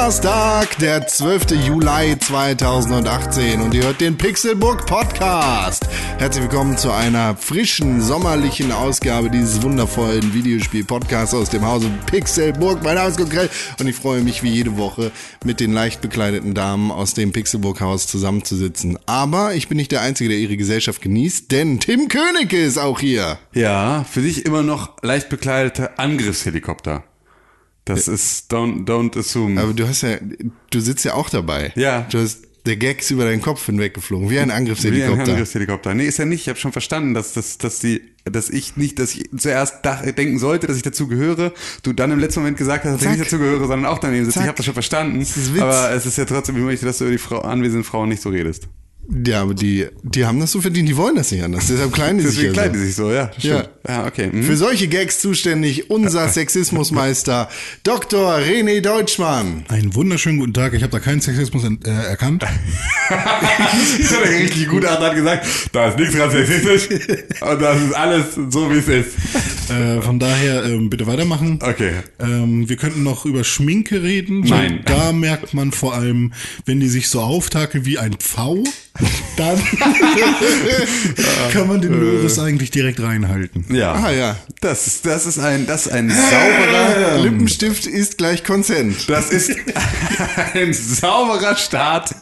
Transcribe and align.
Donnerstag, 0.00 0.78
der 0.78 1.06
12. 1.06 1.50
Juli 1.66 2.18
2018 2.18 3.60
und 3.60 3.74
ihr 3.74 3.84
hört 3.84 4.00
den 4.00 4.16
Pixelburg 4.16 4.86
Podcast. 4.86 5.86
Herzlich 6.16 6.44
willkommen 6.44 6.78
zu 6.78 6.90
einer 6.90 7.36
frischen, 7.36 8.00
sommerlichen 8.00 8.72
Ausgabe 8.72 9.28
dieses 9.28 9.60
wundervollen 9.60 10.32
Videospiel-Podcasts 10.32 11.34
aus 11.34 11.50
dem 11.50 11.66
Hause 11.66 11.90
Pixelburg. 12.06 12.82
Mein 12.82 12.94
Name 12.94 13.10
ist 13.10 13.18
Konkret 13.18 13.50
und 13.78 13.88
ich 13.88 13.94
freue 13.94 14.22
mich 14.22 14.42
wie 14.42 14.48
jede 14.48 14.78
Woche 14.78 15.12
mit 15.44 15.60
den 15.60 15.74
leicht 15.74 16.00
bekleideten 16.00 16.54
Damen 16.54 16.90
aus 16.90 17.12
dem 17.12 17.32
Pixelburg-Haus 17.32 18.06
zusammenzusitzen. 18.06 18.98
Aber 19.04 19.52
ich 19.52 19.68
bin 19.68 19.76
nicht 19.76 19.92
der 19.92 20.00
Einzige, 20.00 20.30
der 20.30 20.38
ihre 20.38 20.56
Gesellschaft 20.56 21.02
genießt, 21.02 21.52
denn 21.52 21.78
Tim 21.78 22.08
Königke 22.08 22.58
ist 22.58 22.78
auch 22.78 23.00
hier. 23.00 23.38
Ja, 23.52 24.06
für 24.10 24.22
dich 24.22 24.46
immer 24.46 24.62
noch 24.62 24.96
leicht 25.02 25.28
bekleidete 25.28 25.98
Angriffshelikopter. 25.98 27.04
Das 27.84 28.08
ist 28.08 28.52
don't 28.52 28.84
don't 28.84 29.18
assume. 29.18 29.60
Aber 29.60 29.72
du 29.72 29.88
hast 29.88 30.02
ja, 30.02 30.18
du 30.70 30.80
sitzt 30.80 31.04
ja 31.04 31.14
auch 31.14 31.30
dabei. 31.30 31.72
Ja. 31.76 32.06
Du 32.10 32.18
hast 32.18 32.44
der 32.66 32.76
Gag 32.76 33.00
ist 33.00 33.10
über 33.10 33.24
deinen 33.24 33.40
Kopf 33.40 33.64
hinweggeflogen, 33.66 34.28
wie 34.28 34.38
ein 34.38 34.50
Angriffshelikopter. 34.50 35.16
Wie 35.16 35.22
ein 35.22 35.30
Angriffshelikopter. 35.30 35.94
Nee, 35.94 36.04
ist 36.04 36.18
ja 36.18 36.24
nicht. 36.24 36.42
Ich 36.42 36.48
habe 36.48 36.58
schon 36.58 36.72
verstanden, 36.72 37.14
dass, 37.14 37.32
dass, 37.32 37.58
dass, 37.58 37.78
die, 37.78 38.02
dass 38.24 38.50
ich 38.50 38.76
nicht, 38.76 38.98
dass 38.98 39.14
ich 39.14 39.30
zuerst 39.36 39.84
dach, 39.84 40.02
denken 40.02 40.38
sollte, 40.38 40.66
dass 40.66 40.76
ich 40.76 40.82
dazu 40.82 41.08
gehöre. 41.08 41.52
Du 41.82 41.92
dann 41.92 42.10
im 42.10 42.18
letzten 42.18 42.40
Moment 42.40 42.58
gesagt 42.58 42.84
hast, 42.84 42.94
dass 42.94 43.00
Zack. 43.00 43.12
ich 43.12 43.18
nicht 43.18 43.32
dazu 43.32 43.38
gehöre, 43.38 43.66
sondern 43.66 43.86
auch 43.86 43.98
daneben 43.98 44.24
sitze. 44.24 44.34
Zack. 44.34 44.42
Ich 44.44 44.48
habe 44.48 44.56
das 44.56 44.66
schon 44.66 44.74
verstanden. 44.74 45.20
Das 45.20 45.36
ist 45.36 45.54
Witz. 45.54 45.62
Aber 45.62 45.90
es 45.92 46.06
ist 46.06 46.18
ja 46.18 46.24
trotzdem, 46.26 46.56
ich 46.56 46.62
möchte, 46.62 46.86
dass 46.86 46.98
du 46.98 47.04
über 47.04 47.12
die 47.12 47.18
Frau, 47.18 47.40
anwesenden 47.40 47.84
Frauen 47.84 48.10
nicht 48.10 48.22
so 48.22 48.28
redest. 48.28 48.68
Ja, 49.26 49.42
aber 49.42 49.54
die, 49.54 49.86
die 50.02 50.24
haben 50.24 50.38
das 50.40 50.52
so 50.52 50.60
verdient, 50.60 50.88
die 50.88 50.96
wollen 50.96 51.16
das 51.16 51.32
nicht 51.32 51.42
anders. 51.42 51.66
Deshalb 51.66 51.92
kleiden 51.92 52.18
die 52.18 52.24
sich 52.26 52.36
Deswegen 52.36 52.54
ja 52.54 52.62
kleiden 52.62 52.74
so. 52.74 52.80
die 52.80 52.86
sich 52.86 52.96
so, 52.96 53.10
ja. 53.10 53.30
Stimmt. 53.36 53.68
Ja, 53.88 54.06
okay. 54.06 54.30
Mhm. 54.32 54.42
Für 54.44 54.56
solche 54.56 54.88
Gags 54.88 55.20
zuständig 55.20 55.90
unser 55.90 56.28
Sexismusmeister 56.70 57.48
Dr. 57.82 58.36
René 58.36 58.80
Deutschmann. 58.80 59.64
Einen 59.68 59.94
wunderschönen 59.94 60.38
guten 60.38 60.54
Tag. 60.54 60.74
Ich 60.74 60.82
habe 60.82 60.92
da 60.92 61.00
keinen 61.00 61.20
Sexismus 61.20 61.64
äh, 61.64 61.90
erkannt. 61.90 62.42
das 63.08 63.18
hat 63.18 64.24
er 64.24 64.38
richtig 64.38 64.68
gut 64.68 64.84
an, 64.84 64.98
hat 64.98 65.14
gesagt, 65.14 65.46
da 65.72 65.88
ist 65.88 65.98
nichts 65.98 66.18
rassistisch 66.18 66.88
und 67.40 67.62
das 67.62 67.82
ist 67.82 67.92
alles 67.94 68.34
so, 68.34 68.70
wie 68.70 68.78
es 68.78 68.88
ist. 68.88 69.16
Äh, 69.70 70.02
von 70.02 70.18
daher 70.18 70.64
ähm, 70.64 70.90
bitte 70.90 71.06
weitermachen. 71.06 71.58
Okay. 71.62 71.92
Ähm, 72.20 72.68
wir 72.68 72.76
könnten 72.76 73.02
noch 73.02 73.24
über 73.24 73.44
Schminke 73.44 74.02
reden. 74.02 74.40
Nein. 74.40 74.80
Da 74.84 75.12
merkt 75.12 75.54
man 75.54 75.72
vor 75.72 75.94
allem, 75.94 76.32
wenn 76.66 76.80
die 76.80 76.88
sich 76.88 77.08
so 77.08 77.20
auftakeln 77.20 77.84
wie 77.86 77.98
ein 77.98 78.14
Pfau, 78.14 78.62
dann 79.36 79.58
kann 81.52 81.68
man 81.68 81.80
den 81.80 81.98
Loris 82.00 82.38
eigentlich 82.38 82.70
direkt 82.70 83.00
reinhalten. 83.00 83.64
Ja. 83.70 83.92
Ah, 83.94 84.10
ja. 84.10 84.36
Das 84.60 84.86
ist, 84.86 85.06
das 85.06 85.26
ist 85.26 85.38
ein, 85.38 85.66
das 85.66 85.86
ist 85.86 85.92
ein 85.92 86.10
sauberer, 86.10 87.18
Lippenstift 87.18 87.86
ist 87.86 88.18
gleich 88.18 88.44
Consent. 88.44 89.08
das 89.08 89.30
ist 89.30 89.50
ein 90.54 90.72
sauberer 90.74 91.56
Start 91.56 92.14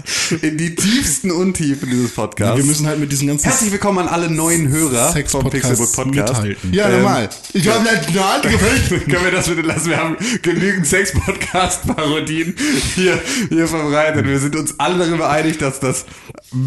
in 0.42 0.56
die 0.56 0.74
tiefsten 0.74 1.30
Untiefen 1.30 1.90
dieses 1.90 2.12
Podcasts. 2.12 2.56
Wir 2.58 2.64
müssen 2.64 2.86
halt 2.86 3.00
mit 3.00 3.10
diesen 3.10 3.26
ganzen 3.28 3.48
Herzlich 3.48 3.72
willkommen 3.72 3.98
an 3.98 4.08
alle 4.08 4.30
neuen 4.30 4.68
Hörer 4.68 5.06
vom 5.06 5.12
Sex-Podcasts 5.14 5.68
Pixelbook 5.68 5.92
Podcast. 5.94 6.42
mithalten. 6.42 6.72
Ja, 6.72 6.88
Ähm, 6.88 7.02
normal. 7.02 7.28
Ich 7.52 7.68
habe 7.68 7.80
eine 7.88 8.24
Hand 8.24 8.42
gefällt. 8.44 8.88
Können 9.08 9.24
wir 9.24 9.30
das 9.32 9.48
bitte 9.48 9.62
lassen? 9.62 9.90
Wir 9.90 9.96
haben 9.98 10.16
genügend 10.42 10.86
Sex-Podcast-Parodien 10.86 12.54
hier, 12.94 13.20
hier 13.48 13.66
verbreitet. 13.68 14.26
Wir 14.26 14.38
sind 14.38 14.54
uns 14.56 14.74
alle 14.78 14.98
darüber 15.06 15.30
einig, 15.30 15.58
dass 15.58 15.80
das 15.80 16.04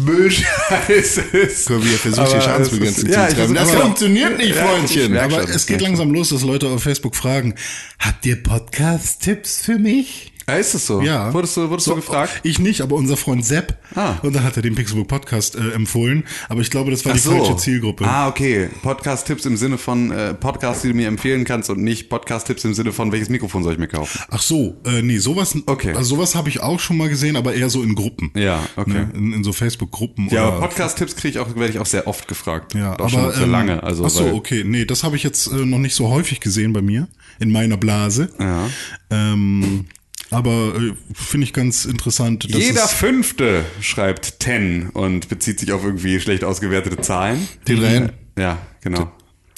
Müllscheiß 0.04 1.18
ist. 1.32 1.66
Guck, 1.66 1.84
wie 1.84 1.92
er 1.92 1.98
versucht, 1.98 2.28
Aber 2.28 2.40
Schadensbegrenzung 2.40 3.08
es 3.08 3.14
ja, 3.14 3.28
zu 3.28 3.32
ich 3.32 3.48
betreiben. 3.48 3.54
Das 3.54 3.70
funktioniert 3.70 4.38
nicht, 4.38 4.54
Ja, 4.56 4.66
Freundchen. 4.66 5.16
Aber 5.16 5.42
schon, 5.42 5.50
es 5.50 5.66
geht 5.66 5.80
langsam 5.80 6.12
los, 6.12 6.30
dass 6.30 6.42
Leute 6.42 6.68
auf 6.68 6.82
Facebook 6.82 7.16
fragen, 7.16 7.54
habt 7.98 8.26
ihr 8.26 8.42
Podcast-Tipps 8.42 9.62
für 9.62 9.78
mich? 9.78 10.31
Ah, 10.46 10.54
ist 10.56 10.74
es 10.74 10.86
so? 10.86 11.00
Ja. 11.00 11.32
Wurdest 11.32 11.56
du, 11.56 11.68
wurdest 11.70 11.86
So, 11.86 11.92
du 11.94 12.00
gefragt? 12.00 12.40
Ich 12.42 12.58
nicht, 12.58 12.80
aber 12.80 12.96
unser 12.96 13.16
Freund 13.16 13.44
Sepp. 13.44 13.76
Ah. 13.94 14.16
Und 14.22 14.34
dann 14.34 14.42
hat 14.44 14.56
er 14.56 14.62
den 14.62 14.74
Pixelbook 14.74 15.08
Podcast 15.08 15.54
äh, 15.56 15.70
empfohlen. 15.72 16.24
Aber 16.48 16.60
ich 16.60 16.70
glaube, 16.70 16.90
das 16.90 17.04
war 17.04 17.12
die 17.12 17.18
Ach 17.20 17.24
so. 17.24 17.30
falsche 17.32 17.56
Zielgruppe. 17.56 18.04
Ah, 18.06 18.28
okay. 18.28 18.68
Podcast-Tipps 18.82 19.46
im 19.46 19.56
Sinne 19.56 19.78
von 19.78 20.10
äh, 20.10 20.34
Podcasts, 20.34 20.82
die 20.82 20.88
du 20.88 20.94
mir 20.94 21.08
empfehlen 21.08 21.44
kannst 21.44 21.70
und 21.70 21.80
nicht 21.82 22.08
Podcast-Tipps 22.08 22.64
im 22.64 22.74
Sinne 22.74 22.92
von, 22.92 23.12
welches 23.12 23.28
Mikrofon 23.28 23.62
soll 23.62 23.74
ich 23.74 23.78
mir 23.78 23.88
kaufen? 23.88 24.20
Ach 24.30 24.42
so, 24.42 24.76
äh, 24.84 25.02
nee, 25.02 25.18
sowas, 25.18 25.54
Okay. 25.66 25.92
also 25.94 26.16
sowas 26.16 26.34
habe 26.34 26.48
ich 26.48 26.60
auch 26.60 26.80
schon 26.80 26.96
mal 26.96 27.08
gesehen, 27.08 27.36
aber 27.36 27.54
eher 27.54 27.70
so 27.70 27.82
in 27.82 27.94
Gruppen. 27.94 28.30
Ja, 28.34 28.60
okay. 28.76 28.90
Ne, 28.90 29.10
in, 29.14 29.32
in 29.32 29.44
so 29.44 29.52
Facebook-Gruppen. 29.52 30.28
Ja, 30.30 30.48
aber 30.48 30.60
Podcast-Tipps 30.60 31.16
kriege 31.16 31.28
ich 31.28 31.38
auch, 31.38 31.54
werde 31.54 31.70
ich 31.72 31.78
auch 31.78 31.86
sehr 31.86 32.06
oft 32.06 32.26
gefragt. 32.28 32.74
Ja, 32.74 32.98
auch 32.98 33.08
schon 33.08 33.30
sehr 33.32 33.44
ähm, 33.44 33.50
lange. 33.50 33.82
Also, 33.82 34.04
ach 34.04 34.10
so, 34.10 34.26
okay. 34.34 34.64
Nee, 34.64 34.84
das 34.84 35.04
habe 35.04 35.16
ich 35.16 35.22
jetzt 35.22 35.46
äh, 35.48 35.64
noch 35.64 35.78
nicht 35.78 35.94
so 35.94 36.08
häufig 36.10 36.40
gesehen 36.40 36.72
bei 36.72 36.82
mir, 36.82 37.08
in 37.38 37.52
meiner 37.52 37.76
Blase. 37.76 38.30
Ja. 38.38 38.68
Ähm, 39.10 39.86
aber 40.32 40.74
äh, 40.76 40.94
finde 41.14 41.46
ich 41.46 41.52
ganz 41.52 41.84
interessant. 41.84 42.52
dass 42.52 42.60
Jeder 42.60 42.88
Fünfte 42.88 43.64
schreibt 43.80 44.40
Ten 44.40 44.88
und 44.90 45.28
bezieht 45.28 45.60
sich 45.60 45.72
auf 45.72 45.84
irgendwie 45.84 46.20
schlecht 46.20 46.44
ausgewertete 46.44 47.00
Zahlen. 47.00 47.46
Den 47.68 47.82
rein. 47.82 48.12
Ja, 48.38 48.58
genau. 48.80 49.12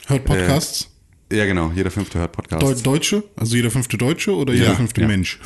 hört 0.07 0.25
Podcasts. 0.25 0.94
Ja, 1.35 1.47
genau. 1.47 1.73
Jeder 1.75 1.91
Fünfte 1.91 2.19
hört 2.19 2.35
Deu 2.37 2.43
Podcasts. 2.43 2.83
Deutsche? 2.83 3.23
Also 3.37 3.57
jeder 3.57 3.71
fünfte 3.71 3.99
Deutsche 3.99 4.35
oder 4.35 4.53
jeder 4.55 4.75
fünfte 4.77 5.01
ja. 5.01 5.07
Mensch? 5.09 5.39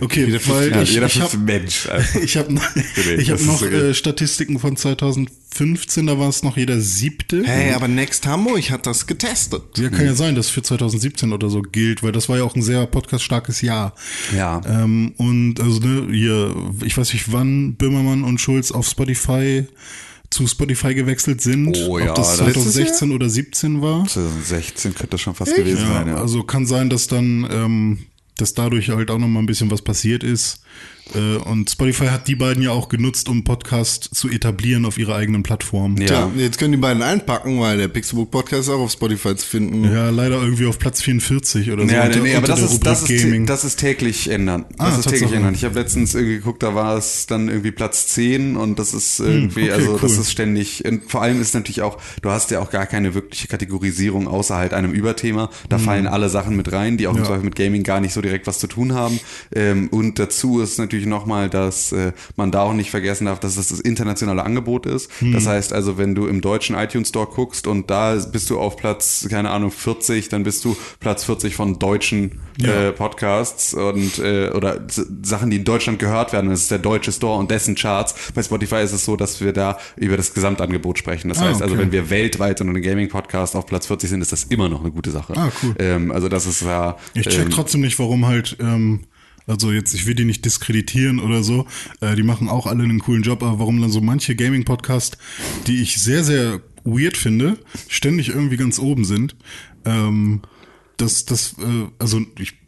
Okay, 0.00 0.26
weil 0.46 0.70
ja, 0.70 0.82
ich, 0.82 0.94
jeder 0.94 1.06
ich 1.06 1.12
fünfte 1.12 1.38
habe 1.38 1.44
Mensch. 1.44 1.88
Also. 1.88 2.18
ich 2.22 2.36
hab, 2.36 2.50
noch- 2.50 2.62
Nee, 2.74 3.14
ich 3.14 3.30
hab 3.30 3.40
noch 3.40 3.58
so 3.58 3.66
äh, 3.66 3.94
Statistiken 3.94 4.58
von 4.58 4.76
2015, 4.76 6.06
da 6.06 6.18
war 6.18 6.28
es 6.28 6.42
noch 6.42 6.56
jeder 6.56 6.80
siebte. 6.80 7.42
Hey, 7.44 7.72
aber 7.72 7.88
Next 7.88 8.26
Hamburg 8.26 8.70
hat 8.70 8.86
das 8.86 9.06
getestet. 9.06 9.62
Ja, 9.76 9.88
kann 9.90 10.06
ja 10.06 10.14
sein, 10.14 10.34
dass 10.34 10.50
für 10.50 10.62
2017 10.62 11.32
oder 11.32 11.48
so 11.50 11.62
gilt, 11.62 12.02
weil 12.02 12.12
das 12.12 12.28
war 12.28 12.38
ja 12.38 12.44
auch 12.44 12.56
ein 12.56 12.62
sehr 12.62 12.86
podcaststarkes 12.86 13.60
Jahr. 13.60 13.94
Ja. 14.36 14.60
Ähm, 14.66 15.14
und 15.16 15.60
also 15.60 15.80
ne, 15.80 16.08
hier, 16.12 16.54
ich 16.84 16.96
weiß 16.96 17.12
nicht, 17.12 17.32
wann 17.32 17.74
Böhmermann 17.74 18.24
und 18.24 18.40
Schulz 18.40 18.72
auf 18.72 18.86
Spotify 18.88 19.66
zu 20.32 20.46
Spotify 20.46 20.94
gewechselt 20.94 21.40
sind. 21.40 21.76
Oh 21.88 21.98
ja, 21.98 22.10
ob 22.10 22.14
das 22.16 22.28
das- 22.28 22.38
2016 22.38 23.12
oder 23.12 23.28
17 23.28 23.82
war. 23.82 24.06
2016 24.06 24.94
könnte 24.94 25.10
das 25.12 25.20
schon 25.20 25.34
fast 25.34 25.54
gewesen 25.54 25.82
Ja, 25.82 25.92
sein. 25.94 26.08
Ja. 26.08 26.16
also 26.16 26.42
kann 26.42 26.66
sein, 26.66 26.88
dass 26.90 27.06
dann, 27.06 27.46
ähm, 27.50 27.98
dass 28.38 28.54
dadurch 28.54 28.88
halt 28.90 29.10
auch 29.10 29.18
noch 29.18 29.28
mal 29.28 29.40
ein 29.40 29.46
bisschen 29.46 29.70
was 29.70 29.82
passiert 29.82 30.24
ist. 30.24 30.62
Äh, 31.14 31.36
und 31.36 31.68
Spotify 31.70 32.06
hat 32.06 32.28
die 32.28 32.34
beiden 32.36 32.62
ja 32.62 32.70
auch 32.70 32.88
genutzt, 32.88 33.28
um 33.28 33.44
Podcast 33.44 34.08
zu 34.14 34.28
etablieren 34.30 34.84
auf 34.84 34.98
ihrer 34.98 35.16
eigenen 35.16 35.42
Plattform. 35.42 35.96
Ja. 35.98 36.06
Tja, 36.06 36.30
jetzt 36.36 36.58
können 36.58 36.72
die 36.72 36.78
beiden 36.78 37.02
einpacken, 37.02 37.60
weil 37.60 37.76
der 37.78 37.88
Pixelbook 37.88 38.30
Podcast 38.30 38.62
ist 38.62 38.68
auch 38.70 38.80
auf 38.80 38.92
Spotify 38.92 39.34
zu 39.36 39.46
finden. 39.46 39.84
Ja, 39.84 40.10
leider 40.10 40.40
irgendwie 40.42 40.66
auf 40.66 40.78
Platz 40.78 41.02
44 41.02 41.70
oder 41.70 41.86
so. 41.86 41.92
Ja, 41.92 42.02
nee, 42.04 42.06
unter- 42.08 42.20
nee, 42.20 42.34
aber 42.36 42.46
das 42.46 42.62
ist, 42.62 42.86
das, 42.86 43.02
ist, 43.02 43.22
Gaming. 43.22 43.46
das 43.46 43.64
ist 43.64 43.76
täglich 43.76 44.28
ändern. 44.30 44.64
Das 44.78 44.94
Ah, 44.94 44.98
ist 45.00 45.08
täglich 45.08 45.32
ändern. 45.32 45.54
Ich 45.54 45.64
habe 45.64 45.74
letztens 45.78 46.14
irgendwie 46.14 46.36
geguckt, 46.36 46.62
da 46.62 46.74
war 46.74 46.96
es 46.96 47.26
dann 47.26 47.48
irgendwie 47.48 47.72
Platz 47.72 48.06
10 48.08 48.56
und 48.56 48.78
das 48.78 48.94
ist 48.94 49.20
irgendwie, 49.20 49.64
okay, 49.64 49.72
also 49.72 49.98
das 49.98 50.12
cool. 50.12 50.20
ist 50.20 50.30
ständig, 50.32 50.84
und 50.84 51.10
vor 51.10 51.20
allem 51.22 51.40
ist 51.40 51.54
natürlich 51.54 51.82
auch, 51.82 51.98
du 52.22 52.30
hast 52.30 52.50
ja 52.52 52.60
auch 52.60 52.70
gar 52.70 52.86
keine 52.86 53.14
wirkliche 53.14 53.48
Kategorisierung 53.48 54.28
außer 54.28 54.56
halt 54.56 54.72
einem 54.72 54.92
Überthema. 54.92 55.50
Da 55.68 55.78
fallen 55.78 56.06
alle 56.06 56.28
Sachen 56.28 56.56
mit 56.56 56.72
rein, 56.72 56.96
die 56.96 57.06
auch 57.08 57.16
Ja. 57.16 57.32
Mit 57.42 57.56
Gaming 57.56 57.82
gar 57.82 58.00
nicht 58.00 58.12
so 58.12 58.20
direkt 58.20 58.46
was 58.46 58.58
zu 58.58 58.66
tun 58.66 58.92
haben. 58.94 59.18
Ähm, 59.54 59.88
und 59.88 60.18
dazu 60.18 60.60
ist 60.60 60.78
natürlich 60.78 60.91
nochmal, 61.06 61.48
dass 61.50 61.92
äh, 61.92 62.12
man 62.36 62.50
da 62.50 62.62
auch 62.62 62.72
nicht 62.74 62.90
vergessen 62.90 63.26
darf, 63.26 63.40
dass 63.40 63.56
das 63.56 63.68
das 63.68 63.80
internationale 63.80 64.44
Angebot 64.44 64.86
ist. 64.86 65.10
Das 65.32 65.46
heißt 65.46 65.72
also, 65.72 65.98
wenn 65.98 66.14
du 66.14 66.26
im 66.26 66.40
deutschen 66.40 66.76
iTunes 66.76 67.08
Store 67.08 67.26
guckst 67.26 67.66
und 67.66 67.90
da 67.90 68.14
bist 68.14 68.50
du 68.50 68.58
auf 68.58 68.76
Platz, 68.76 69.26
keine 69.30 69.50
Ahnung, 69.50 69.70
40, 69.70 70.28
dann 70.28 70.42
bist 70.42 70.64
du 70.64 70.76
Platz 71.00 71.24
40 71.24 71.54
von 71.54 71.78
deutschen 71.78 72.40
Ja. 72.58 72.88
äh, 72.88 72.92
Podcasts 72.92 73.72
und 73.74 74.18
äh, 74.18 74.50
oder 74.50 74.80
Sachen, 75.22 75.50
die 75.50 75.56
in 75.56 75.64
Deutschland 75.64 75.98
gehört 75.98 76.32
werden. 76.32 76.50
Das 76.50 76.60
ist 76.60 76.70
der 76.70 76.78
deutsche 76.78 77.10
Store 77.12 77.38
und 77.38 77.50
dessen 77.50 77.74
Charts. 77.74 78.14
Bei 78.34 78.42
Spotify 78.42 78.82
ist 78.82 78.92
es 78.92 79.04
so, 79.04 79.16
dass 79.16 79.40
wir 79.40 79.52
da 79.52 79.78
über 79.96 80.16
das 80.16 80.34
Gesamtangebot 80.34 80.98
sprechen. 80.98 81.28
Das 81.28 81.38
Ah, 81.38 81.48
heißt 81.48 81.62
also, 81.62 81.74
okay. 81.74 81.84
wenn 81.84 81.92
wir 81.92 82.10
weltweit 82.10 82.60
unter 82.60 82.72
einem 82.74 82.82
Gaming-Podcast 82.82 83.56
auf 83.56 83.66
Platz 83.66 83.86
40 83.86 84.10
sind, 84.10 84.20
ist 84.20 84.32
das 84.32 84.44
immer 84.44 84.68
noch 84.68 84.80
eine 84.82 84.90
gute 84.90 85.10
Sache. 85.10 85.32
Ah, 85.36 85.50
cool. 85.62 85.74
Ähm, 85.78 86.12
also 86.12 86.28
das 86.28 86.46
ist 86.46 86.62
ja. 86.62 86.96
Ich 87.14 87.26
check 87.26 87.44
ähm, 87.46 87.50
trotzdem 87.50 87.80
nicht, 87.80 87.98
warum 87.98 88.26
halt, 88.26 88.56
ähm, 88.60 89.00
also 89.46 89.72
jetzt, 89.72 89.94
ich 89.94 90.06
will 90.06 90.14
die 90.14 90.24
nicht 90.24 90.44
diskreditieren 90.44 91.20
oder 91.20 91.42
so, 91.42 91.66
äh, 92.00 92.14
die 92.14 92.22
machen 92.22 92.48
auch 92.48 92.66
alle 92.66 92.84
einen 92.84 93.00
coolen 93.00 93.22
Job, 93.22 93.42
aber 93.42 93.58
warum 93.58 93.80
dann 93.80 93.90
so 93.90 94.00
manche 94.00 94.34
Gaming-Podcasts, 94.34 95.18
die 95.66 95.82
ich 95.82 96.00
sehr, 96.00 96.24
sehr 96.24 96.60
weird 96.84 97.16
finde, 97.16 97.58
ständig 97.88 98.28
irgendwie 98.28 98.56
ganz 98.56 98.78
oben 98.78 99.04
sind. 99.04 99.36
Ähm, 99.84 100.42
das, 100.96 101.24
das, 101.24 101.54
äh, 101.58 101.88
also 101.98 102.20
ich 102.38 102.61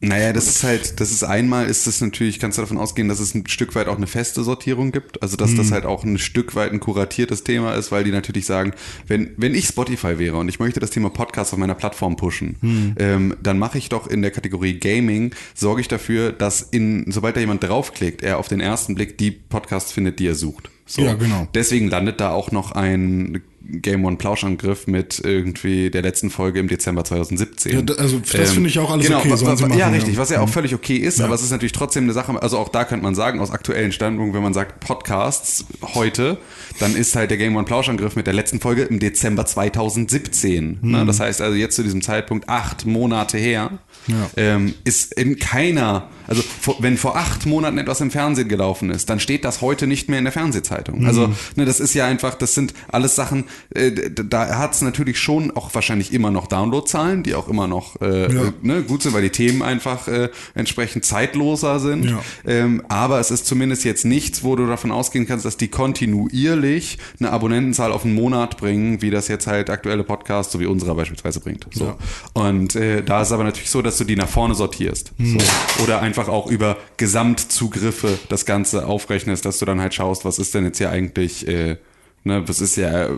Naja, 0.00 0.34
das 0.34 0.46
ist 0.46 0.62
halt, 0.62 1.00
das 1.00 1.10
ist 1.10 1.24
einmal, 1.24 1.66
ist 1.66 1.86
das 1.86 2.02
natürlich, 2.02 2.38
kannst 2.38 2.58
du 2.58 2.62
davon 2.62 2.76
ausgehen, 2.76 3.08
dass 3.08 3.18
es 3.18 3.34
ein 3.34 3.46
Stück 3.46 3.74
weit 3.74 3.88
auch 3.88 3.96
eine 3.96 4.06
feste 4.06 4.44
Sortierung 4.44 4.92
gibt. 4.92 5.22
Also, 5.22 5.38
dass 5.38 5.54
das 5.54 5.72
halt 5.72 5.86
auch 5.86 6.04
ein 6.04 6.18
Stück 6.18 6.54
weit 6.54 6.72
ein 6.72 6.80
kuratiertes 6.80 7.44
Thema 7.44 7.74
ist, 7.74 7.90
weil 7.92 8.04
die 8.04 8.10
natürlich 8.10 8.44
sagen, 8.44 8.72
wenn, 9.06 9.30
wenn 9.38 9.54
ich 9.54 9.66
Spotify 9.66 10.18
wäre 10.18 10.36
und 10.36 10.50
ich 10.50 10.58
möchte 10.58 10.80
das 10.80 10.90
Thema 10.90 11.08
Podcast 11.08 11.54
auf 11.54 11.58
meiner 11.58 11.74
Plattform 11.74 12.16
pushen, 12.16 12.56
ähm, 12.98 13.36
dann 13.42 13.58
mache 13.58 13.78
ich 13.78 13.88
doch 13.88 14.06
in 14.06 14.20
der 14.20 14.30
Kategorie 14.30 14.78
Gaming, 14.78 15.34
sorge 15.54 15.80
ich 15.80 15.88
dafür, 15.88 16.32
dass 16.32 16.60
in, 16.60 17.10
sobald 17.10 17.36
da 17.36 17.40
jemand 17.40 17.64
draufklickt, 17.64 18.22
er 18.22 18.38
auf 18.38 18.48
den 18.48 18.60
ersten 18.60 18.96
Blick 18.96 19.16
die 19.16 19.30
Podcasts 19.30 19.92
findet, 19.92 20.18
die 20.18 20.26
er 20.26 20.34
sucht. 20.34 20.70
So. 20.84 21.02
Ja, 21.02 21.14
genau. 21.14 21.48
Deswegen 21.54 21.88
landet 21.88 22.20
da 22.20 22.32
auch 22.32 22.52
noch 22.52 22.72
ein 22.72 23.42
Game 23.68 24.04
One 24.04 24.16
Plauschangriff 24.16 24.86
mit 24.86 25.20
irgendwie 25.24 25.90
der 25.90 26.02
letzten 26.02 26.30
Folge 26.30 26.60
im 26.60 26.68
Dezember 26.68 27.04
2017. 27.04 27.72
Ja, 27.88 27.94
also 27.96 28.18
das 28.20 28.52
finde 28.52 28.68
ich 28.68 28.78
auch 28.78 28.90
alles 28.90 29.06
genau, 29.06 29.18
okay, 29.18 29.30
wa- 29.30 29.36
sollen 29.36 29.52
wa- 29.52 29.56
sie 29.56 29.62
machen, 29.64 29.78
ja, 29.78 29.86
ja. 29.88 29.92
richtig, 29.92 30.16
was 30.18 30.30
ja 30.30 30.40
auch 30.40 30.46
Mhm. 30.46 30.52
völlig 30.52 30.74
okay 30.74 30.96
ist, 30.96 31.20
aber 31.20 31.34
es 31.34 31.42
ist 31.42 31.50
natürlich 31.50 31.72
trotzdem 31.72 32.04
eine 32.04 32.12
Sache, 32.12 32.40
also 32.42 32.58
auch 32.58 32.68
da 32.68 32.84
könnte 32.84 33.02
man 33.02 33.14
sagen, 33.14 33.40
aus 33.40 33.50
aktuellen 33.50 33.92
Standpunkt, 33.92 34.34
wenn 34.34 34.42
man 34.42 34.54
sagt 34.54 34.80
Podcasts 34.80 35.64
heute, 35.94 36.38
dann 36.78 36.94
ist 36.94 37.16
halt 37.16 37.30
der 37.30 37.38
Game 37.38 37.56
One 37.56 37.64
Plauschangriff 37.64 38.16
mit 38.16 38.26
der 38.26 38.34
letzten 38.34 38.60
Folge 38.60 38.82
im 38.82 38.98
Dezember 38.98 39.44
2017. 39.46 40.78
Ne? 40.82 41.02
Mhm. 41.02 41.06
Das 41.06 41.20
heißt 41.20 41.40
also 41.40 41.56
jetzt 41.56 41.76
zu 41.76 41.82
diesem 41.82 42.02
Zeitpunkt 42.02 42.48
acht 42.48 42.86
Monate 42.86 43.38
her, 43.38 43.78
Ja. 44.06 44.30
ähm, 44.36 44.74
ist 44.84 45.14
in 45.14 45.38
keiner, 45.38 46.08
also 46.26 46.42
wenn 46.80 46.96
vor 46.96 47.16
acht 47.16 47.46
Monaten 47.46 47.78
etwas 47.78 48.00
im 48.00 48.10
Fernsehen 48.10 48.48
gelaufen 48.48 48.90
ist, 48.90 49.08
dann 49.10 49.20
steht 49.20 49.44
das 49.44 49.60
heute 49.60 49.86
nicht 49.86 50.08
mehr 50.08 50.18
in 50.18 50.24
der 50.24 50.32
Fernsehzeitung. 50.32 51.00
Mhm. 51.00 51.06
Also 51.06 51.30
ne, 51.56 51.64
das 51.64 51.80
ist 51.80 51.94
ja 51.94 52.06
einfach, 52.06 52.34
das 52.34 52.54
sind 52.54 52.74
alles 52.88 53.14
Sachen, 53.14 53.44
äh, 53.74 53.92
da 54.10 54.58
hat 54.58 54.74
es 54.74 54.82
natürlich 54.82 55.18
schon 55.18 55.50
auch 55.50 55.74
wahrscheinlich 55.74 56.12
immer 56.12 56.30
noch 56.30 56.46
Downloadzahlen, 56.46 57.22
die 57.22 57.34
auch 57.34 57.48
immer 57.48 57.66
noch 57.66 58.00
äh, 58.00 58.32
Ja. 58.32 58.52
ne, 58.62 58.82
gut 58.82 59.02
sind, 59.02 59.14
weil 59.14 59.22
die 59.22 59.30
Themen 59.30 59.62
einfach 59.62 60.08
äh, 60.08 60.30
entsprechend 60.54 61.04
zeitloser 61.04 61.78
sind. 61.80 62.06
Ja. 62.06 62.20
Ähm, 62.46 62.82
aber 62.88 63.20
es 63.20 63.30
ist 63.30 63.46
zumindest 63.46 63.84
jetzt 63.84 64.04
nichts, 64.04 64.42
wo 64.42 64.56
du 64.56 64.66
davon 64.66 64.90
ausgehen 64.90 65.26
kannst, 65.26 65.44
dass 65.44 65.56
die 65.56 65.68
kontinuierlich 65.68 66.98
eine 67.20 67.30
Abonnentenzahl 67.30 67.92
auf 67.92 68.04
einen 68.04 68.14
Monat 68.14 68.56
bringen, 68.56 69.02
wie 69.02 69.10
das 69.10 69.28
jetzt 69.28 69.46
halt 69.46 69.70
aktuelle 69.70 70.04
Podcasts, 70.04 70.52
so 70.52 70.60
wie 70.60 70.66
unserer 70.66 70.94
beispielsweise 70.94 71.40
bringt. 71.40 71.66
So. 71.72 71.84
Ja. 71.84 71.96
Und 72.32 72.74
äh, 72.76 73.02
da 73.02 73.22
ist 73.22 73.32
aber 73.32 73.44
natürlich 73.44 73.70
so, 73.70 73.82
dass 73.82 73.98
du 73.98 74.04
die 74.04 74.16
nach 74.16 74.28
vorne 74.28 74.54
sortierst. 74.54 75.12
So. 75.18 75.38
Oder 75.84 76.00
einfach 76.00 76.15
auch 76.24 76.50
über 76.50 76.76
Gesamtzugriffe 76.96 78.18
das 78.28 78.46
Ganze 78.46 78.86
aufrechnest, 78.86 79.44
dass 79.44 79.58
du 79.58 79.64
dann 79.66 79.80
halt 79.80 79.94
schaust, 79.94 80.24
was 80.24 80.38
ist 80.38 80.54
denn 80.54 80.64
jetzt 80.64 80.78
hier 80.78 80.90
eigentlich, 80.90 81.46
äh, 81.46 81.76
ne, 82.24 82.42
was 82.46 82.60
ist 82.60 82.76
ja, 82.76 83.06
äh, 83.06 83.10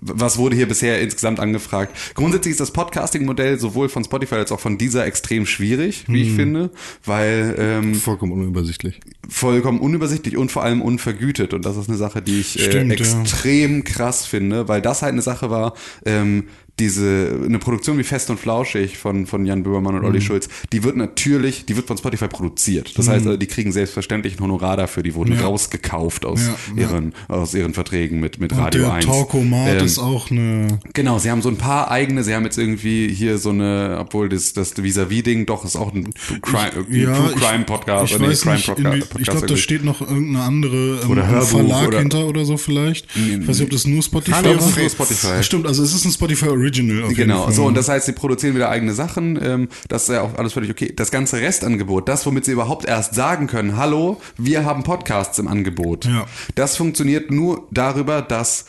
was 0.00 0.38
wurde 0.38 0.56
hier 0.56 0.68
bisher 0.68 1.00
insgesamt 1.00 1.40
angefragt. 1.40 1.96
Grundsätzlich 2.14 2.52
ist 2.52 2.60
das 2.60 2.72
Podcasting-Modell 2.72 3.58
sowohl 3.58 3.88
von 3.88 4.04
Spotify 4.04 4.36
als 4.36 4.52
auch 4.52 4.60
von 4.60 4.78
dieser 4.78 5.06
extrem 5.06 5.46
schwierig, 5.46 6.04
wie 6.08 6.22
ich 6.22 6.32
finde, 6.32 6.70
weil 7.04 7.54
ähm, 7.58 7.94
Vollkommen 7.94 8.32
unübersichtlich. 8.32 9.00
vollkommen 9.28 9.80
unübersichtlich 9.80 10.36
und 10.36 10.52
vor 10.52 10.62
allem 10.62 10.82
unvergütet. 10.82 11.54
Und 11.54 11.64
das 11.64 11.76
ist 11.76 11.88
eine 11.88 11.98
Sache, 11.98 12.20
die 12.22 12.40
ich 12.40 12.52
Stimmt, 12.62 12.90
äh, 12.90 12.94
extrem 12.94 13.84
krass 13.84 14.26
finde, 14.26 14.68
weil 14.68 14.82
das 14.82 15.02
halt 15.02 15.12
eine 15.12 15.22
Sache 15.22 15.50
war, 15.50 15.74
ähm, 16.04 16.44
diese, 16.80 17.40
eine 17.44 17.58
Produktion 17.58 17.98
wie 17.98 18.02
Fest 18.02 18.30
und 18.30 18.40
Flauschig 18.40 18.96
von, 18.98 19.26
von 19.26 19.44
Jan 19.46 19.62
Böhmermann 19.62 19.94
und 19.96 20.04
Olli 20.04 20.18
Mhm. 20.18 20.22
Schulz, 20.22 20.48
die 20.72 20.82
wird 20.82 20.96
natürlich, 20.96 21.66
die 21.66 21.76
wird 21.76 21.86
von 21.86 21.96
Spotify 21.98 22.28
produziert. 22.28 22.98
Das 22.98 23.08
heißt, 23.08 23.26
also, 23.26 23.36
die 23.36 23.46
kriegen 23.46 23.72
selbstverständlich 23.72 24.36
ein 24.38 24.40
Honorar 24.42 24.76
dafür, 24.78 25.02
die 25.02 25.14
wurden 25.14 25.34
Ja. 25.34 25.42
rausgekauft 25.42 26.24
aus 26.24 26.40
Ja, 26.40 26.54
ja. 26.74 26.88
ihren, 26.88 27.12
aus 27.28 27.54
ihren 27.54 27.74
Verträgen 27.74 28.20
mit, 28.20 28.40
mit 28.40 28.52
Und 28.52 28.58
Radio 28.58 28.82
der 28.84 28.92
1. 28.94 29.04
Talkomat 29.06 29.68
Ähm, 29.80 29.84
ist 29.84 29.98
auch 29.98 30.30
eine. 30.30 30.78
Genau, 30.94 31.18
sie 31.18 31.30
haben 31.30 31.42
so 31.42 31.50
ein 31.50 31.56
paar 31.58 31.90
eigene, 31.90 32.24
sie 32.24 32.34
haben 32.34 32.44
jetzt 32.44 32.58
irgendwie 32.58 33.08
hier 33.12 33.38
so 33.38 33.50
eine, 33.50 33.98
obwohl 34.00 34.28
das, 34.30 34.52
das 34.54 34.74
Vis-a-vis-Ding 34.82 35.46
doch 35.46 35.64
ist 35.64 35.76
auch 35.76 35.92
ein 35.92 36.12
Crime, 36.40 36.86
Ja, 36.90 37.14
True 37.14 37.32
ich- 37.34 37.40
Crime 37.40 37.64
Podcast, 37.64 38.12
Ich 38.12 38.16
Crime 38.18 38.98
ich 39.18 39.26
glaube, 39.26 39.46
da 39.46 39.56
steht 39.56 39.84
noch 39.84 40.00
irgendeine 40.00 40.42
andere 40.44 41.00
ähm, 41.04 41.10
Oder 41.10 41.28
Hörbuch 41.28 41.48
Verlag 41.48 41.88
oder- 41.88 41.98
hinter 41.98 42.26
oder 42.26 42.44
so 42.44 42.56
vielleicht. 42.56 43.06
Ich 43.14 43.46
weiß 43.46 43.58
nicht, 43.58 43.62
ob 43.66 43.70
das 43.70 43.86
nur 43.86 44.02
Spotify. 44.02 44.42
Spotify. 44.88 45.42
Stimmt, 45.42 45.66
also 45.66 45.82
es 45.82 45.94
ist 45.94 46.04
ein 46.04 46.12
Spotify 46.12 46.46
Original. 46.62 47.04
Auf 47.04 47.14
Genau, 47.14 47.50
so 47.50 47.64
und 47.64 47.76
das 47.76 47.88
heißt, 47.88 48.06
sie 48.06 48.12
produzieren 48.12 48.54
wieder 48.54 48.68
eigene 48.68 48.92
Sachen, 48.92 49.38
ähm, 49.42 49.68
das 49.88 50.04
ist 50.04 50.14
ja 50.14 50.22
auch 50.22 50.36
alles 50.36 50.52
völlig 50.52 50.70
okay. 50.70 50.92
Das 50.94 51.10
ganze 51.10 51.40
Restangebot, 51.40 52.08
das, 52.08 52.24
womit 52.26 52.44
sie 52.44 52.52
überhaupt 52.52 52.86
erst 52.86 53.14
sagen 53.14 53.46
können, 53.46 53.76
hallo, 53.76 54.20
wir 54.36 54.64
haben 54.64 54.82
Podcasts 54.82 55.38
im 55.38 55.48
Angebot. 55.48 56.04
Ja. 56.04 56.26
Das 56.54 56.76
funktioniert 56.76 57.30
nur 57.30 57.66
darüber, 57.70 58.22
dass 58.22 58.66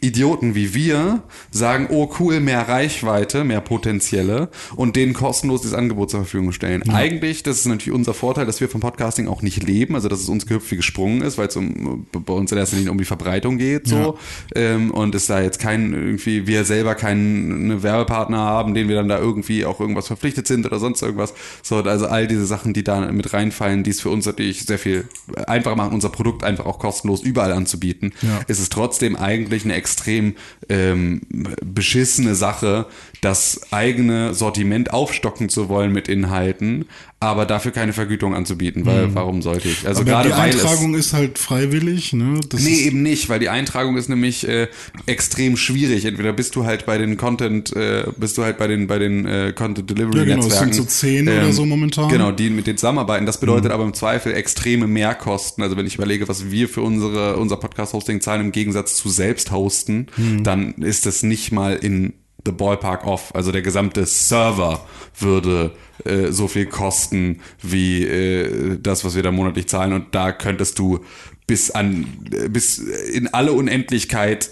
Idioten 0.00 0.54
wie 0.54 0.72
wir 0.74 1.22
sagen, 1.50 1.88
oh 1.90 2.10
cool, 2.18 2.40
mehr 2.40 2.66
Reichweite, 2.68 3.44
mehr 3.44 3.60
potenzielle 3.60 4.48
und 4.74 4.96
denen 4.96 5.12
kostenlos 5.12 5.60
dieses 5.60 5.76
Angebot 5.76 6.10
zur 6.10 6.20
Verfügung 6.20 6.52
stellen. 6.52 6.88
Eigentlich, 6.88 7.42
das 7.42 7.58
ist 7.58 7.66
natürlich 7.66 7.94
unser 7.94 8.14
Vorteil, 8.14 8.46
dass 8.46 8.60
wir 8.62 8.70
vom 8.70 8.80
Podcasting 8.80 9.28
auch 9.28 9.42
nicht 9.42 9.62
leben, 9.62 9.94
also 9.94 10.08
dass 10.08 10.20
es 10.20 10.28
uns 10.30 10.46
gehüpft 10.46 10.70
wie 10.70 10.76
gesprungen 10.76 11.20
ist, 11.20 11.36
weil 11.36 11.48
es 11.48 11.56
um, 11.56 12.06
bei 12.10 12.32
uns 12.32 12.50
in 12.52 12.58
erster 12.58 12.76
Linie 12.76 12.90
um 12.92 12.98
die 12.98 13.04
Verbreitung 13.04 13.58
geht, 13.58 13.86
so. 13.88 14.16
Ähm, 14.54 14.90
und 14.90 15.14
es 15.14 15.26
da 15.26 15.42
jetzt 15.42 15.58
kein, 15.58 15.92
irgendwie, 15.92 16.46
wir 16.46 16.64
selber 16.64 16.94
keinen 16.94 17.82
Werbepartner 17.82 18.38
haben, 18.38 18.72
den 18.72 18.88
wir 18.88 18.96
dann 18.96 19.08
da 19.08 19.18
irgendwie 19.18 19.66
auch 19.66 19.80
irgendwas 19.80 20.06
verpflichtet 20.06 20.46
sind 20.46 20.64
oder 20.64 20.78
sonst 20.78 21.02
irgendwas. 21.02 21.34
So, 21.62 21.76
also 21.76 22.06
all 22.06 22.26
diese 22.26 22.46
Sachen, 22.46 22.72
die 22.72 22.84
da 22.84 23.12
mit 23.12 23.34
reinfallen, 23.34 23.82
die 23.82 23.90
es 23.90 24.00
für 24.00 24.08
uns 24.08 24.24
natürlich 24.24 24.62
sehr 24.64 24.78
viel 24.78 25.06
einfacher 25.46 25.76
machen, 25.76 25.92
unser 25.92 26.08
Produkt 26.08 26.44
einfach 26.44 26.64
auch 26.64 26.78
kostenlos 26.78 27.22
überall 27.22 27.52
anzubieten, 27.52 28.12
Ja. 28.22 28.40
ist 28.48 28.60
es 28.60 28.70
trotzdem 28.70 29.16
eigentlich 29.16 29.49
eine 29.64 29.74
extrem 29.74 30.36
ähm, 30.68 31.22
beschissene 31.64 32.34
Sache, 32.34 32.86
das 33.20 33.60
eigene 33.70 34.32
Sortiment 34.34 34.92
aufstocken 34.92 35.48
zu 35.48 35.68
wollen 35.68 35.92
mit 35.92 36.08
Inhalten, 36.08 36.86
aber 37.22 37.44
dafür 37.44 37.70
keine 37.70 37.92
Vergütung 37.92 38.34
anzubieten, 38.34 38.86
weil 38.86 39.14
warum 39.14 39.42
sollte 39.42 39.68
ich? 39.68 39.86
Also 39.86 40.00
Mhm. 40.02 40.08
Aber 40.08 40.22
gerade 40.22 40.28
die 40.30 40.34
Eintragung 40.56 40.94
ist 40.94 41.12
halt 41.12 41.38
freiwillig, 41.38 42.14
ne? 42.14 42.40
Das 42.48 42.62
Nee, 42.62 42.76
eben 42.80 43.02
nicht, 43.02 43.28
weil 43.28 43.38
die 43.38 43.50
Eintragung 43.50 43.98
ist 43.98 44.08
nämlich 44.08 44.48
äh, 44.48 44.68
extrem 45.04 45.58
schwierig. 45.58 46.06
Entweder 46.06 46.32
bist 46.32 46.56
du 46.56 46.64
halt 46.64 46.86
bei 46.86 46.96
den 46.96 47.18
Content, 47.18 47.76
äh, 47.76 48.04
bist 48.16 48.38
du 48.38 48.42
halt 48.44 48.56
bei 48.56 48.66
den 48.66 48.86
bei 48.86 48.98
den 48.98 49.26
äh, 49.26 49.52
Content 49.54 49.90
Delivery 49.90 50.18
Ja, 50.20 50.24
genau, 50.24 50.38
es 50.38 50.44
Netzwerken. 50.46 50.72
sind 50.72 50.82
so 50.84 50.88
zehn 50.88 51.28
oder 51.28 51.52
so 51.52 51.66
momentan. 51.66 52.06
Mhm. 52.06 52.10
Genau, 52.10 52.32
die 52.32 52.48
mit 52.48 52.66
denen 52.66 52.78
zusammenarbeiten. 52.78 53.26
Das 53.26 53.38
bedeutet 53.38 53.70
aber 53.72 53.84
im 53.84 53.92
Zweifel 53.92 54.32
extreme 54.32 54.86
Mehrkosten. 54.86 55.62
Also 55.62 55.76
wenn 55.76 55.86
ich 55.86 55.96
überlege, 55.96 56.26
was 56.26 56.50
wir 56.50 56.68
für 56.70 56.80
unsere 56.80 57.36
unser 57.36 57.56
Podcast 57.58 57.92
Hosting 57.92 58.22
zahlen 58.22 58.40
im 58.40 58.52
Gegensatz 58.52 58.96
zu 58.96 59.10
selbst 59.10 59.50
hosten, 59.50 60.06
Mhm. 60.16 60.42
dann 60.44 60.72
ist 60.76 61.04
das 61.04 61.22
nicht 61.22 61.52
mal 61.52 61.74
in 61.76 62.14
the 62.44 62.52
ballpark 62.52 63.06
off. 63.06 63.34
Also 63.34 63.52
der 63.52 63.62
gesamte 63.62 64.06
Server 64.06 64.86
würde 65.18 65.72
äh, 66.04 66.28
so 66.30 66.48
viel 66.48 66.66
kosten 66.66 67.40
wie 67.62 68.04
äh, 68.04 68.78
das, 68.80 69.04
was 69.04 69.14
wir 69.14 69.22
da 69.22 69.30
monatlich 69.30 69.68
zahlen. 69.68 69.92
Und 69.92 70.14
da 70.14 70.32
könntest 70.32 70.78
du 70.78 71.00
bis 71.46 71.70
an 71.70 72.06
äh, 72.32 72.48
bis 72.48 72.78
in 72.78 73.28
alle 73.28 73.52
Unendlichkeit 73.52 74.50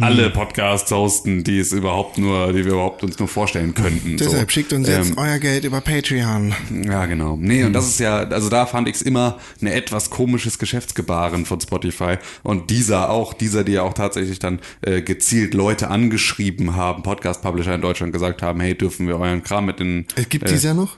alle 0.00 0.30
Podcasts 0.30 0.90
hosten, 0.90 1.44
die 1.44 1.58
es 1.58 1.72
überhaupt 1.72 2.18
nur, 2.18 2.52
die 2.52 2.64
wir 2.64 2.72
überhaupt 2.72 3.02
uns 3.02 3.18
nur 3.18 3.28
vorstellen 3.28 3.74
könnten. 3.74 4.18
so. 4.18 4.24
Deshalb 4.24 4.50
schickt 4.50 4.72
uns 4.72 4.88
jetzt 4.88 5.10
Ähm, 5.10 5.18
euer 5.18 5.38
Geld 5.38 5.64
über 5.64 5.80
Patreon. 5.80 6.54
ja, 6.84 7.06
genau. 7.06 7.36
Nee, 7.40 7.64
und 7.64 7.72
das 7.72 7.88
ist 7.88 8.00
ja, 8.00 8.18
also 8.18 8.48
da 8.48 8.66
fand 8.66 8.88
ich 8.88 8.96
es 8.96 9.02
immer 9.02 9.38
ein 9.60 9.66
etwas 9.66 10.10
komisches 10.10 10.58
Geschäftsgebaren 10.58 11.46
von 11.46 11.60
Spotify. 11.60 12.16
Und 12.42 12.70
dieser 12.70 13.10
auch, 13.10 13.34
dieser, 13.34 13.64
die 13.64 13.72
ja 13.72 13.82
auch 13.82 13.94
tatsächlich 13.94 14.38
dann 14.38 14.60
äh, 14.82 15.02
gezielt 15.02 15.54
Leute 15.54 15.88
angeschrieben 15.88 16.76
haben, 16.76 17.02
Podcast-Publisher 17.02 17.74
in 17.74 17.80
Deutschland 17.80 18.12
gesagt 18.12 18.42
haben, 18.42 18.60
hey, 18.60 18.76
dürfen 18.76 19.06
wir 19.06 19.18
euren 19.18 19.42
Kram 19.42 19.66
mit 19.66 19.80
in. 19.80 20.06
Es 20.16 20.28
gibt 20.28 20.48
äh, 20.48 20.52
dies 20.52 20.62
ja 20.64 20.74
noch? 20.74 20.96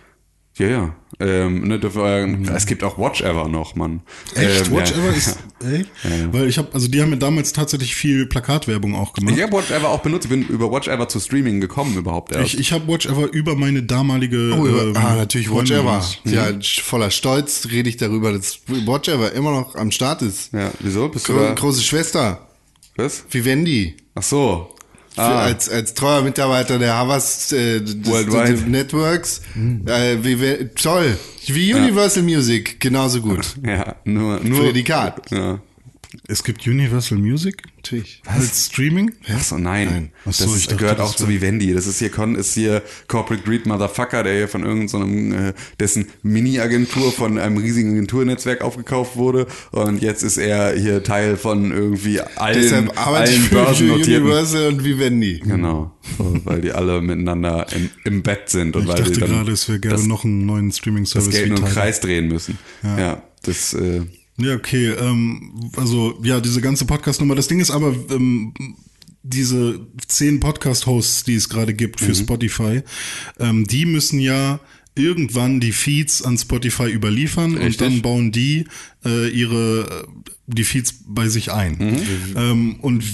Ja, 0.59 0.67
ja. 0.69 0.95
Ähm, 1.21 1.69
ne, 1.69 1.79
euren, 1.97 2.49
Es 2.49 2.65
gibt 2.65 2.83
auch 2.83 2.97
Watch 2.99 3.21
Ever 3.21 3.47
noch, 3.47 3.75
Mann. 3.75 4.01
Echt? 4.35 4.69
Ähm, 4.69 4.73
Watch 4.73 4.91
ja. 4.93 4.97
Ever 4.97 5.15
ist. 5.15 5.39
Echt? 5.63 5.91
Weil 6.33 6.49
ich 6.49 6.57
habe, 6.57 6.69
also 6.73 6.89
die 6.89 7.03
haben 7.03 7.11
ja 7.11 7.17
damals 7.17 7.53
tatsächlich 7.53 7.95
viel 7.95 8.25
Plakatwerbung 8.25 8.95
auch 8.95 9.13
gemacht. 9.13 9.35
Ich 9.37 9.43
habe 9.43 9.53
Watch 9.53 9.71
Ever 9.71 9.91
auch 9.91 10.01
benutzt. 10.01 10.25
Ich 10.25 10.31
bin 10.31 10.43
über 10.49 10.73
Watch 10.73 10.89
Ever 10.89 11.09
zu 11.09 11.21
Streaming 11.21 11.61
gekommen 11.61 11.95
überhaupt 11.97 12.33
erst. 12.35 12.55
Ich, 12.55 12.61
ich 12.61 12.73
habe 12.73 12.89
Watch 12.89 13.05
Ever 13.05 13.31
über 13.33 13.55
meine 13.55 13.83
damalige. 13.83 14.55
Oh, 14.59 14.67
über, 14.67 14.83
ähm, 14.85 14.97
ah, 14.97 15.17
natürlich 15.17 15.51
Watch 15.51 15.71
Ever. 15.71 16.03
Ja, 16.25 16.49
voller 16.83 17.11
Stolz 17.11 17.69
rede 17.71 17.91
ich 17.91 17.99
darüber, 17.99 18.33
dass 18.33 18.61
Watch 18.67 19.09
Ever 19.09 19.33
immer 19.33 19.51
noch 19.51 19.75
am 19.75 19.91
Start 19.91 20.23
ist. 20.23 20.55
ja, 20.55 20.71
wieso? 20.81 21.09
Bist 21.09 21.29
du 21.29 21.35
Gro 21.35 21.41
da? 21.41 21.53
große 21.53 21.83
Schwester. 21.83 22.49
Was? 22.97 23.25
Vivendi. 23.31 23.97
Ach 24.15 24.23
so. 24.23 24.75
Für, 25.21 25.27
Ah. 25.35 25.43
als, 25.43 25.69
als 25.69 25.95
treuer 25.95 26.23
Mitarbeiter 26.23 26.79
der 26.79 26.95
Havas 26.95 27.53
äh, 27.53 27.81
des, 27.81 27.95
des 28.27 28.67
Networks. 28.67 29.43
Äh, 29.87 30.17
wie, 30.23 30.69
toll. 30.75 31.17
Wie 31.47 31.75
Universal 31.75 32.23
Music, 32.23 32.81
genauso 32.81 33.21
gut. 33.21 33.55
Ja, 33.67 33.97
nur, 34.05 34.41
nur. 34.41 34.61
Prädikat. 34.65 35.31
Ja. 35.31 35.59
Es 36.27 36.43
gibt 36.43 36.67
Universal 36.67 37.19
Music 37.19 37.63
Natürlich. 37.77 38.23
als 38.27 38.67
Streaming. 38.67 39.13
Ach 39.33 39.43
so, 39.43 39.59
nein. 39.59 40.11
Ach 40.27 40.33
so, 40.33 40.47
das 40.47 40.57
ich 40.57 40.67
dachte, 40.67 40.79
gehört 40.79 40.99
das 40.99 41.11
auch 41.11 41.15
zu 41.15 41.29
Vivendi. 41.29 41.73
Das 41.73 41.87
ist 41.87 41.99
hier, 41.99 42.11
Con 42.11 42.35
ist 42.35 42.55
hier 42.55 42.83
Corporate 43.07 43.45
Greed 43.45 43.67
Motherfucker, 43.67 44.23
der 44.25 44.35
hier 44.35 44.49
von 44.49 44.65
irgendeinem, 44.65 45.33
äh, 45.33 45.55
dessen 45.79 46.07
Mini-Agentur 46.23 47.13
von 47.13 47.39
einem 47.39 47.57
riesigen 47.59 47.93
Agenturnetzwerk 47.93 48.63
aufgekauft 48.63 49.17
wurde. 49.17 49.47
Und 49.71 50.03
jetzt 50.03 50.23
ist 50.23 50.37
er 50.37 50.77
hier 50.77 51.03
Teil 51.03 51.37
von 51.37 51.71
irgendwie 51.71 52.21
allen, 52.21 52.61
Deshalb 52.61 52.99
arbeite 52.99 53.31
ich 53.31 53.39
allen 53.39 53.49
für, 53.49 53.49
für 53.49 53.65
börsennotierten. 53.65 54.23
Universal 54.25 54.67
und 54.69 54.85
Vivendi. 54.85 55.43
Genau. 55.45 55.97
So, 56.19 56.37
weil 56.45 56.61
die 56.61 56.73
alle 56.73 57.01
miteinander 57.01 57.67
im, 57.75 57.91
im 58.05 58.23
Bett 58.23 58.49
sind 58.49 58.75
und 58.75 58.83
Ich 58.83 58.89
weil 58.89 58.97
dachte 58.97 59.15
sie 59.15 59.21
dann 59.21 59.31
gerade, 59.31 59.53
es 59.53 59.69
wäre 59.69 59.79
gerne 59.79 59.97
das, 59.97 60.07
noch 60.07 60.25
einen 60.25 60.45
neuen 60.45 60.73
Streaming-Service. 60.73 61.27
das 61.27 61.35
Geld 61.35 61.51
nur 61.51 61.59
im. 61.59 61.65
Kreis 61.67 62.01
drehen 62.01 62.29
müssen. 62.29 62.59
Ja, 62.83 63.23
das, 63.43 63.75
äh, 63.75 64.03
Ja, 64.43 64.55
okay. 64.55 64.89
Ähm, 64.91 65.71
also, 65.77 66.19
ja, 66.23 66.41
diese 66.41 66.61
ganze 66.61 66.85
Podcast-Nummer. 66.85 67.35
Das 67.35 67.49
Ding 67.49 67.61
ist 67.61 67.71
aber, 67.71 67.95
ähm, 68.11 68.53
diese 69.23 69.87
zehn 70.07 70.41
Podcast-Hosts, 70.41 71.25
die 71.25 71.35
es 71.35 71.49
gerade 71.49 71.75
gibt 71.75 72.01
Mhm. 72.01 72.07
für 72.07 72.15
Spotify, 72.15 72.83
ähm, 73.39 73.67
die 73.67 73.85
müssen 73.87 74.19
ja 74.21 74.61
irgendwann 74.97 75.61
die 75.61 75.73
Feeds 75.73 76.23
an 76.23 76.37
Spotify 76.39 76.91
überliefern 76.91 77.53
und 77.55 77.59
Richtig. 77.63 77.79
dann 77.79 78.03
bauen 78.03 78.33
die 78.33 78.65
äh, 79.05 79.29
ihre 79.29 80.07
äh, 80.07 80.23
die 80.47 80.65
Feeds 80.65 81.05
bei 81.07 81.29
sich 81.29 81.53
ein. 81.53 81.77
Mhm. 81.79 82.37
Ähm, 82.37 82.77
und 82.81 83.05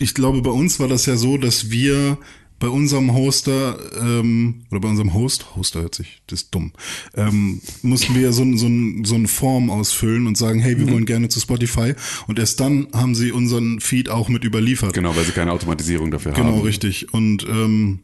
ich 0.00 0.14
glaube, 0.14 0.40
bei 0.40 0.50
uns 0.50 0.80
war 0.80 0.88
das 0.88 1.04
ja 1.06 1.16
so, 1.16 1.36
dass 1.36 1.70
wir 1.70 2.16
bei 2.62 2.68
unserem 2.68 3.12
Hoster 3.12 3.76
ähm, 4.00 4.62
oder 4.70 4.78
bei 4.78 4.88
unserem 4.88 5.14
Host, 5.14 5.56
Hoster 5.56 5.82
hört 5.82 5.96
sich, 5.96 6.22
das 6.28 6.42
ist 6.42 6.54
dumm, 6.54 6.70
ähm, 7.16 7.60
mussten 7.82 8.14
wir 8.14 8.32
so, 8.32 8.44
so, 8.56 8.68
so 9.02 9.14
eine 9.16 9.26
Form 9.26 9.68
ausfüllen 9.68 10.28
und 10.28 10.38
sagen, 10.38 10.60
hey, 10.60 10.78
wir 10.78 10.88
wollen 10.88 11.04
gerne 11.04 11.28
zu 11.28 11.40
Spotify. 11.40 11.94
Und 12.28 12.38
erst 12.38 12.60
dann 12.60 12.86
haben 12.92 13.16
sie 13.16 13.32
unseren 13.32 13.80
Feed 13.80 14.08
auch 14.08 14.28
mit 14.28 14.44
überliefert. 14.44 14.92
Genau, 14.92 15.16
weil 15.16 15.24
sie 15.24 15.32
keine 15.32 15.50
Automatisierung 15.50 16.12
dafür 16.12 16.34
Genau, 16.34 16.52
haben. 16.52 16.60
richtig. 16.60 17.12
Und 17.12 17.42
ähm, 17.48 17.98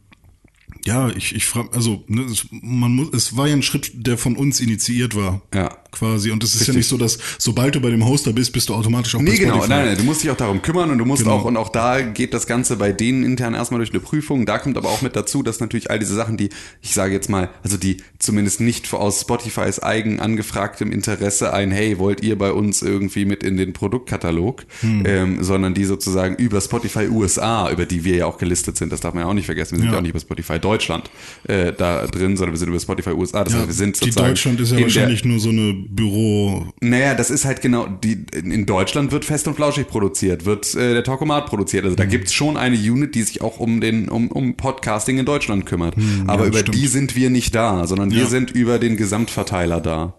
ja, 0.85 1.09
ich, 1.11 1.35
ich 1.35 1.47
frage, 1.47 1.71
also 1.75 2.03
ne, 2.07 2.23
es, 2.23 2.47
man 2.51 2.93
muss, 2.93 3.09
es 3.13 3.37
war 3.37 3.47
ja 3.47 3.55
ein 3.55 3.63
Schritt, 3.63 3.91
der 3.95 4.19
von 4.19 4.37
uns 4.37 4.61
initiiert 4.61 5.15
war. 5.17 5.43
Ja. 5.55 5.77
Quasi. 5.91 6.31
Und 6.31 6.45
es 6.45 6.55
ist 6.55 6.67
ja 6.67 6.75
nicht 6.75 6.87
so, 6.87 6.99
dass 6.99 7.19
sobald 7.39 7.75
du 7.75 7.81
bei 7.81 7.89
dem 7.91 8.07
Hoster 8.07 8.33
bist, 8.35 8.53
bist 8.53 8.69
du 8.69 8.75
automatisch 8.75 9.15
auch 9.15 9.21
bei 9.21 9.25
Nee, 9.25 9.39
genau. 9.39 9.55
Spotify. 9.55 9.71
Nein, 9.71 9.87
nein, 9.87 9.97
du 9.97 10.05
musst 10.05 10.23
dich 10.23 10.31
auch 10.31 10.37
darum 10.37 10.61
kümmern 10.61 10.91
und 10.91 10.99
du 10.99 11.07
musst 11.07 11.23
Genau. 11.23 11.37
auch, 11.37 11.45
und 11.47 11.57
auch 11.57 11.71
da 11.71 12.03
geht 12.03 12.35
das 12.35 12.47
Ganze 12.47 12.77
bei 12.77 12.93
denen 12.93 13.25
intern 13.25 13.55
erstmal 13.55 13.79
durch 13.79 13.91
eine 13.91 14.01
Prüfung. 14.01 14.45
Da 14.45 14.59
kommt 14.59 14.77
aber 14.77 14.91
auch 14.91 15.01
mit 15.01 15.17
dazu, 15.17 15.43
dass 15.43 15.61
natürlich 15.61 15.91
all 15.91 15.99
diese 15.99 16.15
Sachen, 16.15 16.37
die, 16.37 16.51
ich 16.83 16.93
sage 16.93 17.15
jetzt 17.15 17.31
mal, 17.31 17.49
also 17.63 17.79
die 17.79 17.97
zumindest 18.19 18.61
nicht 18.61 18.93
aus 18.93 19.23
Spotifys 19.23 19.83
eigen 19.83 20.21
angefragtem 20.21 20.93
Interesse 20.93 21.55
ein, 21.55 21.71
hey, 21.71 21.99
wollt 21.99 22.23
ihr 22.23 22.37
bei 22.37 22.53
uns 22.53 22.83
irgendwie 22.83 23.25
mit 23.25 23.43
in 23.43 23.57
den 23.57 23.73
Produktkatalog, 23.73 24.67
Hm. 24.81 25.05
ähm, 25.07 25.43
sondern 25.43 25.73
die 25.73 25.85
sozusagen 25.85 26.37
über 26.37 26.61
Spotify 26.61 27.09
USA, 27.09 27.71
über 27.71 27.87
die 27.87 28.05
wir 28.05 28.17
ja 28.17 28.27
auch 28.27 28.37
gelistet 28.39 28.77
sind, 28.77 28.93
das 28.93 29.01
darf 29.01 29.15
man 29.15 29.25
ja 29.25 29.29
auch 29.31 29.35
nicht 29.35 29.47
vergessen. 29.47 29.77
Wir 29.77 29.79
sind 29.81 29.87
Ja. 29.87 29.93
ja, 29.95 29.99
auch 29.99 30.03
nicht 30.03 30.11
über 30.11 30.21
Spotify 30.21 30.59
Deutschland 30.69 31.11
äh, 31.45 31.73
da 31.73 32.07
drin, 32.07 32.37
sondern 32.37 32.53
wir 32.55 32.59
sind 32.59 32.69
über 32.69 32.81
Spotify 32.81 33.11
USA. 33.11 33.45
Das 33.45 33.53
Ja, 33.53 33.59
heißt, 33.61 33.69
wir 33.69 33.75
sind 33.75 33.97
die 34.01 34.07
sozusagen 34.07 34.29
Deutschland 34.29 34.61
ist 34.61 34.71
ja 34.71 34.77
in 34.77 34.85
der- 34.85 34.87
wahrscheinlich 34.95 35.25
nur 35.25 35.39
so 35.41 35.49
eine 35.49 35.73
Büro. 35.75 36.67
naja, 36.81 37.15
das 37.15 37.31
ist 37.31 37.45
halt 37.45 37.63
genau, 37.63 37.87
die, 37.87 38.25
in 38.35 38.67
Deutschland 38.67 39.13
wird 39.13 39.25
Fest 39.25 39.49
und 39.49 39.55
Flauschig 39.55 39.89
produziert, 39.89 40.45
wird 40.45 40.75
äh, 40.75 40.93
der 40.95 41.05
Talkomat 41.05 41.47
produziert. 41.47 41.85
Also 41.85 41.97
da 41.97 42.05
Mhm. 42.05 42.11
gibt's 42.11 42.33
schon 42.33 42.57
eine 42.57 42.77
Unit, 42.77 43.15
die 43.15 43.23
sich 43.23 43.41
auch 43.43 43.59
um 43.61 43.81
den 43.81 44.09
um, 44.09 44.29
um 44.31 44.57
Podcasting 44.57 45.19
in 45.19 45.25
Deutschland 45.27 45.65
kümmert. 45.67 45.95
Aber 45.97 46.03
Mhm, 46.03 46.27
ja, 46.29 46.47
über 46.49 46.59
stimmt. 46.59 46.75
die 46.77 46.87
sind 46.87 47.17
wir 47.17 47.31
nicht 47.31 47.55
da, 47.55 47.87
sondern 47.87 48.11
wir 48.11 48.23
Ja. 48.23 48.27
sind 48.27 48.51
über 48.51 48.79
den 48.79 48.97
Gesamtverteiler 48.97 49.81
da. 49.81 50.15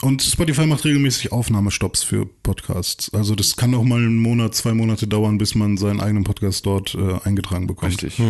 Und 0.00 0.22
Spotify 0.22 0.66
macht 0.66 0.84
regelmäßig 0.84 1.32
Aufnahmestopps 1.32 2.02
für 2.04 2.24
Podcasts. 2.26 3.12
Also 3.12 3.34
das 3.34 3.56
kann 3.56 3.74
auch 3.74 3.82
mal 3.84 3.96
einen 3.98 4.16
Monat, 4.18 4.54
zwei 4.54 4.72
Monate 4.72 5.08
dauern, 5.08 5.38
bis 5.38 5.54
man 5.54 5.76
seinen 5.76 6.00
eigenen 6.00 6.24
Podcast 6.24 6.64
dort 6.66 6.94
äh, 6.94 7.18
eingetragen 7.24 7.66
bekommt. 7.66 7.92
Richtig. 8.02 8.20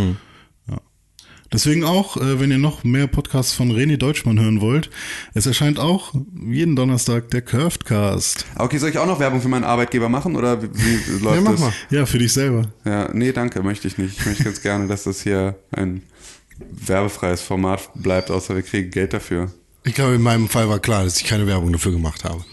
Deswegen 1.50 1.82
auch, 1.82 2.18
äh, 2.18 2.40
wenn 2.40 2.50
ihr 2.50 2.58
noch 2.58 2.84
mehr 2.84 3.06
Podcasts 3.06 3.54
von 3.54 3.72
René 3.72 3.96
Deutschmann 3.96 4.38
hören 4.38 4.60
wollt, 4.60 4.90
es 5.32 5.46
erscheint 5.46 5.78
auch 5.78 6.12
jeden 6.46 6.76
Donnerstag 6.76 7.30
der 7.30 7.40
Curvedcast. 7.40 8.44
Okay, 8.56 8.76
soll 8.76 8.90
ich 8.90 8.98
auch 8.98 9.06
noch 9.06 9.18
Werbung 9.18 9.40
für 9.40 9.48
meinen 9.48 9.64
Arbeitgeber 9.64 10.10
machen 10.10 10.37
oder 10.37 10.62
wie, 10.62 10.68
wie 10.75 11.18
läuft 11.25 11.37
Ja, 11.37 11.40
mach 11.40 11.50
das? 11.52 11.60
mal. 11.60 11.72
Ja, 11.88 12.04
für 12.04 12.18
dich 12.18 12.34
selber. 12.34 12.70
Ja, 12.84 13.08
nee, 13.14 13.32
danke, 13.32 13.62
möchte 13.62 13.88
ich 13.88 13.96
nicht. 13.96 14.18
Ich 14.20 14.26
möchte 14.26 14.44
ganz 14.44 14.60
gerne, 14.60 14.88
dass 14.88 15.04
das 15.04 15.22
hier 15.22 15.58
ein 15.70 16.02
werbefreies 16.58 17.40
Format 17.40 17.88
bleibt, 17.94 18.30
außer 18.30 18.54
wir 18.54 18.62
kriegen 18.62 18.90
Geld 18.90 19.14
dafür. 19.14 19.50
Ich 19.85 19.94
glaube, 19.94 20.14
in 20.14 20.23
meinem 20.23 20.49
Fall 20.49 20.68
war 20.68 20.80
klar, 20.80 21.04
dass 21.04 21.18
ich 21.20 21.25
keine 21.25 21.47
Werbung 21.47 21.73
dafür 21.73 21.92
gemacht 21.92 22.25
habe. 22.25 22.44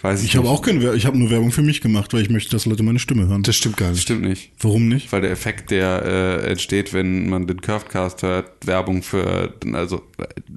Weiß 0.00 0.20
ich, 0.22 0.30
Ich 0.30 0.36
habe 0.36 0.48
auch 0.48 0.62
keine 0.62 0.82
Werbung, 0.82 0.96
ich 0.96 1.06
habe 1.06 1.16
nur 1.16 1.30
Werbung 1.30 1.52
für 1.52 1.62
mich 1.62 1.80
gemacht, 1.80 2.12
weil 2.12 2.22
ich 2.22 2.30
möchte, 2.30 2.50
dass 2.50 2.66
Leute 2.66 2.82
meine 2.82 2.98
Stimme 2.98 3.28
hören. 3.28 3.44
Das 3.44 3.54
stimmt 3.54 3.76
gar 3.76 3.90
nicht. 3.90 4.02
Stimmt 4.02 4.22
nicht. 4.22 4.50
Warum 4.58 4.88
nicht? 4.88 5.12
Weil 5.12 5.20
der 5.20 5.30
Effekt, 5.30 5.70
der 5.70 6.02
äh, 6.04 6.50
entsteht, 6.50 6.92
wenn 6.92 7.28
man 7.28 7.46
den 7.46 7.60
Curvecast 7.60 8.22
hört, 8.22 8.66
Werbung 8.66 9.02
für, 9.02 9.54
also 9.72 10.02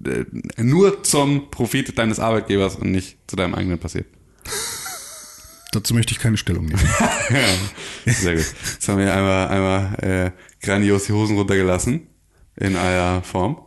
äh, 0.04 0.26
nur 0.64 1.04
zum 1.04 1.52
Profit 1.52 1.98
deines 1.98 2.20
Arbeitgebers 2.20 2.78
und 2.78 2.92
nicht 2.92 3.18
zu 3.28 3.36
deinem 3.36 3.54
eigenen 3.54 3.78
passiert. 3.78 4.08
Dazu 5.72 5.94
möchte 5.94 6.14
ich 6.14 6.20
keine 6.20 6.38
Stellung 6.38 6.66
nehmen. 6.66 6.80
Sehr 8.06 8.36
gut. 8.36 8.46
Jetzt 8.74 8.88
haben 8.88 8.98
wir 8.98 9.14
einmal, 9.14 9.48
einmal 9.50 9.96
äh, 10.02 10.66
grandios 10.66 11.06
die 11.06 11.14
Hosen 11.14 11.36
runtergelassen 11.36 12.08
in 12.56 12.76
aller 12.76 13.22
Form. 13.22 13.58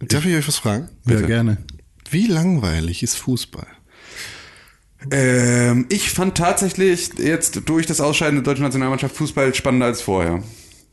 Darf 0.00 0.24
ich 0.24 0.34
euch 0.34 0.48
was 0.48 0.56
fragen? 0.56 0.88
ja, 1.06 1.14
Bitte. 1.14 1.26
gerne. 1.26 1.58
Wie 2.12 2.26
langweilig 2.26 3.02
ist 3.02 3.16
Fußball? 3.16 3.66
Ähm, 5.10 5.86
ich 5.88 6.10
fand 6.10 6.36
tatsächlich 6.36 7.10
jetzt 7.18 7.68
durch 7.68 7.86
das 7.86 8.02
Ausscheiden 8.02 8.36
der 8.36 8.44
deutschen 8.44 8.64
Nationalmannschaft 8.64 9.16
Fußball 9.16 9.54
spannender 9.54 9.86
als 9.86 10.02
vorher. 10.02 10.42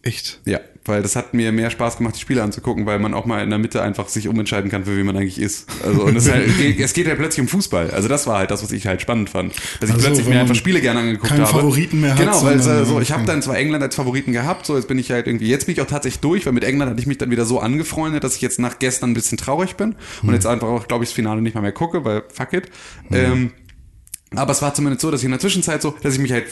Echt? 0.02 0.40
Ja, 0.46 0.62
weil 0.86 1.02
das 1.02 1.16
hat 1.16 1.34
mir 1.34 1.52
mehr 1.52 1.70
Spaß 1.70 1.98
gemacht, 1.98 2.16
die 2.16 2.20
Spiele 2.20 2.42
anzugucken, 2.42 2.86
weil 2.86 3.00
man 3.00 3.14
auch 3.14 3.26
mal 3.26 3.44
in 3.44 3.50
der 3.50 3.60
Mitte 3.60 3.82
einfach 3.82 4.08
sich 4.10 4.28
umentscheiden 4.28 4.72
kann, 4.72 4.86
für 4.86 4.98
wen 4.98 5.06
man 5.06 5.16
eigentlich 5.18 5.40
ist. 5.40 5.68
Also 5.86 6.04
und 6.04 6.16
es, 6.16 6.32
halt, 6.32 6.48
es 6.80 6.94
geht 6.94 7.08
ja 7.08 7.16
plötzlich 7.16 7.42
um 7.42 7.48
Fußball. 7.48 7.92
Also 7.92 8.08
das 8.08 8.26
war 8.28 8.40
halt 8.40 8.52
das, 8.52 8.64
was 8.64 8.72
ich 8.72 8.88
halt 8.88 9.02
spannend 9.02 9.30
fand, 9.30 9.54
dass 9.80 9.90
ich 9.90 9.96
Also, 9.96 10.08
plötzlich 10.08 10.28
mir 10.28 10.40
einfach 10.40 10.56
Spiele 10.56 10.82
gerne 10.82 11.02
angeguckt 11.02 11.30
keinen 11.30 11.42
habe. 11.42 11.52
Favoriten 11.60 12.02
mehr 12.02 12.16
Genau, 12.16 12.44
weil 12.44 12.60
so, 12.62 12.72
ja, 12.72 13.02
ich 13.02 13.12
habe 13.12 13.26
dann 13.26 13.42
zwar 13.42 13.58
England 13.58 13.84
als 13.84 13.96
Favoriten 13.96 14.32
gehabt, 14.32 14.66
so 14.66 14.76
jetzt 14.76 14.88
bin 14.88 14.98
ich 14.98 15.12
halt 15.12 15.28
irgendwie, 15.28 15.48
jetzt 15.48 15.66
bin 15.66 15.74
ich 15.74 15.82
auch 15.82 15.88
tatsächlich 15.88 16.20
durch, 16.22 16.46
weil 16.46 16.54
mit 16.54 16.64
England 16.64 16.92
hatte 16.92 17.00
ich 17.02 17.08
mich 17.08 17.18
dann 17.18 17.30
wieder 17.32 17.46
so 17.46 17.60
angefreundet, 17.60 18.24
dass 18.24 18.36
ich 18.36 18.42
jetzt 18.42 18.60
nach 18.60 18.80
gestern 18.80 19.12
ein 19.12 19.14
bisschen 19.14 19.38
traurig 19.38 19.76
bin 19.76 19.96
Hm. 20.22 20.30
und 20.30 20.34
jetzt 20.34 20.46
einfach 20.46 20.68
auch, 20.68 20.88
glaube 20.88 21.04
ich, 21.04 21.10
das 21.10 21.16
Finale 21.16 21.42
nicht 21.42 21.56
mal 21.56 21.62
mehr 21.62 21.72
gucke, 21.72 22.04
weil 22.06 22.24
fuck 22.34 22.54
it. 22.54 22.70
Ähm, 23.12 23.52
aber 24.36 24.52
es 24.52 24.62
war 24.62 24.74
zumindest 24.74 25.02
so, 25.02 25.10
dass 25.10 25.22
ich 25.22 25.26
in 25.26 25.32
der 25.32 25.40
Zwischenzeit 25.40 25.82
so, 25.82 25.96
dass 26.04 26.14
ich 26.14 26.20
mich 26.20 26.32
halt 26.32 26.46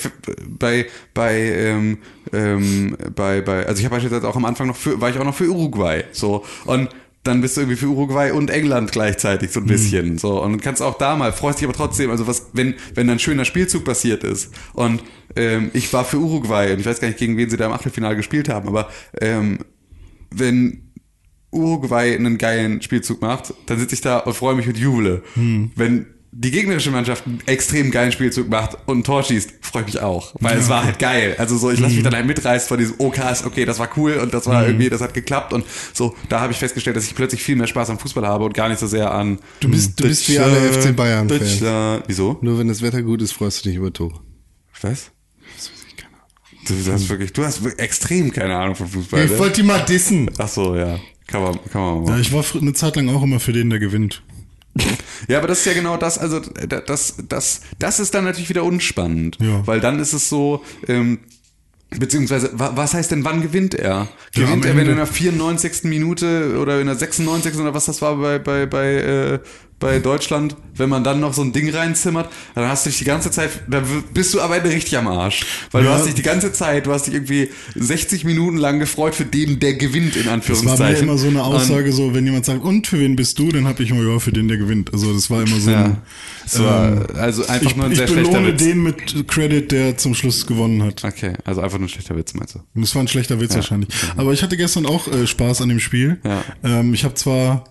bei 0.48 0.88
bei 1.14 1.38
ähm, 1.38 2.00
ähm, 2.34 2.98
bei 3.16 3.42
bei 3.42 3.68
also 3.68 3.80
ich 3.80 3.86
habe 3.86 3.96
beispielsweise 3.96 4.28
auch 4.28 4.36
am 4.36 4.46
Anfang 4.46 4.68
noch 4.68 4.76
für 4.76 5.00
war 5.00 5.10
ich 5.10 5.20
auch 5.20 5.24
noch 5.24 5.36
für 5.36 5.50
Uruguay 5.50 6.04
so. 6.12 6.44
Und 6.66 6.90
dann 7.24 7.42
bist 7.42 7.58
du 7.58 7.62
irgendwie 7.62 7.78
für 7.78 7.88
Uruguay 7.88 8.32
und 8.32 8.50
England 8.50 8.92
gleichzeitig 8.92 9.52
so 9.52 9.60
ein 9.60 9.66
bisschen 9.66 10.18
so. 10.18 10.42
Und 10.42 10.62
kannst 10.62 10.82
auch 10.82 10.98
da 10.98 11.16
mal 11.16 11.32
freust 11.32 11.60
dich 11.60 11.66
aber 11.68 11.76
trotzdem 11.76 12.10
also 12.10 12.26
was 12.26 12.48
wenn 12.54 12.76
wenn 12.96 13.08
dann 13.08 13.18
ein 13.18 13.20
schöner 13.20 13.46
Spielzug 13.46 13.86
passiert 13.86 14.24
ist. 14.24 14.52
Und 14.74 15.04
ähm, 15.36 15.70
ich 15.74 15.94
war 15.94 16.04
für 16.04 16.18
Uruguay 16.18 16.74
und 16.74 16.80
ich 16.80 16.86
weiß 16.86 17.00
gar 17.00 17.10
nicht 17.10 17.20
gegen 17.20 17.38
wen 17.38 17.50
sie 17.50 17.58
da 17.58 17.68
im 17.68 17.74
Achtelfinale 17.74 18.16
gespielt 18.16 18.50
haben 18.50 18.68
aber 18.68 18.90
ähm, 19.22 19.60
wenn 20.32 20.84
Uruguay 21.52 22.16
einen 22.16 22.38
geilen 22.38 22.82
Spielzug 22.82 23.22
macht, 23.22 23.54
dann 23.68 23.80
sitze 23.80 23.96
ich 23.96 24.02
da 24.02 24.18
und 24.18 24.34
freue 24.34 24.56
mich 24.56 24.68
und 24.68 24.78
jubele. 24.78 25.22
Wenn 25.76 26.08
die 26.32 26.52
gegnerische 26.52 26.92
Mannschaft 26.92 27.26
einen 27.26 27.42
extrem 27.46 27.90
geilen 27.90 28.12
Spielzug 28.12 28.50
macht 28.50 28.78
und 28.86 29.00
ein 29.00 29.04
Tor 29.04 29.24
schießt, 29.24 29.54
freue 29.62 29.84
ich 29.84 29.94
mich 29.94 30.02
auch. 30.02 30.36
Weil 30.40 30.58
es 30.58 30.70
war 30.70 30.84
halt 30.84 31.00
geil. 31.00 31.36
Also 31.38 31.58
so, 31.58 31.72
ich 31.72 31.80
lasse 31.80 31.96
mich 31.96 32.04
dann 32.04 32.14
halt 32.14 32.26
mitreißen 32.26 32.68
von 32.68 32.78
diesem, 32.78 32.96
oh 32.98 33.10
krass, 33.10 33.44
okay, 33.46 33.66
das 33.66 33.80
war 33.80 33.90
cool 33.98 34.14
und 34.14 34.34
das 34.34 34.46
war 34.46 34.66
irgendwie, 34.66 34.90
das 34.90 35.02
hat 35.02 35.14
geklappt 35.14 35.54
und 35.54 35.66
so, 35.94 36.16
da 36.30 36.42
habe 36.42 36.52
ich 36.52 36.60
festgestellt, 36.60 36.96
dass 36.96 37.06
ich 37.06 37.16
plötzlich 37.16 37.42
viel 37.42 37.56
mehr 37.56 37.68
Spaß 37.68 37.90
am 37.90 38.00
Fußball 38.00 38.26
habe 38.26 38.46
und 38.46 38.54
gar 38.54 38.70
nicht 38.70 38.80
so 38.80 38.88
sehr 38.88 39.12
an 39.12 39.40
Du 39.60 39.70
bist, 39.70 40.00
du 40.00 40.08
bist 40.08 40.30
wie 40.30 40.40
alle 40.40 40.56
FC 40.56 40.96
Bayern-Fans. 40.96 41.40
Deutschland. 41.40 42.04
Wieso? 42.08 42.38
Nur 42.42 42.60
wenn 42.60 42.68
das 42.68 42.82
Wetter 42.82 43.02
gut 43.02 43.22
ist, 43.22 43.32
freust 43.32 43.64
du 43.64 43.70
dich 43.70 43.78
über 43.78 43.92
Tore. 43.92 44.20
Was? 44.82 45.12
Du 46.68 46.92
hast 46.92 47.10
wirklich, 47.10 47.32
du 47.32 47.46
hast 47.46 47.66
extrem 47.78 48.32
keine 48.32 48.58
Ahnung 48.58 48.76
von 48.76 48.88
Fußball. 48.88 49.24
Ich 49.24 49.38
wollte 49.38 49.62
die 49.62 49.68
mal 49.68 49.80
dissen. 49.86 50.30
Ach 50.38 50.50
so, 50.50 50.76
ja. 50.76 51.00
Kann 51.26 51.42
man, 51.42 51.60
kann 51.72 51.82
man 51.82 52.04
mal. 52.04 52.12
Ja, 52.12 52.20
ich 52.20 52.32
war 52.34 52.44
eine 52.60 52.74
Zeit 52.74 52.96
lang 52.96 53.10
auch 53.10 53.24
immer 53.24 53.40
für 53.40 53.54
den, 53.54 53.70
der 53.70 53.80
gewinnt. 53.80 54.22
Ja, 55.28 55.38
aber 55.40 55.48
das 55.48 55.60
ist 55.60 55.66
ja 55.66 55.74
genau 55.74 55.98
das, 55.98 56.18
also 56.18 56.40
da- 56.40 56.82
das, 56.82 57.16
das, 57.28 57.62
das 57.80 58.00
ist 58.00 58.14
dann 58.14 58.24
natürlich 58.26 58.50
wieder 58.50 58.64
unspannend. 58.64 59.38
Ja. 59.42 59.66
Weil 59.66 59.80
dann 59.80 60.00
ist 60.00 60.14
es 60.14 60.30
so, 60.30 60.64
ähm, 60.88 61.20
beziehungsweise, 61.90 62.52
wa- 62.54 62.72
was 62.76 62.94
heißt 62.94 63.12
denn, 63.12 63.24
wann 63.24 63.42
gewinnt 63.42 63.74
er? 63.74 63.90
Ja, 63.90 64.08
Gewinnt 64.34 64.52
am 64.52 64.64
er, 64.64 64.70
wenn 64.76 64.80
Ende. 64.80 64.92
in 64.92 64.98
der 64.98 65.08
94. 65.08 65.84
Minute 65.86 66.58
oder 66.60 66.80
in 66.82 66.88
der 66.88 66.96
96. 66.96 67.56
oder 67.58 67.74
was 67.74 67.86
das 67.86 68.02
war 68.02 68.16
bei, 68.18 68.40
bei, 68.40 68.66
bei, 68.66 68.94
äh, 68.96 69.40
bei 69.80 70.00
Deutschland, 70.00 70.56
wenn 70.76 70.90
man 70.90 71.04
dann 71.04 71.20
noch 71.20 71.34
so 71.36 71.44
ein 71.44 71.54
Ding 71.54 71.70
reinzimmert, 71.70 72.30
dann 72.56 72.68
hast 72.68 72.86
du 72.86 72.90
dich 72.90 72.98
die 72.98 73.06
ganze 73.06 73.30
Zeit, 73.30 73.50
da 73.70 73.82
w- 73.82 74.02
bist 74.12 74.34
du 74.34 74.42
am 74.42 74.52
Ende 74.52 74.70
richtig 74.72 74.98
am 74.98 75.08
Arsch. 75.08 75.46
Weil 75.72 75.84
du 75.84 75.90
Ja. 75.90 75.96
hast 75.96 76.06
dich 76.08 76.16
die 76.16 76.24
ganze 76.24 76.52
Zeit, 76.52 76.88
du 76.88 76.92
hast 76.94 77.06
dich 77.06 77.14
irgendwie 77.14 77.50
60 77.76 78.24
Minuten 78.24 78.58
lang 78.58 78.80
gefreut 78.80 79.14
für 79.14 79.26
den, 79.26 79.60
der 79.60 79.76
gewinnt, 79.76 80.16
in 80.16 80.24
Das 80.24 80.26
war 80.28 80.34
Anführungszeichen. 80.34 81.06
mir 81.06 81.12
immer 81.12 81.18
so 81.20 81.28
eine 81.28 81.44
Und- 81.44 81.56
Aussage, 81.56 81.92
so 81.94 82.14
wenn 82.16 82.26
jemand 82.26 82.46
sagt, 82.46 82.64
und 82.64 82.88
für 82.88 83.00
wen 83.00 83.16
bist 83.16 83.38
du, 83.38 83.50
dann 83.52 83.68
habe 83.68 83.84
ich 83.84 83.92
immer, 83.92 84.02
ja, 84.12 84.18
für 84.18 84.32
den, 84.32 84.48
der 84.48 84.58
gewinnt. 84.58 84.92
Also 84.94 85.14
das 85.14 85.30
war 85.30 85.44
immer 85.44 85.60
so 85.60 85.70
Ja. 85.70 85.86
ein, 85.86 85.98
Es 86.46 86.60
war 86.60 87.08
also 87.16 87.46
einfach 87.46 87.70
ich, 87.70 87.76
nur 87.76 87.86
ein 87.86 87.92
ich 87.92 87.98
sehr 88.00 88.08
schlechter 88.08 88.32
belohne 88.32 88.54
Witz. 88.54 88.64
den 88.64 88.82
mit 88.82 89.28
Credit, 89.28 89.72
der 89.72 89.98
zum 89.98 90.16
Schluss 90.16 90.48
gewonnen 90.48 90.82
hat. 90.82 91.04
Okay, 91.04 91.34
also 91.44 91.62
einfach 91.62 91.78
nur 91.78 91.88
ein 91.88 91.90
schlechter 91.90 92.16
Witz, 92.18 92.34
meinst 92.34 92.56
du? 92.56 92.60
Und 92.74 92.82
Das 92.82 92.96
war 92.96 93.04
ein 93.04 93.08
schlechter 93.08 93.40
Witz 93.40 93.54
wahrscheinlich. 93.54 93.90
Aber 94.16 94.32
ich 94.34 94.42
hatte 94.42 94.58
gestern 94.58 94.86
auch 94.88 95.08
äh, 95.08 95.28
Spaß 95.28 95.62
an 95.62 95.70
dem 95.70 95.80
Spiel. 95.80 96.20
Ja. 96.24 96.44
Ähm, 96.64 96.94
ich 96.94 97.04
habe 97.04 97.14
zwar 97.16 97.66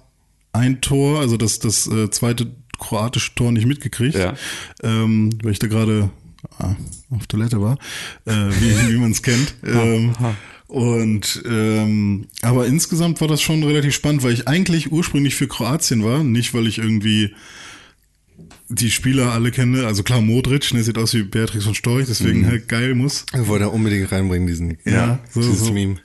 ein 0.56 0.80
Tor, 0.80 1.20
also 1.20 1.36
das, 1.36 1.58
das 1.58 1.86
äh, 1.86 2.10
zweite 2.10 2.46
kroatische 2.78 3.34
Tor 3.34 3.52
nicht 3.52 3.66
mitgekriegt, 3.66 4.16
Ja. 4.16 4.34
ähm, 4.82 5.30
weil 5.42 5.52
ich 5.52 5.58
da 5.58 5.66
gerade 5.66 6.10
ah, 6.58 6.74
auf 7.10 7.26
Toilette 7.26 7.60
war, 7.62 7.78
äh, 8.26 8.32
wie, 8.32 8.88
wie 8.92 8.98
man 8.98 9.12
es 9.12 9.22
kennt. 9.22 9.54
Ähm, 9.64 10.12
und 10.68 11.42
ähm, 11.48 12.26
aber 12.42 12.66
insgesamt 12.66 13.20
war 13.20 13.28
das 13.28 13.40
schon 13.40 13.62
relativ 13.62 13.94
spannend, 13.94 14.22
weil 14.24 14.32
ich 14.32 14.48
eigentlich 14.48 14.90
ursprünglich 14.92 15.34
für 15.36 15.46
Kroatien 15.48 16.02
war, 16.04 16.24
nicht 16.24 16.54
weil 16.54 16.66
ich 16.66 16.78
irgendwie 16.78 17.32
die 18.68 18.90
Spieler 18.90 19.30
alle 19.32 19.52
kenne. 19.52 19.86
Also 19.86 20.02
klar, 20.02 20.20
Modric, 20.20 20.68
der 20.70 20.82
sieht 20.82 20.98
aus 20.98 21.14
wie 21.14 21.22
Beatrix 21.22 21.64
von 21.64 21.74
Storch, 21.76 22.06
deswegen 22.08 22.46
halt 22.46 22.68
geil 22.68 22.94
muss. 22.96 23.24
Ich 23.32 23.46
wollte 23.46 23.66
er 23.66 23.72
unbedingt 23.72 24.10
reinbringen, 24.10 24.48
diesen 24.48 24.76
Ja, 24.84 25.20
so, 25.30 25.40
dieses 25.40 25.60
so 25.60 25.72
Meme. 25.72 25.96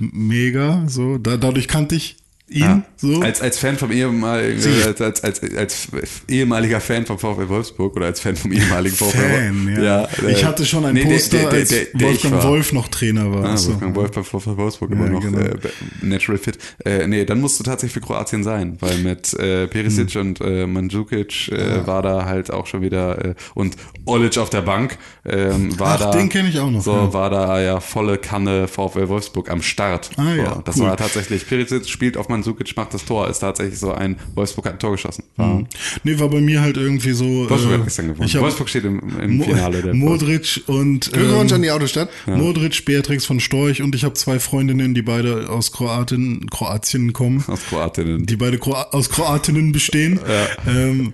mega. 0.00 0.84
So, 0.88 1.16
da, 1.18 1.36
dadurch 1.36 1.68
kannte 1.68 1.94
ich 1.94 2.16
ihn. 2.48 2.60
Ja. 2.60 2.82
So. 2.96 3.20
Als, 3.20 3.40
als 3.40 3.58
Fan 3.58 3.76
vom 3.78 3.90
ehemaligen, 3.92 4.60
Sie- 4.60 4.82
als, 4.84 5.00
als, 5.00 5.22
als, 5.22 5.40
als 5.56 5.88
ehemaliger 6.28 6.80
Fan 6.80 7.06
vom 7.06 7.18
VfL 7.18 7.48
Wolfsburg 7.48 7.94
oder 7.96 8.06
als 8.06 8.20
Fan 8.20 8.36
vom 8.36 8.50
ehemaligen 8.52 8.96
VfL 8.96 9.16
Fan, 9.18 9.82
ja. 9.82 10.04
äh, 10.04 10.32
ich 10.32 10.44
hatte 10.44 10.64
schon 10.66 10.84
ein 10.84 10.94
nee, 10.94 11.04
Poster, 11.04 11.38
der- 11.38 11.50
der- 11.50 11.58
als 11.60 11.68
der- 11.68 11.82
ich 11.94 12.00
Wolfgang. 12.02 12.42
Wolf 12.42 12.72
noch 12.72 12.88
Trainer 12.88 13.32
war. 13.32 13.44
Ah, 13.44 13.56
so. 13.56 13.70
Wolfgang 13.70 13.94
Wolf 13.96 14.10
beim 14.12 14.24
VfL 14.24 14.56
Wolfsburg 14.56 14.90
Ja, 14.90 14.96
immer 14.96 15.08
noch 15.10 15.20
genau. 15.20 15.38
äh, 15.38 15.56
natural 16.02 16.38
fit. 16.38 16.58
Äh, 16.84 17.06
nee, 17.06 17.24
dann 17.24 17.40
musst 17.40 17.58
du 17.60 17.64
tatsächlich 17.64 17.92
für 17.94 18.00
Kroatien 18.00 18.42
sein, 18.42 18.76
weil 18.80 18.98
mit 18.98 19.32
äh, 19.34 19.66
Perisic 19.68 20.14
Hm. 20.14 20.20
und 20.20 20.40
äh, 20.40 20.66
Mandzukic 20.66 21.48
äh, 21.52 21.86
war 21.86 22.02
da 22.02 22.24
halt 22.24 22.50
auch 22.50 22.66
schon 22.66 22.82
wieder 22.82 23.24
äh, 23.24 23.34
und 23.54 23.76
Olic 24.06 24.38
auf 24.38 24.50
der 24.50 24.62
Bank 24.62 24.96
ähm, 25.24 25.78
war 25.78 25.94
Ach, 25.94 25.98
da. 26.00 26.10
den 26.12 26.28
kenn 26.28 26.46
ich 26.48 26.58
auch 26.58 26.70
noch, 26.70 26.80
So 26.82 26.92
ja. 26.92 27.12
war 27.12 27.30
da 27.30 27.60
ja 27.60 27.78
volle 27.80 28.16
Kanne 28.18 28.66
VfL 28.68 29.08
Wolfsburg 29.08 29.50
am 29.50 29.62
Start. 29.62 30.10
Ah, 30.16 30.22
so, 30.34 30.42
ja, 30.42 30.62
das 30.64 30.76
cool. 30.78 30.86
war 30.86 30.96
tatsächlich 30.96 31.46
Perisic 31.46 31.88
spielt 31.88 32.16
auf 32.16 32.28
Mandzukic, 32.38 32.76
macht 32.76 32.94
das 32.94 33.04
Tor, 33.04 33.28
ist 33.28 33.40
tatsächlich 33.40 33.78
so 33.78 33.92
ein 33.92 34.16
Wolfsburg 34.34 34.66
hat 34.66 34.72
ein 34.74 34.78
Tor 34.78 34.92
geschossen. 34.92 35.24
War, 35.36 35.64
Nee, 36.04 36.18
war 36.18 36.28
bei 36.28 36.40
mir 36.40 36.60
halt 36.60 36.76
irgendwie 36.76 37.12
so. 37.12 37.48
Wolfsburg 37.48 37.72
äh, 37.74 37.78
hat 37.78 37.84
gestern 37.84 38.08
gewonnen. 38.08 38.32
Wolfsburg 38.34 38.68
steht 38.68 38.84
im, 38.84 39.00
im 39.20 39.36
Mo 39.38 39.44
Finale 39.44 39.82
der 39.82 39.94
Modric 39.94 40.62
und 40.66 41.12
Glückwunsch 41.12 41.50
ähm, 41.50 41.56
an 41.56 41.62
die 41.62 41.70
Autostadt. 41.70 42.08
Modric, 42.26 42.84
Beatrix 42.84 43.24
von 43.26 43.40
Storch 43.40 43.82
und 43.82 43.94
ich 43.94 44.04
habe 44.04 44.14
zwei 44.14 44.38
Freundinnen, 44.38 44.94
die 44.94 45.02
beide 45.02 45.48
aus 45.48 45.72
Kroatien, 45.72 46.48
Kroatien 46.50 47.12
kommen. 47.12 47.44
aus 47.46 47.64
Kroatien. 47.68 48.26
die 48.26 48.36
beide 48.36 48.58
Kroa 48.58 48.88
aus 48.92 49.10
Kroatinnen 49.10 49.72
bestehen. 49.72 50.20
Ähm, 50.66 51.10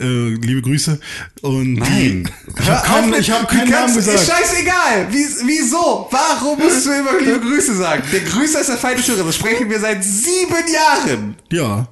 äh, 0.00 0.34
liebe 0.34 0.62
Grüße. 0.62 0.98
Und 1.42 1.74
Nein. 1.74 2.30
Ich 2.58 2.68
habe 2.68 2.86
keinen, 2.86 3.14
ich 3.14 3.30
hab 3.30 3.48
keinen 3.48 3.70
Namen 3.70 3.94
gesagt. 3.94 4.18
scheißegal. 4.18 5.08
Wie, 5.10 5.26
wieso? 5.46 6.08
Warum 6.10 6.58
musst 6.58 6.86
du 6.86 6.90
immer 6.90 7.18
liebe 7.18 7.40
Grüße 7.40 7.76
sagen? 7.76 8.02
Der 8.12 8.20
Grüßer 8.20 8.60
ist 8.60 8.68
der 8.68 8.78
Feind 8.78 8.98
des 8.98 9.08
Hörers. 9.08 9.26
Das 9.26 9.36
sprechen 9.36 9.68
wir 9.70 9.80
seit 9.80 10.02
sieben 10.04 10.72
Jahren. 10.72 11.36
Ja, 11.50 11.88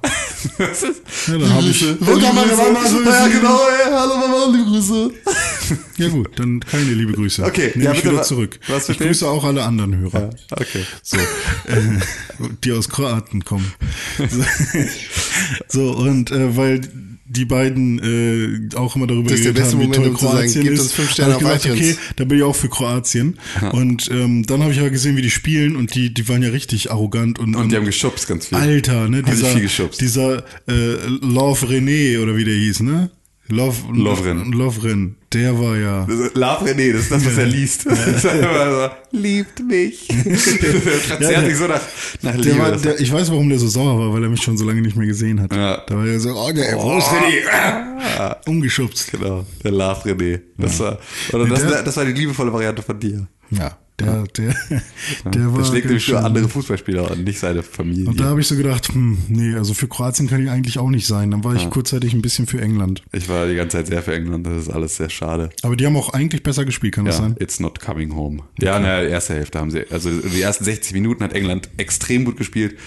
ist? 0.57 0.83
ja 1.27 1.37
dann 1.37 1.53
habe 1.53 1.67
ich. 1.67 1.81
Mutter, 1.99 2.33
meine 2.33 2.55
Mama 2.55 2.79
grüßen. 2.79 3.05
Ja, 3.05 3.27
genau. 3.27 3.59
Ey, 3.67 3.91
hallo 3.91 4.17
Mama, 4.17 4.45
liebe 4.51 4.69
Grüße. 4.69 5.11
Ja 5.97 6.09
gut, 6.09 6.39
dann 6.39 6.59
keine 6.59 6.93
liebe 6.93 7.13
Grüße. 7.13 7.43
Okay, 7.43 7.71
nehme 7.75 7.85
ja, 7.85 7.93
ich 7.93 8.03
wieder 8.03 8.23
zurück. 8.23 8.59
was 8.67 8.89
ich 8.89 8.97
grüße 8.97 9.27
auch 9.27 9.43
alle 9.43 9.63
anderen 9.63 9.97
Hörer. 9.97 10.31
Okay. 10.51 10.85
So, 11.03 11.17
äh, 11.17 11.23
die 12.63 12.71
aus 12.71 12.89
Kroaten 12.89 13.45
kommen. 13.45 13.71
So, 14.17 14.43
so 15.67 15.91
und 15.91 16.31
äh, 16.31 16.57
weil 16.57 16.81
die 17.31 17.45
beiden 17.45 18.71
äh, 18.73 18.75
auch 18.75 18.95
immer 18.95 19.07
darüber 19.07 19.29
Das 19.29 19.39
ist 19.39 19.45
der 19.45 19.53
geredet 19.53 19.71
beste 19.71 19.77
haben, 19.77 19.93
wie 19.93 19.97
Moment, 19.97 20.03
toll 20.03 20.07
um 20.09 20.15
zu 20.17 20.25
sagen, 20.25 20.37
Kroatien 20.37 20.63
gebt 20.63 20.73
ist. 20.75 20.81
uns 20.81 20.93
fünf 20.93 21.11
Sterne 21.11 21.33
hab 21.33 21.41
ich 21.41 21.47
gesagt, 21.47 21.69
okay, 21.69 21.95
da 22.17 22.23
bin 22.25 22.37
ich 22.37 22.43
auch 22.43 22.55
für 22.55 22.69
Kroatien. 22.69 23.39
Und 23.71 24.09
ähm, 24.11 24.45
dann 24.45 24.61
habe 24.63 24.73
ich 24.73 24.79
aber 24.79 24.89
gesehen, 24.89 25.15
wie 25.17 25.21
die 25.21 25.29
spielen 25.29 25.75
und 25.75 25.95
die, 25.95 26.13
die 26.13 26.27
waren 26.27 26.43
ja 26.43 26.49
richtig 26.49 26.91
arrogant 26.91 27.39
und, 27.39 27.55
Und 27.55 27.71
die 27.71 27.75
haben 27.77 27.85
geschubst 27.85 28.27
ganz 28.27 28.47
viel. 28.47 28.57
Alter, 28.57 29.07
ne? 29.07 29.17
Haben 29.17 29.25
sich 29.27 29.35
Dieser, 29.35 29.47
viel 29.53 29.61
geschubst. 29.61 30.01
dieser 30.01 30.37
äh, 30.67 30.95
Love 31.21 31.67
René 31.67 32.21
oder 32.21 32.35
wie 32.35 32.43
der 32.43 32.55
hieß, 32.55 32.81
ne? 32.81 33.11
Love, 33.47 33.77
Lovren. 33.93 34.51
Lovren, 34.51 35.15
der 35.33 35.57
war 35.59 35.77
ja. 35.77 36.05
Love 36.33 36.65
René, 36.71 36.91
das 36.93 37.03
ist 37.03 37.11
das, 37.11 37.25
was 37.25 37.37
er 37.37 37.45
liest. 37.45 37.85
Das 37.85 38.21
so, 38.21 38.29
liebt 39.11 39.63
mich. 39.65 40.07
Der 40.25 40.37
verzerrt 40.37 41.45
sich 41.45 41.57
so 41.57 41.67
nach, 41.67 41.81
nach 42.21 42.31
Der 42.33 42.41
Liebe. 42.41 42.59
war, 42.59 42.71
Das- 42.71 42.81
der, 42.81 42.99
ich 42.99 43.11
weiß, 43.11 43.29
warum 43.31 43.49
der 43.49 43.59
so 43.59 43.67
sauer 43.67 43.97
war, 43.99 44.13
weil 44.13 44.23
er 44.23 44.29
mich 44.29 44.41
schon 44.41 44.57
so 44.57 44.65
lange 44.65 44.81
nicht 44.81 44.95
mehr 44.95 45.07
gesehen 45.07 45.41
hat. 45.41 45.53
Ja. 45.55 45.83
Da 45.87 45.95
war 45.95 46.05
er 46.05 46.19
so, 46.19 46.31
oh, 46.35 46.51
der 46.51 46.77
Oh. 46.77 46.97
René? 46.99 48.35
Umgeschubst. 48.47 49.11
Genau, 49.11 49.45
der 49.63 49.71
Love 49.71 50.01
René. 50.09 50.39
Das 50.57 50.79
war, 50.79 50.99
oder 51.33 51.45
das, 51.47 51.61
Der- 51.67 51.83
das 51.83 51.97
war 51.97 52.05
die 52.05 52.13
liebevolle 52.13 52.51
Variante 52.53 52.81
von 52.81 52.99
dir. 52.99 53.27
Ja, 53.51 53.77
der, 54.01 54.23
der, 54.23 54.55
der 55.31 55.51
war. 55.51 55.57
Der 55.59 55.65
schlägt 55.65 55.83
ganz 55.83 55.85
nämlich 55.85 56.07
nur 56.09 56.23
andere 56.23 56.49
Fußballspieler 56.49 57.11
und 57.11 57.23
nicht 57.23 57.39
seine 57.39 57.63
Familie. 57.63 58.07
Und 58.09 58.19
da 58.19 58.25
habe 58.25 58.41
ich 58.41 58.47
so 58.47 58.55
gedacht, 58.55 58.89
hm, 58.93 59.17
nee, 59.27 59.55
also 59.55 59.73
für 59.73 59.87
Kroatien 59.87 60.27
kann 60.27 60.43
ich 60.43 60.49
eigentlich 60.49 60.77
auch 60.79 60.89
nicht 60.89 61.07
sein. 61.07 61.31
Dann 61.31 61.43
war 61.43 61.55
ich 61.55 61.69
kurzzeitig 61.69 62.13
ein 62.13 62.21
bisschen 62.21 62.47
für 62.47 62.61
England. 62.61 63.01
ich 63.11 63.29
war 63.29 63.47
die 63.47 63.55
ganze 63.55 63.77
Zeit 63.77 63.87
sehr 63.87 64.01
für 64.01 64.13
England, 64.15 64.45
das 64.47 64.63
ist 64.63 64.69
alles 64.69 64.97
sehr 64.97 65.09
schade. 65.09 65.49
Aber 65.63 65.75
die 65.75 65.85
haben 65.85 65.95
auch 65.95 66.09
eigentlich 66.13 66.43
besser 66.43 66.65
gespielt, 66.65 66.93
kann 66.95 67.05
das 67.05 67.15
Ja, 67.17 67.21
sein? 67.23 67.35
it's 67.39 67.59
not 67.59 67.79
coming 67.79 68.15
home. 68.15 68.39
Ja, 68.59 68.77
in 68.77 68.83
der 68.83 69.09
ersten 69.09 69.33
Hälfte 69.33 69.59
haben 69.59 69.71
sie, 69.71 69.89
also 69.89 70.09
die 70.09 70.41
ersten 70.41 70.63
60 70.65 70.93
Minuten 70.93 71.23
hat 71.23 71.33
England 71.33 71.69
extrem 71.77 72.25
gut 72.25 72.37
gespielt 72.37 72.77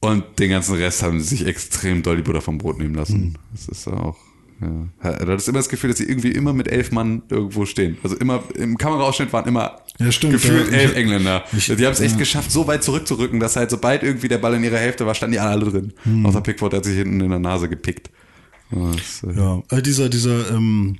und 0.00 0.24
den 0.38 0.50
ganzen 0.50 0.76
Rest 0.76 1.02
haben 1.02 1.20
sie 1.20 1.36
sich 1.36 1.46
extrem 1.46 2.02
doll 2.02 2.16
die 2.16 2.22
Butter 2.22 2.40
vom 2.40 2.58
Brot 2.58 2.78
nehmen 2.78 2.90
Hm. 2.90 2.96
lassen. 2.96 3.38
Das 3.52 3.68
ist 3.68 3.88
auch, 3.88 4.16
ja. 4.60 5.12
Du 5.24 5.32
hast 5.32 5.48
immer 5.48 5.58
das 5.58 5.68
Gefühl, 5.68 5.90
dass 5.90 5.98
sie 5.98 6.04
irgendwie 6.08 6.30
immer 6.32 6.52
mit 6.52 6.68
elf 6.68 6.90
Mann 6.92 7.22
irgendwo 7.28 7.64
stehen. 7.66 7.96
Also 8.02 8.16
immer, 8.16 8.42
im 8.54 8.76
Kameraausschnitt 8.78 9.32
waren 9.32 9.46
immer 9.46 9.82
Ja, 9.98 10.10
stimmt, 10.12 10.32
gefühlt 10.34 10.70
ja. 10.72 10.78
elf 10.78 10.94
Engländer. 10.96 11.44
ich- 11.56 11.66
die 11.66 11.84
haben 11.86 11.92
es 11.92 12.00
echt 12.00 12.18
geschafft, 12.18 12.50
so 12.50 12.66
weit 12.66 12.82
zurückzurücken, 12.82 13.38
dass 13.40 13.56
halt 13.56 13.70
sobald 13.70 14.02
irgendwie 14.02 14.28
der 14.28 14.38
Ball 14.38 14.54
in 14.54 14.64
ihrer 14.64 14.78
Hälfte 14.78 15.06
war, 15.06 15.14
standen 15.14 15.32
die 15.32 15.38
alle 15.40 15.64
drin. 15.70 15.92
Hm. 16.02 16.26
Außer 16.26 16.40
Pickford 16.40 16.72
der 16.72 16.78
hat 16.78 16.84
sich 16.84 16.96
hinten 16.96 17.20
in 17.20 17.30
der 17.30 17.38
Nase 17.38 17.68
gepickt. 17.68 18.10
Das, 18.70 19.22
äh, 19.22 19.36
Ja, 19.38 19.62
äh, 19.70 19.80
dieser, 19.82 20.08
dieser 20.08 20.50
ähm, 20.50 20.98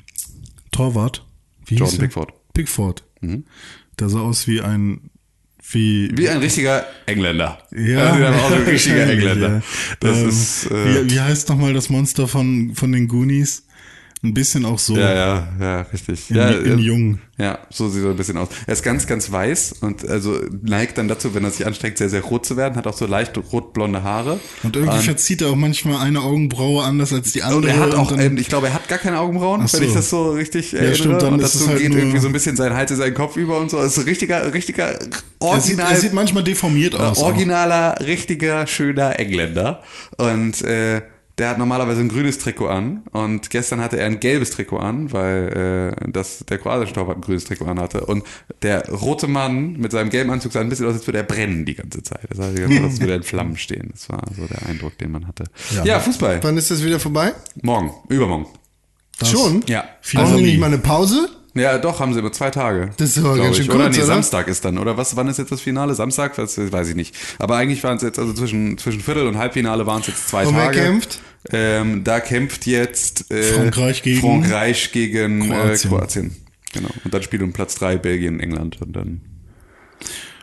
Torwart. 0.71 1.27
Wie 1.67 1.75
Jordan? 1.77 1.99
Pickford. 1.99 2.33
Pickford. 2.55 3.05
Der 3.99 4.09
sah 4.09 4.21
aus 4.21 4.47
wie 4.47 4.61
ein. 4.61 5.11
Wie, 5.71 6.11
Wie 6.17 6.29
ein 6.29 6.39
richtiger 6.39 6.87
Engländer. 7.05 7.59
Ja. 7.77 8.13
Also, 8.13 8.27
auch 8.39 8.51
ein 8.53 8.63
richtiger 8.63 9.07
Engländer. 9.11 9.63
Das 10.01 10.19
ähm, 10.19 10.29
ist, 10.29 10.67
äh, 10.71 11.05
wie, 11.07 11.11
wie 11.11 11.21
heißt 11.21 11.49
nochmal 11.51 11.75
das 11.75 11.91
Monster 11.91 12.27
von, 12.27 12.75
von 12.75 12.93
den 12.93 13.07
Goonies? 13.07 13.65
Ein 14.21 14.35
bisschen 14.35 14.65
auch 14.65 14.81
so. 14.81 14.97
ja, 14.97 15.15
ja, 15.15 15.49
ja, 15.61 15.81
richtig. 15.93 16.29
In, 16.31 16.37
ja, 16.37 16.49
in 16.51 16.79
äh, 16.81 16.83
jung. 16.83 17.21
Ja, 17.39 17.61
so 17.71 17.89
sieht 17.89 18.03
er 18.03 18.11
ein 18.11 18.17
bisschen 18.17 18.37
aus. 18.37 18.49
Er 18.67 18.73
ist 18.73 18.83
ganz, 18.83 19.07
ganz 19.07 19.31
weiß 19.31 19.77
und 19.81 20.09
also 20.09 20.41
neigt 20.63 20.99
dann 20.99 21.07
dazu, 21.07 21.37
wenn 21.37 21.45
er 21.45 21.53
sich 21.53 21.65
anstrengt, 21.65 21.99
sehr, 21.99 22.09
sehr 22.09 22.23
rot 22.23 22.45
zu 22.45 22.57
werden, 22.57 22.75
hat 22.75 22.89
auch 22.89 22.97
so 22.97 23.07
leicht 23.07 23.39
rotblonde 23.53 24.03
Haare. 24.03 24.41
Und 24.65 24.75
irgendwie 24.75 24.97
Und- 24.97 25.05
verzieht 25.05 25.41
er 25.43 25.51
auch 25.51 25.55
manchmal 25.55 26.05
eine 26.05 26.21
Augenbraue 26.23 26.83
anders 26.83 27.13
als 27.13 27.31
die 27.33 27.45
andere. 27.45 27.59
Und 27.59 27.67
er 27.69 27.79
hat 27.79 27.95
auch, 27.95 28.11
dann- 28.11 28.37
ich 28.39 28.49
glaube, 28.49 28.67
er 28.67 28.75
hat 28.75 28.89
gar 28.89 28.99
keine 28.99 29.21
Augenbrauen, 29.21 29.65
so. 29.69 29.79
wenn 29.79 29.87
ich 29.87 29.95
das 29.95 30.11
so 30.11 30.33
richtig 30.33 30.75
erinnere. 30.75 30.97
stimmt, 30.97 31.23
dann 31.23 31.35
und 31.35 31.41
ist 31.41 31.55
dazu 31.55 31.69
halt 31.69 31.79
geht 31.79 31.95
irgendwie 31.95 32.19
so 32.19 32.27
ein 32.27 32.33
bisschen 32.33 32.57
sein 32.57 32.75
Hals 32.75 32.91
in 32.91 32.97
seinen 32.97 33.15
Kopf 33.15 33.37
über 33.37 33.59
und 33.61 33.71
so. 33.71 33.79
Es 33.79 33.93
ist 33.93 33.99
ein 33.99 34.05
richtiger, 34.09 34.53
richtiger, 34.53 34.95
er, 34.95 35.01
sieht, 35.01 35.19
original, 35.41 35.93
er 35.93 35.97
sieht 36.01 36.13
manchmal 36.13 36.43
deformiert 36.43 36.97
aus. 36.97 37.19
auch. 37.19 37.27
originaler, 37.27 37.95
richtiger, 38.05 38.67
schöner 38.67 39.17
Engländer. 39.21 39.85
Und 40.17 40.61
äh, 40.63 41.03
der 41.39 41.51
hat 41.51 41.59
normalerweise 41.59 42.01
ein 42.01 42.09
grünes 42.09 42.39
Trikot 42.39 42.69
an 42.69 43.03
und 43.13 43.51
gestern 43.51 43.81
hatte 43.81 43.97
er 43.99 44.07
ein 44.07 44.21
gelbes 44.21 44.51
Trikot 44.51 44.79
an, 44.79 45.13
weil 45.13 45.95
äh, 46.05 46.11
das, 46.11 46.45
der 46.49 46.59
kroatische 46.59 46.93
Torwart 46.95 47.19
ein 47.19 47.21
grünes 47.21 47.45
Trikot 47.45 47.67
anhatte. 47.67 48.05
Und 48.07 48.25
der 48.63 48.89
rote 48.91 49.27
Mann 49.29 49.75
mit 49.75 49.93
seinem 49.93 50.11
gelben 50.11 50.31
Anzug 50.31 50.53
sah 50.53 50.61
ein 50.61 50.69
bisschen 50.69 50.87
aus, 50.87 50.95
als 50.95 51.07
würde 51.07 51.19
er 51.19 51.25
brennen 51.25 51.65
die 51.65 51.75
ganze 51.75 52.03
Zeit. 52.03 52.21
Das 52.29 52.39
sah 52.39 52.51
die 52.51 52.61
ganze 52.61 52.75
Zeit 52.77 52.85
aus, 52.85 52.91
als 52.91 53.01
würde 53.01 53.13
er 53.13 53.17
in 53.19 53.23
Flammen 53.23 53.57
stehen. 53.57 53.89
Das 53.93 54.09
war 54.09 54.23
so 54.37 54.47
der 54.47 54.67
Eindruck, 54.69 54.99
den 54.99 55.13
man 55.13 55.27
hatte. 55.29 55.45
Ja, 55.75 55.85
Ja. 55.85 56.01
Fußball. 56.01 56.41
Wann 56.43 56.57
ist 56.59 56.71
das 56.71 56.83
wieder 56.85 56.99
vorbei? 57.01 57.33
Morgen, 57.63 57.93
übermorgen. 58.09 58.47
Das- 59.19 59.31
Schon? 59.31 59.63
Ja. 59.67 59.85
Die 60.13 60.17
Four. 60.17 60.27
nicht 60.41 60.59
mal 60.61 60.67
eine 60.67 60.79
Pause? 60.79 61.29
Ja, 61.55 61.77
doch, 61.79 61.99
haben 61.99 62.13
sie 62.13 62.21
immer 62.21 62.31
zwei 62.31 62.51
Tage. 62.51 62.91
Das 62.99 63.17
ist 63.17 63.19
aber 63.25 63.37
ganz 63.37 63.57
schön 63.57 63.65
ich. 63.65 63.71
Oder 63.71 63.85
kurz, 63.87 63.97
nee, 63.97 64.03
oder? 64.03 64.07
Samstag 64.15 64.47
ist 64.47 64.65
dann. 64.65 64.79
Oder 64.79 64.97
was, 64.97 65.17
wann 65.17 65.27
ist 65.27 65.39
jetzt 65.39 65.51
das 65.51 65.61
Finale? 65.61 65.93
Samstag? 65.95 66.37
Das 66.37 66.57
weiß 66.57 66.89
ich 66.91 66.95
nicht. 66.95 67.17
Aber 67.41 67.57
eigentlich 67.57 67.83
waren 67.83 67.97
es 67.97 68.03
jetzt, 68.05 68.19
also 68.19 68.33
zwischen, 68.33 68.79
zwischen 68.79 69.01
Viertel- 69.01 69.27
und 69.27 69.39
Halbfinale 69.39 69.85
waren 69.85 70.01
es 70.03 70.07
jetzt 70.07 70.29
zwei 70.29 70.47
Und 70.47 70.55
wer 70.55 70.67
Tage. 70.67 70.79
kämpft? 70.83 71.21
Ähm, 71.51 72.05
da 72.05 72.21
kämpft 72.21 72.67
jetzt 72.67 73.31
äh, 73.31 73.43
Frankreich 73.55 74.03
gegen- 74.03 74.21
Frankreich 74.21 74.93
gegen 74.93 75.49
Kroatien. 75.49 75.51
Kroatien. 75.51 75.85
Äh, 75.85 75.89
Kroatien. 75.89 76.37
Genau. 76.75 76.89
Und 77.05 77.15
dann 77.15 77.23
spielt 77.23 77.43
um 77.43 77.53
Platz 77.53 77.77
drei 77.77 77.97
Belgien, 77.97 78.41
England. 78.41 78.81
Und 78.83 78.93
dann 78.95 79.21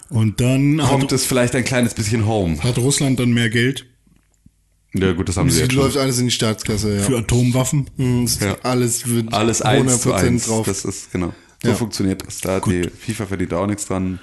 Und 0.09 0.39
dann 0.41 0.77
kommt 0.79 1.03
hat, 1.03 1.11
es 1.11 1.25
vielleicht 1.25 1.55
ein 1.55 1.63
kleines 1.63 1.93
bisschen 1.93 2.25
home. 2.25 2.61
hat 2.63 2.77
Russland 2.77 3.19
dann 3.19 3.31
mehr 3.33 3.49
Geld 3.49 3.85
Ja, 4.93 5.11
gut, 5.11 5.27
das 5.29 5.37
haben 5.37 5.49
sie 5.49 5.57
Es 5.57 5.61
jetzt 5.63 5.73
schon. 5.73 5.83
läuft 5.83 5.97
alles 5.97 6.17
in 6.19 6.25
die 6.25 6.31
Staatskasse, 6.31 6.95
ja. 6.97 7.03
für 7.03 7.17
Atomwaffen. 7.17 7.89
Mhm, 7.97 8.27
Ja. 8.39 8.57
Alles 8.63 9.07
wird 9.07 9.33
Alles 9.33 9.61
eins 9.61 10.01
zu 10.01 10.13
100% 10.13 10.27
eins. 10.27 10.45
drauf. 10.47 10.65
Das 10.65 10.85
ist, 10.85 11.11
genau. 11.11 11.33
So 11.61 11.69
Ja. 11.69 11.75
funktioniert 11.75 12.25
das. 12.25 12.39
Da 12.41 12.55
hat 12.55 12.65
die 12.67 12.89
FIFA 12.89 13.25
verdient 13.25 13.53
auch 13.53 13.67
nichts 13.67 13.85
dran. 13.87 14.19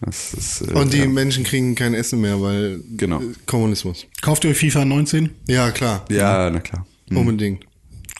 Das 0.00 0.34
ist, 0.34 0.60
äh, 0.62 0.72
Und 0.72 0.92
die 0.92 0.98
ja. 0.98 1.06
Menschen 1.06 1.44
kriegen 1.44 1.74
kein 1.74 1.94
Essen 1.94 2.20
mehr, 2.20 2.40
weil 2.40 2.80
Genau. 2.96 3.22
Kommunismus. 3.46 4.06
Kauft 4.20 4.44
ihr 4.44 4.50
euch 4.50 4.58
FIFA 4.58 4.84
19? 4.84 5.30
Ja, 5.48 5.70
klar. 5.70 6.04
Ja, 6.10 6.50
na 6.50 6.60
klar. 6.60 6.86
Hm. 7.08 7.16
Unbedingt. 7.16 7.64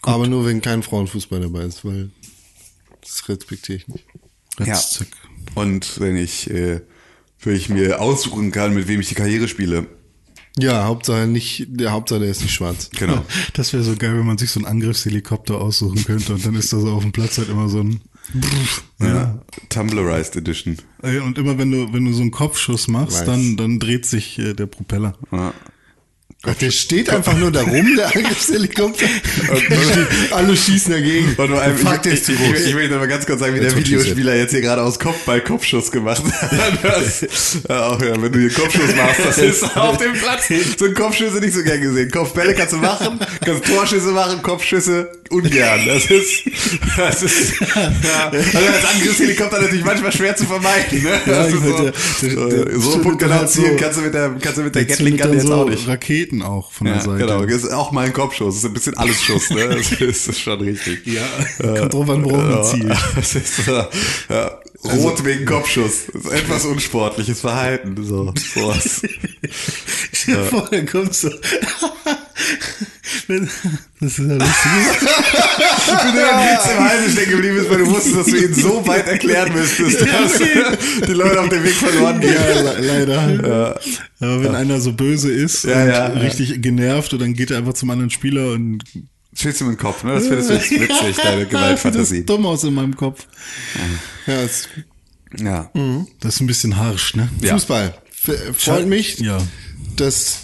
Aber 0.02 0.26
nur, 0.26 0.44
wenn 0.44 0.60
kein 0.60 0.82
Frauenfußball 0.82 1.40
dabei 1.40 1.62
ist, 1.62 1.84
weil 1.84 2.10
das 3.00 3.28
respektiere 3.28 3.78
ich 3.78 3.88
nicht. 3.88 4.04
Ja. 4.64 4.80
Und 5.54 6.00
wenn 6.00 6.16
ich, 6.16 6.50
äh, 6.50 6.80
wenn 7.42 7.56
ich 7.56 7.68
mir 7.68 8.00
aussuchen 8.00 8.52
kann, 8.52 8.74
mit 8.74 8.88
wem 8.88 9.00
ich 9.00 9.08
die 9.08 9.14
Karriere 9.14 9.48
spiele. 9.48 9.86
Ja, 10.58 10.84
Hauptsache 10.84 11.26
nicht, 11.26 11.66
der 11.68 11.92
Hauptsache 11.92 12.20
der 12.20 12.30
ist 12.30 12.42
nicht 12.42 12.52
schwarz. 12.52 12.90
Genau. 12.98 13.24
Das 13.54 13.72
wäre 13.72 13.82
so 13.82 13.96
geil, 13.96 14.16
wenn 14.18 14.26
man 14.26 14.38
sich 14.38 14.50
so 14.50 14.60
einen 14.60 14.66
Angriffshelikopter 14.66 15.58
aussuchen 15.60 16.04
könnte 16.04 16.34
und 16.34 16.44
dann 16.44 16.54
ist 16.56 16.72
da 16.72 16.78
so 16.78 16.90
auf 16.90 17.02
dem 17.02 17.12
Platz 17.12 17.38
halt 17.38 17.48
immer 17.48 17.68
so 17.68 17.80
ein. 17.80 18.00
Ja. 19.00 19.38
Tumblerized 19.68 20.36
Edition. 20.36 20.78
Und 21.02 21.38
immer 21.38 21.58
wenn 21.58 21.70
du, 21.70 21.92
wenn 21.92 22.04
du 22.04 22.12
so 22.12 22.22
einen 22.22 22.30
Kopfschuss 22.30 22.88
machst, 22.88 23.20
Weiß. 23.20 23.26
dann, 23.26 23.56
dann 23.56 23.78
dreht 23.78 24.06
sich 24.06 24.38
äh, 24.38 24.54
der 24.54 24.66
Propeller. 24.66 25.14
Ja. 25.30 25.52
Ach, 26.44 26.54
der 26.54 26.72
steht 26.72 27.08
einfach 27.08 27.36
nur 27.38 27.52
da 27.52 27.62
rum, 27.62 27.94
der 27.96 28.06
Angriffshelikopter. 28.06 29.06
Alle 30.32 30.56
schießen 30.56 30.92
dagegen. 30.92 31.36
Und 31.36 31.52
allem, 31.52 31.76
Der 31.76 31.86
Fakt 31.86 32.06
ich, 32.06 32.14
ist 32.14 32.24
zu 32.24 32.32
ich, 32.32 32.38
groß. 32.38 32.58
ich, 32.58 32.66
ich 32.66 32.76
will 32.76 32.88
noch 32.88 32.98
mal 32.98 33.06
ganz 33.06 33.26
kurz 33.26 33.38
sagen, 33.38 33.54
wie 33.54 33.60
der 33.60 33.76
Videospieler 33.76 34.34
jetzt 34.34 34.50
hier 34.50 34.60
gerade 34.60 34.82
aus 34.82 34.98
Kopfball 34.98 35.40
Kopfschuss 35.40 35.92
gemacht 35.92 36.22
hat. 36.24 36.50
Das, 36.82 37.58
ja, 37.68 37.86
auch, 37.86 38.02
ja, 38.02 38.20
wenn 38.20 38.32
du 38.32 38.40
hier 38.40 38.52
Kopfschuss 38.52 38.94
machst, 38.96 39.20
das 39.24 39.38
ist 39.38 39.76
auf 39.76 39.98
dem 39.98 40.14
Platz. 40.14 40.48
So 40.78 40.86
ein 40.86 40.94
Kopfschüsse 40.94 41.38
nicht 41.38 41.54
so 41.54 41.62
gern 41.62 41.80
gesehen. 41.80 42.10
Kopfbälle 42.10 42.54
kannst 42.54 42.72
du 42.72 42.78
machen, 42.78 43.20
kannst 43.44 43.64
Torschüsse 43.66 44.10
machen, 44.10 44.42
Kopfschüsse 44.42 45.12
ungern. 45.32 45.80
Das 45.86 46.04
ist, 46.06 46.44
das 46.96 47.22
ist, 47.22 47.60
ja. 47.60 48.30
Also 48.30 48.58
als 48.58 48.84
Angriffshelikopter 48.94 49.60
natürlich 49.60 49.84
manchmal 49.84 50.12
schwer 50.12 50.36
zu 50.36 50.44
vermeiden. 50.44 51.02
Ne? 51.02 51.10
Ist 51.46 51.52
so, 51.52 51.60
der- 51.60 51.92
der- 51.92 52.64
der- 52.64 52.80
so 52.80 52.92
der- 52.96 53.02
Punkt 53.02 53.22
der 53.22 53.30
hat 53.34 53.50
zielen 53.50 53.76
kannst 53.76 53.98
du 53.98 54.02
mit 54.02 54.14
der, 54.14 54.30
kannst 54.40 54.58
du 54.58 54.62
mit 54.62 54.74
der 54.74 54.84
Der 54.84 54.96
Gatling 54.96 55.16
Gun 55.16 55.32
jetzt 55.32 55.46
so 55.46 55.54
auch 55.54 55.68
nicht. 55.68 55.88
Raketen 55.88 56.42
auch 56.42 56.72
von 56.72 56.86
der 56.86 56.96
Ja, 56.96 57.02
Seite. 57.02 57.18
genau. 57.18 57.44
Das 57.46 57.62
ist 57.64 57.72
auch 57.72 57.92
mal 57.92 58.06
ein 58.06 58.12
Kopfschuss. 58.12 58.54
Das 58.54 58.64
ist 58.64 58.64
ein 58.66 58.74
bisschen 58.74 58.96
alles 58.96 59.22
Schuss, 59.22 59.50
ne? 59.50 59.68
Das 59.68 59.76
ist, 59.92 60.00
das 60.00 60.28
ist 60.28 60.40
schon 60.40 60.60
richtig. 60.60 61.06
Ja, 61.06 61.22
kommt 61.58 61.94
drauf 61.94 62.10
an, 62.10 62.24
worauf 62.24 62.44
man 62.44 62.64
zielt. 62.64 62.96
Das 63.16 63.34
ist, 63.34 63.68
äh, 63.68 63.84
ja, 64.30 64.60
rot 64.84 65.24
wegen 65.24 65.44
Kopfschuss. 65.46 66.06
Das 66.12 66.24
ist 66.24 66.32
etwas 66.32 66.64
unsportliches 66.66 67.40
Verhalten. 67.40 67.96
So, 68.04 68.32
sowas. 68.54 69.02
Stell 70.12 70.34
dir 70.34 70.44
vor, 70.44 70.68
dann 70.70 70.86
kommt 70.86 71.14
so. 71.14 71.30
Das 74.00 74.12
ist 74.12 74.18
ja 74.18 74.24
lustig. 74.34 74.72
Ich 75.84 76.02
bin 76.02 76.14
der 76.14 76.24
Witz 76.24 76.70
im 76.72 76.84
Halse 76.84 77.10
stecken 77.10 77.30
geblieben 77.32 77.56
ist, 77.58 77.70
weil 77.70 77.78
du 77.78 77.86
wusstest, 77.88 78.16
dass 78.16 78.26
du 78.26 78.36
ihn 78.36 78.54
so 78.54 78.86
weit 78.86 79.06
erklären 79.08 79.52
müsstest, 79.52 80.00
dass 80.00 80.38
die 81.06 81.12
Leute 81.12 81.40
auf 81.40 81.48
dem 81.48 81.62
Weg 81.64 81.74
verloren 81.74 82.20
gehen. 82.20 82.34
Ja, 82.34 82.72
le 82.72 83.04
leider. 83.04 83.80
Aber 84.20 84.44
wenn 84.44 84.54
einer 84.54 84.80
so 84.80 84.92
böse 84.92 85.30
ist 85.30 85.64
Ja, 85.64 85.72
und 85.82 85.88
ja, 85.88 86.08
ja. 86.08 86.20
richtig 86.20 86.62
genervt 86.62 87.12
und 87.12 87.20
dann 87.20 87.34
geht 87.34 87.50
er 87.50 87.58
einfach 87.58 87.74
zum 87.74 87.90
anderen 87.90 88.10
Spieler 88.10 88.52
und 88.52 88.84
Schießt 89.34 89.62
ihm 89.62 89.68
in 89.68 89.72
den 89.74 89.78
Kopf, 89.78 90.04
ne? 90.04 90.12
Das 90.14 90.26
findest 90.28 90.50
du 90.50 90.54
jetzt 90.54 90.70
witzig, 90.70 91.16
deine 91.22 91.46
Gewaltfantasie. 91.48 92.18
Das 92.24 92.26
dumm 92.36 92.44
aus 92.46 92.64
in 92.64 92.74
meinem 92.74 92.94
Kopf. 92.94 93.26
Ja, 94.26 94.34
es, 94.42 94.68
Ja. 95.38 95.70
Das 96.20 96.34
ist 96.34 96.40
ein 96.42 96.46
bisschen 96.46 96.76
harsch, 96.76 97.14
ne? 97.16 97.28
Ja. 97.40 97.54
Fußball. 97.54 97.94
Freut 98.56 98.86
mich, 98.86 99.18
Ja. 99.20 99.38
dass, 99.96 100.40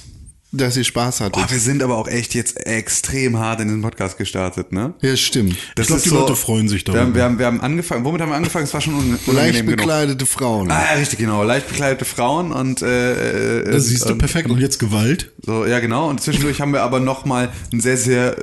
dass 0.51 0.77
ihr 0.79 0.85
Spaß 0.85 1.21
hattet. 1.21 1.35
Boah, 1.35 1.51
wir 1.51 1.59
sind 1.59 1.83
aber 1.83 1.97
auch 1.97 2.09
echt 2.09 2.35
jetzt 2.35 2.67
extrem 2.67 3.39
hart 3.39 3.61
in 3.61 3.69
den 3.69 3.83
Podcast 3.83 4.17
gestartet, 4.17 4.73
ne? 4.73 4.95
ja, 5.03 5.15
stimmt. 5.17 5.57
Das 5.75 5.89
glaub, 5.89 5.99
ist 5.99 6.07
die 6.07 6.11
Leute 6.11 6.37
freuen 6.37 6.69
sich 6.69 6.87
wir 6.87 6.95
darüber. 6.95 7.03
haben, 7.03 7.15
wir, 7.15 7.25
haben, 7.25 7.39
wir 7.39 7.47
haben 7.47 7.61
angefangen, 7.61 8.05
womit 8.05 8.23
haben 8.23 8.31
wir 8.31 8.37
angefangen? 8.37 8.65
Es 8.65 8.73
war 8.73 8.81
schon 8.81 8.95
un 8.95 9.19
unangenehm 9.27 9.35
Leicht 9.37 9.59
genug. 9.61 9.77
bekleidete 9.77 10.27
Frauen. 10.27 10.71
Ah, 10.71 10.83
ja, 10.93 10.99
richtig, 10.99 11.19
genau. 11.19 11.45
Leicht 11.45 11.69
bekleidete 11.69 12.07
Frauen 12.07 12.53
und 12.53 12.81
äh, 12.81 13.61
äh, 13.61 13.71
Das 13.71 13.85
siehst 13.85 14.07
du 14.07 14.13
und, 14.13 14.19
perfekt. 14.19 14.49
Und 14.49 14.59
jetzt 14.59 14.79
Gewalt. 14.79 15.33
So, 15.45 15.67
ja, 15.67 15.81
genau. 15.81 16.09
Und 16.09 16.23
zwischendurch 16.23 16.61
haben 16.61 16.73
wir 16.73 16.83
aber 16.83 17.01
nochmal 17.01 17.51
einen 17.71 17.81
sehr, 17.83 17.99
sehr 17.99 18.37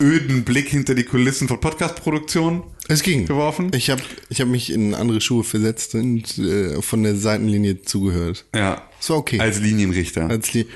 öden 0.00 0.42
Blick 0.42 0.68
hinter 0.68 0.94
die 0.94 1.04
Kulissen 1.04 1.46
von 1.46 1.60
Podcast-Produktionen. 1.60 2.64
Es 2.88 3.02
ging. 3.02 3.26
Geworfen? 3.26 3.70
Ich 3.74 3.90
habe 3.90 4.02
ich 4.28 4.40
hab 4.40 4.48
mich 4.48 4.72
in 4.72 4.94
andere 4.94 5.20
Schuhe 5.20 5.42
versetzt 5.42 5.94
und 5.96 6.38
äh, 6.38 6.80
von 6.82 7.02
der 7.02 7.16
Seitenlinie 7.16 7.82
zugehört. 7.82 8.44
Ja. 8.54 8.82
Es 9.00 9.10
war 9.10 9.16
okay. 9.18 9.40
Als 9.40 9.60
Linienrichter. 9.60 10.28
Als 10.28 10.52
die 10.52 10.66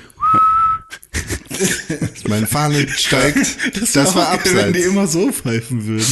mein 2.27 2.47
Fahne 2.47 2.87
steigt. 2.89 3.37
Das, 3.95 4.15
war 4.15 4.33
auch 4.33 4.43
geil, 4.43 4.53
Wenn 4.55 4.73
die 4.73 4.79
abseits. 4.79 4.85
immer 4.87 5.07
so 5.07 5.31
pfeifen 5.31 5.85
würden. 5.85 6.05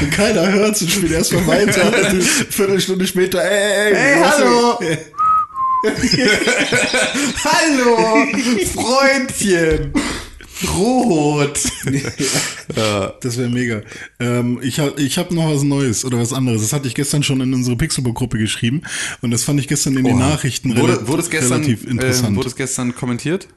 Und 0.00 0.10
keiner 0.12 0.50
hört 0.52 0.80
und 0.80 0.90
spielt 0.90 1.12
erstmal 1.12 1.46
weiter. 1.46 1.92
Eine 1.92 2.20
Viertelstunde 2.22 3.06
später, 3.06 3.42
ey, 3.42 3.92
ey, 3.92 3.94
Hey, 3.94 4.20
was- 4.22 4.38
hallo! 4.38 4.78
Hallo! 7.44 8.26
Freundchen! 8.72 9.92
Rot! 10.74 11.60
Das 13.20 13.36
wäre 13.36 13.48
mega. 13.50 13.82
Ähm, 14.20 14.60
ich 14.62 14.78
habe 14.78 14.98
ich 15.00 15.18
hab 15.18 15.30
noch 15.30 15.50
was 15.54 15.62
Neues 15.62 16.04
oder 16.06 16.18
was 16.18 16.32
anderes. 16.32 16.62
Das 16.62 16.72
hatte 16.72 16.88
ich 16.88 16.94
gestern 16.94 17.22
schon 17.22 17.40
in 17.40 17.52
unsere 17.52 17.76
Pixelbook-Gruppe 17.76 18.38
geschrieben. 18.38 18.82
Und 19.20 19.30
das 19.30 19.44
fand 19.44 19.60
ich 19.60 19.68
gestern 19.68 19.96
in 19.98 20.04
den 20.04 20.18
Nachrichten 20.18 20.76
Wurde, 20.76 20.94
rela- 20.94 21.06
wurde, 21.08 21.22
es 21.22 21.30
gestern, 21.30 21.62
relativ 21.64 21.84
äh, 21.86 21.90
interessant. 21.90 22.36
wurde 22.36 22.48
es 22.48 22.56
gestern 22.56 22.94
kommentiert? 22.94 23.48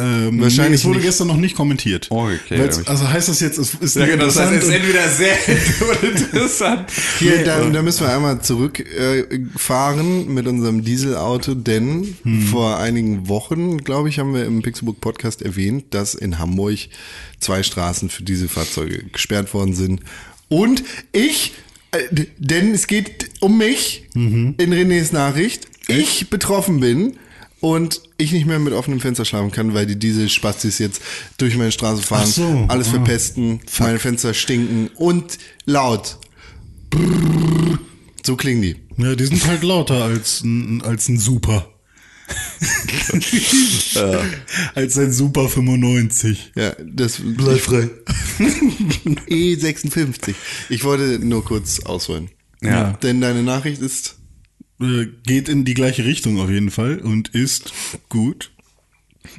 Ähm, 0.00 0.40
wahrscheinlich 0.40 0.80
es 0.80 0.84
wurde 0.86 0.98
nicht. 0.98 1.06
gestern 1.06 1.28
noch 1.28 1.36
nicht 1.36 1.54
kommentiert. 1.54 2.06
Oh, 2.10 2.28
okay, 2.28 2.68
also 2.86 3.08
heißt 3.08 3.28
das 3.28 3.40
jetzt, 3.40 3.58
es 3.58 3.74
ist 3.74 3.96
Ja, 3.96 4.06
genau. 4.06 4.24
Das 4.24 4.38
heißt, 4.38 4.52
es 4.52 4.68
ist 4.68 4.74
interessant 4.74 4.80
entweder 4.80 5.08
sehr 5.08 5.36
uninteressant. 6.02 6.90
Hier, 7.18 7.44
da, 7.44 7.68
da 7.68 7.82
müssen 7.82 8.06
wir 8.06 8.14
einmal 8.14 8.40
zurückfahren 8.40 10.26
äh, 10.26 10.30
mit 10.30 10.46
unserem 10.46 10.84
Dieselauto, 10.84 11.54
denn 11.54 12.16
vor 12.50 12.78
einigen 12.78 13.28
Wochen, 13.28 13.78
glaube 13.78 14.08
ich, 14.08 14.18
haben 14.18 14.34
wir 14.34 14.44
im 14.44 14.62
Pixelbook 14.62 15.00
Podcast 15.00 15.42
erwähnt, 15.42 15.86
dass 15.90 16.14
in 16.14 16.38
Hamburg 16.38 16.78
zwei 17.38 17.62
Straßen 17.62 18.08
für 18.10 18.22
Dieselfahrzeuge 18.22 19.04
gesperrt 19.12 19.52
worden 19.54 19.74
sind. 19.74 20.00
Und 20.48 20.82
ich, 21.12 21.52
äh, 21.90 21.98
denn 22.38 22.72
es 22.72 22.86
geht 22.86 23.30
um 23.40 23.58
mich 23.58 24.04
in 24.14 24.56
Renés 24.58 25.12
Nachricht, 25.12 25.68
ich 25.88 26.30
betroffen 26.30 26.80
bin 26.80 27.16
und 27.60 28.00
ich 28.16 28.32
nicht 28.32 28.46
mehr 28.46 28.58
mit 28.58 28.72
offenem 28.72 29.00
Fenster 29.00 29.24
schlafen 29.24 29.50
kann, 29.50 29.74
weil 29.74 29.86
die 29.86 29.98
Dieselspastis 29.98 30.78
jetzt 30.78 31.02
durch 31.38 31.56
meine 31.56 31.72
Straße 31.72 32.02
fahren, 32.02 32.26
so, 32.26 32.64
alles 32.68 32.88
ah. 32.88 32.92
verpesten, 32.92 33.60
meine 33.78 33.98
Fenster 33.98 34.34
stinken 34.34 34.88
und 34.96 35.38
laut. 35.66 36.18
So 38.24 38.36
klingen 38.36 38.62
die. 38.62 38.76
Ja, 38.96 39.14
die 39.14 39.26
sind 39.26 39.46
halt 39.46 39.62
lauter 39.62 40.04
als 40.04 40.42
ein, 40.42 40.82
als 40.82 41.08
ein 41.08 41.18
Super. 41.18 41.68
als 44.74 44.98
ein 44.98 45.12
Super 45.12 45.48
95. 45.48 46.52
Ja, 46.54 46.76
das 46.84 47.18
bleibt 47.20 47.60
frei. 47.60 47.88
E56. 49.28 50.34
Ich 50.68 50.84
wollte 50.84 51.18
nur 51.24 51.44
kurz 51.44 51.80
ausholen. 51.80 52.30
Ja. 52.62 52.92
Denn 53.02 53.20
deine 53.20 53.42
Nachricht 53.42 53.82
ist 53.82 54.19
Äh, 54.80 55.06
geht 55.26 55.48
in 55.48 55.64
die 55.64 55.74
gleiche 55.74 56.04
Richtung 56.04 56.40
auf 56.40 56.50
jeden 56.50 56.70
Fall 56.70 56.98
und 56.98 57.28
ist 57.28 57.72
gut. 58.08 58.50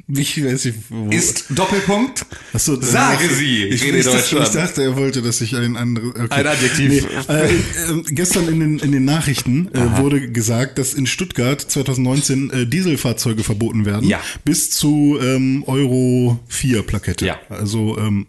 Ich 0.06 0.42
weiß 0.42 0.66
nicht, 0.66 0.78
wo. 0.90 1.10
Ist 1.10 1.46
Doppelpunkt? 1.50 2.24
Ach 2.52 2.60
so, 2.60 2.80
äh, 2.80 2.84
Sage 2.84 3.28
sie, 3.28 3.64
Ich, 3.64 3.82
Rede 3.82 3.98
ich, 3.98 4.04
dachte, 4.04 4.18
Deutschland. 4.18 4.46
ich 4.46 4.52
dachte, 4.52 4.82
er 4.82 4.96
wollte, 4.96 5.22
dass 5.22 5.40
ich 5.40 5.56
ein 5.56 5.76
anderes. 5.76 6.10
Okay. 6.10 6.26
Ein 6.30 6.46
Adjektiv. 6.46 7.06
äh, 7.28 7.46
äh, 7.46 8.02
gestern 8.08 8.48
in 8.48 8.60
den, 8.60 8.78
in 8.78 8.92
den 8.92 9.04
Nachrichten 9.04 9.68
äh, 9.74 9.98
wurde 9.98 10.30
gesagt, 10.30 10.78
dass 10.78 10.94
in 10.94 11.06
Stuttgart 11.06 11.60
2019 11.60 12.50
äh, 12.50 12.66
Dieselfahrzeuge 12.66 13.42
verboten 13.42 13.84
werden. 13.84 14.08
Ja. 14.08 14.20
Bis 14.44 14.70
zu 14.70 15.18
ähm, 15.20 15.64
Euro 15.66 16.38
4 16.48 16.82
Plakette. 16.84 17.26
Ja. 17.26 17.40
Also 17.48 17.98
ähm, 17.98 18.26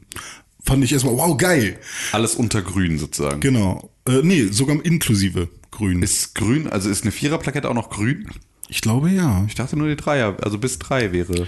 fand 0.65 0.83
ich 0.83 0.91
erstmal, 0.91 1.15
wow, 1.15 1.37
geil. 1.37 1.77
Alles 2.11 2.35
unter 2.35 2.61
grün 2.63 2.97
sozusagen. 2.97 3.41
Genau. 3.41 3.91
Äh, 4.07 4.21
nee, 4.23 4.47
sogar 4.49 4.83
inklusive 4.83 5.49
grün. 5.73 6.01
Ist 6.01 6.35
grün, 6.35 6.67
also 6.67 6.89
ist 6.89 7.03
eine 7.03 7.11
Viererplakette 7.11 7.69
auch 7.69 7.73
noch 7.73 7.89
grün? 7.89 8.27
ich 8.73 8.81
glaube 8.81 9.11
ja. 9.11 9.45
Ich 9.47 9.55
dachte 9.55 9.77
nur 9.77 9.87
die 9.87 9.95
Dreier, 9.95 10.35
also 10.41 10.57
bis 10.57 10.79
drei 10.79 11.11
wäre. 11.11 11.47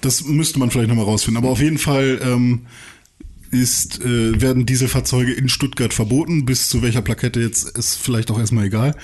Das 0.00 0.24
müsste 0.24 0.58
man 0.58 0.70
vielleicht 0.70 0.88
nochmal 0.88 1.04
rausfinden. 1.04 1.42
Aber 1.42 1.52
auf 1.52 1.60
jeden 1.60 1.78
Fall 1.78 2.20
ähm, 2.22 2.66
ist, 3.50 4.02
äh, 4.02 4.40
werden 4.40 4.64
Dieselfahrzeuge 4.64 5.32
in 5.32 5.48
Stuttgart 5.48 5.92
verboten. 5.92 6.46
Bis 6.46 6.68
zu 6.68 6.82
welcher 6.82 7.02
Plakette 7.02 7.40
jetzt 7.40 7.76
ist 7.76 7.96
vielleicht 7.96 8.30
auch 8.30 8.38
erstmal 8.38 8.64
egal. 8.66 8.96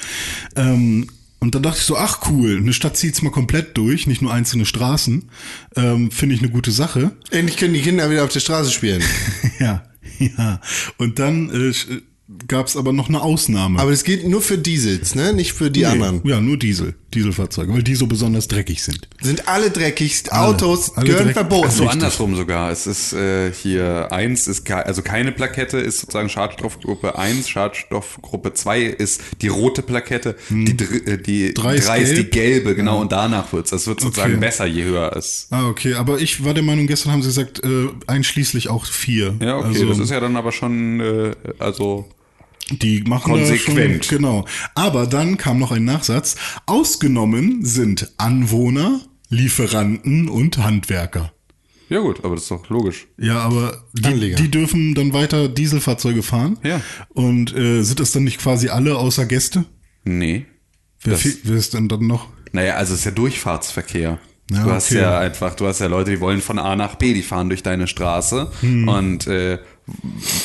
Ähm, 0.57 1.09
und 1.39 1.55
dann 1.55 1.63
dachte 1.63 1.79
ich 1.79 1.87
so, 1.87 1.97
ach 1.97 2.31
cool, 2.31 2.59
eine 2.59 2.73
Stadt 2.73 2.97
zieht's 2.97 3.23
mal 3.23 3.31
komplett 3.31 3.77
durch, 3.77 4.07
nicht 4.07 4.21
nur 4.21 4.33
einzelne 4.33 4.67
Straßen. 4.67 5.31
Ähm, 5.77 6.11
Finde 6.11 6.35
ich 6.35 6.43
eine 6.43 6.51
gute 6.51 6.71
Sache. 6.71 7.13
endlich 7.31 7.57
können 7.57 7.75
die 7.75 7.81
Kinder 7.83 8.11
wieder 8.11 8.25
auf 8.25 8.33
der 8.33 8.41
Straße 8.41 8.71
spielen. 8.71 9.03
ja, 9.59 9.83
ja. 10.19 10.61
Und 10.99 11.19
dann 11.19 11.51
äh, 11.51 11.73
gab's 12.49 12.77
aber 12.77 12.93
noch 12.93 13.09
eine 13.09 13.23
Ausnahme. 13.23 13.79
Aber 13.81 13.91
es 13.91 14.05
geht 14.05 14.27
nur 14.27 14.41
für 14.43 14.59
Diesels, 14.59 15.15
ne? 15.15 15.33
Nicht 15.33 15.53
für 15.53 15.71
die 15.71 15.81
Nee, 15.81 15.87
anderen. 15.87 16.21
Ja, 16.25 16.41
nur 16.41 16.57
Diesel, 16.57 16.95
Dieselfahrzeuge, 17.15 17.73
weil 17.73 17.83
die 17.83 17.95
so 17.95 18.07
besonders 18.07 18.47
dreckig 18.49 18.83
sind. 18.83 19.09
Sind 19.21 19.49
alle 19.49 19.71
dreckig. 19.71 20.31
Autos 20.33 20.97
alle 20.97 21.07
gehören 21.07 21.25
dreckig. 21.25 21.35
verboten. 21.35 21.67
Ach 21.69 21.73
so, 21.73 21.83
Richtig. 21.85 21.93
andersrum 21.93 22.37
sogar. 22.37 22.71
Es 22.71 22.87
ist 22.87 23.13
äh, 23.13 23.53
hier 23.53 24.13
eins 24.13 24.47
ist 24.49 24.65
ke 24.65 24.85
also 24.87 25.03
keine 25.03 25.33
Plakette 25.33 25.79
ist 25.79 25.99
sozusagen 26.01 26.29
Schadstoffgruppe 26.29 27.19
1, 27.19 27.49
Schadstoffgruppe 27.49 28.55
2 28.55 28.83
ist 28.83 29.21
die 29.43 29.49
rote 29.49 29.83
Plakette, 29.83 30.37
die, 30.51 30.77
dr- 30.77 31.07
äh, 31.07 31.19
die 31.19 31.49
Hm. 31.49 31.55
Drei 31.55 31.77
drei, 31.79 32.01
ist 32.01 32.11
ist, 32.11 32.19
die 32.19 32.25
gelb? 32.25 32.65
gelbe, 32.65 32.75
genau, 32.75 33.01
und 33.01 33.13
danach 33.13 33.53
wird's. 33.53 33.71
Das 33.71 33.87
wird 33.87 34.01
sozusagen 34.01 34.33
Okay. 34.35 34.41
besser, 34.41 34.67
je 34.67 34.85
höher 34.85 35.15
es. 35.17 35.47
Ah, 35.51 35.69
okay. 35.69 35.95
Aber 35.95 36.21
ich 36.21 36.45
war 36.45 36.55
der 36.55 36.63
Meinung, 36.63 36.87
gestern 36.87 37.13
haben 37.13 37.23
sie 37.23 37.29
gesagt, 37.29 37.63
äh, 37.65 37.89
einschließlich 38.07 38.69
auch 38.69 38.85
vier. 38.85 39.35
Ja, 39.43 39.57
okay, 39.59 39.67
Also, 39.69 39.89
das 39.89 39.99
ist 39.99 40.11
ja 40.11 40.21
dann 40.21 40.37
aber 40.37 40.53
schon, 40.53 41.01
äh, 41.01 41.33
also 41.59 42.09
Die 42.71 43.03
machen 43.03 43.33
Konsequent. 43.33 44.05
Schon, 44.05 44.19
genau. 44.19 44.45
Aber 44.75 45.07
dann 45.07 45.37
kam 45.37 45.59
noch 45.59 45.73
ein 45.73 45.85
Nachsatz. 45.85 46.37
Ausgenommen 46.67 47.65
sind 47.65 48.13
Anwohner, 48.19 49.01
Lieferanten 49.29 50.29
und 50.29 50.59
Handwerker. 50.59 51.33
ja 51.89 52.01
gut, 52.01 52.25
aber 52.25 52.35
das 52.35 52.45
ist 52.45 52.51
doch 52.51 52.69
logisch. 52.69 53.07
Ja, 53.19 53.39
aber 53.41 53.85
die, 53.93 54.35
die 54.35 54.51
dürfen 54.51 54.95
dann 54.95 55.13
weiter 55.13 55.49
Dieselfahrzeuge 55.49 56.23
fahren. 56.23 56.59
Ja. 56.63 56.81
Und 57.11 57.55
äh, 57.57 57.83
sind 57.83 58.01
das 58.01 58.13
dann 58.13 58.25
nicht 58.25 58.39
quasi 58.41 58.69
alle 58.69 58.97
außer 58.97 59.27
Gäste? 59.27 59.65
Nee. 60.05 60.47
Wer, 61.03 61.19
wer 61.45 61.57
ist 61.57 61.75
denn 61.75 61.89
dann 61.89 62.07
noch? 62.07 62.29
Naja, 62.53 62.75
also 62.75 62.93
es 62.95 63.01
ist 63.01 63.05
ja 63.07 63.11
Durchfahrtsverkehr. 63.13 64.19
Ja, 64.51 64.65
du 64.65 64.71
hast 64.73 64.91
okay. 64.91 65.01
ja 65.01 65.19
einfach, 65.21 65.55
du 65.55 65.67
hast 65.67 65.79
ja 65.81 65.87
Leute, 65.87 66.11
die 66.11 66.21
wollen 66.21 66.41
von 66.41 66.59
A 66.59 66.75
nach 66.75 66.97
B, 66.97 67.15
die 67.15 67.23
fahren 67.23 67.49
durch 67.49 67.63
deine 67.63 67.87
Straße 67.87 68.51
Hm. 68.61 68.89
und 68.89 69.27
äh, 69.29 69.59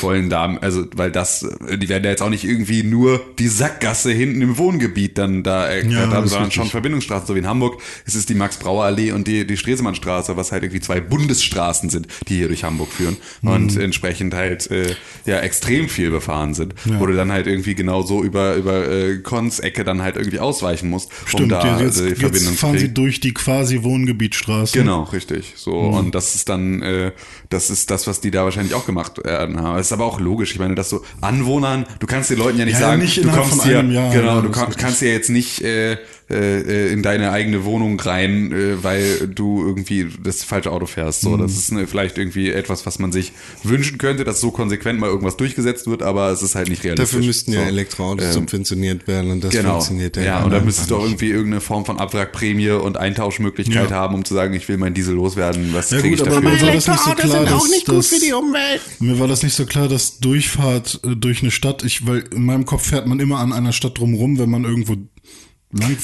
wollen 0.00 0.30
da, 0.30 0.56
also 0.60 0.84
weil 0.94 1.10
das, 1.10 1.46
die 1.80 1.88
werden 1.88 2.04
ja 2.04 2.10
jetzt 2.10 2.22
auch 2.22 2.30
nicht 2.30 2.44
irgendwie 2.44 2.82
nur 2.82 3.20
die 3.38 3.48
Sackgasse 3.48 4.10
hinten 4.12 4.40
im 4.42 4.58
Wohngebiet 4.58 5.18
dann 5.18 5.42
da 5.42 5.66
erklärt 5.66 6.10
Ja, 6.10 6.16
haben, 6.16 6.24
ist 6.24 6.30
sondern 6.32 6.50
schon 6.50 6.68
Verbindungsstraßen, 6.68 7.26
so 7.26 7.34
wie 7.34 7.38
in 7.40 7.46
Hamburg 7.46 7.80
ist 8.04 8.14
es 8.14 8.26
die 8.26 8.34
Max-Brauer-Allee 8.34 9.12
und 9.12 9.26
die, 9.28 9.46
die 9.46 9.56
Stresemannstraße, 9.56 10.36
was 10.36 10.52
halt 10.52 10.62
irgendwie 10.62 10.80
zwei 10.80 11.00
Bundesstraßen 11.00 11.90
sind, 11.90 12.08
die 12.28 12.36
hier 12.36 12.48
durch 12.48 12.64
Hamburg 12.64 12.90
führen 12.92 13.16
Mhm. 13.42 13.50
und 13.50 13.76
entsprechend 13.76 14.34
halt 14.34 14.70
äh, 14.70 14.94
ja 15.26 15.38
extrem 15.40 15.88
viel 15.88 16.10
befahren 16.10 16.54
sind, 16.54 16.74
wo 16.98 17.06
du 17.06 17.14
dann 17.14 17.32
halt 17.32 17.46
irgendwie 17.46 17.74
genau 17.74 18.02
so 18.02 18.22
über, 18.22 18.54
über 18.56 18.88
äh, 18.88 19.18
Kons 19.18 19.60
Ecke 19.60 19.84
dann 19.84 20.02
halt 20.02 20.16
irgendwie 20.16 20.38
ausweichen 20.38 20.88
musst, 20.90 21.10
um 21.22 21.28
Stimmt, 21.28 21.52
da 21.52 21.80
jetzt, 21.80 22.00
die 22.00 22.04
jetzt 22.08 22.20
Verbindung 22.20 22.52
zu 22.54 22.58
fahren 22.58 22.72
sie 22.78 22.84
kriegen. 22.84 22.94
durch 22.94 23.20
die 23.20 23.34
quasi 23.34 23.82
Wohngebietsstraße. 23.82 24.78
Genau, 24.78 25.02
richtig. 25.04 25.52
So 25.56 25.72
und 25.78 26.14
das 26.14 26.34
ist 26.34 26.48
dann, 26.48 26.82
äh, 26.82 27.12
das 27.50 27.70
ist 27.70 27.90
das, 27.90 28.06
was 28.06 28.20
die 28.20 28.30
da 28.30 28.44
wahrscheinlich 28.44 28.74
auch 28.74 28.86
gemacht 28.86 29.18
äh, 29.24 29.28
haben. 29.40 29.56
Das 29.56 29.86
ist 29.86 29.92
aber 29.92 30.04
auch 30.04 30.20
logisch. 30.20 30.52
Ich 30.52 30.58
meine, 30.58 30.74
dass 30.74 30.90
du 30.90 31.00
Anwohnern, 31.20 31.86
du 31.98 32.06
kannst 32.06 32.30
den 32.30 32.38
Leuten 32.38 32.58
ja 32.58 32.64
nicht 32.64 32.74
Ja, 32.74 32.88
sagen, 32.88 33.02
nicht 33.02 33.22
du 33.22 33.30
kommst 33.30 33.64
hier, 33.64 33.82
genau, 33.82 34.40
du 34.40 34.50
kann, 34.50 34.74
kannst 34.76 35.02
ja 35.02 35.08
jetzt 35.08 35.30
nicht 35.30 35.62
äh, 35.62 35.98
äh, 36.30 36.92
in 36.92 37.02
deine 37.02 37.30
eigene 37.30 37.64
Wohnung 37.64 37.98
rein, 38.00 38.50
äh, 38.52 38.82
weil 38.82 39.28
du 39.32 39.64
irgendwie 39.64 40.08
das 40.22 40.42
falsche 40.42 40.72
Auto 40.72 40.86
fährst. 40.86 41.20
So, 41.20 41.30
Mhm. 41.36 41.42
das 41.42 41.52
ist 41.56 41.70
eine, 41.72 41.86
vielleicht 41.86 42.18
irgendwie 42.18 42.50
etwas, 42.50 42.84
was 42.86 42.98
man 42.98 43.12
sich 43.12 43.32
wünschen 43.62 43.98
könnte, 43.98 44.24
dass 44.24 44.40
so 44.40 44.50
konsequent 44.50 44.98
mal 44.98 45.08
irgendwas 45.08 45.36
durchgesetzt 45.36 45.86
wird, 45.86 46.02
aber 46.02 46.30
es 46.30 46.42
ist 46.42 46.54
halt 46.54 46.68
nicht 46.68 46.82
realistisch. 46.84 47.10
Dafür 47.12 47.26
müssten 47.26 47.52
ja 47.52 47.60
so. 47.62 47.66
Elektroautos 47.68 48.26
Ähm, 48.26 48.32
subventioniert 48.32 49.06
werden 49.06 49.30
und 49.30 49.44
das 49.44 49.52
Genau. 49.52 49.74
funktioniert 49.74 50.16
ja. 50.16 50.22
Ja, 50.24 50.42
und 50.44 50.50
da 50.50 50.60
müsstest 50.60 50.90
du 50.90 50.96
auch 50.96 51.04
irgendwie 51.04 51.28
irgendeine 51.30 51.60
Form 51.60 51.84
von 51.84 51.98
Abwrackprämie 51.98 52.70
und 52.70 52.96
Eintauschmöglichkeit 52.96 53.90
Ja. 53.90 53.96
haben, 53.96 54.14
um 54.16 54.24
zu 54.24 54.34
sagen, 54.34 54.52
ich 54.54 54.68
will 54.68 54.78
meinen 54.78 54.94
Diesel 54.94 55.14
loswerden. 55.14 55.70
Was 55.72 55.90
Ja, 55.90 56.00
kriege 56.00 56.14
ich 56.16 56.20
aber 56.22 56.40
dafür? 56.40 56.50
mir 56.50 56.60
war 56.62 56.72
das 56.72 56.86
nicht 56.86 56.86
so 56.86 56.90
Elektroautos 56.92 57.30
klar, 57.30 57.44
sind 57.46 57.52
auch 57.54 57.60
dass, 57.62 57.70
nicht 57.70 57.86
gut 57.86 57.96
dass, 57.98 58.06
für 58.08 58.20
die 58.26 58.32
Umwelt. 58.32 58.80
Mir 59.00 59.18
war 59.20 59.28
das 59.28 59.42
nicht 59.42 59.54
so 59.54 59.64
klar, 59.66 59.88
dass 59.88 60.18
Durchfahrt 60.18 61.00
äh, 61.04 61.14
durch 61.16 61.42
eine 61.42 61.50
Stadt, 61.50 61.84
ich, 61.84 62.06
weil 62.06 62.24
in 62.34 62.44
meinem 62.44 62.64
Kopf 62.66 62.86
fährt 62.88 63.06
man 63.06 63.20
immer 63.20 63.38
an 63.38 63.52
einer 63.52 63.72
Stadt 63.72 63.98
drumrum, 63.98 64.38
wenn 64.38 64.50
man 64.50 64.64
irgendwo 64.64 64.96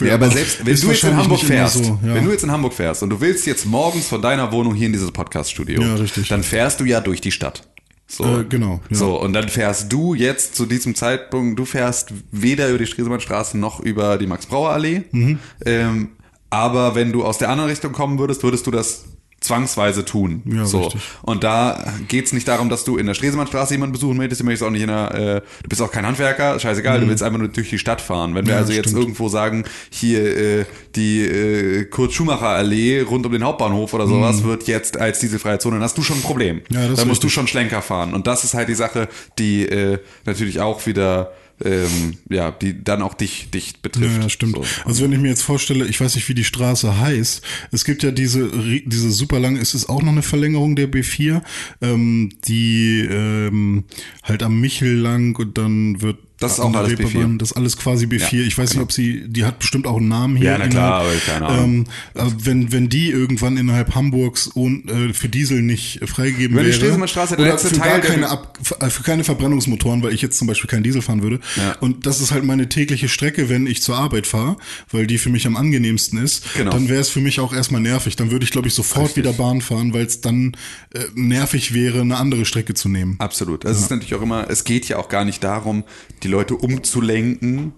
will. 0.01 0.09
Ja, 0.09 0.15
aber 0.15 0.31
selbst 0.31 0.65
wenn 0.65 0.77
du 0.77 0.89
jetzt 0.89 1.05
in 1.05 1.17
Hamburg 1.17 1.41
fährst, 1.41 1.85
so, 1.85 1.99
ja. 2.05 2.15
wenn 2.15 2.25
du 2.25 2.31
jetzt 2.31 2.45
in 2.45 2.51
Hamburg 2.51 2.73
fährst 2.75 3.03
und 3.03 3.11
du 3.11 3.21
willst 3.21 3.47
jetzt 3.47 3.67
morgens 3.67 4.09
von 4.09 4.21
deiner 4.23 4.53
Wohnung 4.53 4.75
hier 4.75 4.87
in 4.87 4.93
dieses 4.93 5.11
Podcast-Studio, 5.11 5.83
Ja, 5.83 5.95
richtig. 5.95 6.29
dann 6.29 6.43
fährst 6.43 6.81
du 6.81 6.85
ja 6.85 7.01
durch 7.01 7.21
die 7.21 7.33
Stadt. 7.33 7.69
So. 8.07 8.41
Äh, 8.41 8.45
genau, 8.45 8.81
ja. 8.91 8.97
So, 8.97 9.21
und 9.21 9.33
dann 9.33 9.49
fährst 9.49 9.93
du 9.93 10.15
jetzt 10.15 10.55
zu 10.55 10.67
diesem 10.67 10.95
Zeitpunkt, 10.95 11.59
du 11.59 11.65
fährst 11.65 12.13
weder 12.31 12.69
über 12.69 12.79
die 12.79 12.87
Stresemannstraße 12.87 13.57
noch 13.57 13.81
über 13.81 14.19
die 14.19 14.27
Max-Brauer-Allee. 14.27 15.03
Mhm. 15.13 15.39
Ähm, 15.65 16.09
aber 16.51 16.95
wenn 16.95 17.13
du 17.13 17.25
aus 17.25 17.39
der 17.39 17.49
anderen 17.49 17.71
Richtung 17.71 17.93
kommen 17.93 18.19
würdest, 18.19 18.43
würdest 18.43 18.67
du 18.67 18.71
das 18.71 19.05
zwangsweise 19.43 20.05
tun. 20.05 20.43
Ja, 20.47 20.65
so. 20.65 20.83
richtig. 20.85 21.03
Und 21.23 21.45
da 21.45 21.85
geht's 22.09 22.33
nicht 22.33 22.47
darum, 22.49 22.69
dass 22.69 22.85
du 22.85 22.97
in 22.97 23.07
der 23.07 23.15
Stresemannstraße 23.15 23.75
jemanden 23.75 23.93
besuchen 23.93 24.17
möchtest, 24.17 24.41
du 24.41 24.45
möchtest 24.45 24.63
auch 24.65 24.71
nicht 24.71 24.83
in 24.83 24.89
der, 24.89 25.15
äh, 25.15 25.41
du 25.63 25.69
bist 25.69 25.83
auch 25.83 25.91
kein 25.91 26.07
Handwerker, 26.07 26.59
scheißegal, 26.59 27.01
du 27.01 27.09
willst 27.09 27.23
einfach 27.23 27.39
nur 27.39 27.49
durch 27.49 27.71
die 27.71 27.79
Stadt 27.79 28.01
fahren. 28.01 28.35
Wenn 28.35 28.47
wir 28.47 28.53
Mhm. 28.53 28.57
Ja, 28.57 28.57
also 28.59 28.73
jetzt 28.73 28.89
stimmt. 28.91 29.01
irgendwo 29.03 29.29
sagen, 29.29 29.65
hier 29.91 30.61
äh, 30.61 30.65
die 30.95 31.21
äh, 31.23 31.85
Kurt-Schumacher-Allee 31.87 33.01
rund 33.03 33.27
um 33.27 33.33
den 33.33 33.45
Hauptbahnhof 33.45 33.93
oder 33.95 34.07
sowas 34.07 34.45
wird 34.45 34.67
jetzt 34.67 34.97
als 34.99 35.19
dieselfreie 35.21 35.59
Zone, 35.59 35.77
dann 35.77 35.83
hast 35.85 35.97
du 35.99 36.03
schon 36.03 36.17
ein 36.19 36.23
Problem. 36.23 36.57
Mhm. 36.57 36.63
Ja, 36.77 36.87
das 36.89 36.97
da 36.97 37.03
ist 37.03 37.09
musst 37.09 37.23
du 37.23 37.27
richtig. 37.27 37.33
schon 37.35 37.47
Schlenker 37.49 37.83
fahren. 37.83 38.15
Und 38.15 38.27
das 38.27 38.45
ist 38.45 38.55
halt 38.55 38.69
die 38.69 38.75
Sache, 38.75 39.09
die 39.39 39.67
äh, 39.67 39.99
natürlich 40.25 40.61
auch 40.61 40.87
wieder 40.87 41.33
ähm, 41.65 42.19
ja, 42.29 42.51
die 42.51 42.83
dann 42.83 43.03
auch 43.03 43.15
dich, 43.15 43.51
dich 43.51 43.81
betrifft. 43.81 44.23
Ja, 44.23 44.29
stimmt. 44.29 44.57
So. 44.57 44.65
Also 44.85 45.05
wenn 45.05 45.13
ich 45.13 45.19
mir 45.19 45.29
jetzt 45.29 45.43
vorstelle, 45.43 45.87
ich 45.87 46.01
weiß 46.01 46.15
nicht, 46.15 46.29
wie 46.29 46.35
die 46.35 46.45
Straße 46.45 46.99
heißt. 47.01 47.43
Es 47.71 47.85
gibt 47.85 48.03
ja 48.03 48.11
diese, 48.11 48.51
diese 48.85 49.11
super 49.11 49.39
lange, 49.39 49.61
es 49.61 49.75
ist 49.75 49.89
auch 49.89 50.03
noch 50.03 50.13
eine 50.13 50.23
Verlängerung 50.23 50.77
der 50.77 50.91
B4, 50.91 51.43
ähm, 51.81 52.31
die 52.47 53.01
ähm, 53.01 53.85
halt 54.23 54.43
am 54.43 54.61
Michel 54.61 54.97
lang 54.97 55.39
und 55.39 55.59
dann 55.59 56.01
wird 56.01 56.19
Das 56.43 56.53
ist 56.53 56.61
auch 56.61 56.75
alles 56.75 56.91
Reeperbahn, 56.91 57.35
B4. 57.35 57.39
Das 57.39 57.51
ist 57.51 57.57
alles 57.57 57.77
quasi 57.77 58.07
B4. 58.07 58.19
Ja, 58.19 58.29
genau. 58.31 58.43
ich 58.45 58.59
weiß 58.59 58.75
nicht, 58.75 58.83
ob 58.83 58.93
sie, 58.93 59.25
die 59.27 59.45
hat 59.45 59.59
bestimmt 59.59 59.87
auch 59.87 59.97
einen 59.97 60.09
Namen 60.09 60.37
hier. 60.37 60.51
Ja, 60.51 60.59
na 60.59 60.69
klar, 60.69 61.01
aber 61.01 61.11
keine 61.27 61.47
Ahnung. 61.47 61.65
Ähm, 61.65 61.85
aber 62.15 62.33
wenn, 62.39 62.73
wenn 62.73 62.89
die 62.89 63.11
irgendwann 63.11 63.57
innerhalb 63.57 63.95
Hamburgs 63.95 64.49
und, 64.49 64.91
äh, 64.91 65.13
für 65.13 65.29
Diesel 65.29 65.63
nicht 65.63 66.01
freigegeben 66.09 66.57
Wenn 66.57 66.65
wäre. 66.65 66.75
Stresemannstraße 66.75 67.37
der 67.37 67.47
letzte 67.47 67.69
für 67.69 67.77
Teil 67.77 68.01
gar 68.01 68.11
keine 68.11 68.29
Ab, 68.29 68.59
äh, 68.81 68.91
für 68.91 69.03
keine 69.03 69.25
Verbrennungsmotoren, 69.25 70.03
weil 70.03 70.13
ich 70.13 70.23
jetzt 70.23 70.39
zum 70.39 70.49
Beispiel 70.49 70.69
keinen 70.69 70.83
Diesel 70.83 71.03
fahren 71.03 71.23
würde. 71.23 71.41
Ja. 71.57 71.77
Und 71.81 72.07
das 72.07 72.21
ist 72.21 72.33
halt 72.33 72.45
meine 72.45 72.69
tägliche 72.69 73.09
Strecke, 73.09 73.49
wenn 73.49 73.67
ich 73.67 73.83
zur 73.83 73.97
Arbeit 73.97 74.27
fahre, 74.27 74.57
weil 74.91 75.07
die 75.07 75.19
für 75.19 75.31
mich 75.31 75.47
am 75.47 75.57
angenehmsten 75.57 76.19
ist. 76.23 76.55
Genau. 76.55 76.71
Dann 76.71 76.89
wäre 76.89 77.01
es 77.01 77.09
für 77.09 77.21
mich 77.21 77.41
auch 77.41 77.53
erstmal 77.53 77.81
nervig. 77.81 78.17
Dann 78.17 78.31
würde 78.31 78.45
ich, 78.45 78.51
glaube 78.51 78.69
ich, 78.69 78.75
sofort 78.75 79.17
wieder 79.17 79.33
Bahn 79.33 79.61
fahren, 79.61 79.93
weil 79.93 80.07
es 80.07 80.21
dann 80.21 80.57
äh, 80.95 81.05
nervig 81.15 81.75
wäre, 81.75 82.01
eine 82.01 82.17
andere 82.17 82.45
Strecke 82.45 82.75
zu 82.75 82.89
nehmen. 82.89 83.17
Absolut. 83.19 83.65
Das 83.65 83.79
ist 83.79 83.91
natürlich 83.91 84.15
auch 84.15 84.23
immer, 84.23 84.51
es 84.51 84.65
geht 84.65 84.89
ja 84.89 84.99
auch 84.99 85.09
gar 85.09 85.25
nicht 85.25 85.45
darum, 85.45 85.85
die 86.23 86.29
Leute 86.33 86.55
umzulenken 86.57 87.75